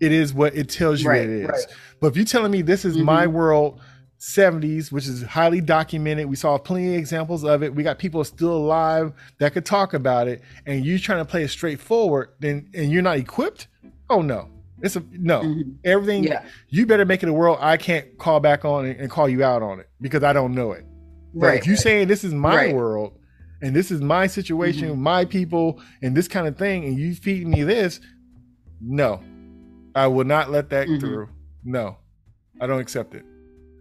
It 0.00 0.12
is 0.12 0.32
what 0.34 0.54
it 0.54 0.68
tells 0.68 1.02
you 1.02 1.08
Right, 1.10 1.22
it 1.22 1.30
is. 1.30 1.48
right. 1.48 1.66
But 2.00 2.08
if 2.08 2.16
you're 2.16 2.24
telling 2.26 2.50
me 2.52 2.62
this 2.62 2.84
is 2.84 2.96
Mhm. 2.96 3.04
my 3.04 3.26
world 3.26 3.80
70s, 4.18 4.92
which 4.92 5.06
is 5.06 5.22
highly 5.22 5.62
documented, 5.62 6.26
we 6.26 6.36
saw 6.36 6.58
plenty 6.58 6.88
of 6.94 6.98
examples 6.98 7.42
of 7.42 7.62
it. 7.62 7.74
We 7.74 7.82
got 7.82 7.98
people 7.98 8.22
still 8.24 8.54
alive 8.54 9.12
that 9.38 9.54
could 9.54 9.64
talk 9.64 9.94
about 9.94 10.28
it, 10.28 10.42
and 10.66 10.84
you 10.84 10.98
trying 10.98 11.20
to 11.20 11.24
play 11.24 11.42
it 11.44 11.48
straightforward, 11.48 12.28
then 12.38 12.68
and 12.74 12.92
you're 12.92 13.00
not 13.02 13.16
equipped. 13.16 13.66
Oh 14.10 14.20
no, 14.20 14.48
it's 14.82 14.96
a 14.96 15.02
no. 15.12 15.40
Mhm. 15.42 15.74
Everything 15.84 16.24
Yeah. 16.24 16.42
you 16.68 16.86
better 16.86 17.04
make 17.04 17.22
it 17.22 17.28
a 17.28 17.32
world 17.32 17.58
I 17.60 17.76
can't 17.76 18.16
call 18.18 18.40
back 18.40 18.64
on 18.64 18.86
and, 18.86 19.00
and 19.00 19.10
call 19.10 19.28
you 19.28 19.42
out 19.44 19.62
on 19.62 19.80
it 19.80 19.88
because 20.00 20.22
I 20.22 20.32
don't 20.32 20.54
know 20.54 20.72
it. 20.72 20.84
But 21.34 21.46
Right. 21.46 21.58
if 21.58 21.66
you 21.66 21.76
saying 21.76 22.08
this 22.08 22.24
is 22.24 22.32
my 22.34 22.56
Right. 22.56 22.74
world 22.74 23.12
and 23.62 23.74
this 23.76 23.90
is 23.90 24.00
my 24.00 24.26
situation, 24.26 24.88
Mm-hmm. 24.90 25.02
my 25.02 25.24
people, 25.24 25.80
and 26.02 26.16
this 26.16 26.26
kind 26.28 26.46
of 26.48 26.56
thing, 26.56 26.84
and 26.84 26.98
you 26.98 27.14
feed 27.14 27.46
me 27.46 27.62
this, 27.62 28.00
no, 28.80 29.20
I 29.94 30.06
will 30.06 30.24
not 30.24 30.50
let 30.50 30.70
that 30.70 30.88
Mhm. 30.88 31.00
through. 31.00 31.28
No, 31.64 31.96
I 32.60 32.66
don't 32.66 32.80
accept 32.80 33.14
it. 33.14 33.24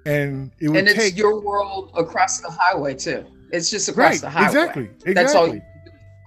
And 0.05 0.51
it 0.59 0.69
would 0.69 0.77
and 0.79 0.87
it's 0.87 0.97
take 0.97 1.17
your 1.17 1.39
world 1.41 1.91
across 1.97 2.39
the 2.41 2.49
highway 2.49 2.93
too. 2.95 3.25
It's 3.51 3.69
just 3.71 3.89
across 3.89 4.11
right, 4.11 4.21
the 4.21 4.29
highway. 4.29 4.45
exactly, 4.47 4.83
exactly, 4.83 5.13
That's 5.13 5.35
all 5.35 5.47
you 5.47 5.61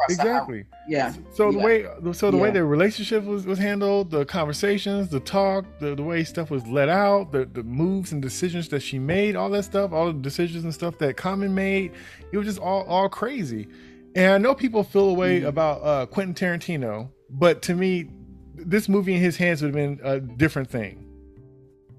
exactly. 0.08 0.64
Yeah. 0.88 1.12
So 1.34 1.52
the 1.52 1.58
way, 1.58 1.86
so 2.12 2.30
the 2.30 2.36
way 2.36 2.48
Yeah. 2.48 2.54
the 2.54 2.64
relationship 2.64 3.24
was, 3.24 3.46
was 3.46 3.58
handled, 3.58 4.10
the 4.10 4.24
conversations, 4.24 5.08
the 5.08 5.20
talk, 5.20 5.64
the, 5.78 5.94
the 5.94 6.02
way 6.02 6.24
stuff 6.24 6.50
was 6.50 6.66
let 6.66 6.88
out, 6.88 7.30
the, 7.32 7.44
the 7.44 7.62
moves 7.62 8.12
and 8.12 8.20
decisions 8.20 8.68
that 8.70 8.80
she 8.80 8.98
made, 8.98 9.36
all 9.36 9.48
that 9.50 9.62
stuff, 9.64 9.92
all 9.92 10.06
the 10.06 10.12
decisions 10.14 10.64
and 10.64 10.74
stuff 10.74 10.98
that 10.98 11.16
Common 11.16 11.54
made, 11.54 11.92
it 12.32 12.36
was 12.38 12.46
just 12.46 12.58
all 12.58 12.82
all 12.84 13.08
crazy. 13.08 13.68
And 14.14 14.32
I 14.32 14.38
know 14.38 14.54
people 14.54 14.82
feel 14.84 15.08
a 15.08 15.14
way 15.14 15.40
Mhm. 15.40 15.46
about 15.48 15.82
uh, 15.82 16.06
Quentin 16.06 16.34
Tarantino, 16.34 17.08
but 17.30 17.62
to 17.62 17.74
me, 17.74 18.10
this 18.54 18.88
movie 18.88 19.14
in 19.14 19.20
his 19.20 19.36
hands 19.36 19.62
would 19.62 19.74
have 19.74 19.74
been 19.74 20.00
a 20.04 20.20
different 20.20 20.68
thing. 20.70 21.08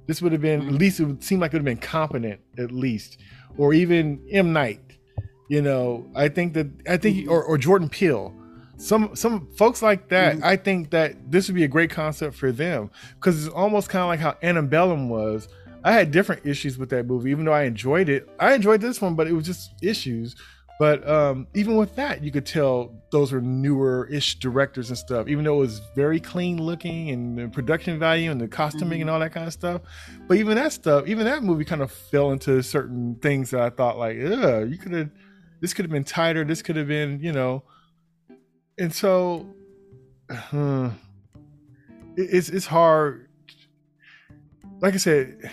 This 0.06 0.22
would 0.22 0.32
have 0.34 0.42
been 0.42 0.62
at 0.62 0.68
Mhm. 0.68 0.80
least 0.80 1.00
it 1.00 1.06
would 1.06 1.24
seem 1.24 1.40
like 1.40 1.52
it 1.52 1.56
would 1.56 1.60
have 1.68 1.80
been 1.80 1.88
competent 1.88 2.42
at 2.58 2.72
least, 2.72 3.18
or 3.58 3.74
even 3.74 4.20
M 4.30 4.52
Night. 4.54 4.93
You 5.50 5.62
know, 5.62 6.06
I 6.16 6.30
think 6.30 6.54
that 6.54 6.68
I 6.88 6.98
think 6.98 7.30
or, 7.30 7.44
or 7.44 7.58
Jordan 7.58 7.90
Peele, 7.90 8.34
some 8.78 9.16
some 9.16 9.48
folks 9.58 9.82
like 9.82 10.10
that. 10.10 10.38
Mhm. 10.38 10.44
I 10.44 10.56
think 10.56 10.90
that 10.92 11.16
this 11.32 11.48
would 11.48 11.56
be 11.56 11.64
a 11.64 11.68
great 11.68 11.90
concept 11.90 12.36
for 12.36 12.52
them 12.52 12.90
because 13.16 13.46
it's 13.46 13.54
almost 13.54 13.90
kind 13.90 14.04
of 14.04 14.08
like 14.08 14.20
how 14.20 14.36
Antebellum 14.42 15.10
was. 15.10 15.48
I 15.84 15.92
had 15.92 16.12
different 16.12 16.46
issues 16.46 16.78
with 16.78 16.90
that 16.92 17.06
movie, 17.08 17.30
even 17.32 17.44
though 17.46 17.52
I 17.54 17.64
enjoyed 17.64 18.08
it. 18.08 18.30
I 18.40 18.54
enjoyed 18.54 18.80
this 18.80 19.02
one, 19.02 19.16
but 19.16 19.28
it 19.28 19.34
was 19.34 19.46
just 19.46 19.74
issues. 19.82 20.36
But 20.80 21.08
um, 21.08 21.46
even 21.54 21.76
with 21.78 21.96
that, 21.98 22.24
you 22.24 22.32
could 22.32 22.46
tell 22.46 22.92
those 23.12 23.32
were 23.32 23.42
newer 23.42 24.08
ish 24.10 24.40
directors 24.40 24.90
and 24.90 24.98
stuff, 24.98 25.28
even 25.28 25.44
though 25.44 25.56
it 25.58 25.60
was 25.60 25.82
very 25.96 26.20
clean 26.20 26.58
looking 26.62 27.12
and 27.12 27.38
the 27.38 27.48
production 27.48 28.00
value 28.00 28.32
and 28.32 28.42
the 28.42 28.48
costuming 28.48 29.00
and 29.02 29.10
all 29.10 29.20
that 29.20 29.34
kind 29.34 29.46
of 29.46 29.54
stuff. 29.54 29.82
But 30.28 30.38
even 30.38 30.56
that 30.56 30.74
stuff, 30.74 31.06
even 31.08 31.26
that 31.26 31.44
movie 31.44 31.64
kind 31.64 31.82
of 31.82 31.92
fell 31.92 32.32
into 32.32 32.62
certain 32.64 33.16
things 33.22 33.52
that 33.52 33.62
I 33.62 33.70
thought, 33.70 33.98
like, 34.00 34.18
ugh, 34.18 34.70
you 34.70 34.78
could 34.78 34.94
have, 34.94 35.10
this 35.64 35.74
could 35.74 35.86
have 35.86 35.92
been 35.92 36.04
tighter. 36.04 36.44
This 36.44 36.62
could 36.62 36.76
have 36.76 36.90
been, 36.90 37.22
you 37.22 37.32
know. 37.32 37.64
And 38.78 38.94
so, 38.94 39.48
it- 40.30 40.92
it's, 42.18 42.50
it's 42.50 42.66
hard. 42.66 43.30
Like 44.82 44.94
I 44.94 44.98
said, 44.98 45.50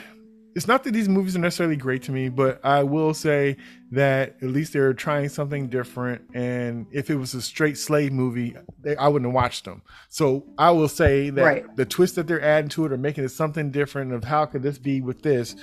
it's 0.57 0.66
not 0.66 0.82
that 0.82 0.91
these 0.91 1.09
movies 1.09 1.37
are 1.37 1.39
necessarily 1.39 1.77
great 1.77 2.03
to 2.03 2.12
me, 2.12 2.28
but 2.28 2.59
I 2.65 2.82
will 2.82 3.15
say 3.15 3.57
that 3.93 4.35
at 4.43 4.49
least 4.49 4.73
they're 4.73 4.93
trying 4.93 5.28
something 5.28 5.69
different. 5.69 6.23
And 6.35 6.87
if 6.91 7.09
it 7.09 7.15
was 7.15 7.32
a 7.35 7.41
straight 7.41 7.78
slave 7.78 8.12
movie, 8.12 8.57
they, 8.81 8.97
I 8.97 9.07
wouldn't 9.07 9.28
have 9.28 9.35
watched 9.35 9.65
them. 9.65 9.81
So 10.09 10.45
I 10.59 10.73
will 10.73 10.89
say 10.89 11.31
that 11.31 11.43
Right. 11.45 11.77
the 11.77 11.87
twist 11.87 12.16
that 12.16 12.27
they're 12.27 12.43
adding 12.43 12.69
to 12.70 12.85
it 12.85 12.91
or 12.93 12.99
making 12.99 13.23
it 13.23 13.28
something 13.28 13.70
different 13.70 14.12
of 14.12 14.24
how 14.24 14.45
could 14.45 14.65
this 14.65 14.77
be 14.77 15.01
with 15.01 15.23
this 15.23 15.55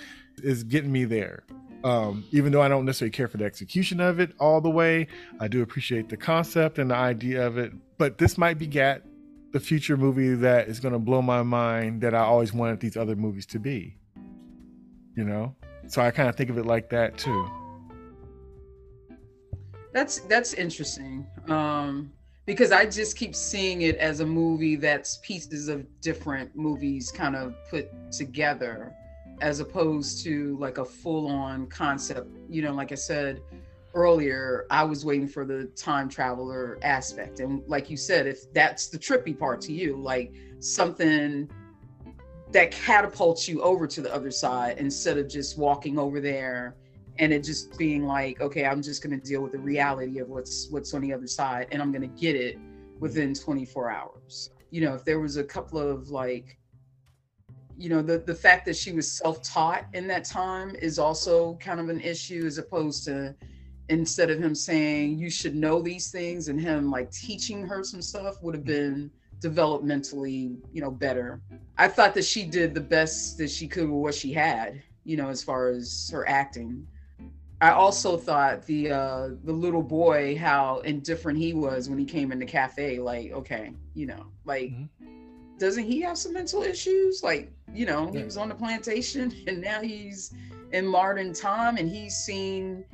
is 0.41 0.64
getting 0.64 0.91
me 0.94 1.03
there. 1.03 1.44
Um, 1.84 2.26
even 2.32 2.52
though 2.52 2.62
I 2.62 2.68
don't 2.68 2.86
necessarily 2.86 3.12
care 3.12 3.28
for 3.28 3.38
the 3.38 3.45
execution 3.45 3.99
of 3.99 4.20
it 4.20 4.32
all 4.40 4.62
the 4.62 4.70
way, 4.70 5.08
I 5.40 5.48
do 5.48 5.62
appreciate 5.62 6.10
the 6.10 6.18
concept 6.18 6.80
and 6.80 6.91
the 6.91 6.95
idea 6.95 7.45
of 7.45 7.58
it. 7.58 7.72
But 7.98 8.18
this 8.18 8.38
might 8.38 8.58
be 8.58 8.68
Gat, 8.68 9.04
the 9.52 9.60
future 9.60 9.95
movie 9.95 10.34
that 10.36 10.68
is 10.68 10.80
going 10.80 10.94
to 10.94 10.99
blow 10.99 11.22
my 11.22 11.44
mind 11.44 12.02
that 12.02 12.14
I 12.14 12.20
always 12.20 12.52
wanted 12.52 12.80
these 12.80 12.98
other 12.98 13.16
movies 13.16 13.45
to 13.48 13.60
be 13.60 13.98
you 15.18 15.26
know 15.26 15.54
so 15.88 16.02
i 16.02 16.12
kind 16.12 16.30
of 16.30 16.36
think 16.36 16.49
of 16.49 16.58
it 16.58 16.66
like 16.66 16.90
that 16.90 17.18
too 17.18 17.49
That's 19.94 20.20
that's 20.30 20.54
interesting. 20.54 21.26
Um 21.48 22.12
because 22.45 22.72
I 22.72 22.86
just 22.86 23.18
keep 23.18 23.36
seeing 23.36 23.82
it 23.82 23.98
as 23.98 24.20
a 24.20 24.26
movie 24.26 24.78
that's 24.78 25.18
pieces 25.18 25.68
of 25.68 25.86
different 26.02 26.56
movies 26.56 27.12
kind 27.12 27.36
of 27.36 27.56
put 27.70 27.90
together 28.12 28.94
as 29.41 29.59
opposed 29.59 30.23
to 30.23 30.57
like 30.57 30.77
a 30.77 30.85
full-on 30.85 31.68
concept. 31.68 32.30
You 32.49 32.61
know, 32.61 32.73
like 32.73 32.91
I 32.91 32.95
said 32.95 33.41
earlier, 33.93 34.65
I 34.69 34.84
was 34.84 35.05
waiting 35.05 35.27
for 35.27 35.45
the 35.45 35.65
time 35.76 36.09
traveler 36.09 36.77
aspect. 36.81 37.39
And 37.39 37.64
like 37.68 37.89
you 37.89 37.97
said, 37.97 38.27
if 38.27 38.51
that's 38.53 38.88
the 38.88 38.97
trippy 38.97 39.38
part 39.38 39.61
to 39.61 39.73
you, 39.73 39.97
like 39.97 40.34
something 40.59 41.49
that 42.51 42.72
catapults 42.72 43.47
you 43.47 43.61
over 43.61 43.88
to 43.88 44.01
the 44.01 44.14
other 44.14 44.31
side 44.31 44.77
instead 44.77 45.18
of 45.18 45.27
just 45.27 45.57
walking 45.57 45.99
over 45.99 46.22
there 46.22 46.76
and 47.19 47.34
it 47.34 47.43
just 47.43 47.77
being 47.77 48.05
like 48.05 48.39
okay 48.39 48.65
i'm 48.65 48.81
just 48.81 49.03
going 49.03 49.19
to 49.19 49.26
deal 49.27 49.41
with 49.41 49.51
the 49.51 49.59
reality 49.59 50.19
of 50.19 50.30
what's 50.30 50.68
what's 50.69 50.93
on 50.93 51.01
the 51.01 51.14
other 51.14 51.27
side 51.27 51.68
and 51.72 51.81
i'm 51.81 51.91
going 51.91 52.01
to 52.01 52.22
get 52.22 52.35
it 52.35 52.57
within 52.99 53.34
24 53.34 53.91
hours 53.91 54.51
you 54.72 54.81
know 54.81 54.93
if 54.93 55.03
there 55.03 55.19
was 55.19 55.38
a 55.38 55.43
couple 55.43 55.80
of 55.80 56.09
like 56.09 56.56
you 57.78 57.90
know 57.90 58.02
the 58.02 58.18
the 58.20 58.34
fact 58.34 58.66
that 58.66 58.76
she 58.76 58.91
was 58.91 59.10
self-taught 59.12 59.86
in 59.94 60.08
that 60.08 60.26
time 60.26 60.76
is 60.76 60.98
also 60.98 61.56
kind 61.56 61.80
of 61.80 61.90
an 61.90 62.02
issue 62.02 62.44
as 62.45 62.58
opposed 62.58 63.06
to 63.06 63.36
instead 63.90 64.30
of 64.30 64.40
him 64.40 64.56
saying 64.56 65.18
you 65.18 65.30
should 65.30 65.56
know 65.56 65.82
these 65.82 66.12
things 66.12 66.48
and 66.48 66.60
him 66.60 66.90
like 66.90 67.12
teaching 67.12 67.66
her 67.66 67.84
some 67.84 68.02
stuff 68.02 68.41
would 68.41 68.56
have 68.56 68.66
been 68.66 69.10
developmentally 69.40 70.58
you 70.74 70.82
know 70.82 70.90
better 70.90 71.40
i 71.78 71.88
thought 71.88 72.14
that 72.16 72.26
she 72.26 72.44
did 72.44 72.74
the 72.74 72.82
best 72.82 73.38
that 73.38 73.49
she 73.49 73.68
could 73.68 73.88
with 73.88 74.02
what 74.02 74.16
she 74.16 74.34
had 74.34 74.82
you 75.04 75.16
know 75.16 75.30
as 75.30 75.44
far 75.44 75.70
as 75.70 76.10
her 76.12 76.28
acting 76.28 76.86
i 77.62 77.70
also 77.70 78.18
thought 78.18 78.66
the 78.66 78.90
uh 78.90 79.30
the 79.44 79.54
little 79.54 79.84
boy 79.84 80.36
how 80.36 80.80
indifferent 80.80 81.38
he 81.38 81.54
was 81.54 81.88
when 81.88 81.99
he 81.99 82.06
came 82.06 82.32
in 82.32 82.40
the 82.40 82.45
cafe 82.45 82.98
like 82.99 83.32
okay 83.32 83.72
you 83.94 84.08
know 84.08 84.26
like 84.45 84.72
mm-hmm. 84.72 85.16
Doesn't 85.57 85.84
he 85.84 86.01
have 86.01 86.17
some 86.17 86.34
mental 86.34 86.63
issues? 86.63 87.23
Like 87.23 87.51
you 87.73 87.85
know 87.85 88.11
he 88.11 88.23
was 88.23 88.38
on 88.38 88.49
the 88.49 88.55
plantation 88.55 89.34
and 89.47 89.61
now 89.61 89.81
he's 89.81 90.34
in 90.71 90.85
modern 90.85 91.34
time 91.34 91.77
and 91.77 91.89
he's 91.89 92.15
seen 92.15 92.85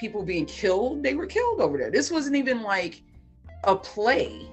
people 0.00 0.22
being 0.22 0.46
killed. 0.46 1.02
They 1.02 1.14
were 1.14 1.26
killed 1.26 1.60
over 1.60 1.76
there. 1.76 1.90
This 1.90 2.10
wasn't 2.10 2.36
even 2.36 2.62
like 2.62 3.02
a 3.64 3.74
play. 3.74 4.48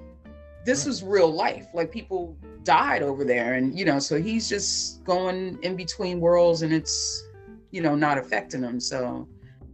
This 0.65 0.85
was 0.85 1.03
real 1.03 1.31
life. 1.31 1.67
Like 1.73 1.91
people 1.91 2.35
died 2.63 3.03
over 3.03 3.23
there 3.23 3.53
and 3.53 3.77
you 3.77 3.85
know 3.85 3.99
so 3.99 4.19
he's 4.19 4.49
just 4.49 5.03
going 5.03 5.59
in 5.61 5.75
between 5.75 6.19
worlds 6.19 6.63
and 6.63 6.73
it's 6.73 7.23
you 7.71 7.81
know 7.81 7.95
not 7.95 8.17
affecting 8.17 8.63
him. 8.63 8.79
So 8.79 9.27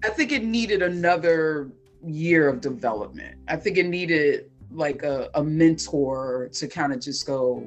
i 0.03 0.09
think 0.09 0.31
it 0.31 0.43
needed 0.43 0.81
another 0.81 1.71
year 2.03 2.49
of 2.49 2.61
development. 2.61 3.37
I 3.47 3.55
think 3.55 3.77
it 3.77 3.85
needed 3.85 4.50
like 4.71 5.03
a, 5.03 5.29
a 5.35 5.43
mentor 5.43 6.49
to 6.53 6.67
kind 6.67 6.93
of 6.93 6.99
just 6.99 7.25
go 7.25 7.65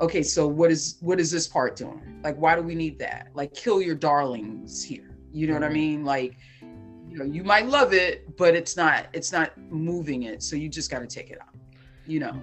okay 0.00 0.22
so 0.22 0.46
what 0.46 0.70
is 0.70 0.96
what 1.00 1.18
is 1.18 1.30
this 1.30 1.46
part 1.46 1.76
doing? 1.76 2.20
Like 2.22 2.36
why 2.36 2.54
do 2.56 2.62
we 2.62 2.74
need 2.74 2.98
that? 2.98 3.28
Like 3.34 3.54
kill 3.54 3.80
your 3.80 3.94
darlings 3.94 4.82
here. 4.82 5.16
You 5.32 5.46
know 5.46 5.54
what 5.54 5.64
i 5.64 5.68
mean? 5.68 6.04
Like 6.04 6.36
you 7.08 7.18
know 7.18 7.24
you 7.24 7.44
might 7.44 7.66
love 7.66 7.92
it 7.94 8.36
but 8.36 8.54
it's 8.54 8.76
not 8.76 9.06
it's 9.12 9.32
not 9.32 9.56
moving 9.70 10.24
it 10.24 10.42
so 10.42 10.56
you 10.56 10.68
just 10.68 10.90
got 10.90 10.98
to 10.98 11.06
take 11.06 11.30
it 11.30 11.40
out 11.40 11.56
you 12.06 12.20
know. 12.20 12.42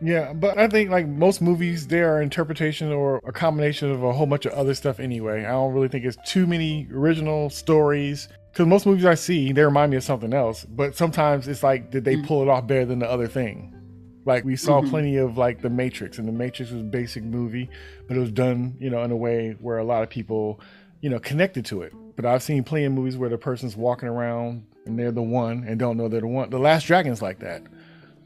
Yeah, 0.00 0.32
but 0.32 0.58
I 0.58 0.68
think 0.68 0.90
like 0.90 1.06
most 1.06 1.40
movies, 1.40 1.86
they 1.86 2.02
are 2.02 2.20
interpretation 2.20 2.92
or 2.92 3.20
a 3.24 3.32
combination 3.32 3.90
of 3.90 4.02
a 4.02 4.12
whole 4.12 4.26
bunch 4.26 4.44
of 4.44 4.52
other 4.52 4.74
stuff 4.74 5.00
anyway. 5.00 5.44
I 5.44 5.52
don't 5.52 5.72
really 5.72 5.88
think 5.88 6.04
it's 6.04 6.18
too 6.26 6.46
many 6.46 6.88
original 6.92 7.48
stories 7.48 8.28
because 8.54 8.68
most 8.68 8.86
movies 8.86 9.04
I 9.04 9.14
see, 9.14 9.50
they 9.50 9.64
remind 9.64 9.90
me 9.90 9.96
of 9.96 10.04
something 10.04 10.32
else. 10.32 10.64
But 10.64 10.94
sometimes 10.94 11.48
it's 11.48 11.64
like, 11.64 11.90
did 11.90 12.04
they 12.04 12.14
mm-hmm. 12.14 12.26
pull 12.26 12.42
it 12.42 12.48
off 12.48 12.68
better 12.68 12.86
than 12.86 13.00
the 13.00 13.10
other 13.10 13.26
thing? 13.26 13.74
Like 14.24 14.44
we 14.44 14.54
saw 14.54 14.80
mm-hmm. 14.80 14.90
plenty 14.90 15.16
of 15.16 15.36
like 15.36 15.60
The 15.60 15.70
Matrix, 15.70 16.18
and 16.18 16.28
The 16.28 16.32
Matrix 16.32 16.70
was 16.70 16.82
a 16.82 16.84
basic 16.84 17.24
movie, 17.24 17.68
but 18.06 18.16
it 18.16 18.20
was 18.20 18.30
done, 18.30 18.76
you 18.78 18.90
know, 18.90 19.02
in 19.02 19.10
a 19.10 19.16
way 19.16 19.56
where 19.58 19.78
a 19.78 19.84
lot 19.84 20.04
of 20.04 20.08
people, 20.08 20.60
you 21.00 21.10
know, 21.10 21.18
connected 21.18 21.64
to 21.66 21.82
it. 21.82 21.92
But 22.14 22.26
I've 22.26 22.44
seen 22.44 22.62
plenty 22.62 22.84
of 22.84 22.92
movies 22.92 23.16
where 23.16 23.28
the 23.28 23.36
person's 23.36 23.76
walking 23.76 24.08
around 24.08 24.64
and 24.86 24.96
they're 24.96 25.10
the 25.10 25.20
one 25.20 25.64
and 25.66 25.76
don't 25.76 25.96
know 25.96 26.08
they're 26.08 26.20
the 26.20 26.28
one. 26.28 26.48
The 26.48 26.60
Last 26.60 26.86
Dragon's 26.86 27.20
like 27.20 27.40
that. 27.40 27.64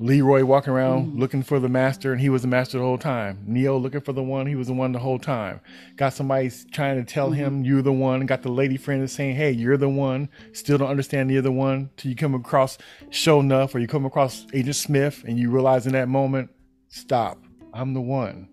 Leroy 0.01 0.45
walking 0.45 0.73
around 0.73 1.07
mm-hmm. 1.07 1.19
looking 1.19 1.43
for 1.43 1.59
the 1.59 1.69
master, 1.69 2.13
and 2.13 2.21
he 2.21 2.29
was 2.29 2.43
the 2.43 2.49
master 2.49 2.79
the 2.79 2.85
whole 2.85 2.99
time. 2.99 3.43
Neo 3.47 3.77
looking 3.77 4.01
for 4.01 4.13
the 4.13 4.23
one, 4.23 4.47
he 4.47 4.55
was 4.55 4.69
the 4.69 4.73
one 4.73 4.93
the 4.93 4.99
whole 4.99 5.19
time. 5.19 5.61
Got 5.97 6.13
somebody 6.13 6.51
trying 6.73 7.05
to 7.05 7.13
tell 7.13 7.31
mm-hmm. 7.31 7.35
him 7.37 7.65
you're 7.65 7.83
the 7.83 7.93
one. 7.93 8.25
Got 8.27 8.43
the 8.43 8.51
lady 8.51 8.77
friend 8.77 9.11
saying, 9.11 9.37
"Hey, 9.37 9.51
you're 9.51 9.77
the 9.77 9.89
one." 9.89 10.29
Still 10.53 10.79
don't 10.79 10.91
understand 10.91 11.31
the 11.31 11.39
other 11.39 11.51
one 11.51 11.91
till 11.97 12.11
you 12.11 12.17
come 12.17 12.35
across 12.35 12.79
Sho'nuff 13.11 13.75
or 13.75 13.81
you 13.81 13.89
come 13.89 14.07
across 14.07 14.47
Agent 14.53 14.77
Smith, 14.77 15.25
and 15.27 15.39
you 15.39 15.51
realize 15.51 15.87
in 15.87 15.93
that 15.95 16.09
moment, 16.09 16.51
stop, 16.89 17.39
I'm 17.73 17.95
the 17.95 18.01
one. 18.01 18.49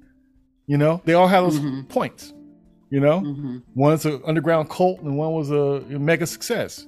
You 0.65 0.77
know, 0.77 1.01
they 1.05 1.13
all 1.13 1.27
have 1.27 1.43
those 1.43 1.59
mm-hmm. 1.59 1.83
points. 1.83 2.33
You 2.89 2.99
know, 2.99 3.21
mm-hmm. 3.21 3.57
one's 3.75 4.05
an 4.05 4.21
underground 4.25 4.69
cult 4.69 5.01
and 5.01 5.17
one 5.17 5.33
was 5.33 5.51
a, 5.51 5.83
a 5.93 5.99
mega 5.99 6.25
success. 6.25 6.87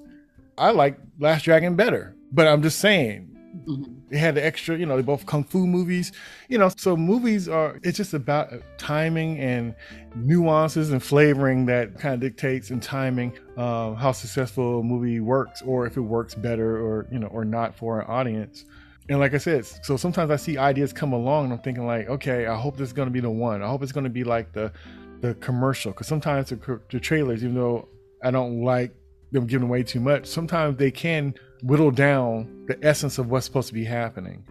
I 0.58 0.72
like 0.72 0.98
Last 1.20 1.44
Dragon 1.44 1.76
better, 1.76 2.16
but 2.32 2.48
I'm 2.48 2.62
just 2.62 2.80
saying 2.80 3.38
Mm-hmm. 3.66 3.97
They 4.10 4.18
had 4.18 4.36
the 4.36 4.46
extra, 4.46 4.78
you 4.78 4.86
know, 4.86 4.96
they 4.96 5.02
both 5.02 5.26
kung 5.26 5.44
fu 5.44 5.68
movies, 5.68 6.14
you 6.48 6.58
know. 6.58 6.70
So 6.78 6.96
movies 6.96 7.50
are 7.50 7.78
it's 7.84 7.98
just 7.98 8.14
about 8.14 8.54
timing 8.78 9.38
and 9.40 9.76
nuances 10.16 10.92
and 10.92 11.04
flavoring 11.04 11.66
that 11.66 12.00
kind 12.00 12.14
of 12.14 12.22
dictates 12.22 12.70
and 12.70 12.82
timing 12.82 13.34
uh, 13.58 13.96
how 13.96 14.14
successful 14.14 14.80
a 14.80 14.84
movie 14.84 15.20
works, 15.20 15.62
or 15.62 15.86
if 15.86 15.98
it 15.98 16.02
works 16.02 16.36
better, 16.36 16.78
or 16.78 17.06
you 17.12 17.20
know, 17.20 17.28
or 17.28 17.44
not 17.44 17.76
for 17.76 18.00
an 18.00 18.08
audience. 18.08 18.64
And 19.10 19.20
like 19.20 19.34
I 19.34 19.38
said, 19.38 19.66
so 19.66 19.98
sometimes 19.98 20.32
I 20.32 20.36
see 20.36 20.58
ideas 20.58 20.94
come 20.94 21.14
along, 21.14 21.46
and 21.46 21.54
I'm 21.54 21.60
thinking 21.60 21.86
like, 21.86 22.10
okay, 22.10 22.46
I 22.46 22.56
hope 22.56 22.78
this 22.78 22.88
is 22.88 22.94
going 22.94 23.08
to 23.08 23.14
be 23.14 23.22
the 23.22 23.30
one. 23.30 23.62
I 23.62 23.68
hope 23.68 23.84
it's 23.84 23.92
going 23.92 24.04
to 24.06 24.10
be 24.10 24.24
like 24.24 24.54
the 24.54 24.72
the 25.20 25.34
commercial, 25.36 25.92
because 25.92 26.08
sometimes 26.08 26.50
the, 26.50 26.80
the 26.90 27.00
trailers, 27.00 27.44
even 27.44 27.56
though 27.56 27.90
I 28.24 28.32
don't 28.32 28.64
like 28.64 28.96
them 29.32 29.48
giving 29.48 29.68
away 29.68 29.84
too 29.84 30.00
much, 30.00 30.28
sometimes 30.28 30.78
they 30.78 30.92
can 30.92 31.34
whittle 31.64 31.92
down 31.92 32.66
the 32.68 32.78
essence 32.86 33.18
of 33.18 33.30
what's 33.30 33.46
supposed 33.46 33.68
to 33.68 33.74
be 33.74 33.86
happening. 33.86 34.46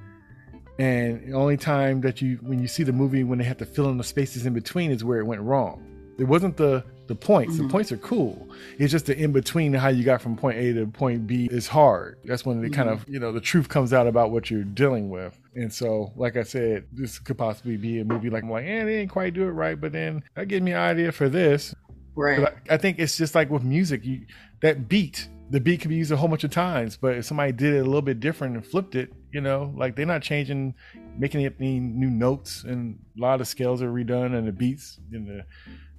And 0.79 1.33
the 1.33 1.33
only 1.33 1.57
time 1.57 2.03
that 2.03 2.21
you, 2.21 2.37
when 2.43 2.59
you 2.61 2.69
see 2.69 2.83
the 2.83 2.93
movie, 2.93 3.25
when 3.25 3.39
they 3.39 3.45
have 3.45 3.57
to 3.59 3.67
fill 3.67 3.89
in 3.89 3.97
the 3.97 4.05
spaces 4.05 4.45
in 4.45 4.53
between, 4.53 4.91
is 4.91 5.05
where 5.05 5.19
it 5.19 5.25
went 5.25 5.41
wrong. 5.41 5.83
It 6.19 6.25
wasn't 6.25 6.57
the 6.57 6.85
the 7.07 7.15
points. 7.15 7.55
Mm-hmm. 7.55 7.67
The 7.67 7.73
points 7.73 7.93
are 7.93 7.99
cool. 7.99 8.49
It's 8.79 8.91
just 8.91 9.07
the 9.07 9.17
in 9.17 9.33
between 9.33 9.73
how 9.73 9.89
you 9.89 10.03
got 10.03 10.21
from 10.21 10.37
point 10.37 10.59
A 10.59 10.73
to 10.75 10.87
point 10.87 11.27
B 11.27 11.49
is 11.51 11.69
hard. 11.69 12.19
That's 12.25 12.45
when 12.45 12.61
the 12.61 12.69
mm-hmm. 12.69 12.75
kind 12.75 12.89
of 12.89 13.05
you 13.09 13.21
know 13.21 13.33
the 13.33 13.41
truth 13.41 13.69
comes 13.69 13.93
out 13.93 14.07
about 14.07 14.31
what 14.31 14.51
you're 14.51 14.65
dealing 14.65 15.09
with. 15.09 15.39
And 15.55 15.73
so, 15.73 16.13
like 16.17 16.37
I 16.37 16.43
said, 16.43 16.87
this 16.93 17.19
could 17.19 17.39
possibly 17.39 17.77
be 17.77 18.01
a 18.01 18.05
movie 18.05 18.31
like 18.31 18.43
I'm 18.43 18.51
like, 18.51 18.67
eh, 18.67 18.85
they 18.85 18.97
didn't 18.97 19.11
quite 19.11 19.35
do 19.35 19.45
it 19.45 19.53
right, 19.53 19.81
but 19.81 19.93
then 19.93 20.25
that 20.35 20.49
gave 20.49 20.63
me 20.63 20.73
an 20.73 20.79
idea 20.79 21.13
for 21.13 21.29
this. 21.29 21.75
Right. 22.15 22.41
I, 22.41 22.75
I, 22.75 22.77
think 22.79 22.99
it's 22.99 23.19
just 23.19 23.35
like 23.35 23.51
with 23.51 23.63
music, 23.63 24.05
you 24.05 24.23
that 24.63 24.89
beat 24.89 25.29
the 25.51 25.61
beat 25.61 25.81
can 25.81 25.91
be 25.91 25.97
used 25.97 26.11
a 26.11 26.17
whole 26.17 26.29
bunch 26.29 26.45
of 26.45 26.51
times, 26.51 26.97
but 26.97 27.17
if 27.17 27.25
somebody 27.25 27.53
did 27.53 27.75
it 27.75 27.79
a 27.79 27.85
little 27.85 28.03
bit 28.03 28.19
different 28.19 28.57
and 28.57 28.67
flipped 28.67 28.95
it, 28.95 29.13
you 29.33 29.41
know, 29.41 29.73
like 29.77 29.95
they're 29.95 30.07
not 30.07 30.23
changing, 30.23 30.75
making 31.17 31.43
it 31.43 31.55
any 31.61 31.79
new 31.79 32.11
notes, 32.11 32.65
and 32.65 32.99
a 33.17 33.21
lot 33.21 33.41
of 33.41 33.47
scales 33.47 33.81
are 33.81 33.93
redone, 33.93 34.37
and 34.37 34.49
the 34.49 34.53
beats 34.53 34.99
and 35.13 35.27
the 35.27 35.45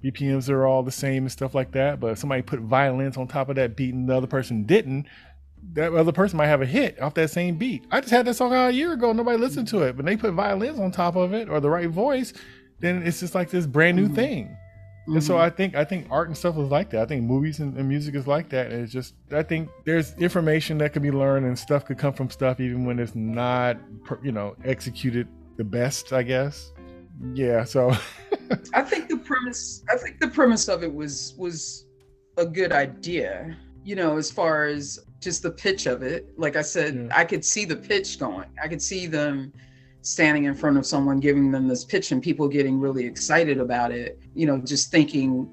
BPMs 0.04 0.50
are 0.50 0.68
all 0.68 0.84
the 0.84 0.92
same 0.92 1.24
and 1.24 1.32
stuff 1.32 1.56
like 1.56 1.72
that. 1.72 2.00
But 2.00 2.14
if 2.14 2.18
somebody 2.20 2.42
put 2.42 2.60
violins 2.60 3.16
on 3.16 3.28
top 3.28 3.50
of 3.50 3.56
that 3.56 3.76
beat 3.76 3.94
and 3.94 4.10
the 4.10 4.18
other 4.18 4.28
person 4.28 4.64
didn't, 4.64 5.08
that 5.74 5.94
other 5.94 6.12
person 6.12 6.38
might 6.38 6.48
have 6.48 6.62
a 6.62 6.66
hit 6.66 7.02
off 7.02 7.14
that 7.16 7.30
same 7.30 7.58
beat. 7.58 7.86
I 7.90 8.02
just 8.02 8.12
had 8.12 8.26
that 8.26 8.36
song 8.36 8.54
out 8.54 8.70
a 8.70 8.74
year 8.74 8.94
ago, 8.94 9.14
nobody 9.14 9.38
listened 9.38 9.68
to 9.70 9.84
it, 9.84 9.96
but 9.96 10.06
they 10.06 10.18
put 10.18 10.34
violins 10.34 10.80
on 10.80 10.92
top 10.92 11.16
of 11.16 11.34
it 11.34 11.50
or 11.50 11.60
the 11.60 11.70
right 11.70 11.90
voice, 11.90 12.34
then 12.80 13.04
it's 13.04 13.20
just 13.20 13.34
like 13.34 13.50
this 13.50 13.66
brand 13.66 13.98
new 13.98 14.06
mm-hmm. 14.06 14.16
thing. 14.16 14.58
Mm-hmm. 15.08 15.16
And 15.16 15.24
so 15.24 15.36
mm-hmm. 15.36 15.44
I 15.44 15.50
think 15.50 15.76
I 15.76 15.86
think 15.86 16.08
art 16.12 16.28
and 16.28 16.38
stuff 16.38 16.58
is 16.58 16.70
like 16.70 16.90
that. 16.90 17.02
I 17.02 17.06
think 17.06 17.24
movies 17.24 17.60
and, 17.60 17.78
and, 17.78 17.88
music 17.88 18.14
is 18.14 18.28
like 18.28 18.50
that. 18.50 18.74
And 18.74 18.84
it's 18.84 18.92
just 18.92 19.14
I 19.32 19.42
think 19.42 19.70
there's 19.86 20.14
information 20.16 20.78
that 20.80 20.92
could 20.92 21.02
be 21.02 21.12
learned 21.12 21.46
and 21.46 21.58
stuff 21.58 21.86
could 21.86 21.98
come 21.98 22.14
from 22.14 22.30
stuff 22.30 22.60
even 22.60 22.84
when 22.84 23.00
it's 23.00 23.16
not 23.16 23.78
you 24.22 24.34
know 24.34 24.58
executed 24.66 25.30
the 25.56 25.64
best. 25.64 26.12
I 26.12 26.24
guess. 26.24 26.74
Yeah. 27.34 27.64
So. 27.64 27.92
I 28.74 28.82
think 28.82 29.08
the 29.08 29.18
premise. 29.18 29.84
I 29.90 29.96
think 29.96 30.20
the 30.20 30.28
premise 30.28 30.68
of 30.68 30.84
it 30.84 30.94
was 30.94 31.36
was 31.38 31.86
a 32.36 32.46
good 32.46 32.74
idea. 32.74 33.56
You 33.86 33.96
know, 33.96 34.18
as 34.18 34.30
far 34.30 34.66
as 34.66 35.00
just 35.22 35.44
the 35.44 35.52
pitch 35.52 35.86
of 35.86 36.04
it. 36.04 36.28
Like 36.38 36.56
I 36.56 36.62
said, 36.62 36.96
yeah. 36.96 37.18
I 37.18 37.24
could 37.24 37.44
see 37.44 37.66
the 37.66 37.76
pitch 37.76 38.20
going. 38.20 38.50
I 38.62 38.68
could 38.68 38.82
see 38.82 39.08
them 39.08 39.54
standing 40.08 40.46
in 40.46 40.56
front 40.56 40.78
of 40.78 40.86
someone 40.86 41.20
giving 41.20 41.52
them 41.52 41.68
this 41.68 41.84
pitch 41.84 42.12
and 42.12 42.24
people 42.24 42.48
getting 42.48 42.80
really 42.80 43.06
excited 43.06 43.60
about 43.60 43.92
it 43.92 44.20
you 44.34 44.46
know 44.46 44.58
just 44.58 44.90
thinking 44.90 45.50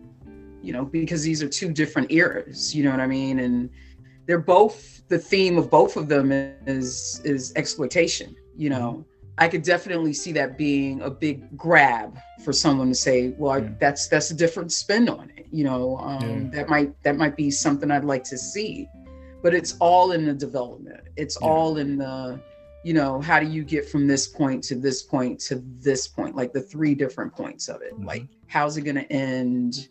you 0.63 0.73
know 0.73 0.85
because 0.85 1.23
these 1.23 1.43
are 1.43 1.49
two 1.49 1.73
different 1.73 2.11
eras 2.11 2.75
you 2.75 2.85
know 2.85 2.91
what 2.91 3.01
i 3.01 3.07
mean 3.07 3.41
and 3.41 3.69
they're 4.27 4.39
both 4.39 5.07
the 5.09 5.19
theme 5.19 5.59
of 5.59 5.71
both 5.71 5.97
of 5.97 6.09
them 6.09 6.33
is 6.67 7.21
is 7.25 7.53
exploitation 7.57 8.35
you 8.57 8.71
know 8.71 9.05
i 9.39 9.49
could 9.49 9.63
definitely 9.63 10.13
see 10.13 10.33
that 10.33 10.57
being 10.57 11.03
a 11.03 11.11
big 11.11 11.57
grab 11.57 12.17
for 12.45 12.53
someone 12.53 12.89
to 12.89 12.95
say 12.95 13.35
well 13.37 13.61
yeah. 13.61 13.69
that's 13.81 14.09
that's 14.09 14.31
a 14.31 14.35
different 14.35 14.73
spin 14.73 15.09
on 15.09 15.31
it 15.37 15.47
you 15.51 15.65
know 15.65 15.99
um, 15.99 16.23
yeah. 16.23 16.51
that 16.51 16.69
might 16.69 17.03
that 17.03 17.17
might 17.17 17.37
be 17.37 17.51
something 17.51 17.91
i'd 17.91 18.05
like 18.05 18.25
to 18.25 18.39
see 18.39 18.89
but 19.43 19.53
it's 19.53 19.77
all 19.81 20.13
in 20.13 20.25
the 20.25 20.33
development 20.33 21.03
it's 21.17 21.37
yeah. 21.41 21.49
all 21.49 21.77
in 21.77 21.99
the 21.99 22.41
you 22.85 22.93
know, 22.93 23.19
how 23.19 23.41
do 23.41 23.47
you 23.47 23.65
get 23.65 23.89
from 23.89 24.07
this 24.07 24.29
point 24.29 24.63
to 24.65 24.75
this 24.75 25.03
point 25.03 25.41
to 25.41 25.63
this 25.81 26.07
point? 26.07 26.37
Like 26.37 26.53
the 26.53 26.61
three 26.61 26.95
different 26.95 27.35
points 27.35 27.69
of 27.69 27.81
it. 27.81 27.95
Mm-hmm. 27.95 28.05
Like, 28.05 28.27
how's 28.47 28.77
it 28.77 28.83
going 28.83 28.97
to 28.97 29.11
end? 29.11 29.89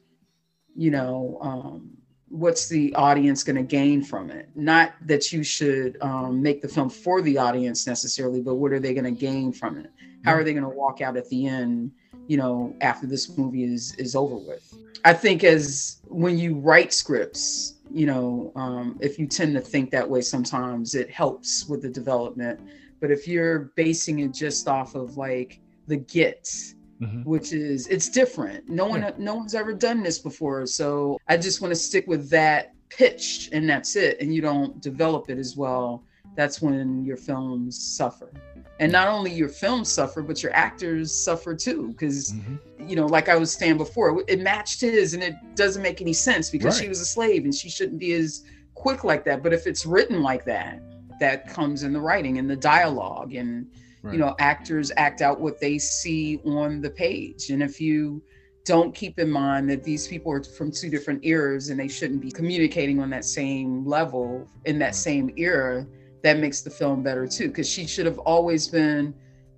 You 0.76 0.92
know, 0.92 1.40
um, 1.42 1.98
what's 2.30 2.68
the 2.68 2.94
audience 2.94 3.44
going 3.44 3.56
to 3.56 3.64
gain 3.64 4.04
from 4.04 4.30
it? 4.30 4.48
Not 4.56 4.94
that 5.08 5.32
you 5.32 5.44
should 5.44 5.98
um, 6.02 6.42
make 6.42 6.62
the 6.62 6.68
film 6.68 6.90
for 6.90 7.24
the 7.24 7.38
audience 7.38 7.88
necessarily, 7.88 8.42
but 8.42 8.56
what 8.56 8.72
are 8.72 8.80
they 8.80 8.94
going 8.94 9.06
to 9.06 9.20
gain 9.20 9.52
from 9.52 9.78
it? 9.78 9.92
How 10.24 10.34
are 10.34 10.44
they 10.44 10.54
going 10.54 10.64
to 10.64 10.70
walk 10.70 11.02
out 11.02 11.18
at 11.18 11.28
the 11.30 11.48
end? 11.48 11.92
You 12.28 12.38
know, 12.38 12.76
after 12.80 13.08
this 13.08 13.38
movie 13.38 13.64
is 13.64 13.96
is 13.96 14.16
over 14.16 14.38
with. 14.38 14.72
I 15.04 15.14
think 15.14 15.44
as 15.44 16.00
when 16.06 16.38
you 16.38 16.56
write 16.56 16.94
scripts, 16.94 17.74
you 17.92 18.06
know 18.06 18.52
um, 18.56 18.98
if 19.02 19.20
you 19.20 19.28
tend 19.28 19.54
to 19.56 19.62
think 19.62 19.92
that 19.92 20.10
way 20.10 20.22
sometimes 20.22 20.96
it 20.96 21.10
helps 21.10 21.68
with 21.68 21.82
the 21.82 21.90
development 21.90 22.60
but 23.04 23.12
if 23.12 23.28
you're 23.28 23.74
basing 23.76 24.20
it 24.20 24.34
just 24.34 24.66
off 24.70 24.96
of 24.96 25.18
like 25.18 25.60
the 25.88 25.98
gets 25.98 26.76
mm-hmm. 27.02 27.22
which 27.24 27.52
is 27.52 27.86
it's 27.88 28.08
different 28.08 28.70
no 28.70 28.86
one 28.86 29.02
yeah. 29.02 29.12
no 29.18 29.36
one's 29.36 29.54
ever 29.54 29.74
done 29.74 30.02
this 30.02 30.20
before 30.20 30.66
so 30.66 31.20
i 31.28 31.36
just 31.36 31.60
want 31.62 31.70
to 31.70 31.76
stick 31.76 32.08
with 32.08 32.30
that 32.30 32.74
pitch 32.88 33.50
and 33.52 33.70
that's 33.70 33.98
it 33.98 34.16
and 34.22 34.34
you 34.34 34.42
don't 34.42 34.80
develop 34.80 35.30
it 35.30 35.38
as 35.38 35.58
well 35.58 36.06
that's 36.38 36.62
when 36.62 37.04
your 37.04 37.18
films 37.18 37.78
suffer 37.78 38.32
and 38.80 38.90
not 38.90 39.10
only 39.10 39.34
your 39.34 39.50
films 39.50 39.92
suffer 39.92 40.22
but 40.22 40.42
your 40.42 40.54
actors 40.54 41.14
suffer 41.14 41.54
too 41.54 41.90
because 41.90 42.32
mm-hmm. 42.32 42.88
you 42.88 42.96
know 42.96 43.06
like 43.08 43.28
i 43.28 43.36
was 43.36 43.52
saying 43.52 43.76
before 43.76 44.24
it 44.30 44.40
matched 44.40 44.80
his 44.80 45.14
and 45.14 45.22
it 45.22 45.36
doesn't 45.56 45.84
make 45.84 46.00
any 46.00 46.14
sense 46.14 46.50
because 46.50 46.76
right. 46.76 46.84
she 46.84 46.88
was 46.88 47.02
a 47.02 47.06
slave 47.06 47.44
and 47.44 47.54
she 47.54 47.70
shouldn't 47.70 48.00
be 48.00 48.14
as 48.14 48.46
quick 48.76 49.04
like 49.04 49.26
that 49.26 49.44
but 49.44 49.52
if 49.52 49.68
it's 49.68 49.86
written 49.86 50.24
like 50.24 50.46
that 50.46 50.82
that 51.24 51.48
comes 51.48 51.84
in 51.84 51.94
the 51.94 52.02
writing 52.02 52.38
and 52.38 52.50
the 52.50 52.56
dialogue 52.56 53.34
and 53.34 53.66
right. 54.02 54.14
you 54.14 54.20
know 54.20 54.36
actors 54.40 54.92
act 54.98 55.22
out 55.22 55.40
what 55.40 55.60
they 55.60 55.78
see 55.78 56.40
on 56.44 56.82
the 56.82 56.90
page 56.90 57.50
and 57.50 57.64
if 57.64 57.80
you 57.80 58.22
don't 58.66 58.94
keep 58.94 59.20
in 59.20 59.30
mind 59.30 59.70
that 59.70 59.84
these 59.86 60.06
people 60.06 60.32
are 60.34 60.44
from 60.44 60.70
two 60.70 60.90
different 60.90 61.24
eras 61.24 61.70
and 61.70 61.80
they 61.80 61.88
shouldn't 61.88 62.22
be 62.22 62.30
communicating 62.30 63.00
on 63.00 63.10
that 63.10 63.24
same 63.24 63.86
level 63.86 64.46
in 64.66 64.78
that 64.78 64.96
same 64.96 65.34
era 65.38 65.88
that 66.24 66.38
makes 66.40 66.62
the 66.62 66.70
film 66.70 67.02
better 67.02 67.26
too 67.26 67.48
because 67.48 67.70
she 67.70 67.88
should 67.88 68.06
have 68.06 68.20
always 68.20 68.68
been 68.68 69.14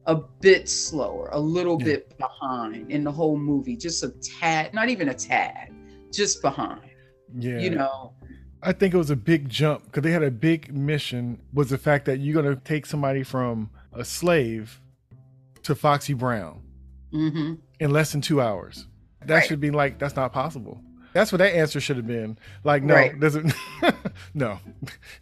a 0.05 0.15
bit 0.15 0.69
slower 0.69 1.29
a 1.31 1.39
little 1.39 1.79
yeah. 1.79 1.85
bit 1.85 2.17
behind 2.19 2.91
in 2.91 3.03
the 3.03 3.11
whole 3.11 3.37
movie 3.37 3.75
just 3.75 4.03
a 4.03 4.09
tad 4.21 4.71
not 4.71 4.87
even 4.87 5.09
a 5.09 5.13
tad 5.15 5.73
just 6.13 6.43
behind 6.43 6.81
yeah 7.39 7.57
you 7.57 7.71
know 7.71 8.13
i 8.65 8.71
think 8.71 8.93
it 8.93 8.97
was 8.97 9.09
a 9.09 9.15
big 9.15 9.47
jump 9.49 9.83
because 9.85 10.03
they 10.03 10.11
had 10.11 10.23
a 10.23 10.31
big 10.31 10.73
mission 10.73 11.39
was 11.53 11.69
the 11.69 11.77
fact 11.77 12.05
that 12.05 12.19
you're 12.19 12.41
going 12.41 12.55
to 12.55 12.61
take 12.63 12.85
somebody 12.85 13.23
from 13.23 13.69
a 13.93 14.03
slave 14.03 14.81
to 15.63 15.75
foxy 15.75 16.13
brown 16.13 16.61
mm-hmm. 17.13 17.53
in 17.79 17.91
less 17.91 18.11
than 18.11 18.21
two 18.21 18.41
hours 18.41 18.87
that 19.25 19.35
right. 19.35 19.47
should 19.47 19.59
be 19.59 19.71
like 19.71 19.97
that's 19.99 20.15
not 20.15 20.33
possible 20.33 20.81
that's 21.15 21.31
what 21.31 21.37
that 21.37 21.55
answer 21.55 21.79
should 21.79 21.95
have 21.95 22.05
been. 22.05 22.37
Like, 22.65 22.83
no, 22.83 22.93
right. 22.93 23.17
doesn't. 23.17 23.53
no. 24.33 24.59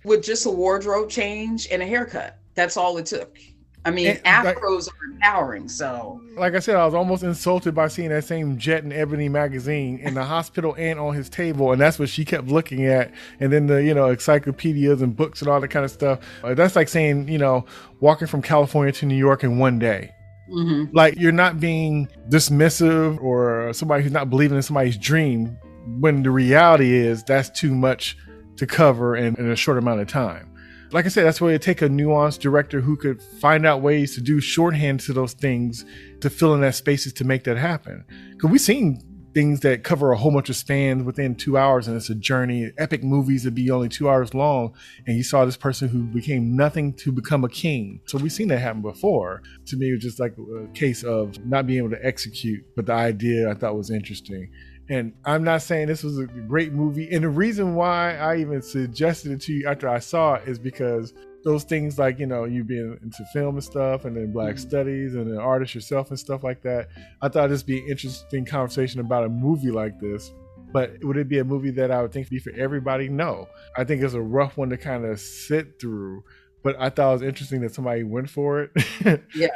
With 0.04 0.24
just 0.24 0.48
a 0.48 0.50
wardrobe 0.50 1.08
change 1.08 1.68
and 1.72 1.84
a 1.84 1.86
haircut, 1.86 2.40
that's 2.56 2.78
all 2.78 2.98
it 2.98 3.06
took. 3.06 3.38
I 3.86 3.92
mean, 3.92 4.08
and, 4.08 4.24
afros 4.24 4.88
like, 4.88 4.96
are 4.96 5.06
empowering. 5.12 5.68
So, 5.68 6.22
like 6.38 6.54
I 6.56 6.60
said, 6.60 6.78
I 6.78 6.86
was 6.86 6.94
almost 6.94 7.24
insulted 7.24 7.76
by 7.76 7.90
seeing 7.90 8.10
that 8.10 8.24
same 8.24 8.58
Jet 8.58 8.84
and 8.84 8.94
Ebony 8.94 9.28
magazine 9.28 10.00
in 10.00 10.14
the 10.14 10.24
hospital 10.24 10.74
and 10.78 11.00
on 11.00 11.14
his 11.14 11.30
table, 11.30 11.72
and 11.72 11.82
that's 11.82 12.00
what 12.00 12.10
she 12.10 12.24
kept 12.24 12.48
looking 12.48 12.86
at. 12.86 13.12
And 13.40 13.52
then 13.52 13.68
the 13.68 13.84
you 13.84 13.94
know 13.94 14.10
encyclopedias 14.10 15.02
and 15.02 15.16
books 15.16 15.42
and 15.42 15.50
all 15.50 15.60
that 15.60 15.68
kind 15.68 15.84
of 15.84 15.92
stuff. 15.92 16.20
That's 16.44 16.76
like 16.76 16.88
saying 16.88 17.28
you 17.28 17.38
know 17.38 17.66
walking 18.00 18.28
from 18.28 18.42
California 18.42 18.94
to 18.94 19.06
New 19.06 19.18
York 19.18 19.44
in 19.44 19.60
one 19.60 19.80
day. 19.80 20.12
Mm-hmm. 20.50 20.96
Like 20.96 21.16
you're 21.18 21.32
not 21.32 21.60
being 21.60 22.08
dismissive 22.30 23.22
or 23.22 23.74
somebody 23.74 24.04
who's 24.04 24.12
not 24.12 24.30
believing 24.30 24.58
in 24.58 24.64
somebody's 24.64 24.98
dream 24.98 25.58
when 26.00 26.24
the 26.24 26.32
reality 26.32 26.94
is 26.94 27.24
that's 27.24 27.50
too 27.50 27.74
much 27.76 28.18
to 28.58 28.68
cover 28.68 29.16
in, 29.16 29.36
in 29.36 29.50
a 29.50 29.56
short 29.56 29.78
amount 29.78 30.02
of 30.02 30.08
time. 30.08 30.53
Like 30.94 31.06
I 31.06 31.10
said, 31.10 31.26
that's 31.26 31.42
why 31.42 31.52
it 31.54 31.62
take 31.64 31.82
a 31.82 31.90
nuanced 31.90 32.38
director 32.38 32.80
who 32.80 32.96
could 32.96 33.20
find 33.20 33.66
out 33.66 33.82
ways 33.82 34.14
to 34.14 34.22
do 34.22 34.40
shorthand 34.40 35.00
to 35.02 35.14
those 35.14 35.34
things 35.34 35.86
to 36.22 36.30
fill 36.30 36.54
in 36.54 36.62
that 36.62 36.76
spaces 36.76 37.14
to 37.14 37.24
make 37.24 37.46
that 37.46 37.58
happen. 37.58 38.06
Because 38.30 38.52
we've 38.52 38.62
seen 38.62 39.02
things 39.34 39.62
that 39.62 39.84
cover 39.84 40.12
a 40.12 40.18
whole 40.18 40.32
bunch 40.32 40.52
of 40.52 40.56
spans 40.56 41.04
within 41.04 41.34
two 41.34 41.58
hours 41.58 41.88
and 41.88 41.98
it's 41.98 42.12
a 42.12 42.16
journey. 42.16 42.72
Epic 42.78 43.04
movies 43.04 43.42
that 43.42 43.56
be 43.56 43.72
only 43.72 43.90
two 43.90 44.08
hours 44.08 44.36
long. 44.36 44.76
And 45.08 45.18
you 45.18 45.24
saw 45.24 45.46
this 45.46 45.58
person 45.58 45.90
who 45.90 46.04
became 46.04 46.56
nothing 46.56 46.94
to 46.98 47.12
become 47.12 47.44
a 47.44 47.50
king. 47.50 48.00
So 48.06 48.20
we've 48.20 48.32
seen 48.32 48.50
that 48.50 48.60
happen 48.60 48.84
before. 48.84 49.42
To 49.66 49.78
me, 49.78 49.90
it 49.90 49.94
was 49.94 50.04
just 50.04 50.20
like 50.20 50.36
a 50.38 50.68
case 50.74 51.04
of 51.04 51.44
not 51.44 51.66
being 51.66 51.80
able 51.80 51.90
to 51.90 52.06
execute, 52.06 52.64
but 52.76 52.86
the 52.86 52.94
idea 52.94 53.50
I 53.50 53.56
thought 53.56 53.76
was 53.76 53.90
interesting. 53.90 54.52
And 54.90 55.14
I'm 55.24 55.44
not 55.44 55.62
saying 55.62 55.88
this 55.88 56.04
was 56.04 56.20
a 56.20 56.26
great 56.26 56.74
movie. 56.74 57.10
And 57.12 57.24
the 57.24 57.30
reason 57.30 57.76
why 57.76 58.18
I 58.18 58.38
even 58.38 58.62
suggested 58.62 59.32
it 59.32 59.42
to 59.42 59.54
you 59.54 59.68
after 59.68 59.88
I 59.88 60.00
saw 60.00 60.36
it 60.36 60.48
is 60.48 60.60
because 60.60 61.14
those 61.44 61.64
things 61.64 61.98
like, 61.98 62.20
you 62.20 62.26
know, 62.26 62.46
you 62.46 62.64
being 62.64 62.98
into 63.02 63.26
film 63.34 63.56
and 63.56 63.64
stuff 63.64 64.06
and 64.06 64.16
then 64.16 64.32
black 64.32 64.56
mm-hmm. 64.56 64.70
studies 64.70 65.16
and 65.16 65.30
an 65.30 65.38
artist 65.38 65.76
yourself 65.76 66.10
and 66.10 66.20
stuff 66.20 66.44
like 66.44 66.62
that. 66.64 66.90
I 67.22 67.30
thought 67.30 67.50
this 67.50 67.62
would 67.62 67.68
be 67.68 67.80
an 67.80 67.90
interesting 67.90 68.46
conversation 68.46 69.00
about 69.00 69.26
a 69.26 69.30
movie 69.30 69.72
like 69.72 70.00
this. 70.00 70.34
But 70.72 71.04
would 71.04 71.18
it 71.18 71.30
be 71.30 71.40
a 71.40 71.44
movie 71.44 71.70
that 71.72 71.92
I 71.92 72.02
would 72.02 72.12
think 72.12 72.30
be 72.30 72.40
for 72.40 72.52
everybody? 72.54 73.08
No. 73.08 73.48
I 73.78 73.84
think 73.84 74.02
it's 74.02 74.16
a 74.16 74.22
rough 74.22 74.58
one 74.58 74.70
to 74.72 74.78
kind 74.78 75.06
of 75.06 75.20
sit 75.20 75.80
through. 75.80 76.24
But 76.64 76.76
I 76.80 76.90
thought 76.90 77.10
it 77.10 77.14
was 77.14 77.22
interesting 77.22 77.62
that 77.62 77.74
somebody 77.74 78.04
went 78.04 78.30
for 78.30 78.64
it. 78.64 79.24
yeah. 79.36 79.50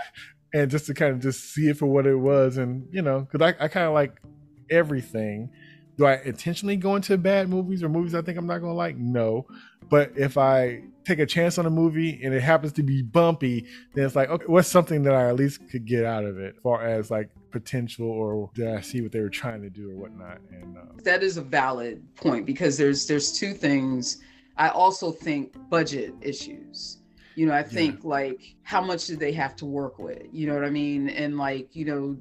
And 0.54 0.70
just 0.70 0.86
to 0.88 0.94
kind 0.94 1.14
of 1.14 1.22
just 1.22 1.54
see 1.54 1.70
it 1.70 1.78
for 1.78 1.88
what 1.88 2.06
it 2.06 2.16
was. 2.16 2.58
And, 2.58 2.88
you 2.92 3.02
know, 3.02 3.22
because 3.22 3.54
I, 3.60 3.66
I 3.66 3.68
kind 3.68 3.88
of 3.88 3.94
like 3.94 4.22
everything. 4.70 5.50
Do 5.98 6.06
I 6.06 6.22
intentionally 6.24 6.76
go 6.76 6.96
into 6.96 7.18
bad 7.18 7.50
movies 7.50 7.82
or 7.82 7.90
movies 7.90 8.14
I 8.14 8.22
think 8.22 8.38
I'm 8.38 8.46
not 8.46 8.60
going 8.60 8.72
to 8.72 8.78
like? 8.78 8.98
No. 8.98 9.48
But 9.90 10.12
if 10.16 10.38
I 10.38 10.84
take 11.06 11.20
a 11.20 11.26
chance 11.26 11.58
on 11.58 11.66
a 11.66 11.70
movie 11.70 12.20
and 12.24 12.34
it 12.34 12.42
happens 12.42 12.74
to 12.74 12.84
be 12.84 13.02
bumpy, 13.02 13.66
then 13.94 14.06
it's 14.06 14.16
like, 14.16 14.30
okay, 14.30 14.46
what's 14.48 14.68
something 14.68 15.04
that 15.04 15.16
I 15.16 15.30
at 15.30 15.36
least 15.36 15.68
could 15.70 15.86
get 15.86 16.06
out 16.06 16.26
of 16.26 16.38
it, 16.38 16.56
as 16.58 16.62
far 16.62 16.86
as 16.86 17.10
like 17.10 17.30
potential 17.52 18.08
or 18.08 18.52
did 18.54 18.68
I 18.68 18.82
see 18.82 19.02
what 19.02 19.12
they 19.12 19.22
were 19.22 19.30
trying 19.30 19.62
to 19.64 19.70
do 19.70 19.90
or 19.90 19.96
whatnot? 19.96 20.40
And 20.52 20.78
uh, 20.78 20.82
that 21.04 21.24
is 21.24 21.38
a 21.38 21.42
valid 21.42 22.04
point 22.16 22.46
because 22.46 22.78
there's 22.78 23.08
there's 23.08 23.32
two 23.32 23.54
things. 23.54 24.22
I 24.58 24.70
also 24.70 25.12
think 25.12 25.56
budget 25.70 26.14
issues 26.22 26.98
you 27.38 27.46
know 27.46 27.54
i 27.54 27.62
think 27.62 28.00
yeah. 28.02 28.10
like 28.10 28.56
how 28.64 28.82
much 28.82 29.06
do 29.06 29.16
they 29.16 29.32
have 29.32 29.56
to 29.56 29.66
work 29.66 30.00
with 30.00 30.24
you 30.32 30.48
know 30.48 30.56
what 30.56 30.66
i 30.66 30.70
mean 30.72 31.08
and 31.10 31.38
like 31.38 31.74
you 31.76 31.86
know 31.86 32.18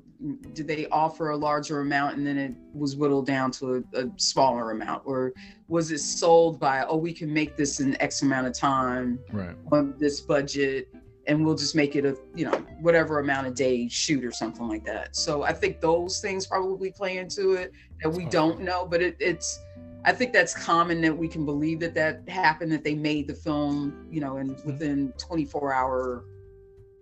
did 0.53 0.67
they 0.67 0.87
offer 0.89 1.31
a 1.31 1.37
larger 1.37 1.81
amount 1.81 2.17
and 2.17 2.27
then 2.27 2.39
it 2.39 2.55
was 2.73 2.97
whittled 2.97 3.27
down 3.27 3.51
to 3.51 3.85
a, 3.95 4.01
a 4.01 4.11
smaller 4.17 4.71
amount 4.71 5.03
or 5.05 5.33
was 5.69 5.91
it 5.91 5.99
sold 5.99 6.59
by 6.59 6.85
oh 6.85 6.97
we 6.97 7.13
can 7.13 7.33
make 7.33 7.57
this 7.57 7.81
in 7.81 8.01
x 8.01 8.23
amount 8.23 8.47
of 8.47 8.53
time 8.53 9.19
right. 9.33 9.57
on 9.73 9.95
this 9.99 10.21
budget 10.21 10.89
and 11.27 11.45
we'll 11.45 11.55
just 11.55 11.75
make 11.75 11.97
it 11.97 12.07
a 12.07 12.17
you 12.35 12.45
know 12.45 12.57
whatever 12.81 13.19
amount 13.19 13.47
of 13.47 13.55
days 13.55 13.93
shoot 13.93 14.25
or 14.25 14.33
something 14.33 14.67
like 14.67 14.85
that 14.85 15.15
so 15.15 15.43
i 15.43 15.53
think 15.53 15.81
those 15.81 16.21
things 16.21 16.47
probably 16.47 16.91
play 16.91 17.19
into 17.19 17.53
it 17.53 17.73
that 18.03 18.09
we 18.09 18.25
don't 18.27 18.61
know 18.61 18.87
but 18.87 19.03
it, 19.03 19.17
it's 19.21 19.61
I 20.07 20.13
think 20.13 20.33
that's 20.33 20.55
common 20.55 21.01
that 21.01 21.17
we 21.17 21.27
can 21.27 21.45
believe 21.45 21.81
that 21.81 21.93
that 21.95 22.29
happened, 22.29 22.71
that 22.71 22.85
they 22.85 22.95
made 22.95 23.27
the 23.27 23.35
film, 23.35 24.07
you 24.09 24.21
know, 24.21 24.37
in 24.37 24.51
mm-hmm. 24.51 24.67
within 24.67 25.13
24 25.19 25.75
hour, 25.75 26.25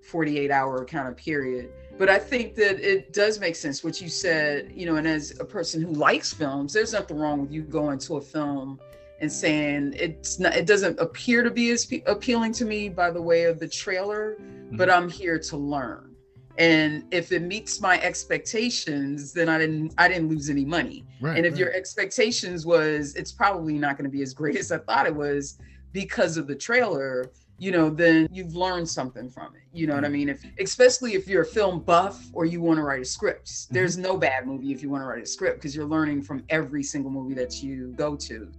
48 0.00 0.50
hour 0.50 0.86
kind 0.86 1.06
of 1.06 1.14
period. 1.14 1.70
But 1.96 2.08
I 2.08 2.18
think 2.18 2.56
that 2.56 2.80
it 2.80 3.12
does 3.12 3.38
make 3.38 3.54
sense 3.54 3.84
what 3.84 4.00
you 4.00 4.08
said, 4.08 4.72
you 4.74 4.86
know, 4.86 4.96
and 4.96 5.06
as 5.06 5.38
a 5.38 5.44
person 5.44 5.80
who 5.80 5.92
likes 5.92 6.32
films, 6.32 6.72
there's 6.72 6.92
nothing 6.92 7.18
wrong 7.18 7.40
with 7.40 7.52
you 7.52 7.62
going 7.62 7.98
to 8.00 8.16
a 8.16 8.20
film 8.20 8.80
and 9.20 9.30
saying 9.30 9.94
it's 9.96 10.40
not, 10.40 10.56
it 10.56 10.66
doesn't 10.66 10.98
appear 10.98 11.42
to 11.44 11.50
be 11.50 11.70
as 11.70 11.90
appealing 12.06 12.52
to 12.52 12.64
me 12.64 12.88
by 12.88 13.10
the 13.10 13.22
way 13.22 13.44
of 13.44 13.60
the 13.60 13.68
trailer, 13.68 14.36
mm-hmm. 14.40 14.76
but 14.76 14.90
I'm 14.90 15.08
here 15.08 15.38
to 15.38 15.56
learn 15.56 16.14
and 16.56 17.04
if 17.10 17.32
it 17.32 17.42
meets 17.42 17.80
my 17.80 18.00
expectations 18.00 19.32
then 19.32 19.48
i 19.48 19.58
didn't 19.58 19.92
i 19.98 20.06
didn't 20.06 20.28
lose 20.28 20.48
any 20.48 20.64
money 20.64 21.04
right, 21.20 21.36
and 21.36 21.46
if 21.46 21.54
right. 21.54 21.60
your 21.60 21.72
expectations 21.72 22.64
was 22.64 23.14
it's 23.16 23.32
probably 23.32 23.74
not 23.74 23.96
going 23.96 24.08
to 24.08 24.10
be 24.10 24.22
as 24.22 24.32
great 24.32 24.56
as 24.64 24.70
i 24.70 24.78
thought 24.78 25.06
it 25.06 25.14
was 25.14 25.58
because 25.92 26.36
of 26.36 26.46
the 26.46 26.54
trailer 26.54 27.30
you 27.58 27.70
know 27.70 27.88
then 27.88 28.28
you've 28.32 28.54
learned 28.54 28.88
something 28.88 29.30
from 29.30 29.54
it 29.54 29.62
you 29.72 29.86
know 29.86 29.94
what 29.94 30.04
i 30.04 30.06
mm-hmm. 30.06 30.14
mean 30.14 30.28
if 30.28 30.44
especially 30.58 31.14
if 31.14 31.28
you're 31.28 31.42
a 31.42 31.46
film 31.46 31.80
buff 31.80 32.26
or 32.32 32.44
you 32.44 32.60
want 32.60 32.76
to 32.78 32.82
write 32.82 33.02
a 33.02 33.04
script 33.04 33.46
mm-hmm. 33.46 33.74
there's 33.74 33.96
no 33.96 34.16
bad 34.16 34.46
movie 34.46 34.72
if 34.72 34.82
you 34.82 34.90
want 34.90 35.02
to 35.02 35.06
write 35.06 35.22
a 35.22 35.26
script 35.26 35.58
because 35.58 35.74
you're 35.74 35.84
learning 35.84 36.22
from 36.22 36.42
every 36.48 36.82
single 36.82 37.10
movie 37.10 37.34
that 37.34 37.62
you 37.62 37.92
go 37.96 38.16
to 38.16 38.50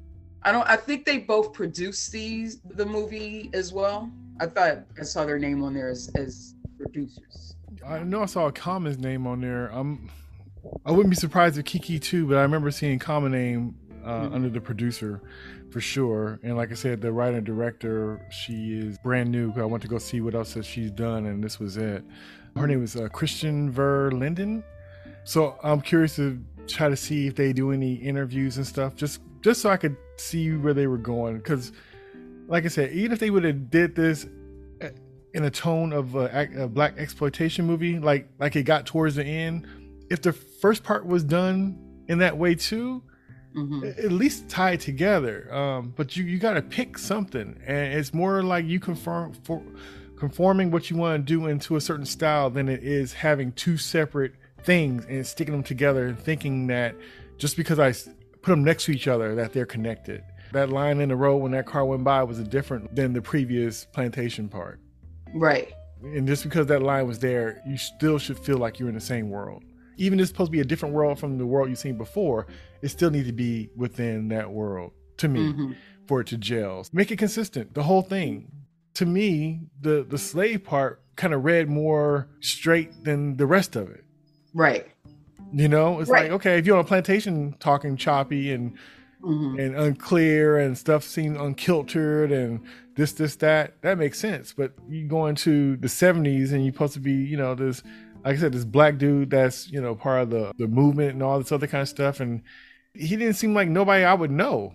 i 0.44 0.52
don't 0.52 0.68
i 0.68 0.76
think 0.76 1.06
they 1.06 1.18
both 1.18 1.54
produced 1.54 2.12
these 2.12 2.62
the 2.76 2.86
movie 2.86 3.50
as 3.54 3.74
well 3.74 4.10
i 4.40 4.46
thought 4.46 4.80
i 5.00 5.04
saw 5.04 5.26
their 5.26 5.40
name 5.40 5.64
on 5.64 5.74
there 5.74 5.90
as, 5.90 6.10
as 6.16 6.56
producers 6.78 7.56
I 7.88 8.00
know 8.00 8.24
I 8.24 8.26
saw 8.26 8.48
a 8.48 8.52
Common's 8.52 8.98
name 8.98 9.28
on 9.28 9.42
there. 9.42 9.68
I'm 9.68 10.10
I 10.86 10.92
wouldn't 10.92 11.12
be 11.12 11.16
surprised 11.16 11.58
if 11.58 11.66
Keke 11.66 12.02
too, 12.02 12.28
but 12.28 12.38
I 12.38 12.42
remember 12.42 12.72
seeing 12.72 12.98
Common 12.98 13.32
name 13.32 13.76
uh, 14.04 14.22
mm-hmm. 14.22 14.34
under 14.34 14.50
the 14.50 14.62
producer 14.62 15.22
for 15.76 15.82
sure. 15.82 16.40
And 16.42 16.56
like 16.56 16.72
I 16.72 16.74
said, 16.74 17.02
the 17.02 17.12
writer 17.12 17.36
and 17.36 17.46
director, 17.46 18.26
she 18.32 18.80
is 18.80 18.98
brand 19.00 19.30
new. 19.30 19.52
I 19.58 19.66
went 19.66 19.82
to 19.84 19.90
go 19.90 19.98
see 19.98 20.22
what 20.22 20.34
else 20.34 20.54
that 20.54 20.64
she's 20.64 20.90
done, 20.90 21.26
and 21.26 21.44
this 21.44 21.60
was 21.60 21.76
it. 21.76 22.02
Her 22.56 22.66
name 22.66 22.82
is 22.82 22.96
uh, 22.96 23.10
Krystin 23.10 23.70
Ver 23.72 24.10
Linden. 24.12 24.64
So 25.26 25.60
I'm 25.62 25.82
curious 25.82 26.16
to 26.16 26.42
try 26.66 26.88
to 26.88 26.96
see 26.96 27.28
if 27.28 27.36
they 27.36 27.52
do 27.52 27.74
any 27.74 27.96
interviews 27.96 28.56
and 28.56 28.66
stuff, 28.66 28.96
just 28.96 29.20
just 29.42 29.60
so 29.60 29.70
I 29.70 29.76
could 29.76 29.98
see 30.16 30.56
where 30.56 30.74
they 30.74 30.88
were 30.88 30.98
going. 30.98 31.36
Because, 31.40 31.74
like 32.48 32.64
I 32.64 32.70
said, 32.70 32.94
even 32.94 33.12
if 33.12 33.20
they 33.20 33.30
would 33.30 33.44
have 33.44 33.70
did 33.70 33.96
this 33.96 34.28
in 35.34 35.44
a 35.44 35.52
tone 35.52 35.92
of 35.92 36.16
a, 36.16 36.48
a, 36.58 36.70
black 36.70 36.98
exploitation 36.98 37.66
movie, 37.66 38.00
like 38.00 38.30
like 38.40 38.56
it 38.56 38.64
got 38.64 38.86
towards 38.86 39.16
the 39.16 39.26
end. 39.26 39.68
If 40.10 40.22
the 40.22 40.32
first 40.32 40.86
part 40.86 41.06
was 41.06 41.26
done 41.26 42.06
in 42.08 42.20
that 42.20 42.38
way 42.38 42.56
too, 42.56 43.04
Mhm. 43.56 44.04
at 44.04 44.12
least 44.12 44.50
tie 44.50 44.72
it 44.72 44.82
together. 44.82 45.54
Um, 45.54 45.94
but 45.96 46.16
you 46.18 46.24
you 46.26 46.38
got 46.40 46.54
to 46.54 46.62
pick 46.62 46.98
something, 46.98 47.56
and 47.66 47.94
it's 47.94 48.14
more 48.14 48.44
like 48.44 48.66
you 48.66 48.80
conform 48.80 49.34
for 49.44 49.62
conforming 50.18 50.72
what 50.72 50.90
you 50.90 50.98
want 50.98 51.26
to 51.26 51.34
do 51.34 51.48
into 51.48 51.76
a 51.76 51.82
certain 51.82 52.06
style 52.06 52.50
than 52.50 52.70
it 52.70 52.84
is 52.84 53.14
having 53.14 53.52
two 53.54 53.78
separate 53.78 54.34
things 54.64 55.06
and 55.06 55.26
sticking 55.28 55.54
them 55.54 55.64
together 55.64 56.08
and 56.08 56.18
thinking 56.18 56.68
that 56.68 56.96
just 57.38 57.58
because 57.58 57.80
I 57.80 57.92
put 58.42 58.52
them 58.52 58.64
next 58.64 58.86
to 58.86 58.92
each 58.92 59.08
other 59.08 59.36
that 59.36 59.54
they're 59.54 59.66
connected. 59.66 60.24
That 60.54 60.70
line 60.70 61.02
in 61.02 61.10
the 61.10 61.16
road 61.16 61.38
when 61.38 61.52
that 61.52 61.66
car 61.66 61.84
went 61.86 62.04
by 62.04 62.24
was 62.24 62.40
different 62.40 62.96
than 62.96 63.12
the 63.14 63.22
previous 63.22 63.86
plantation 63.86 64.48
part. 64.48 64.80
Right. 65.34 65.74
And 66.02 66.26
just 66.28 66.44
because 66.44 66.68
that 66.68 66.82
line 66.82 67.08
was 67.08 67.20
there, 67.20 67.62
you 67.68 67.78
still 67.78 68.18
should 68.18 68.40
feel 68.40 68.58
like 68.58 68.80
you're 68.80 68.90
in 68.90 68.96
the 68.96 69.02
same 69.02 69.30
world. 69.30 69.64
Even 69.98 70.20
if 70.20 70.24
it's 70.24 70.32
supposed 70.32 70.50
to 70.50 70.52
be 70.52 70.60
a 70.62 70.66
different 70.66 70.94
world 70.94 71.20
from 71.20 71.38
the 71.38 71.46
world 71.46 71.70
you've 71.70 71.78
seen 71.80 71.98
before, 71.98 72.48
it 72.82 72.90
still 72.90 73.10
needs 73.12 73.28
to 73.28 73.34
be 73.34 73.70
within 73.76 74.28
that 74.30 74.52
world 74.52 74.92
to 75.18 75.28
me 75.28 75.54
Mhm. 75.54 75.76
for 76.08 76.22
it 76.22 76.28
to 76.28 76.38
gel. 76.38 76.86
Make 76.94 77.12
it 77.12 77.18
consistent, 77.18 77.74
the 77.74 77.84
whole 77.84 78.02
thing. 78.02 78.52
To 78.96 79.06
me, 79.06 79.62
the 79.82 80.06
the 80.08 80.18
slave 80.18 80.64
part 80.64 81.02
kind 81.16 81.34
of 81.34 81.44
read 81.46 81.70
more 81.70 82.28
straight 82.42 83.04
than 83.04 83.38
the 83.38 83.46
rest 83.46 83.76
of 83.76 83.90
it. 83.90 84.04
Right. 84.54 84.86
You 85.54 85.68
know, 85.70 86.00
it's 86.02 86.10
Right. 86.10 86.24
like 86.24 86.32
okay, 86.34 86.58
if 86.60 86.66
you're 86.66 86.76
on 86.78 86.84
a 86.84 86.88
plantation 86.88 87.56
talking 87.60 87.96
choppy 87.98 88.52
and 88.52 88.74
Mhm. 89.24 89.60
and 89.60 89.76
unclear 89.76 90.58
and 90.58 90.78
stuff 90.78 91.04
seemed 91.04 91.38
unkiltered 91.38 92.32
and 92.32 92.60
this 92.96 93.14
this 93.14 93.36
that 93.38 93.74
that 93.82 93.98
makes 93.98 94.20
sense 94.20 94.54
but 94.54 94.74
you 94.88 95.08
go 95.08 95.26
into 95.26 95.78
the 95.78 95.88
70s 95.90 96.52
and 96.52 96.64
you're 96.64 96.72
supposed 96.74 96.94
to 96.94 97.00
be 97.00 97.12
you 97.14 97.36
know 97.36 97.56
this 97.56 97.82
like 98.26 98.36
i 98.36 98.40
said 98.40 98.52
this 98.52 98.66
black 98.66 98.98
dude 98.98 99.30
that's 99.30 99.70
you 99.72 99.80
know 99.80 99.96
part 99.96 100.24
of 100.24 100.30
the 100.32 100.52
the 100.58 100.68
movement 100.68 101.12
and 101.12 101.24
all 101.24 101.38
this 101.40 101.52
other 101.52 101.68
kind 101.68 101.82
of 101.84 101.88
stuff 101.90 102.20
and 102.20 102.42
he 102.94 103.16
didn't 103.16 103.36
seem 103.36 103.54
like 103.54 103.70
nobody 103.70 104.04
i 104.04 104.14
would 104.14 104.32
know 104.32 104.74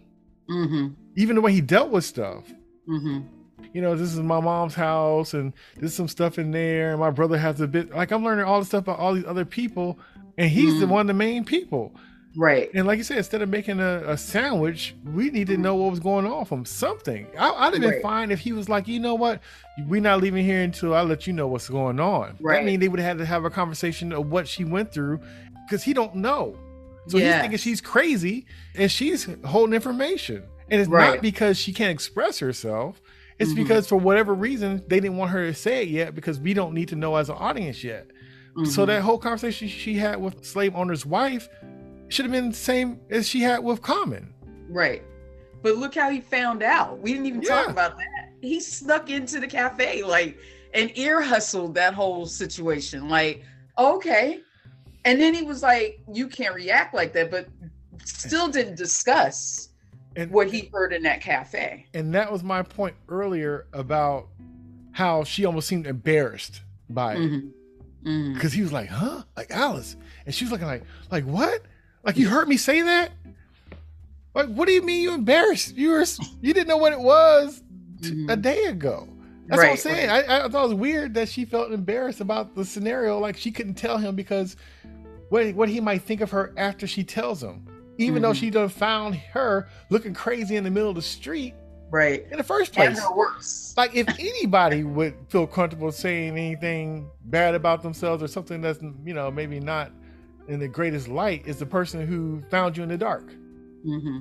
Mhm. 0.48 0.94
even 1.16 1.36
the 1.36 1.42
way 1.42 1.52
he 1.52 1.60
dealt 1.60 1.90
with 1.90 2.04
stuff 2.04 2.44
Mhm. 2.88 3.24
you 3.72 3.80
know 3.82 3.94
this 3.96 4.12
is 4.12 4.20
my 4.20 4.40
mom's 4.40 4.74
house 4.74 5.34
and 5.34 5.52
there's 5.76 5.94
some 5.94 6.08
stuff 6.08 6.38
in 6.38 6.50
there 6.50 6.90
and 6.92 7.00
my 7.00 7.10
brother 7.10 7.36
has 7.38 7.60
a 7.60 7.66
bit 7.68 7.90
like 7.94 8.10
i'm 8.10 8.24
learning 8.24 8.44
all 8.46 8.60
the 8.60 8.66
stuff 8.66 8.84
about 8.84 8.98
all 8.98 9.14
these 9.14 9.24
other 9.26 9.44
people 9.44 9.98
and 10.38 10.50
he's 10.50 10.80
the 10.80 10.86
Mhm. 10.86 10.90
one 10.90 11.00
of 11.02 11.06
the 11.08 11.14
main 11.14 11.44
people 11.44 11.92
Right. 12.36 12.70
and 12.74 12.86
like 12.86 12.98
you 12.98 13.04
said, 13.04 13.18
instead 13.18 13.42
of 13.42 13.48
making 13.48 13.80
a, 13.80 14.02
a 14.06 14.16
sandwich, 14.16 14.94
we 15.04 15.30
need 15.30 15.48
to 15.48 15.56
know 15.56 15.74
what 15.74 15.90
was 15.90 16.00
going 16.00 16.26
on 16.26 16.44
from 16.44 16.64
something. 16.64 17.26
I, 17.38 17.50
I'd 17.50 17.72
have 17.72 17.80
been 17.82 17.90
Right. 17.90 18.02
fine 18.02 18.30
if 18.30 18.38
he 18.40 18.52
was 18.52 18.68
like, 18.68 18.86
you 18.86 19.00
know 19.00 19.14
what, 19.16 19.40
we're 19.88 20.00
not 20.00 20.20
leaving 20.20 20.44
here 20.44 20.62
until 20.62 20.94
I 20.94 21.02
let 21.02 21.26
you 21.26 21.32
know 21.32 21.48
what's 21.48 21.68
going 21.68 21.98
on. 21.98 22.36
Right. 22.40 22.64
mean 22.64 22.78
they 22.80 22.88
would 22.88 23.00
have 23.00 23.08
had 23.08 23.18
to 23.18 23.26
have 23.26 23.44
a 23.44 23.50
conversation 23.50 24.12
of 24.12 24.30
what 24.30 24.46
she 24.46 24.64
went 24.64 24.92
through 24.92 25.20
because 25.68 25.82
he 25.82 25.92
don't 25.92 26.14
know. 26.16 26.56
So 27.08 27.18
he's 27.18 27.32
thinking 27.34 27.58
she's 27.58 27.80
crazy 27.80 28.46
and 28.76 28.90
she's 28.90 29.26
holding 29.44 29.74
information. 29.74 30.44
And 30.70 30.80
it's 30.80 30.88
Right. 30.88 31.14
not 31.14 31.22
because 31.22 31.58
she 31.58 31.72
can't 31.72 31.90
express 31.90 32.38
herself. 32.38 33.00
It's 33.40 33.52
Mhm. 33.52 33.56
because 33.56 33.88
for 33.88 33.96
whatever 33.96 34.34
reason 34.34 34.84
they 34.86 35.00
didn't 35.00 35.16
want 35.16 35.32
her 35.32 35.46
to 35.46 35.54
say 35.54 35.82
it 35.82 35.88
yet 35.88 36.14
because 36.14 36.38
we 36.38 36.54
don't 36.54 36.74
need 36.74 36.88
to 36.88 36.96
know 36.96 37.16
as 37.16 37.28
an 37.28 37.36
audience 37.38 37.82
yet. 37.82 38.06
So 38.64 38.82
Mhm. 38.82 38.86
that 38.88 39.02
whole 39.02 39.18
conversation 39.18 39.66
she 39.68 39.94
had 39.94 40.20
with 40.20 40.44
slave 40.44 40.76
owner's 40.76 41.06
wife 41.06 41.48
should 42.10 42.24
have 42.26 42.32
been 42.32 42.50
the 42.50 42.56
same 42.56 43.00
as 43.10 43.28
she 43.28 43.40
had 43.40 43.60
with 43.64 43.80
Common. 43.82 44.34
Right. 44.68 45.02
But 45.62 45.76
look 45.76 45.94
how 45.94 46.10
he 46.10 46.20
found 46.20 46.62
out. 46.62 46.98
We 47.00 47.12
didn't 47.12 47.26
even 47.26 47.42
talk 47.42 47.68
about 47.68 47.96
that. 47.98 48.30
He 48.40 48.60
snuck 48.60 49.10
into 49.10 49.40
the 49.40 49.46
cafe, 49.46 50.02
like, 50.02 50.38
and 50.74 50.96
ear 50.96 51.20
hustled 51.20 51.74
that 51.74 51.92
whole 51.94 52.24
situation. 52.26 53.08
Like, 53.08 53.42
okay. 53.78 54.40
And 55.04 55.20
then 55.20 55.34
he 55.34 55.42
was 55.42 55.62
like, 55.62 56.00
you 56.12 56.28
can't 56.28 56.54
react 56.54 56.94
like 56.94 57.12
that, 57.14 57.30
but 57.30 57.48
still 58.04 58.48
didn't 58.48 58.76
discuss 58.76 59.68
And 60.16 60.30
what 60.30 60.50
he 60.50 60.70
heard 60.72 60.92
in 60.92 61.02
that 61.04 61.20
cafe. 61.20 61.86
and 61.94 62.14
that 62.14 62.30
was 62.32 62.42
my 62.42 62.62
point 62.62 62.94
earlier 63.08 63.66
about 63.72 64.28
how 64.92 65.22
she 65.24 65.44
almost 65.44 65.68
seemed 65.68 65.86
embarrassed 65.86 66.62
by 66.88 67.14
it 67.14 67.18
Mhm. 67.18 67.50
Mhm. 68.04 68.34
because 68.34 68.52
he 68.52 68.62
was 68.62 68.72
like, 68.72 68.88
"Huh?" 68.88 69.22
Like 69.36 69.50
Alice, 69.52 69.96
and 70.26 70.34
she 70.34 70.44
was 70.44 70.50
looking 70.52 70.66
like, 70.66 70.82
"Like 71.10 71.24
what? 71.24 71.62
Like 72.04 72.16
you 72.16 72.28
heard 72.28 72.48
me 72.48 72.56
say 72.56 72.82
that? 72.82 73.10
Like 74.34 74.48
what 74.48 74.66
do 74.66 74.72
you 74.72 74.82
mean 74.82 75.02
you 75.02 75.12
embarrassed? 75.14 75.76
You 75.76 75.90
were 75.90 76.04
you 76.40 76.54
didn't 76.54 76.68
know 76.68 76.76
what 76.76 76.92
it 76.92 77.00
was 77.00 77.62
t- 78.02 78.08
a 78.28 78.36
Mhm. 78.36 78.42
day 78.42 78.64
ago." 78.64 79.08
That's 79.46 79.58
what 79.58 79.64
I'm 79.64 79.70
Right, 79.70 79.78
saying. 79.80 80.10
I, 80.10 80.44
I 80.44 80.48
thought 80.48 80.64
it 80.66 80.68
was 80.68 80.74
weird 80.74 81.14
that 81.14 81.28
she 81.28 81.44
felt 81.44 81.72
embarrassed 81.72 82.20
about 82.20 82.54
the 82.54 82.64
scenario, 82.64 83.18
like 83.18 83.36
she 83.36 83.50
couldn't 83.50 83.74
tell 83.74 83.98
him 83.98 84.14
because 84.14 84.56
what 85.28 85.52
what 85.54 85.68
he 85.68 85.80
might 85.80 86.02
think 86.02 86.20
of 86.20 86.30
her 86.30 86.52
after 86.56 86.86
she 86.86 87.02
tells 87.02 87.42
him, 87.42 87.66
even 87.98 88.22
though 88.22 88.30
Mhm. 88.30 88.36
she 88.36 88.50
done 88.50 88.68
found 88.68 89.16
her 89.16 89.68
looking 89.90 90.14
crazy 90.14 90.54
in 90.56 90.62
the 90.64 90.70
middle 90.70 90.88
of 90.90 90.94
the 90.94 91.02
street 91.02 91.54
Right. 91.90 92.24
in 92.30 92.38
the 92.38 92.44
first 92.44 92.76
And 92.78 92.94
place. 92.94 93.04
her 93.04 93.12
worse. 93.16 93.74
Like 93.76 93.96
if 93.96 94.06
anybody 94.20 94.84
would 94.84 95.14
feel 95.28 95.48
comfortable 95.48 95.90
saying 95.90 96.30
anything 96.38 97.10
bad 97.24 97.56
about 97.56 97.82
themselves 97.82 98.22
or 98.22 98.28
something 98.28 98.60
that's 98.60 98.80
you 99.04 99.14
know 99.14 99.32
maybe 99.32 99.58
not 99.58 99.90
in 100.50 100.60
the 100.60 100.68
greatest 100.68 101.08
light, 101.08 101.46
is 101.46 101.58
the 101.58 101.66
person 101.66 102.06
who 102.06 102.42
found 102.50 102.76
you 102.76 102.82
in 102.82 102.88
the 102.88 102.98
dark. 102.98 103.30
hmm 103.84 104.18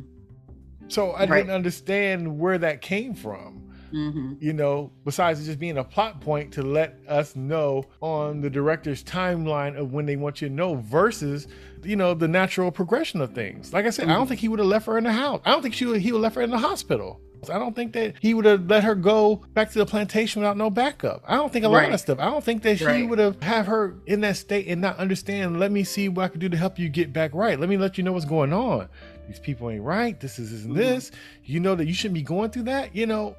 So 0.88 1.12
I 1.12 1.26
Right. 1.26 1.38
didn't 1.38 1.52
understand 1.52 2.40
where 2.40 2.58
that 2.58 2.82
came 2.82 3.14
from. 3.14 3.56
hmm 3.92 4.34
you 4.40 4.54
know, 4.54 4.92
besides 5.04 5.42
it 5.42 5.46
just 5.46 5.60
being 5.60 5.78
a 5.80 5.84
plot 5.84 6.22
point 6.22 6.54
to 6.54 6.62
let 6.62 7.00
us 7.08 7.36
know 7.36 7.84
on 8.02 8.40
the 8.40 8.50
director's 8.50 9.04
timeline 9.04 9.76
of 9.76 9.92
when 9.92 10.06
they 10.06 10.16
want 10.16 10.42
you 10.42 10.48
to 10.48 10.54
know 10.54 10.76
versus, 10.76 11.48
you 11.84 11.96
know, 11.96 12.14
the 12.14 12.28
natural 12.28 12.72
progression 12.72 13.20
of 13.20 13.34
things. 13.34 13.74
Like 13.74 13.86
I 13.86 13.90
said, 13.90 14.08
I 14.08 14.14
don't 14.14 14.28
think 14.28 14.40
he 14.40 14.48
would 14.48 14.60
have 14.60 14.68
left 14.68 14.86
her 14.86 14.98
in 14.98 15.04
the 15.04 15.12
house. 15.12 15.42
I 15.44 15.50
don't 15.52 15.62
think 15.64 15.74
she 15.74 15.86
would, 15.88 16.00
he 16.02 16.12
would 16.12 16.20
have 16.20 16.24
left 16.24 16.36
her 16.36 16.42
in 16.44 16.52
the 16.52 16.58
hospital. 16.60 17.20
I 17.50 17.60
don't 17.60 17.76
think 17.76 17.94
that 17.94 18.16
he 18.20 18.34
would 18.34 18.46
have 18.46 18.68
let 18.68 18.84
her 18.84 18.96
go 18.96 19.38
back 19.54 19.72
to 19.72 19.80
the 19.80 19.86
plantation 19.86 20.42
without 20.42 20.58
no 20.58 20.70
backup. 20.70 21.24
I 21.28 21.36
don't 21.36 21.52
think 21.54 21.66
a 21.66 21.70
lot 21.70 21.92
of 21.92 22.00
stuff. 22.00 22.20
I 22.20 22.26
don't 22.26 22.44
think 22.44 22.64
that 22.64 22.80
he 22.80 22.86
Right. 22.86 23.10
would 23.10 23.20
have 23.20 23.42
have 23.44 23.68
her 23.68 23.96
in 24.06 24.22
that 24.22 24.38
state 24.38 24.68
and 24.68 24.82
not 24.82 24.98
understand. 24.98 25.60
Let 25.60 25.72
me 25.72 25.84
see 25.84 26.10
what 26.10 26.24
I 26.24 26.28
can 26.30 26.40
do 26.40 26.50
to 26.50 26.58
help 26.58 26.80
you 26.80 26.90
get 26.90 27.14
back 27.14 27.34
right. 27.34 27.60
Let 27.60 27.70
me 27.70 27.78
let 27.78 27.98
you 27.98 28.04
know 28.04 28.12
what's 28.14 28.26
going 28.26 28.52
on. 28.54 28.90
These 29.28 29.40
people 29.40 29.70
ain't 29.70 29.84
right. 29.84 30.20
This 30.20 30.40
is 30.40 30.52
this 30.52 30.64
and 30.64 30.72
mm-hmm. 30.72 30.80
this. 30.80 31.12
You 31.44 31.60
know 31.60 31.76
that 31.76 31.86
you 31.86 31.94
shouldn't 31.94 32.16
be 32.16 32.24
going 32.24 32.50
through 32.50 32.64
that. 32.64 32.96
You 32.96 33.06
know, 33.06 33.36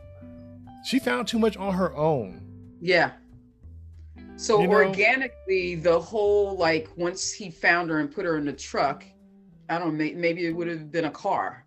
she 0.85 0.99
found 0.99 1.27
too 1.29 1.39
much 1.39 1.57
on 1.57 1.75
her 1.75 1.95
own. 1.97 2.41
Yeah. 2.81 3.11
So 4.37 4.61
You 4.61 4.69
know- 4.69 4.75
organically, 4.75 5.75
the 5.75 5.99
whole 6.01 6.57
like 6.57 6.89
once 6.97 7.33
he 7.33 7.51
found 7.51 7.91
her 7.91 7.99
and 7.99 8.11
put 8.11 8.25
her 8.25 8.39
in 8.39 8.45
the 8.47 8.53
truck, 8.53 9.05
I 9.69 9.79
don't 9.79 9.97
know, 9.99 10.11
maybe 10.15 10.47
it 10.47 10.53
would 10.57 10.69
have 10.69 10.91
been 10.91 11.05
a 11.05 11.11
car, 11.11 11.65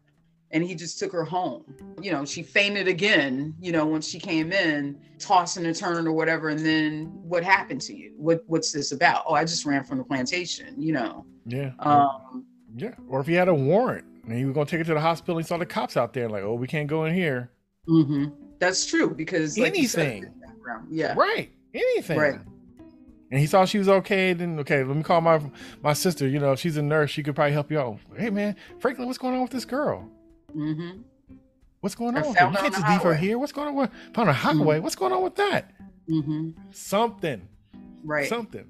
and 0.53 0.63
he 0.63 0.75
just 0.75 0.99
took 0.99 1.11
her 1.11 1.23
home. 1.23 1.65
You 2.01 2.11
know, 2.11 2.23
she 2.23 2.43
fainted 2.43 2.87
again. 2.87 3.55
You 3.59 3.71
know, 3.71 3.85
when 3.85 4.01
she 4.01 4.19
came 4.19 4.53
in, 4.53 4.97
tossing 5.19 5.65
and 5.65 5.75
turning 5.75 6.07
or 6.07 6.13
whatever. 6.13 6.49
And 6.49 6.63
then 6.63 7.05
what 7.23 7.43
happened 7.43 7.81
to 7.81 7.97
you? 7.97 8.13
What 8.17 8.43
What's 8.47 8.71
this 8.71 8.91
about? 8.91 9.23
Oh, 9.27 9.33
I 9.33 9.43
just 9.43 9.65
ran 9.65 9.83
from 9.83 9.97
the 9.97 10.03
plantation. 10.03 10.81
You 10.81 10.93
know. 10.93 11.25
Yeah. 11.45 11.71
Um, 11.79 12.45
yeah. 12.77 12.93
Or 13.09 13.19
if 13.19 13.27
he 13.27 13.33
had 13.33 13.49
a 13.49 13.53
warrant 13.53 14.05
and 14.25 14.37
he 14.37 14.45
was 14.45 14.53
going 14.53 14.65
to 14.65 14.71
take 14.71 14.77
her 14.77 14.85
to 14.85 14.93
the 14.93 15.01
hospital 15.01 15.37
and 15.37 15.45
he 15.45 15.47
saw 15.47 15.57
the 15.57 15.65
cops 15.65 15.97
out 15.97 16.13
there, 16.13 16.29
like, 16.29 16.43
oh, 16.43 16.53
we 16.53 16.67
can't 16.67 16.87
go 16.87 17.05
in 17.05 17.13
here. 17.13 17.51
Mm-hmm. 17.89 18.25
That's 18.59 18.85
true 18.85 19.13
because 19.13 19.57
like 19.57 19.75
you 19.75 19.87
said, 19.87 20.07
Anything. 20.07 20.33
Yeah. 20.89 21.15
Right. 21.17 21.51
Anything. 21.73 22.17
Right. 22.17 22.39
And 23.31 23.39
he 23.39 23.47
saw 23.47 23.65
she 23.65 23.79
was 23.79 23.89
okay. 23.89 24.33
Then, 24.33 24.59
okay, 24.59 24.83
let 24.83 24.95
me 24.95 25.01
call 25.01 25.19
my 25.19 25.41
my 25.81 25.93
sister. 25.93 26.27
You 26.27 26.37
know, 26.37 26.51
if 26.51 26.59
she's 26.59 26.77
a 26.77 26.83
nurse. 26.83 27.09
She 27.09 27.23
could 27.23 27.33
probably 27.33 27.53
help 27.53 27.71
you 27.71 27.79
out. 27.79 27.97
Hey, 28.15 28.29
man, 28.29 28.55
Franklin, 28.77 29.07
what's 29.07 29.17
going 29.17 29.33
on 29.33 29.41
with 29.41 29.49
this 29.49 29.65
girl? 29.65 30.07
Hmm 30.53 30.91
What's 31.81 31.95
going 31.95 32.15
on? 32.15 32.21
with 32.21 32.29
You 32.39 32.47
can't 32.51 32.73
the 32.73 32.79
just 32.79 32.87
leave 32.89 33.01
her 33.01 33.13
here. 33.13 33.37
What's 33.37 33.51
going 33.51 33.67
on? 33.67 33.75
with 33.75 33.89
Found 34.13 34.29
a 34.29 34.33
highway. 34.33 34.79
What's 34.79 34.95
going 34.95 35.11
on 35.11 35.21
with 35.21 35.35
that? 35.35 35.71
hmm 36.07 36.51
Something. 36.71 37.41
Right. 38.05 38.27
Something. 38.29 38.65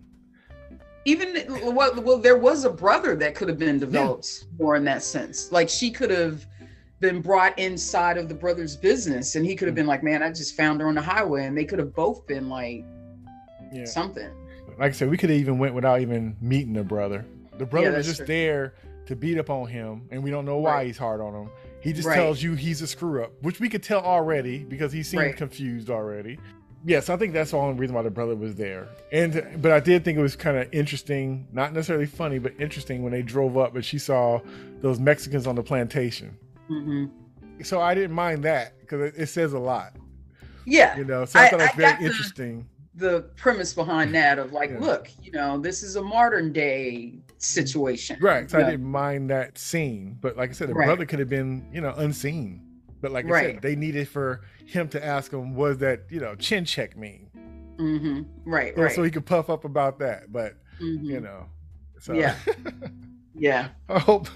even 1.05 1.45
well, 1.75 1.99
well 2.01 2.17
there 2.17 2.37
was 2.37 2.63
a 2.65 2.69
brother 2.69 3.15
that 3.15 3.35
could 3.35 3.49
have 3.49 3.59
been 3.59 3.77
developed 3.79 4.45
more 4.59 4.75
in 4.75 4.83
that 4.85 5.03
sense 5.03 5.51
like 5.51 5.67
she 5.67 5.91
could 5.91 6.09
have 6.09 6.45
been 7.01 7.21
brought 7.21 7.57
inside 7.59 8.17
of 8.17 8.29
the 8.29 8.33
brother's 8.35 8.77
business 8.77 9.35
and 9.35 9.45
he 9.45 9.53
could 9.55 9.67
have 9.67 9.75
been 9.75 9.85
like 9.87 10.01
man 10.03 10.23
i 10.23 10.29
just 10.29 10.55
found 10.55 10.79
her 10.79 10.87
on 10.87 10.95
the 10.95 11.01
highway 11.01 11.45
and 11.45 11.57
they 11.57 11.65
could 11.65 11.77
have 11.79 11.93
both 11.93 12.25
been 12.27 12.47
like 12.47 12.85
Yeah. 13.73 13.83
something 13.85 14.29
like 14.79 14.89
I 14.89 14.91
said, 14.91 15.09
we 15.09 15.17
could 15.17 15.29
have 15.29 15.39
even 15.39 15.57
went 15.59 15.75
without 15.75 15.99
even 16.01 16.35
meeting 16.41 16.73
the 16.73 16.83
brother. 16.83 17.25
The 17.59 17.65
brother 17.65 17.91
Yeah, 17.91 17.97
was 17.97 18.07
just 18.07 18.17
true. 18.19 18.25
there 18.27 18.73
to 19.05 19.15
beat 19.15 19.37
up 19.37 19.49
on 19.51 19.67
him, 19.67 20.07
and 20.09 20.23
we 20.23 20.31
don't 20.31 20.45
know 20.45 20.57
why 20.57 20.75
Right. 20.77 20.87
he's 20.87 20.97
hard 20.97 21.21
on 21.21 21.33
him. 21.33 21.49
He 21.83 21.91
just 21.93 22.07
Right. 22.07 22.15
tells 22.15 22.41
you 22.41 22.53
he's 22.55 22.81
a 22.81 22.87
screw 22.87 23.23
up, 23.23 23.31
which 23.41 23.59
we 23.59 23.67
could 23.69 23.83
tell 23.83 24.01
already 24.01 24.59
because 24.63 24.91
he 24.93 25.03
seemed 25.03 25.23
Right. 25.23 25.35
confused 25.37 25.89
already. 25.89 26.39
Yes, 26.85 27.09
I 27.09 27.15
think 27.17 27.33
that's 27.33 27.51
the 27.51 27.57
only 27.57 27.79
reason 27.79 27.95
why 27.95 28.01
the 28.01 28.09
brother 28.09 28.35
was 28.35 28.55
there. 28.55 28.87
And 29.11 29.61
but 29.61 29.71
I 29.71 29.79
did 29.79 30.03
think 30.05 30.17
it 30.17 30.21
was 30.21 30.35
kind 30.35 30.57
of 30.57 30.67
interesting, 30.73 31.47
not 31.51 31.73
necessarily 31.73 32.05
funny, 32.05 32.39
but 32.39 32.53
interesting 32.59 33.03
when 33.03 33.11
they 33.13 33.21
drove 33.21 33.57
up 33.57 33.75
and 33.75 33.83
she 33.85 33.97
saw 33.97 34.39
those 34.81 34.99
Mexicans 34.99 35.45
on 35.47 35.55
the 35.55 35.63
plantation. 35.63 36.37
hmm 36.67 37.05
So 37.61 37.79
I 37.81 37.93
didn't 37.93 38.15
mind 38.15 38.43
that 38.43 38.79
because 38.79 39.01
it, 39.01 39.13
it 39.17 39.27
says 39.27 39.53
a 39.53 39.59
lot, 39.59 39.95
yeah 40.65 40.97
you 40.97 41.03
know. 41.05 41.25
So 41.25 41.39
I, 41.39 41.43
I- 41.45 41.49
thought 41.49 41.59
it 41.59 41.63
was 41.63 41.69
I 41.73 41.77
very 41.77 41.91
got 41.91 41.99
the- 41.99 42.05
interesting. 42.05 42.65
The 42.95 43.21
premise 43.35 43.73
behind 43.73 44.13
that 44.15 44.37
of 44.39 44.53
like 44.53 44.69
Yeah. 44.69 44.79
look 44.79 45.07
you 45.21 45.31
know 45.31 45.57
this 45.57 45.81
is 45.83 45.95
a 45.95 46.01
modern 46.01 46.53
day 46.53 47.13
situation. 47.39 48.17
Right. 48.21 48.49
So 48.49 48.57
you 48.57 48.63
I 48.63 48.67
know? 48.67 48.71
didn't 48.71 48.85
mind 48.91 49.29
that 49.29 49.57
scene. 49.57 50.17
But 50.21 50.37
like 50.37 50.49
I 50.51 50.53
said, 50.53 50.69
the 50.69 50.73
Right. 50.73 50.85
brother 50.85 51.05
could 51.05 51.19
have 51.19 51.27
been, 51.29 51.67
you 51.73 51.81
know, 51.81 51.93
unseen. 51.97 52.61
But 53.01 53.11
like 53.11 53.25
I 53.25 53.29
Right. 53.29 53.53
said, 53.55 53.61
they 53.61 53.75
needed 53.75 54.07
for 54.07 54.41
him 54.65 54.87
to 54.89 55.05
ask 55.05 55.33
him, 55.33 55.53
was 55.55 55.79
that, 55.79 56.03
you 56.09 56.21
know, 56.21 56.35
chin 56.35 56.63
check 56.63 56.95
mean? 56.95 57.29
Mhm. 57.77 58.25
Right, 58.45 58.73
So- 58.75 58.81
right. 58.83 58.91
So 58.95 59.03
he 59.03 59.11
could 59.11 59.25
puff 59.25 59.49
up 59.49 59.65
about 59.65 59.99
that. 59.99 60.31
But, 60.31 60.53
Mhm. 60.79 61.03
you 61.03 61.19
know. 61.19 61.47
So 61.99 62.13
Yeah. 62.13 62.35
Yeah. 63.35 63.69
I 63.89 63.99
hope 63.99 64.27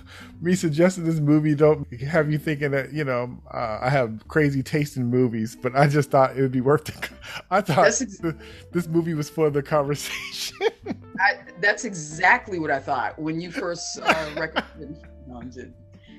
me 0.42 0.56
suggesting 0.56 1.04
this 1.04 1.20
movie 1.20 1.56
don't 1.56 1.92
have 2.02 2.32
you 2.32 2.38
thinking 2.38 2.72
that 2.72 2.94
you 2.94 3.04
know 3.04 3.38
uh, 3.54 3.80
I 3.82 3.90
have 3.90 4.28
crazy 4.28 4.64
taste 4.64 4.98
in 4.98 5.06
movies, 5.06 5.56
but 5.60 5.76
I 5.76 5.88
just 5.88 6.10
thought 6.10 6.38
it 6.38 6.42
would 6.42 6.52
be 6.52 6.62
worth 6.62 6.90
it. 6.90 7.10
I 7.52 7.62
thought 7.62 7.88
ex- 7.88 8.18
th- 8.18 8.36
this 8.72 8.88
movie 8.88 9.14
was 9.14 9.30
for 9.30 9.50
the 9.50 9.62
conversation. 9.62 10.58
I, 11.20 11.40
that's 11.62 11.86
exactly 11.86 12.60
what 12.60 12.72
I 12.72 12.80
thought 12.80 13.20
when 13.20 13.40
you 13.40 13.52
first 13.52 14.00
uh, 14.02 14.30
recommended. 14.38 14.98
No, 15.28 15.38
I'm 15.40 15.52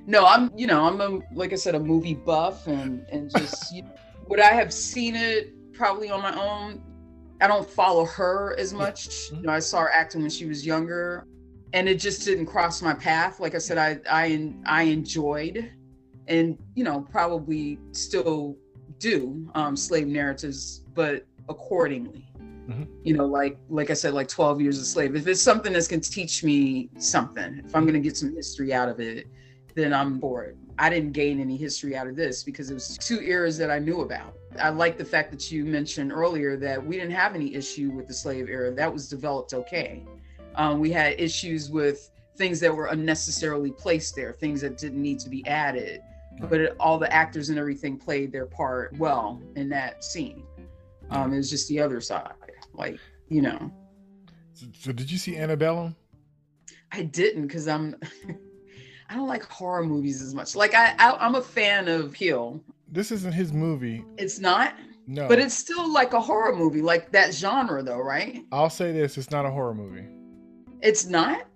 no, 0.07 0.27
I'm 0.27 0.51
you 0.57 0.67
know 0.67 0.85
I'm 0.85 1.01
a 1.01 1.21
like 1.35 1.53
I 1.53 1.57
said 1.57 1.75
a 1.75 1.81
movie 1.81 2.15
buff 2.15 2.67
and 2.67 3.05
and 3.11 3.31
just 3.31 3.75
you, 3.75 3.85
would 4.29 4.41
I 4.41 4.53
have 4.53 4.73
seen 4.73 5.17
it 5.17 5.53
probably 5.73 6.11
on 6.11 6.23
my 6.23 6.35
own. 6.35 6.83
I 7.41 7.47
don't 7.47 7.69
follow 7.69 8.05
her 8.05 8.57
as 8.59 8.73
much. 8.73 9.31
You 9.33 9.43
know, 9.43 9.53
I 9.53 9.61
saw 9.61 9.81
her 9.83 9.91
acting 9.93 10.23
when 10.23 10.31
she 10.31 10.47
was 10.47 10.67
younger, 10.67 11.25
and 11.73 11.89
it 11.89 11.97
just 11.97 12.25
didn't 12.25 12.47
cross 12.47 12.83
my 12.83 12.95
path. 12.95 13.41
Like 13.41 13.55
I 13.55 13.59
said, 13.59 13.79
I 13.79 14.01
I 14.11 14.53
I 14.67 14.83
enjoyed, 14.85 15.71
and 16.27 16.59
you 16.75 16.85
know 16.85 17.07
probably 17.11 17.79
still 17.93 18.57
do 18.99 19.49
um, 19.55 19.77
slave 19.77 20.07
narratives, 20.07 20.85
but 20.95 21.27
accordingly. 21.49 22.25
You 23.03 23.17
know 23.17 23.25
like 23.25 23.57
like 23.71 23.89
i 23.89 23.95
said 23.95 24.13
like 24.13 24.29
12 24.29 24.61
years 24.61 24.79
a 24.79 24.85
slave. 24.85 25.17
If 25.17 25.27
it's 25.27 25.41
something 25.41 25.73
that's 25.73 25.89
going 25.89 26.03
to 26.03 26.11
teach 26.11 26.45
me 26.45 26.91
something 26.99 27.63
if 27.65 27.75
i'm 27.75 27.85
going 27.85 27.95
to 27.95 28.01
get 28.01 28.15
some 28.15 28.35
history 28.35 28.75
out 28.75 28.91
of 28.91 29.01
it 29.01 29.27
then 29.75 29.95
i'm 29.95 30.21
for 30.21 30.45
it. 30.45 30.57
I 30.79 30.91
didn't 30.91 31.13
gain 31.13 31.41
any 31.41 31.57
history 31.57 31.97
out 31.97 32.07
of 32.07 32.15
this 32.15 32.43
because 32.43 32.71
it 32.71 32.75
was 32.75 32.99
two 32.99 33.21
eras 33.21 33.57
that 33.57 33.71
i 33.71 33.79
knew 33.79 34.03
about. 34.03 34.35
I 34.61 34.69
like 34.69 34.99
the 34.99 35.05
fact 35.05 35.31
that 35.31 35.51
you 35.51 35.65
mentioned 35.65 36.13
earlier 36.13 36.59
that 36.59 36.85
we 36.85 36.97
didn't 36.97 37.13
have 37.13 37.35
any 37.35 37.55
issue 37.55 37.91
with 37.91 38.07
the 38.07 38.13
slave 38.13 38.51
era. 38.51 38.71
That 38.71 38.93
was 38.93 39.09
developed 39.09 39.55
okay 39.55 40.05
um, 40.59 40.79
we 40.81 40.91
had 40.91 41.19
issues 41.19 41.71
with 41.71 42.11
things 42.37 42.61
that 42.61 42.75
were 42.75 42.87
unnecessarily 42.87 43.73
placed 43.73 44.15
there 44.15 44.33
things 44.33 44.61
that 44.61 44.77
didn't 44.77 45.01
need 45.01 45.19
to 45.21 45.31
be 45.31 45.47
added. 45.47 46.01
But 46.41 46.61
it, 46.61 46.77
all 46.79 46.99
the 46.99 47.13
actors 47.13 47.49
and 47.49 47.59
everything 47.59 47.97
played 47.97 48.31
their 48.31 48.47
part 48.47 48.97
well 48.97 49.43
in 49.57 49.69
that 49.71 50.05
scene. 50.05 50.45
Um, 51.11 51.33
it 51.33 51.39
was 51.39 51.51
just 51.51 51.69
the 51.69 51.81
other 51.81 52.01
side 52.01 52.31
like 52.75 52.99
you 53.29 53.43
know. 53.43 53.71
So, 54.55 54.67
so 54.79 54.93
did 54.93 55.11
you 55.11 55.19
see 55.19 55.37
Antebellum? 55.37 55.97
i 56.91 57.03
didn't 57.03 57.47
because 57.47 57.69
i'm 57.69 57.95
i 59.11 59.15
don't 59.15 59.29
like 59.29 59.43
horror 59.43 59.85
movies 59.85 60.23
as 60.23 60.35
much. 60.35 60.57
Like 60.57 60.75
I, 60.75 60.95
I 60.99 61.17
i'm 61.19 61.35
a 61.35 61.43
fan 61.43 61.89
of 61.89 62.15
hill. 62.15 62.63
This 62.91 63.11
isn't 63.13 63.33
his 63.33 63.53
movie. 63.53 64.05
it's 64.17 64.39
not? 64.39 64.75
No, 65.07 65.27
but 65.29 65.39
it's 65.39 65.55
still 65.55 65.93
like 65.93 66.13
a 66.13 66.21
horror 66.21 66.55
movie 66.55 66.83
like 66.83 67.11
that 67.13 67.35
genre 67.35 67.83
though 67.83 67.99
right? 67.99 68.45
I'll 68.53 68.71
say 68.71 68.93
this: 68.93 69.19
it's 69.19 69.31
not 69.31 69.45
a 69.45 69.51
horror 69.51 69.75
movie. 69.75 70.07
It's 70.83 71.07
not 71.07 71.47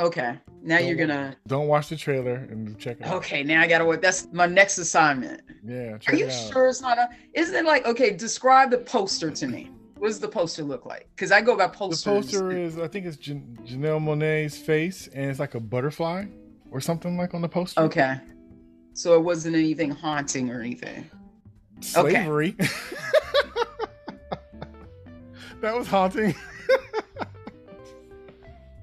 okay 0.00 0.38
now 0.62 0.78
you're 0.78 0.94
gonna 0.96 1.36
Don't 1.46 1.66
watch 1.66 1.88
the 1.88 1.96
trailer 1.96 2.34
and 2.34 2.78
check 2.78 2.98
it 3.00 3.06
out. 3.06 3.14
okay 3.14 3.42
now 3.42 3.60
i 3.62 3.66
gotta 3.66 3.84
work 3.84 4.00
that's 4.02 4.28
my 4.32 4.46
next 4.46 4.78
assignment 4.78 5.40
Yeah, 5.64 5.98
check 5.98 6.14
are 6.14 6.16
you 6.16 6.26
it 6.26 6.32
sure 6.52 6.68
it's 6.68 6.80
not 6.80 6.98
a 6.98 7.08
isn't 7.34 7.54
it 7.54 7.64
like 7.64 7.84
okay 7.86 8.10
describe 8.14 8.70
the 8.70 8.78
poster 8.78 9.30
to 9.30 9.46
me 9.48 9.70
what 9.96 10.06
does 10.08 10.20
the 10.20 10.28
poster 10.28 10.62
look 10.62 10.86
like 10.86 11.08
because 11.16 11.32
i 11.32 11.40
go 11.40 11.56
by 11.56 11.66
posters. 11.68 12.04
The 12.04 12.10
poster 12.40 12.50
is, 12.52 12.78
I 12.78 12.86
think 12.86 13.06
it's 13.06 13.16
Jan- 13.16 13.58
Janelle 13.64 14.00
Monáe's 14.00 14.56
face, 14.56 15.08
and 15.12 15.28
it's 15.30 15.40
like 15.40 15.54
a 15.56 15.60
butterfly 15.60 16.26
or 16.70 16.80
something 16.80 17.16
like 17.16 17.34
on 17.34 17.40
the 17.40 17.48
poster. 17.48 17.80
okay 17.82 18.18
so 18.94 19.14
it 19.14 19.20
wasn't 19.20 19.56
anything 19.56 19.90
haunting 19.90 20.50
or 20.50 20.60
anything 20.60 21.10
Okay. 21.96 22.10
Slavery. 22.10 22.56
that 25.60 25.76
was 25.76 25.86
haunting. 25.86 26.34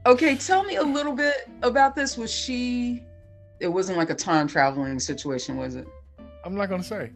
Okay, 0.05 0.35
tell 0.35 0.63
me 0.63 0.75
a 0.75 0.83
little 0.83 1.13
bit 1.13 1.49
about 1.63 1.95
this. 1.95 2.17
Was 2.17 2.31
she? 2.31 3.03
It 3.59 3.67
wasn't 3.67 3.97
like 3.97 4.09
a 4.09 4.15
time 4.15 4.47
traveling 4.47 4.99
situation, 4.99 5.57
was 5.57 5.75
it? 5.75 5.87
I'm 6.43 6.53
not 6.55 6.69
gonna 6.69 6.83
say. 6.83 7.11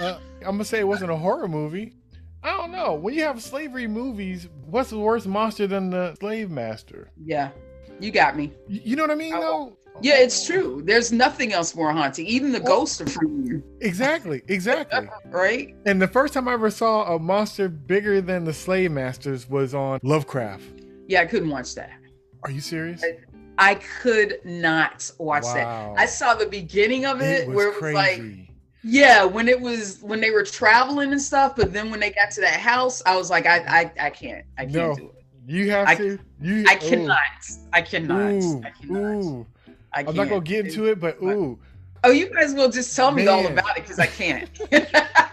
Uh, 0.00 0.18
I'm 0.40 0.52
gonna 0.52 0.64
say 0.64 0.78
it 0.78 0.86
wasn't 0.86 1.10
a 1.10 1.16
horror 1.16 1.48
movie. 1.48 1.94
I 2.44 2.50
don't 2.56 2.70
know. 2.70 2.94
When 2.94 3.12
you 3.14 3.24
have 3.24 3.42
slavery 3.42 3.88
movies, 3.88 4.48
what's 4.66 4.90
the 4.90 4.98
worst 4.98 5.26
monster 5.26 5.66
than 5.66 5.90
the 5.90 6.14
slave 6.20 6.50
master? 6.50 7.10
Yeah, 7.24 7.50
you 7.98 8.12
got 8.12 8.36
me. 8.36 8.52
You 8.68 8.94
know 8.94 9.02
what 9.02 9.10
I 9.10 9.16
mean? 9.16 9.34
I- 9.34 9.40
No. 9.40 9.76
Yeah, 10.02 10.18
it's 10.18 10.46
true. 10.46 10.82
There's 10.84 11.10
nothing 11.10 11.54
else 11.54 11.74
more 11.74 11.90
haunting. 11.90 12.26
Even 12.26 12.52
the 12.52 12.60
Well- 12.60 12.80
ghosts 12.80 13.00
are 13.00 13.06
freaking 13.06 13.62
Exactly. 13.80 14.42
Exactly. 14.46 15.08
right? 15.30 15.74
and 15.86 16.00
the 16.00 16.06
first 16.06 16.34
time 16.34 16.46
I 16.48 16.52
ever 16.52 16.70
saw 16.70 17.14
a 17.14 17.18
monster 17.18 17.68
bigger 17.70 18.20
than 18.20 18.44
the 18.44 18.52
slave 18.52 18.92
masters 18.92 19.48
was 19.48 19.74
on 19.74 19.98
Lovecraft. 20.02 20.82
Yeah, 21.06 21.20
I 21.22 21.26
couldn't 21.26 21.50
watch 21.50 21.74
that. 21.76 21.90
Are 22.42 22.50
you 22.50 22.60
serious? 22.60 23.04
I 23.58 23.76
could 23.76 24.38
not 24.44 25.10
watch 25.18 25.44
Wow. 25.44 25.54
that. 25.96 26.00
I 26.02 26.06
saw 26.06 26.34
the 26.34 26.46
beginning 26.46 27.06
of 27.06 27.20
it, 27.22 27.42
It 27.42 27.48
where 27.48 27.68
it 27.68 27.70
was 27.70 27.78
crazy. 27.78 27.94
like, 27.96 28.22
yeah, 28.84 29.24
when 29.24 29.48
it 29.48 29.60
was 29.60 29.98
when 30.02 30.20
they 30.20 30.30
were 30.30 30.44
traveling 30.44 31.12
and 31.12 31.20
stuff. 31.20 31.56
But 31.56 31.72
then 31.72 31.90
when 31.90 31.98
they 32.00 32.10
got 32.10 32.30
to 32.32 32.40
that 32.42 32.60
house, 32.60 33.02
I 33.06 33.16
was 33.16 33.30
like, 33.30 33.46
I, 33.46 33.58
I, 33.98 34.06
I 34.06 34.10
can't, 34.10 34.44
I 34.58 34.62
can't 34.62 34.74
No. 34.74 34.94
do 34.94 35.06
it. 35.16 35.24
you 35.46 35.70
have 35.70 35.88
I- 35.88 35.94
to. 35.96 36.18
You. 36.40 36.64
I 36.68 36.74
ooh. 36.76 36.78
cannot. 36.88 37.16
I 37.72 37.80
cannot. 37.82 38.32
Ooh, 38.32 38.62
I 38.64 38.70
cannot. 38.70 39.24
ooh. 39.24 39.46
I 39.94 40.00
I'm 40.00 40.14
not 40.14 40.28
gonna 40.28 40.40
get 40.42 40.66
into 40.66 40.84
it, 40.86 41.00
but 41.00 41.16
ooh. 41.22 41.58
Oh, 42.04 42.10
you 42.10 42.26
guys 42.28 42.52
will 42.52 42.68
just 42.70 42.94
tell 42.94 43.10
me 43.10 43.26
all 43.26 43.46
about 43.46 43.76
it 43.78 43.82
because 43.84 43.98
I 43.98 44.06
can't. 44.06 44.50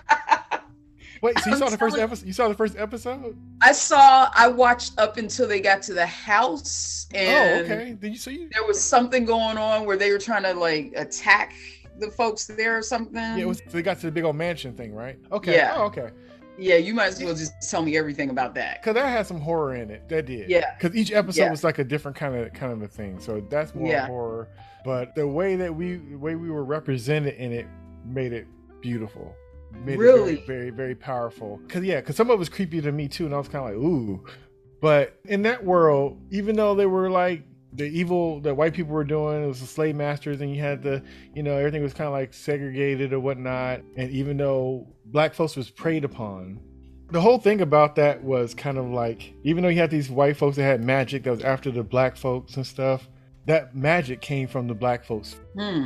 Wait, 1.24 1.40
so 1.40 1.50
you 1.52 1.54
I'm 1.54 1.60
saw 1.60 1.70
the 1.70 1.78
first 1.78 1.98
episode? 1.98 2.28
You 2.28 2.34
saw 2.34 2.50
the 2.50 2.54
first 2.54 2.76
episode? 2.78 3.38
I 3.62 3.72
saw. 3.72 4.30
I 4.36 4.50
watched 4.50 5.00
up 5.00 5.16
until 5.16 5.48
they 5.48 5.62
got 5.62 5.82
to 5.84 5.94
the 5.94 6.06
house, 6.06 7.08
oh, 7.14 7.18
and 7.18 7.62
Oh, 7.62 7.74
okay. 7.74 7.94
Did 7.94 8.12
you 8.12 8.18
see? 8.18 8.48
there 8.52 8.66
was 8.66 8.84
something 8.84 9.24
going 9.24 9.58
on 9.58 9.86
where 9.86 9.96
they 9.96 10.12
were 10.12 10.20
trying 10.20 10.44
to 10.44 10.54
like 10.54 10.92
attack 10.98 11.54
the 11.98 12.12
folks 12.12 12.46
there 12.46 12.78
or 12.78 12.82
something. 12.82 13.16
yeah, 13.16 13.38
it 13.38 13.48
was 13.48 13.62
they 13.72 13.82
got 13.82 14.00
to 14.02 14.08
the 14.08 14.12
big 14.12 14.26
old 14.26 14.36
mansion 14.36 14.76
thing, 14.76 14.94
right? 14.94 15.18
Okay. 15.32 15.56
Yeah. 15.56 15.76
Oh, 15.78 15.84
okay. 15.84 16.10
Yeah, 16.58 16.76
you 16.76 16.94
might 16.94 17.08
as 17.08 17.24
well 17.24 17.34
just 17.34 17.54
tell 17.72 17.82
me 17.82 17.96
everything 17.98 18.30
about 18.30 18.54
that. 18.56 18.82
Because 18.82 18.94
that 18.96 19.08
had 19.08 19.26
some 19.26 19.40
horror 19.40 19.76
in 19.76 19.90
it. 19.90 20.08
That 20.10 20.26
did. 20.26 20.50
Yeah. 20.50 20.76
Because 20.76 20.94
each 20.96 21.12
episode 21.14 21.42
Yeah. 21.42 21.52
was 21.52 21.64
like 21.64 21.80
a 21.80 21.84
different 21.86 22.18
kind 22.18 22.36
of 22.36 22.52
kind 22.54 22.74
of 22.74 22.82
a 22.82 22.88
thing. 22.90 23.20
So 23.22 23.42
that's 23.50 23.74
more 23.74 23.88
Yeah. 23.90 24.08
horror. 24.08 24.50
But 24.84 25.16
the 25.16 25.26
way 25.26 25.56
that 25.56 25.74
we 25.74 25.96
the 25.96 26.18
way 26.18 26.36
we 26.36 26.52
were 26.52 26.66
represented 26.66 27.36
in 27.36 27.54
it 27.54 27.66
made 28.06 28.34
it 28.34 28.46
beautiful. 28.82 29.34
Made 29.86 29.98
Really? 30.00 30.34
it 30.34 30.46
very, 30.48 30.60
very, 30.62 30.70
very 30.70 30.96
powerful. 30.96 31.60
Cause 31.68 31.84
yeah, 31.84 32.00
cause 32.02 32.16
some 32.16 32.30
of 32.30 32.36
it 32.36 32.40
was 32.40 32.50
creepy 32.50 32.82
to 32.82 32.92
me 32.92 33.08
too, 33.08 33.26
and 33.26 33.34
I 33.34 33.38
was 33.38 33.48
kind 33.48 33.66
of 33.66 33.72
like, 33.72 33.84
ooh. 33.84 34.24
But 34.82 35.18
in 35.26 35.42
that 35.44 35.64
world, 35.64 36.20
even 36.32 36.56
though 36.56 36.76
they 36.76 36.86
were 36.86 37.10
like 37.10 37.44
the 37.74 37.86
evil 37.86 38.40
that 38.42 38.56
white 38.56 38.74
people 38.74 38.94
were 38.94 39.04
doing, 39.04 39.44
it 39.44 39.48
was 39.48 39.60
the 39.62 39.66
slave 39.68 39.96
masters, 39.96 40.42
and 40.42 40.54
you 40.54 40.62
had 40.62 40.84
the, 40.84 41.02
you 41.34 41.42
know, 41.42 41.58
everything 41.58 41.82
was 41.82 41.94
kind 41.94 42.08
of 42.08 42.14
like 42.14 42.34
segregated 42.34 43.14
or 43.14 43.20
whatnot. 43.20 43.82
And 43.98 44.12
even 44.12 44.38
though 44.38 44.88
black 45.06 45.34
folks 45.34 45.56
was 45.56 45.70
preyed 45.70 46.04
upon, 46.04 46.60
the 47.12 47.22
whole 47.22 47.40
thing 47.40 47.62
about 47.62 47.96
that 47.96 48.24
was 48.24 48.54
kind 48.54 48.78
of 48.78 48.86
like, 48.88 49.34
even 49.44 49.64
though 49.64 49.70
you 49.70 49.80
had 49.80 49.90
these 49.90 50.10
white 50.10 50.38
folks 50.38 50.56
that 50.58 50.64
had 50.64 50.84
magic 50.84 51.24
that 51.24 51.32
was 51.32 51.42
after 51.44 51.72
the 51.72 51.84
black 51.84 52.16
folks 52.16 52.56
and 52.58 52.66
stuff, 52.68 53.10
that 53.46 53.76
magic 53.76 54.22
came 54.22 54.48
from 54.48 54.68
the 54.68 54.74
black 54.76 55.04
folks, 55.04 55.36
Hmm. 55.58 55.86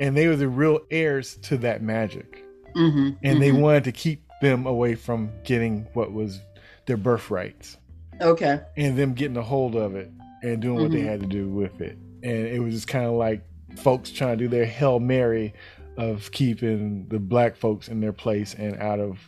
and 0.00 0.16
they 0.16 0.26
were 0.26 0.36
the 0.36 0.48
real 0.48 0.80
heirs 0.90 1.36
to 1.42 1.56
that 1.58 1.82
magic 1.82 2.42
Mm-hmm. 2.76 3.10
and 3.22 3.42
they 3.42 3.52
wanted 3.52 3.84
to 3.84 3.92
keep 3.92 4.22
them 4.42 4.66
away 4.66 4.94
from 4.94 5.30
getting 5.44 5.86
what 5.94 6.12
was 6.12 6.40
their 6.86 6.96
birthrights 6.98 7.78
Okay. 8.20 8.60
and 8.76 8.96
them 8.98 9.14
getting 9.14 9.36
a 9.36 9.42
hold 9.42 9.74
of 9.74 9.94
it 9.96 10.10
and 10.42 10.60
doing 10.60 10.80
what 10.82 10.90
they 10.92 11.00
Mhm. 11.02 11.06
had 11.06 11.20
to 11.20 11.26
do 11.26 11.48
with 11.48 11.80
it. 11.80 11.96
And 12.22 12.46
it 12.46 12.60
was 12.60 12.74
just 12.74 12.88
kind 12.88 13.06
of 13.06 13.12
like 13.14 13.42
folks 13.76 14.10
trying 14.10 14.36
to 14.38 14.44
do 14.44 14.48
their 14.48 14.66
Hail 14.66 15.00
Mary 15.00 15.54
of 15.96 16.30
keeping 16.32 17.06
the 17.08 17.18
black 17.18 17.56
folks 17.56 17.88
in 17.88 18.00
their 18.00 18.12
place 18.12 18.54
and 18.54 18.76
out 18.76 19.00
of 19.00 19.18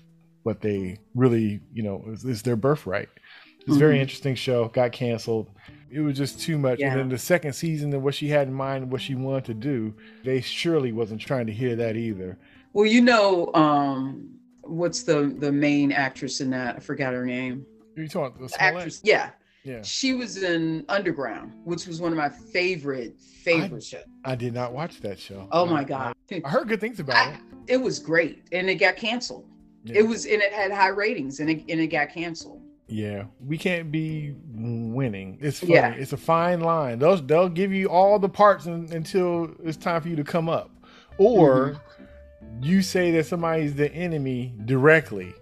what 0.43 0.61
they 0.61 0.99
really, 1.15 1.61
you 1.73 1.83
know, 1.83 2.05
is, 2.13 2.25
is 2.25 2.43
their 2.43 2.57
birthright. 2.57 3.09
It's 3.67 3.77
a 3.77 3.79
very 3.79 3.97
Mhm. 3.97 4.01
interesting 4.03 4.35
show, 4.35 4.69
got 4.69 4.93
canceled. 4.93 5.51
It 5.91 6.01
was 6.01 6.17
just 6.17 6.41
too 6.41 6.59
much. 6.59 6.81
Yeah. 6.81 6.91
And 6.91 7.01
then 7.01 7.09
the 7.09 7.19
second 7.19 7.55
season 7.55 7.93
and 7.95 8.03
what 8.03 8.15
she 8.15 8.29
had 8.29 8.47
in 8.49 8.55
mind, 8.55 8.91
what 8.93 9.01
she 9.01 9.15
wanted 9.15 9.45
to 9.47 9.55
do, 9.55 9.95
they 10.25 10.41
surely 10.43 10.93
wasn't 10.93 11.21
trying 11.23 11.47
to 11.47 11.53
hear 11.53 11.75
that 11.77 11.97
either. 11.97 12.39
Well, 12.73 12.87
you 12.87 13.01
know, 13.01 13.53
um, 13.55 14.29
what's 14.63 15.03
the 15.03 15.35
the 15.39 15.51
main 15.53 15.93
actress 15.93 16.41
in 16.41 16.51
that? 16.51 16.77
I 16.77 16.79
forgot 16.81 17.13
her 17.13 17.25
name. 17.27 17.65
Are 17.97 18.03
you 18.03 18.09
talking 18.09 18.43
the 18.43 18.49
The 18.49 18.63
actress. 18.63 19.01
Yeah. 19.05 19.31
Yeah. 19.65 19.83
She 19.83 20.15
was 20.15 20.43
in 20.43 20.85
Underground, 20.89 21.53
which 21.65 21.87
was 21.87 22.01
one 22.01 22.13
of 22.13 22.17
my 22.17 22.29
favorite 22.29 23.21
favorite 23.21 23.83
shows. 23.83 24.05
I 24.25 24.35
did 24.35 24.55
not 24.55 24.73
watch 24.73 25.01
that 25.01 25.19
show. 25.19 25.49
Oh 25.53 25.67
I- 25.67 25.71
my 25.71 25.85
god, 25.85 26.15
I, 26.31 26.41
I 26.45 26.49
heard 26.49 26.69
good 26.69 26.81
things 26.81 27.01
about 27.01 27.17
I- 27.17 27.33
it. 27.33 27.39
it 27.67 27.77
was 27.77 27.99
great, 27.99 28.45
and 28.53 28.71
it 28.71 28.77
got 28.77 28.97
canceled. 28.97 29.47
Yeah. 29.85 29.99
It 30.01 30.03
was 30.07 30.25
and 30.27 30.41
it 30.41 30.53
had 30.53 30.71
high 30.71 30.89
ratings, 30.89 31.41
and 31.41 31.51
it 31.51 31.65
and 31.69 31.81
it 31.81 31.89
got 31.89 32.11
canceled. 32.11 32.63
Yeah, 32.91 33.25
we 33.45 33.59
can't 33.59 33.91
be 33.93 34.35
winning. 34.55 35.37
It's 35.43 35.59
funny. 35.61 35.75
Yeah. 35.75 35.91
It's 35.93 36.13
a 36.15 36.17
fine 36.17 36.61
line. 36.61 36.99
Those 36.99 37.23
they'll 37.27 37.49
give 37.51 37.73
you 37.73 37.89
all 37.91 38.19
the 38.19 38.29
parts 38.31 38.67
un- 38.67 38.89
until 38.93 39.51
it's 39.63 39.77
time 39.77 40.01
for 40.01 40.09
you 40.09 40.17
to 40.17 40.25
come 40.25 40.49
up, 40.49 40.71
or 41.19 41.79
you 42.61 42.83
say 42.83 43.11
that 43.13 43.27
somebody's 43.27 43.75
the 43.75 43.93
enemy 43.93 44.55
directly. 44.65 45.35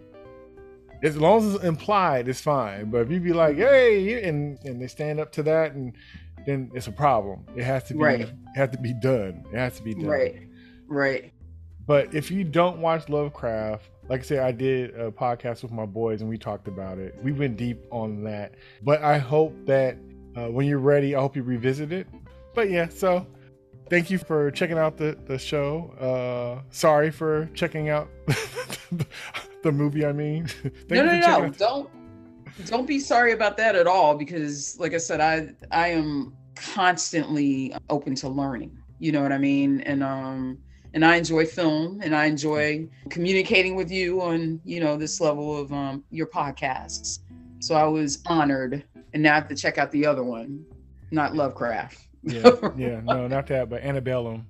As 1.03 1.17
long 1.17 1.39
as 1.39 1.55
it's 1.57 1.65
implied, 1.65 2.29
it's 2.29 2.41
fine. 2.41 2.91
But 2.91 3.03
if 3.03 3.11
you 3.11 3.21
be 3.21 3.33
like, 3.33 3.57
"Hey," 3.57 4.23
and 4.23 4.59
and 4.65 4.81
they 4.81 4.87
stand 4.87 5.21
up 5.21 5.31
to 5.33 5.43
that, 5.45 5.73
and 5.73 5.95
then 6.47 6.71
it's 6.75 6.87
a 6.87 6.93
problem. 6.93 7.45
It 7.55 7.65
has 7.65 7.85
to 7.85 7.95
be. 7.95 8.01
Right. 8.01 8.21
It 8.21 8.35
has 8.55 8.71
to 8.71 8.79
be 8.79 8.95
done. 8.95 9.45
It 9.53 9.59
has 9.59 9.77
to 9.77 9.83
be 9.83 9.95
done. 9.95 10.07
Right. 10.07 10.49
Right. 10.89 11.33
But 11.87 12.15
if 12.15 12.31
you 12.31 12.43
don't 12.43 12.79
watch 12.79 13.09
Lovecraft, 13.09 13.89
like 14.09 14.21
I 14.21 14.23
said, 14.25 14.39
I 14.41 14.53
did 14.53 14.95
a 14.95 15.11
podcast 15.11 15.63
with 15.63 15.73
my 15.73 15.87
boys 15.87 16.21
and 16.21 16.29
we 16.29 16.37
talked 16.39 16.67
about 16.67 16.99
it. 16.99 17.17
We 17.23 17.33
went 17.33 17.57
deep 17.57 17.85
on 17.91 18.25
that. 18.25 18.55
But 18.83 19.03
I 19.03 19.19
hope 19.19 19.55
that 19.67 19.97
uh, 20.37 20.49
when 20.49 20.67
you're 20.67 20.79
ready, 20.79 21.15
I 21.15 21.21
hope 21.21 21.37
you 21.37 21.43
revisit 21.43 21.93
it. 21.93 22.09
But 22.55 22.71
yeah, 22.71 22.89
so 22.89 23.27
thank 23.89 24.11
you 24.11 24.19
for 24.19 24.51
checking 24.51 24.79
out 24.79 24.97
the, 24.97 25.17
the 25.27 25.39
show. 25.39 25.91
Uh, 26.01 26.63
sorry 26.71 27.11
for 27.11 27.47
checking 27.55 27.89
out 27.89 28.09
the 29.63 29.73
movie, 29.73 30.07
I 30.07 30.13
mean. 30.13 30.47
Thank 30.89 30.91
no, 30.91 31.05
no, 31.05 31.19
no. 31.19 31.51
Don't 31.51 31.91
don't 32.65 32.87
be 32.87 32.99
sorry 32.99 33.33
about 33.33 33.57
that 33.59 33.75
at 33.75 33.87
all 33.87 34.17
because 34.17 34.79
like 34.79 34.95
I 34.95 34.99
said, 34.99 35.21
I 35.21 35.51
I 35.71 35.89
am 35.89 36.35
constantly 36.55 37.75
open 37.91 38.15
to 38.17 38.29
learning. 38.29 38.79
You 38.99 39.13
know 39.13 39.23
what 39.23 39.33
I 39.33 39.39
mean? 39.39 39.81
And 39.83 40.03
um 40.03 40.59
and 40.95 41.05
I 41.05 41.17
enjoy 41.17 41.45
film 41.45 42.01
and 42.03 42.15
I 42.15 42.25
enjoy 42.25 42.89
communicating 43.11 43.77
with 43.77 43.91
you 43.91 44.23
on, 44.23 44.61
you 44.65 44.81
know, 44.81 44.97
this 44.97 45.21
level 45.21 45.57
of 45.57 45.73
um 45.73 46.05
your 46.11 46.27
podcasts. 46.27 47.21
So 47.61 47.75
I 47.75 47.85
was 47.85 48.23
honored 48.27 48.85
and 49.13 49.23
now 49.23 49.33
I 49.33 49.35
have 49.35 49.49
to 49.49 49.57
check 49.57 49.79
out 49.79 49.91
the 49.91 50.07
other 50.07 50.23
one, 50.23 50.65
not 51.11 51.35
Lovecraft. 51.35 52.06
Yeah, 52.27 52.51
yeah, 52.77 53.01
no, 53.05 53.27
not 53.29 53.47
that, 53.49 53.71
but 53.71 53.83
Antebellum. 53.83 54.47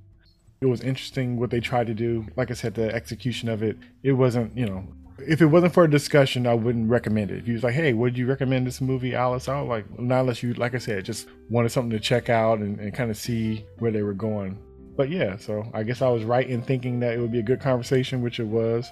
It 0.61 0.67
was 0.67 0.81
interesting 0.81 1.39
what 1.39 1.51
they 1.51 1.61
tried 1.61 1.87
to 1.89 1.95
do. 1.95 2.27
Like 2.35 2.51
I 2.51 2.55
said, 2.55 2.75
the 2.75 2.93
execution 2.93 3.49
of 3.51 3.63
it, 3.63 3.77
it 4.03 4.13
wasn't, 4.13 4.57
you 4.57 4.67
know, 4.67 4.87
if 5.19 5.41
it 5.41 5.47
wasn't 5.47 5.75
for 5.75 5.85
a 5.85 5.91
discussion, 5.91 6.47
I 6.47 6.55
wouldn't 6.55 6.91
recommend 6.91 7.31
it. 7.31 7.39
If 7.39 7.49
you 7.49 7.55
was 7.55 7.63
like, 7.63 7.75
hey, 7.75 7.93
would 7.93 8.17
you 8.17 8.27
recommend 8.27 8.67
this 8.67 8.81
movie, 8.81 9.15
Alice? 9.15 9.49
I 9.49 9.61
was 9.61 9.69
like, 9.69 9.99
not 9.99 10.21
unless 10.21 10.43
you, 10.43 10.55
like 10.55 10.75
I 10.75 10.79
said, 10.79 11.05
just 11.05 11.29
wanted 11.51 11.71
something 11.71 11.91
to 11.91 12.01
check 12.01 12.29
out 12.29 12.59
and, 12.59 12.81
and 12.81 12.95
kind 12.95 13.11
of 13.11 13.17
see 13.17 13.67
where 13.79 13.91
they 13.91 14.03
were 14.03 14.15
going. 14.15 14.59
But 14.97 15.11
yeah, 15.11 15.37
so 15.37 15.71
I 15.75 15.83
guess 15.83 16.01
I 16.01 16.09
was 16.09 16.25
right 16.25 16.49
in 16.49 16.63
thinking 16.63 17.01
that 17.01 17.13
it 17.13 17.21
would 17.21 17.33
be 17.33 17.39
a 17.39 17.43
good 17.43 17.61
conversation, 17.61 18.23
which 18.23 18.41
it 18.41 18.47
was. 18.47 18.91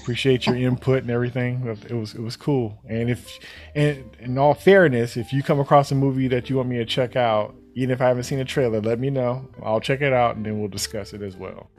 Appreciate 0.00 0.44
your 0.44 0.56
input 0.56 1.02
and 1.02 1.10
everything. 1.10 1.64
It 1.88 1.94
was 1.94 2.14
it 2.14 2.20
was 2.20 2.36
cool. 2.36 2.76
And 2.88 3.08
if, 3.08 3.38
and 3.76 4.10
in 4.18 4.38
all 4.38 4.54
fairness, 4.54 5.16
if 5.16 5.32
you 5.32 5.44
come 5.44 5.60
across 5.60 5.92
a 5.92 5.94
movie 5.94 6.26
that 6.28 6.50
you 6.50 6.56
want 6.56 6.68
me 6.68 6.78
to 6.78 6.84
check 6.84 7.14
out, 7.14 7.54
even 7.76 7.92
if 7.92 8.00
I 8.00 8.08
haven't 8.08 8.24
seen 8.24 8.40
a 8.40 8.44
trailer, 8.44 8.80
let 8.80 8.98
me 8.98 9.10
know. 9.10 9.48
I'll 9.62 9.80
check 9.80 10.00
it 10.00 10.12
out 10.12 10.34
and 10.36 10.44
then 10.44 10.58
we'll 10.58 10.68
discuss 10.68 11.12
it 11.12 11.22
as 11.22 11.36
well. 11.36 11.70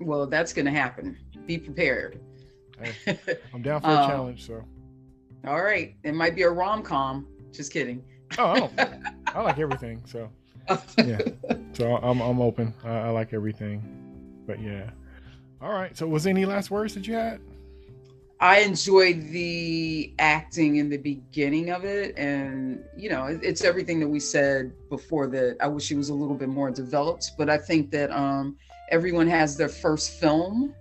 well, 0.00 0.26
that's 0.26 0.52
gonna 0.54 0.70
happen. 0.70 1.18
Be 1.44 1.58
prepared. 1.58 2.20
I'm 3.52 3.62
down 3.62 3.80
for 3.82 3.88
a 3.88 3.96
Um, 3.96 4.08
challenge, 4.08 4.46
so. 4.46 4.64
All 5.46 5.62
right. 5.62 5.94
It 6.04 6.14
might 6.14 6.34
be 6.36 6.42
a 6.42 6.50
rom 6.50 6.82
com. 6.82 7.26
Just 7.52 7.72
kidding. 7.72 8.02
Oh, 8.38 8.46
I, 8.52 8.60
don't, 8.60 8.72
I 9.34 9.40
like 9.42 9.58
everything, 9.58 10.02
so 10.06 10.30
yeah. 10.98 11.18
So 11.72 11.96
I'm 11.96 12.20
I'm 12.20 12.40
open. 12.40 12.72
I, 12.84 12.90
I 12.90 13.08
like 13.10 13.32
everything, 13.32 13.82
but 14.46 14.60
yeah. 14.60 14.90
All 15.60 15.72
right. 15.72 15.96
So 15.96 16.06
was 16.06 16.24
there 16.24 16.30
any 16.30 16.44
last 16.44 16.70
words 16.70 16.94
that 16.94 17.06
you 17.08 17.14
had? 17.14 17.40
I 18.40 18.60
enjoyed 18.60 19.20
the 19.30 20.14
acting 20.18 20.76
in 20.76 20.88
the 20.88 20.96
beginning 20.96 21.70
of 21.70 21.84
it, 21.84 22.16
and 22.16 22.84
you 22.96 23.08
know, 23.10 23.26
it- 23.26 23.40
it's 23.42 23.64
everything 23.64 23.98
that 24.00 24.08
we 24.08 24.20
said 24.20 24.72
before. 24.88 25.26
That 25.26 25.56
I 25.60 25.66
wish 25.66 25.90
it 25.90 25.96
was 25.96 26.08
a 26.08 26.14
little 26.14 26.36
bit 26.36 26.48
more 26.48 26.70
developed, 26.70 27.32
but 27.36 27.50
I 27.50 27.58
think 27.58 27.90
that 27.90 28.10
um, 28.12 28.56
everyone 28.90 29.26
has 29.26 29.56
their 29.56 29.68
first 29.68 30.10
film, 30.12 30.72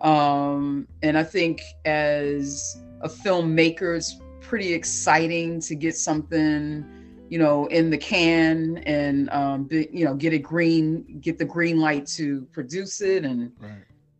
um, 0.00 0.88
and 1.02 1.16
I 1.16 1.22
think 1.22 1.62
as 1.84 2.76
a 3.02 3.08
filmmaker, 3.08 3.96
it's 3.96 4.16
pretty 4.40 4.72
exciting 4.72 5.60
to 5.60 5.74
get 5.76 5.96
something, 5.96 6.84
you 7.28 7.38
know, 7.38 7.66
in 7.66 7.90
the 7.90 7.98
can 7.98 8.78
and 8.78 9.30
um, 9.30 9.64
be, 9.64 9.88
you 9.92 10.04
know, 10.04 10.14
get 10.14 10.32
a 10.32 10.38
green, 10.38 11.18
get 11.20 11.38
the 11.38 11.44
green 11.44 11.78
light 11.78 12.06
to 12.18 12.42
produce 12.52 13.00
it 13.00 13.24
and. 13.24 13.52
Right. 13.60 13.70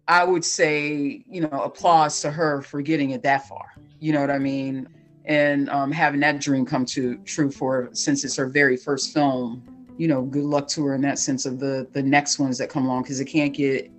I 0.09 0.25
would 0.25 0.45
say, 0.45 1.23
you 1.29 1.43
know, 1.43 1.49
applause 1.63 2.23
to 2.23 2.31
her 2.31 2.63
for 2.63 2.81
getting 2.81 3.11
it 3.11 3.23
that 3.25 3.47
far. 3.47 3.75
You 4.01 4.15
know 4.15 4.21
what 4.23 4.31
I 4.31 4.39
mean? 4.39 4.89
And 5.27 5.69
um, 5.69 5.93
having 5.93 6.21
that 6.21 6.41
dream 6.41 6.65
come 6.65 6.87
to 6.87 7.19
true 7.19 7.51
for 7.51 7.91
since 7.93 8.25
it's 8.25 8.37
her 8.37 8.47
very 8.47 8.77
first 8.79 9.13
film. 9.13 9.63
You 9.99 10.09
know, 10.09 10.23
good 10.23 10.45
luck 10.45 10.67
to 10.69 10.85
her 10.87 10.95
in 10.95 11.03
that 11.03 11.19
sense 11.19 11.45
of 11.45 11.61
the 11.61 11.87
the 11.93 12.03
next 12.03 12.39
ones 12.39 12.57
that 12.59 12.71
come 12.71 12.87
along 12.87 13.03
because 13.03 13.21
it 13.21 13.27
can't 13.27 13.53
get. 13.53 13.91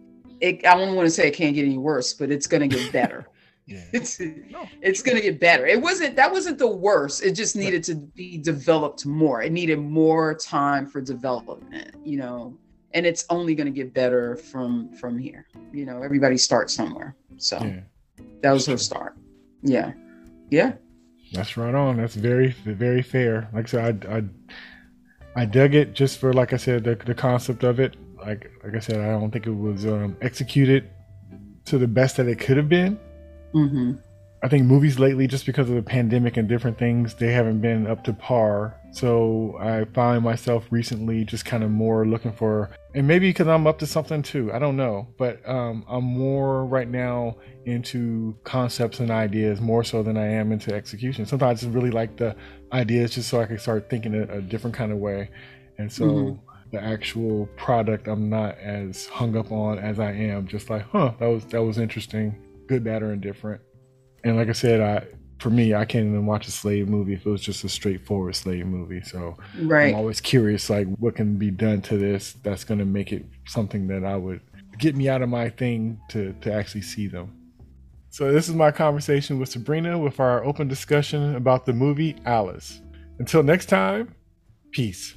It, 0.41 0.65
I 0.65 0.76
don't 0.76 0.95
want 0.95 1.06
to 1.06 1.11
say 1.11 1.27
it 1.27 1.36
can't 1.36 1.53
get 1.53 1.65
any 1.65 1.77
worse, 1.77 2.14
but 2.14 2.31
it's 2.31 2.48
gonna 2.48 2.68
get 2.68 2.91
better. 2.91 3.27
Yeah. 3.69 3.84
it's 3.94 4.19
No. 4.19 4.68
it's 4.81 5.03
gonna 5.03 5.22
get 5.22 5.40
better. 5.40 5.68
It 5.68 5.80
wasn't 5.80 6.15
that 6.15 6.31
wasn't 6.31 6.57
the 6.57 6.65
worst. 6.68 7.23
It 7.23 7.34
just 7.34 7.56
needed 7.56 7.84
to 7.84 7.94
be 7.94 8.40
developed 8.40 9.06
more. 9.06 9.44
It 9.44 9.52
needed 9.52 9.77
more 9.77 10.34
time 10.34 10.88
for 10.88 11.02
development. 11.02 11.94
You 12.03 12.18
know, 12.18 12.57
and 12.94 13.06
it's 13.06 13.26
only 13.30 13.56
gonna 13.56 13.70
get 13.72 13.94
better 13.94 14.36
from 14.36 14.91
from 14.94 15.18
here. 15.18 15.48
You 15.72 15.86
know, 15.86 16.02
everybody 16.02 16.38
starts 16.38 16.74
somewhere. 16.74 17.16
So 17.38 17.57
Yeah. 17.64 17.82
that 18.41 18.52
was 18.52 18.66
her 18.66 18.78
start. 18.78 19.16
Yeah, 19.61 19.94
yeah. 20.49 20.74
That's 21.32 21.57
right 21.57 21.76
on. 21.76 21.98
That's 21.98 22.16
very 22.16 22.52
very 22.66 23.02
fair. 23.02 23.49
Like 23.53 23.66
I 23.66 23.70
said, 23.70 24.06
I, 24.10 24.18
I 24.18 24.24
I 25.44 25.45
dug 25.45 25.76
it 25.76 25.94
just 25.94 26.18
for 26.20 26.34
like 26.34 26.53
I 26.53 26.57
said 26.57 26.84
the 26.84 26.95
the 26.95 27.14
concept 27.16 27.64
of 27.64 27.80
it. 27.80 27.95
Like 28.18 28.52
like 28.64 28.76
I 28.76 28.80
said, 28.80 28.99
I 28.99 29.11
don't 29.11 29.32
think 29.32 29.45
it 29.48 29.52
was 29.56 29.86
um, 29.86 30.18
executed 30.22 30.90
to 31.66 31.78
the 31.78 31.88
best 31.88 32.18
that 32.18 32.28
it 32.28 32.40
could 32.40 32.57
have 32.57 32.70
been. 32.70 32.99
hmm 33.53 33.94
I 34.41 34.48
think 34.48 34.66
movies 34.66 34.98
lately, 34.98 35.28
just 35.28 35.45
because 35.45 35.70
of 35.70 35.76
the 35.76 35.82
pandemic 35.82 36.38
and 36.38 36.48
different 36.48 36.78
things, 36.80 37.14
they 37.14 37.34
haven't 37.34 37.60
been 37.60 37.86
up 37.88 38.06
to 38.06 38.14
par. 38.14 38.78
So 38.91 39.56
I 39.60 39.86
find 39.94 40.24
myself 40.24 40.66
recently 40.72 41.24
just 41.24 41.45
kind 41.45 41.64
of 41.64 41.70
more 41.70 42.06
looking 42.06 42.34
for, 42.34 42.72
and 42.95 43.07
maybe 43.07 43.30
because 43.30 43.48
I'm 43.48 43.68
up 43.68 43.80
to 43.80 43.88
something 43.88 44.24
too. 44.24 44.52
I 44.52 44.60
don't 44.60 44.76
know, 44.78 45.07
but 45.18 45.48
um, 45.48 45.86
I'm 45.88 46.03
more 46.03 46.66
right 46.66 46.88
now 46.90 47.38
into 47.66 48.36
concepts 48.44 48.99
and 48.99 49.11
ideas 49.11 49.61
more 49.61 49.84
so 49.84 50.02
than 50.02 50.18
I 50.18 50.28
am 50.28 50.52
into 50.52 50.74
execution. 50.74 51.26
Sometimes 51.28 51.60
I 51.60 51.66
just 51.66 51.74
really 51.76 51.91
like 51.91 52.18
the 52.18 52.36
ideas 52.74 53.14
just 53.14 53.30
so 53.30 53.40
I 53.40 53.45
can 53.45 53.60
start 53.60 53.90
thinking 53.90 54.16
a, 54.16 54.24
a 54.38 54.41
different 54.41 54.76
kind 54.76 54.91
of 54.91 54.98
way, 54.98 55.30
and 55.78 55.91
so. 55.91 56.06
Mhm. 56.06 56.40
The 56.72 56.80
actual 56.84 57.48
product, 57.57 58.07
I'm 58.07 58.30
not 58.30 58.56
as 58.60 59.07
hung 59.07 59.36
up 59.36 59.52
on 59.52 59.80
as 59.80 59.99
I 59.99 60.11
am. 60.11 60.45
Just 60.45 60.70
like, 60.70 60.84
huh, 60.91 61.14
that 61.20 61.26
was 61.26 61.44
that 61.45 61.64
was 61.64 61.80
interesting, 61.80 62.36
good, 62.68 62.84
bad, 62.84 63.02
or 63.02 63.11
indifferent. 63.11 63.60
And 64.24 64.38
like 64.38 64.49
I 64.49 64.52
said, 64.52 64.80
I 64.80 65.07
for 65.40 65.49
me, 65.49 65.74
I 65.74 65.86
can't 65.86 66.07
even 66.07 66.26
watch 66.26 66.48
a 66.48 66.52
slave 66.52 66.88
movie 66.88 67.14
if 67.14 67.26
it 67.26 67.30
was 67.30 67.41
just 67.41 67.64
a 67.64 67.70
straightforward 67.70 68.36
slave 68.36 68.66
movie. 68.66 69.02
So 69.02 69.38
Right. 69.57 69.90
I'm 69.90 69.95
always 69.95 70.22
curious, 70.22 70.70
like 70.70 70.88
what 70.98 71.16
can 71.16 71.38
be 71.38 71.49
done 71.49 71.82
to 71.84 71.98
this 71.98 72.34
that's 72.44 72.64
going 72.64 72.80
to 72.80 72.86
make 72.86 73.11
it 73.11 73.26
something 73.48 73.88
that 73.88 74.03
I 74.03 74.18
would 74.18 74.41
get 74.78 74.95
me 74.95 75.10
out 75.10 75.22
of 75.22 75.30
my 75.30 75.49
thing 75.49 75.99
to 76.10 76.34
to 76.41 76.53
actually 76.53 76.82
see 76.82 77.07
them. 77.07 77.36
So 78.11 78.32
this 78.32 78.49
is 78.49 78.56
my 78.56 78.72
conversation 78.72 79.40
with 79.40 79.49
Sebrenia 79.49 80.02
with 80.02 80.20
our 80.20 80.44
open 80.44 80.68
discussion 80.68 81.36
about 81.36 81.66
the 81.66 81.74
movie 81.74 82.16
Alice. 82.26 82.82
Until 83.20 83.44
next 83.44 83.68
time, 83.68 84.16
peace. 84.72 85.14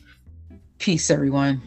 Peace, 0.79 1.11
everyone. 1.11 1.63